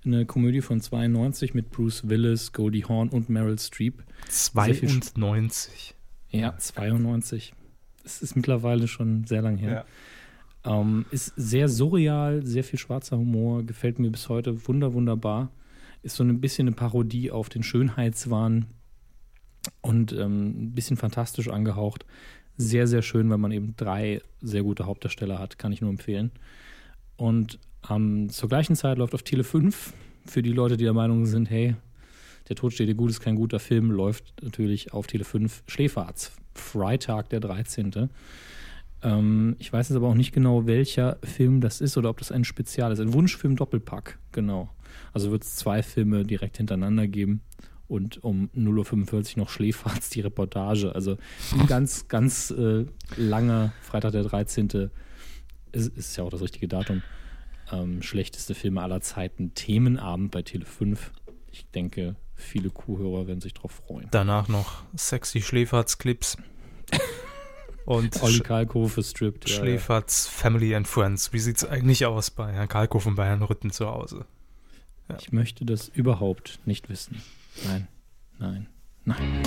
Eine 0.05 0.25
Komödie 0.25 0.61
von 0.61 0.81
92 0.81 1.53
mit 1.53 1.69
Bruce 1.69 2.09
Willis, 2.09 2.51
Goldie 2.53 2.85
Hawn 2.85 3.09
und 3.09 3.29
Meryl 3.29 3.59
Streep. 3.59 4.03
Sehr 4.27 4.73
viel 4.73 5.01
92. 5.01 5.95
Ja, 6.29 6.57
92. 6.57 7.53
Es 8.03 8.21
ist 8.21 8.35
mittlerweile 8.35 8.87
schon 8.87 9.25
sehr 9.25 9.41
lang 9.41 9.57
her. 9.57 9.85
Ähm, 10.63 11.05
ist 11.11 11.33
sehr 11.35 11.67
surreal, 11.67 12.45
sehr 12.45 12.63
viel 12.63 12.79
schwarzer 12.79 13.17
Humor, 13.17 13.63
gefällt 13.63 13.99
mir 13.99 14.11
bis 14.11 14.29
heute 14.29 14.67
wunder, 14.67 14.93
wunderbar. 14.93 15.51
Ist 16.03 16.15
so 16.15 16.23
ein 16.23 16.41
bisschen 16.41 16.67
eine 16.67 16.75
Parodie 16.75 17.31
auf 17.31 17.49
den 17.49 17.63
Schönheitswahn 17.63 18.67
und 19.81 20.13
ähm, 20.13 20.65
ein 20.65 20.71
bisschen 20.73 20.97
fantastisch 20.97 21.49
angehaucht. 21.49 22.05
Sehr, 22.57 22.87
sehr 22.87 23.01
schön, 23.01 23.29
weil 23.29 23.37
man 23.37 23.51
eben 23.51 23.75
drei 23.75 24.21
sehr 24.41 24.63
gute 24.63 24.85
Hauptdarsteller 24.85 25.39
hat, 25.39 25.57
kann 25.57 25.71
ich 25.71 25.81
nur 25.81 25.89
empfehlen. 25.89 26.31
Und 27.17 27.59
ähm, 27.89 28.29
zur 28.29 28.49
gleichen 28.49 28.75
Zeit 28.75 28.97
läuft 28.97 29.13
auf 29.13 29.23
Tele 29.23 29.43
5 29.43 29.93
für 30.25 30.41
die 30.41 30.51
Leute, 30.53 30.77
die 30.77 30.83
der 30.83 30.93
Meinung 30.93 31.25
sind, 31.25 31.49
hey, 31.49 31.75
der 32.49 32.55
Tod 32.55 32.73
steht 32.73 32.89
dir 32.89 32.95
gut, 32.95 33.09
ist 33.09 33.21
kein 33.21 33.35
guter 33.35 33.59
Film, 33.59 33.91
läuft 33.91 34.43
natürlich 34.43 34.93
auf 34.93 35.07
Tele 35.07 35.23
5 35.23 35.63
Schläferz. 35.67 36.33
Freitag, 36.53 37.29
der 37.29 37.39
13. 37.39 38.09
Ähm, 39.03 39.55
ich 39.59 39.71
weiß 39.71 39.89
jetzt 39.89 39.95
aber 39.95 40.07
auch 40.07 40.15
nicht 40.15 40.33
genau, 40.33 40.65
welcher 40.67 41.17
Film 41.23 41.61
das 41.61 41.81
ist 41.81 41.97
oder 41.97 42.09
ob 42.09 42.19
das 42.19 42.31
ein 42.31 42.43
Spezial 42.43 42.91
ist. 42.91 42.99
Ein 42.99 43.13
Wunschfilm 43.13 43.55
Doppelpack, 43.55 44.19
genau. 44.31 44.69
Also 45.13 45.31
wird 45.31 45.43
es 45.43 45.55
zwei 45.55 45.81
Filme 45.83 46.25
direkt 46.25 46.57
hintereinander 46.57 47.07
geben 47.07 47.41
und 47.91 48.23
um 48.23 48.49
0.45 48.55 49.33
Uhr 49.33 49.43
noch 49.43 49.49
Schläferz 49.49 50.09
die 50.09 50.21
Reportage. 50.21 50.95
Also 50.95 51.17
ein 51.51 51.67
ganz, 51.67 52.07
ganz 52.07 52.49
äh, 52.51 52.85
langer 53.17 53.73
Freitag 53.81 54.13
der 54.13 54.23
13. 54.23 54.89
Ist, 55.73 55.97
ist 55.97 56.15
ja 56.15 56.23
auch 56.23 56.29
das 56.29 56.41
richtige 56.41 56.69
Datum. 56.69 57.03
Ähm, 57.69 58.01
schlechteste 58.01 58.55
Filme 58.55 58.81
aller 58.81 59.01
Zeiten. 59.01 59.53
Themenabend 59.55 60.31
bei 60.31 60.41
Tele 60.41 60.65
5. 60.65 61.11
Ich 61.51 61.65
denke, 61.71 62.15
viele 62.33 62.69
Kuhhörer 62.69 63.27
werden 63.27 63.41
sich 63.41 63.53
drauf 63.53 63.81
freuen. 63.85 64.07
Danach 64.11 64.47
noch 64.47 64.83
sexy 64.95 65.41
Schläferz-Clips. 65.41 66.37
Und 67.85 68.23
Olli 68.23 68.39
Kalkofe 68.39 69.01
gestrippt. 69.01 69.49
ja, 69.49 69.55
ja. 69.55 69.61
Schläferz 69.61 70.27
Family 70.27 70.75
and 70.75 70.87
Friends. 70.87 71.33
Wie 71.33 71.39
sieht 71.39 71.57
es 71.57 71.65
eigentlich 71.65 72.05
aus 72.05 72.31
bei 72.31 72.53
Herrn 72.53 72.69
Kalkow 72.69 73.05
und 73.05 73.15
bei 73.15 73.25
Herrn 73.25 73.41
Rütten 73.41 73.71
zu 73.71 73.87
Hause? 73.87 74.25
Ich 75.19 75.33
möchte 75.33 75.65
das 75.65 75.89
überhaupt 75.89 76.59
nicht 76.65 76.87
wissen. 76.87 77.21
Nein, 77.65 77.87
nein, 78.39 78.67
nein. 79.05 79.43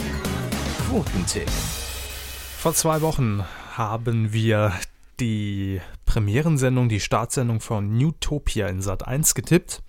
Quotentipp. 0.88 1.50
Vor 1.50 2.74
zwei 2.74 3.00
Wochen 3.02 3.44
haben 3.76 4.32
wir 4.32 4.72
die 5.20 5.80
Premierensendung, 6.06 6.88
die 6.88 7.00
Startsendung 7.00 7.60
von 7.60 7.96
Newtopia 7.96 8.68
in 8.68 8.82
Sat 8.82 9.06
1 9.06 9.34
getippt. 9.34 9.82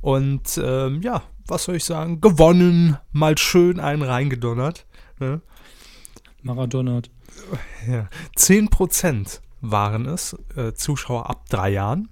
Und 0.00 0.60
ähm, 0.62 1.02
ja, 1.02 1.22
was 1.46 1.64
soll 1.64 1.76
ich 1.76 1.84
sagen? 1.84 2.20
Gewonnen, 2.20 2.98
mal 3.12 3.36
schön 3.38 3.80
einen 3.80 4.02
reingedonnert. 4.02 4.86
Ne? 5.18 5.40
Maradona 6.42 6.96
hat 6.96 7.10
Ja. 7.86 8.08
10% 8.36 9.40
waren 9.60 10.06
es, 10.06 10.36
äh, 10.56 10.72
Zuschauer 10.74 11.30
ab 11.30 11.48
drei 11.48 11.70
Jahren. 11.70 12.08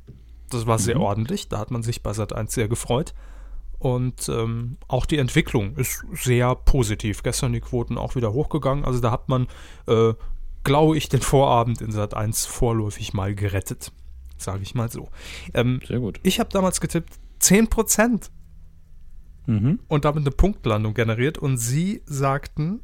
Das 0.51 0.66
war 0.66 0.78
sehr 0.78 1.01
ordentlich, 1.01 1.48
da 1.48 1.59
hat 1.59 1.70
man 1.70 1.82
sich 1.82 2.02
bei 2.02 2.12
Sat 2.12 2.32
1 2.32 2.52
sehr 2.52 2.69
gefreut. 2.69 3.15
Und 3.81 4.28
ähm, 4.28 4.77
auch 4.89 5.07
die 5.07 5.19
Entwicklung 5.19 5.74
ist 5.77 6.05
sehr 6.12 6.55
positiv. 6.55 7.23
Gestern 7.24 7.52
die 7.55 7.61
Quoten 7.61 7.98
auch 7.98 8.15
wieder 8.15 8.32
hochgegangen. 8.32 8.85
Also 8.85 9.01
da 9.01 9.11
hat 9.11 9.28
man, 9.28 9.48
äh, 9.89 10.12
glaube 10.65 10.97
ich, 10.98 11.09
den 11.09 11.23
Vorabend 11.23 11.81
in 11.81 11.90
Sat 11.90 12.15
1 12.15 12.44
vorläufig 12.47 13.12
mal 13.15 13.35
gerettet. 13.35 13.90
Sage 14.36 14.62
ich 14.62 14.74
mal 14.74 14.90
so. 14.90 15.09
Ähm, 15.55 15.81
sehr 15.86 15.98
gut. 15.98 16.20
ich 16.23 16.39
habe 16.40 16.51
damals 16.52 16.81
getippt 16.81 17.15
10% 17.40 18.31
Mhm. 19.47 19.81
und 19.89 20.05
damit 20.05 20.23
eine 20.24 20.31
Punktlandung 20.31 20.93
generiert. 20.94 21.39
Und 21.39 21.57
Sie 21.57 22.02
sagten 22.05 22.81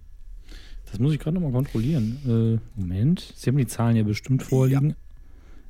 Das 0.90 0.98
muss 0.98 1.12
ich 1.12 1.18
gerade 1.20 1.34
nochmal 1.34 1.52
kontrollieren. 1.52 2.60
Äh, 2.76 2.80
Moment, 2.80 3.34
Sie 3.36 3.50
haben 3.50 3.58
die 3.58 3.66
Zahlen 3.66 3.96
ja 3.96 4.02
bestimmt 4.02 4.42
vorliegen. 4.42 4.96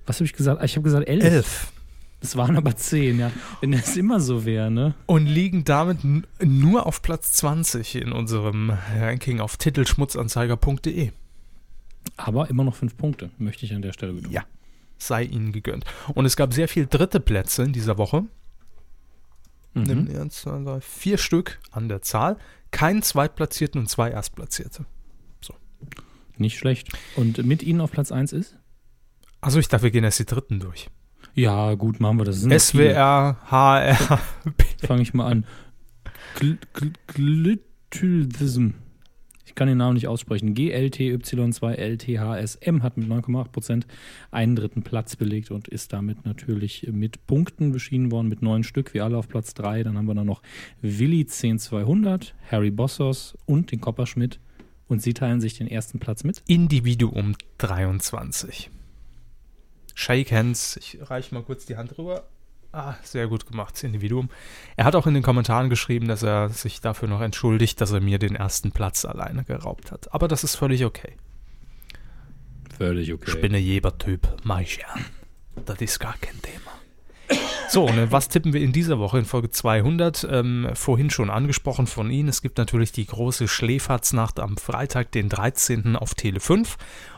Was 0.07 0.17
habe 0.19 0.27
ich 0.27 0.33
gesagt? 0.33 0.61
Ah, 0.61 0.65
Ich 0.65 0.77
habe 0.77 0.85
gesagt 0.85 1.09
11. 1.09 1.25
11. 1.25 1.73
Es 2.21 2.37
waren 2.37 2.57
aber 2.57 2.75
10, 2.77 3.19
ja. 3.19 3.31
Wenn 3.61 3.73
das 3.73 3.97
immer 3.97 4.21
so 4.21 4.45
wäre, 4.45 4.71
ne? 4.71 4.95
und 5.07 5.27
liegen 5.27 5.65
damit 5.65 5.99
nur 6.43 6.87
auf 6.87 7.03
Platz 7.03 7.33
20 7.33 7.97
in 7.97 8.13
unserem 8.13 8.71
Ranking 8.99 9.41
auf 9.41 9.57
titelschmutzanzeiger.de. 9.57 11.13
Aber 12.17 12.49
immer 12.49 12.65
noch 12.65 12.75
5 12.75 12.97
Punkte, 12.97 13.31
möchte 13.39 13.67
ich 13.67 13.75
an 13.75 13.83
der 13.83 13.93
Stelle 13.93 14.13
betonen. 14.15 14.33
Ja. 14.33 14.45
Sei 14.99 15.25
ihnen 15.25 15.53
gegönnt. 15.53 15.85
Und 16.15 16.25
es 16.25 16.37
gab 16.37 16.55
sehr 16.55 16.69
viel 16.69 16.87
dritte 16.87 17.21
Plätze 17.21 17.63
in 17.65 17.73
dieser 17.73 17.99
Woche. 17.99 18.25
Nimm 19.75 20.05
Mhm. 20.05 20.17
eins, 20.19 20.41
zwei, 20.41 20.59
drei, 20.63 20.81
vier 20.81 21.19
Stück 21.19 21.59
an 21.71 21.89
der 21.91 22.01
Zahl. 22.01 22.39
Keinen 22.71 23.03
Zweitplatzierten 23.03 23.79
und 23.83 23.89
zwei 23.89 24.11
Erstplatzierte. 24.11 24.87
Nicht 26.39 26.59
schlecht. 26.59 26.89
Und 27.15 27.45
mit 27.47 27.63
Ihnen 27.63 27.81
auf 27.81 27.91
Platz 27.91 28.13
1 28.13 28.33
ist? 28.33 28.57
Also 29.41 29.59
ich 29.59 29.69
dachte, 29.69 29.85
wir 29.85 29.91
gehen 29.91 30.05
erst 30.05 30.19
die 30.19 30.27
dritten 30.27 30.61
durch. 30.61 30.89
Ja, 31.37 31.75
gut, 31.75 32.01
machen 32.01 32.19
wir 32.19 32.25
das. 32.25 32.45
Noch 32.47 32.59
SWR, 32.59 33.37
HR. 33.51 34.19
Fange 34.79 35.03
ich 35.03 35.13
mal 35.13 35.31
an. 35.31 35.45
Gl. 36.35 36.57
Ich 39.45 39.55
kann 39.55 39.69
den 39.69 39.77
Namen 39.77 39.93
nicht 39.95 40.09
aussprechen. 40.09 40.55
GLTY2LTHSM 40.55 42.83
hat 42.83 42.97
mit 42.97 43.07
9,8% 43.07 43.83
einen 44.31 44.57
dritten 44.57 44.83
Platz 44.83 45.17
belegt 45.17 45.51
und 45.51 45.69
ist 45.69 45.93
damit 45.93 46.25
natürlich 46.25 46.89
mit 46.91 47.27
Punkten 47.27 47.71
beschieden 47.71 48.11
worden, 48.11 48.29
mit 48.29 48.41
neun 48.41 48.65
Stück, 48.65 48.95
wie 48.95 49.03
alle 49.03 49.19
auf 49.19 49.29
Platz 49.29 49.53
3. 49.53 49.83
Dann 49.83 49.99
haben 49.99 50.07
wir 50.07 50.15
dann 50.15 50.27
noch 50.27 50.41
Willi 50.81 51.27
10200, 51.27 52.35
Harry 52.51 52.71
Bossos 52.71 53.37
und 53.45 53.73
den 53.73 53.83
Kopperschmidt. 53.83 54.41
Und 54.89 55.03
sie 55.03 55.13
teilen 55.13 55.43
sich 55.43 55.59
den 55.59 55.69
ersten 55.69 55.99
Platz 55.99 56.25
mit. 56.25 56.41
Individuum 56.47 57.35
23. 57.59 58.71
Shake 59.97 60.31
Hands. 60.31 60.77
Ich 60.77 60.99
reiche 61.01 61.35
mal 61.35 61.43
kurz 61.43 61.65
die 61.65 61.77
Hand 61.77 61.97
rüber. 61.99 62.29
Ah, 62.71 62.95
sehr 63.03 63.27
gut 63.29 63.47
gemacht, 63.47 63.75
das 63.75 63.83
Individuum. 63.83 64.29
Er 64.77 64.85
hat 64.85 64.95
auch 64.95 65.07
in 65.07 65.15
den 65.15 65.23
Kommentaren 65.23 65.71
geschrieben, 65.71 66.07
dass 66.07 66.23
er 66.23 66.51
sich 66.51 66.83
dafür 66.83 67.09
noch 67.09 67.23
entschuldigt, 67.23 67.81
dass 67.81 67.93
er 67.93 68.01
mir 68.01 68.19
den 68.19 68.37
ersten 68.37 68.73
Platz 68.73 69.07
alleine 69.07 69.45
geraubt 69.45 69.91
hat. 69.91 70.13
Aber 70.13 70.29
das 70.29 70.45
ist 70.45 70.55
völlig 70.55 70.85
okay. 70.85 71.15
Völlig 72.77 73.11
okay. 73.11 73.25
Ich 73.27 73.41
bin 73.41 73.55
ein 73.55 73.63
Jeber-Typ, 73.63 74.29
mach 74.45 74.61
ich 74.61 74.77
ja. 74.77 74.95
Das 75.65 75.81
ist 75.81 75.99
gar 75.99 76.17
kein 76.19 76.41
Thema. 76.43 76.73
So, 77.69 77.85
und 77.85 78.13
was 78.13 78.29
tippen 78.29 78.53
wir 78.53 78.61
in 78.61 78.73
dieser 78.73 78.99
Woche 78.99 79.19
in 79.19 79.25
Folge 79.25 79.51
200? 79.51 80.29
Ähm, 80.31 80.69
vorhin 80.75 81.11
schon 81.11 81.31
angesprochen 81.31 81.87
von 81.87 82.11
Ihnen. 82.11 82.29
Es 82.29 82.43
gibt 82.43 82.59
natürlich 82.59 82.93
die 82.93 83.07
große 83.07 83.49
Schläfertsnacht 83.49 84.39
am 84.39 84.57
Freitag, 84.59 85.11
den 85.13 85.29
13. 85.31 85.97
auf 85.97 86.15
Tele 86.15 86.39
5. 86.39 86.77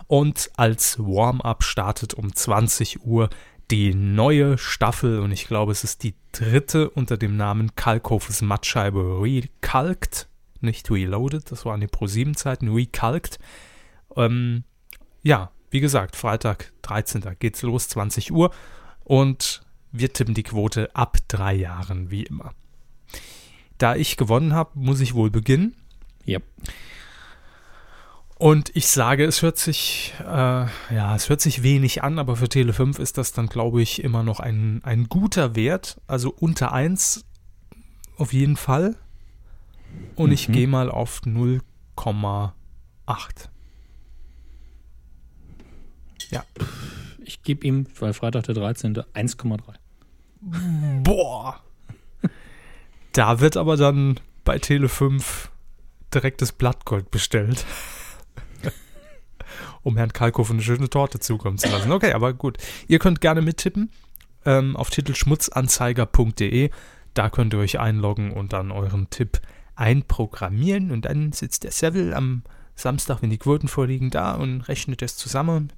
Und 0.08 0.50
als 0.56 0.98
Warm-up 0.98 1.62
startet 1.62 2.14
um 2.14 2.34
20 2.34 3.04
Uhr 3.04 3.28
die 3.70 3.94
neue 3.94 4.58
Staffel. 4.58 5.20
Und 5.20 5.30
ich 5.32 5.46
glaube, 5.46 5.70
es 5.70 5.84
ist 5.84 6.02
die 6.02 6.14
dritte 6.32 6.90
unter 6.90 7.16
dem 7.16 7.36
Namen 7.36 7.76
Kalkhofes 7.76 8.42
Mattscheibe 8.42 9.20
Recalked. 9.20 10.28
Nicht 10.60 10.90
Reloaded, 10.90 11.52
das 11.52 11.64
waren 11.64 11.80
die 11.80 11.86
Pro-7-Zeiten. 11.86 12.74
Recalked. 12.74 13.38
Ähm, 14.16 14.64
ja, 15.22 15.52
wie 15.70 15.80
gesagt, 15.80 16.16
Freitag, 16.16 16.72
13. 16.82 17.36
geht's 17.38 17.62
los, 17.62 17.88
20 17.88 18.32
Uhr. 18.32 18.50
Und 19.04 19.60
wir 19.92 20.12
tippen 20.12 20.34
die 20.34 20.42
Quote 20.42 20.94
ab 20.96 21.18
drei 21.28 21.54
Jahren, 21.54 22.10
wie 22.10 22.22
immer. 22.22 22.54
Da 23.76 23.94
ich 23.94 24.16
gewonnen 24.16 24.54
habe, 24.54 24.70
muss 24.74 25.00
ich 25.00 25.14
wohl 25.14 25.30
beginnen. 25.30 25.76
Ja. 26.24 26.40
Und 28.38 28.70
ich 28.76 28.86
sage, 28.86 29.24
es 29.24 29.42
hört 29.42 29.58
sich, 29.58 30.14
äh, 30.20 30.24
ja, 30.24 31.16
es 31.16 31.28
hört 31.28 31.40
sich 31.40 31.64
wenig 31.64 32.04
an, 32.04 32.20
aber 32.20 32.36
für 32.36 32.48
Tele 32.48 32.72
5 32.72 33.00
ist 33.00 33.18
das 33.18 33.32
dann, 33.32 33.48
glaube 33.48 33.82
ich, 33.82 34.04
immer 34.04 34.22
noch 34.22 34.38
ein, 34.38 34.80
ein 34.84 35.08
guter 35.08 35.56
Wert. 35.56 36.00
Also 36.06 36.32
unter 36.38 36.72
1 36.72 37.24
auf 38.16 38.32
jeden 38.32 38.56
Fall. 38.56 38.94
Und 40.14 40.30
ich 40.30 40.48
Mhm. 40.48 40.52
gehe 40.52 40.68
mal 40.68 40.88
auf 40.90 41.22
0,8. 41.24 42.52
Ich 47.24 47.42
gebe 47.42 47.66
ihm, 47.66 47.86
weil 47.98 48.12
Freitag 48.14 48.44
der 48.44 48.54
13. 48.54 48.94
1,3. 49.14 49.74
Boah. 51.02 51.60
Da 53.12 53.40
wird 53.40 53.56
aber 53.56 53.76
dann 53.76 54.20
bei 54.44 54.58
Tele 54.58 54.88
5 54.88 55.50
direkt 56.14 56.40
das 56.40 56.52
Blattgold 56.52 57.10
bestellt. 57.10 57.66
Um 59.82 59.96
Herrn 59.96 60.12
Kalkow 60.12 60.50
eine 60.50 60.62
schöne 60.62 60.88
Torte 60.90 61.20
zukommen 61.20 61.58
zu 61.58 61.68
lassen. 61.68 61.92
Okay, 61.92 62.12
aber 62.12 62.32
gut. 62.32 62.58
Ihr 62.86 62.98
könnt 62.98 63.20
gerne 63.20 63.42
mittippen 63.42 63.90
ähm, 64.44 64.76
auf 64.76 64.90
titelschmutzanzeiger.de. 64.90 66.70
Da 67.14 67.30
könnt 67.30 67.54
ihr 67.54 67.58
euch 67.58 67.78
einloggen 67.78 68.32
und 68.32 68.52
dann 68.52 68.70
euren 68.70 69.10
Tipp 69.10 69.40
einprogrammieren. 69.76 70.90
Und 70.90 71.04
dann 71.04 71.32
sitzt 71.32 71.64
der 71.64 71.72
Seville 71.72 72.14
am 72.14 72.42
Samstag, 72.74 73.22
wenn 73.22 73.30
die 73.30 73.38
Quoten 73.38 73.68
vorliegen, 73.68 74.10
da 74.10 74.34
und 74.34 74.62
rechnet 74.62 75.02
es 75.02 75.16
zusammen. 75.16 75.72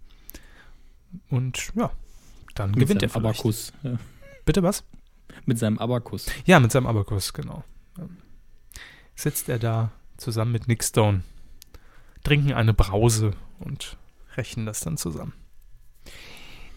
Und 1.29 1.73
ja, 1.75 1.91
dann 2.55 2.71
Mit 2.71 2.81
gewinnt 2.81 3.03
er 3.03 3.09
vielleicht. 3.09 3.41
Abakus. 3.41 3.73
Ja. 3.83 3.99
Bitte 4.45 4.63
was? 4.63 4.85
Mit 5.47 5.59
seinem 5.59 5.79
Abakus. 5.79 6.27
Ja, 6.45 6.61
mit 6.61 6.73
seinem 6.73 6.87
Abakus, 6.87 7.33
genau. 7.33 7.65
Sitzt 9.15 9.49
er 9.49 9.59
da 9.59 9.93
zusammen 10.17 10.53
mit 10.53 10.69
Nick 10.69 10.85
Stone, 10.85 11.23
trinken 12.23 12.53
eine 12.53 12.75
Brause 12.75 13.33
und 13.61 13.97
rechnen 14.37 14.67
das 14.67 14.81
dann 14.81 14.97
zusammen. 14.97 15.33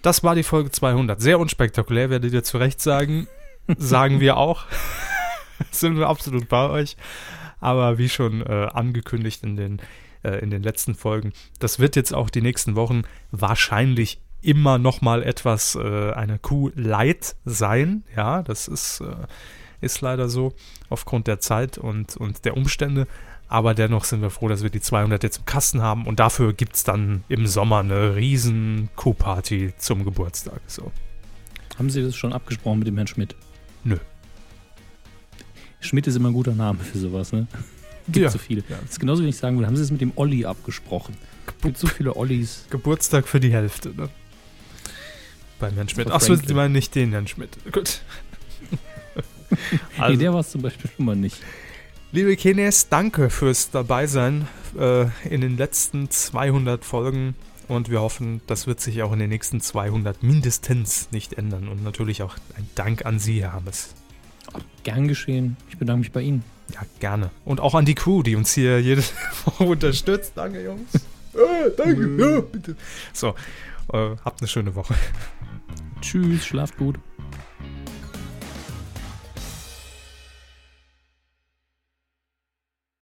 Das 0.01 0.23
war 0.23 0.35
die 0.35 0.43
Folge 0.43 0.69
200. 0.69 1.21
Sehr 1.21 1.39
unspektakulär, 1.39 2.09
werdet 2.09 2.33
ihr 2.33 2.43
zu 2.43 2.57
Recht 2.57 2.81
sagen. 2.81 3.27
Sagen 3.77 4.19
wir 4.19 4.37
auch. 4.37 4.65
Sind 5.71 5.97
wir 5.97 6.09
absolut 6.09 6.49
bei 6.49 6.69
euch. 6.69 6.97
Aber 7.61 7.97
wie 7.97 8.09
schon 8.09 8.41
äh, 8.41 8.67
angekündigt 8.73 9.43
in 9.43 9.55
den, 9.55 9.81
äh, 10.23 10.39
in 10.39 10.49
den 10.49 10.61
letzten 10.61 10.95
Folgen, 10.95 11.31
das 11.59 11.79
wird 11.79 11.95
jetzt 11.95 12.13
auch 12.13 12.29
die 12.29 12.41
nächsten 12.41 12.75
Wochen 12.75 13.03
wahrscheinlich 13.31 14.19
immer 14.41 14.77
noch 14.77 14.99
mal 14.99 15.23
etwas 15.23 15.75
äh, 15.75 16.11
eine 16.11 16.37
Kuh 16.37 16.71
light 16.75 17.37
sein. 17.45 18.03
Ja, 18.15 18.43
das 18.43 18.67
ist, 18.67 18.99
äh, 18.99 19.15
ist 19.79 20.01
leider 20.01 20.27
so 20.27 20.53
aufgrund 20.89 21.27
der 21.27 21.39
Zeit 21.39 21.77
und, 21.77 22.17
und 22.17 22.43
der 22.43 22.57
Umstände. 22.57 23.07
Aber 23.53 23.75
dennoch 23.75 24.03
sind 24.03 24.23
wir 24.23 24.31
froh, 24.31 24.47
dass 24.47 24.63
wir 24.63 24.71
die 24.71 24.81
200 24.81 25.21
jetzt 25.21 25.37
im 25.37 25.45
Kasten 25.45 25.83
haben. 25.83 26.07
Und 26.07 26.19
dafür 26.19 26.53
gibt 26.53 26.75
es 26.75 26.83
dann 26.83 27.23
im 27.29 27.45
Sommer 27.45 27.81
eine 27.81 28.15
riesen 28.15 28.89
Kuhparty 28.95 29.73
zum 29.77 30.03
Geburtstag. 30.05 30.59
So. 30.65 30.91
Haben 31.77 31.91
Sie 31.91 32.01
das 32.01 32.15
schon 32.15 32.33
abgesprochen 32.33 32.79
mit 32.79 32.87
dem 32.87 32.95
Herrn 32.95 33.05
Schmidt? 33.05 33.35
Nö. 33.83 33.97
Schmidt 35.81 36.07
ist 36.07 36.15
immer 36.15 36.29
ein 36.29 36.33
guter 36.33 36.55
Name 36.55 36.79
für 36.79 36.97
sowas, 36.97 37.31
ne? 37.31 37.45
Gibt 38.07 38.23
Ja. 38.23 38.31
so 38.31 38.39
viele. 38.39 38.63
Das 38.63 38.79
ist 38.89 38.99
genauso, 38.99 39.23
wie 39.23 39.29
ich 39.29 39.37
sagen 39.37 39.55
würde, 39.55 39.67
haben 39.67 39.77
Sie 39.77 39.83
es 39.83 39.91
mit 39.91 40.01
dem 40.01 40.13
Olli 40.15 40.45
abgesprochen? 40.45 41.15
Gibt 41.61 41.77
so 41.77 41.85
viele 41.85 42.15
Ollis. 42.15 42.65
Geburtstag 42.71 43.27
für 43.27 43.39
die 43.39 43.53
Hälfte, 43.53 43.89
ne? 43.89 44.09
Beim 45.59 45.75
Herrn 45.75 45.89
Schmidt. 45.89 46.09
Achso, 46.09 46.33
Sie 46.33 46.53
meinen 46.55 46.71
nicht 46.71 46.95
den 46.95 47.11
Herrn 47.11 47.27
Schmidt. 47.27 47.55
Gut. 47.71 48.01
nee, 48.71 49.57
also, 49.99 50.19
der 50.19 50.33
war 50.33 50.39
es 50.39 50.49
zum 50.49 50.63
Beispiel 50.63 50.89
schon 50.89 51.05
mal 51.05 51.15
nicht. 51.15 51.37
Liebe 52.13 52.35
Kines, 52.37 52.89
danke 52.89 53.31
fürs 53.31 53.71
Dabeisein 53.71 54.47
äh, 54.79 55.07
in 55.27 55.41
den 55.41 55.57
letzten 55.57 56.09
200 56.09 56.85
Folgen. 56.85 57.35
Und 57.67 57.89
wir 57.89 58.01
hoffen, 58.01 58.41
das 58.45 58.67
wird 58.67 58.79
sich 58.79 59.01
auch 59.01 59.11
in 59.13 59.19
den 59.19 59.29
nächsten 59.29 59.61
200 59.61 60.21
mindestens 60.21 61.11
nicht 61.11 61.33
ändern. 61.33 61.67
Und 61.67 61.83
natürlich 61.83 62.21
auch 62.21 62.35
ein 62.55 62.69
Dank 62.75 63.05
an 63.05 63.17
Sie, 63.17 63.41
Herr 63.41 63.53
Hammes. 63.53 63.95
Gern 64.83 65.07
geschehen. 65.07 65.57
Ich 65.69 65.77
bedanke 65.77 65.99
mich 66.01 66.11
bei 66.11 66.21
Ihnen. 66.21 66.43
Ja, 66.71 66.81
gerne. 66.99 67.31
Und 67.45 67.59
auch 67.61 67.73
an 67.73 67.85
die 67.85 67.95
Crew, 67.95 68.21
die 68.21 68.35
uns 68.35 68.53
hier 68.53 68.79
jede 68.79 69.03
Woche 69.45 69.63
unterstützt. 69.71 70.33
Danke, 70.35 70.63
Jungs. 70.63 70.93
äh, 71.33 71.71
danke. 71.75 72.17
Ja, 72.19 72.41
bitte. 72.41 72.75
So, 73.11 73.29
äh, 73.91 74.15
habt 74.23 74.41
eine 74.41 74.47
schöne 74.47 74.75
Woche. 74.75 74.93
Tschüss, 76.01 76.45
schlaft 76.45 76.77
gut. 76.77 76.99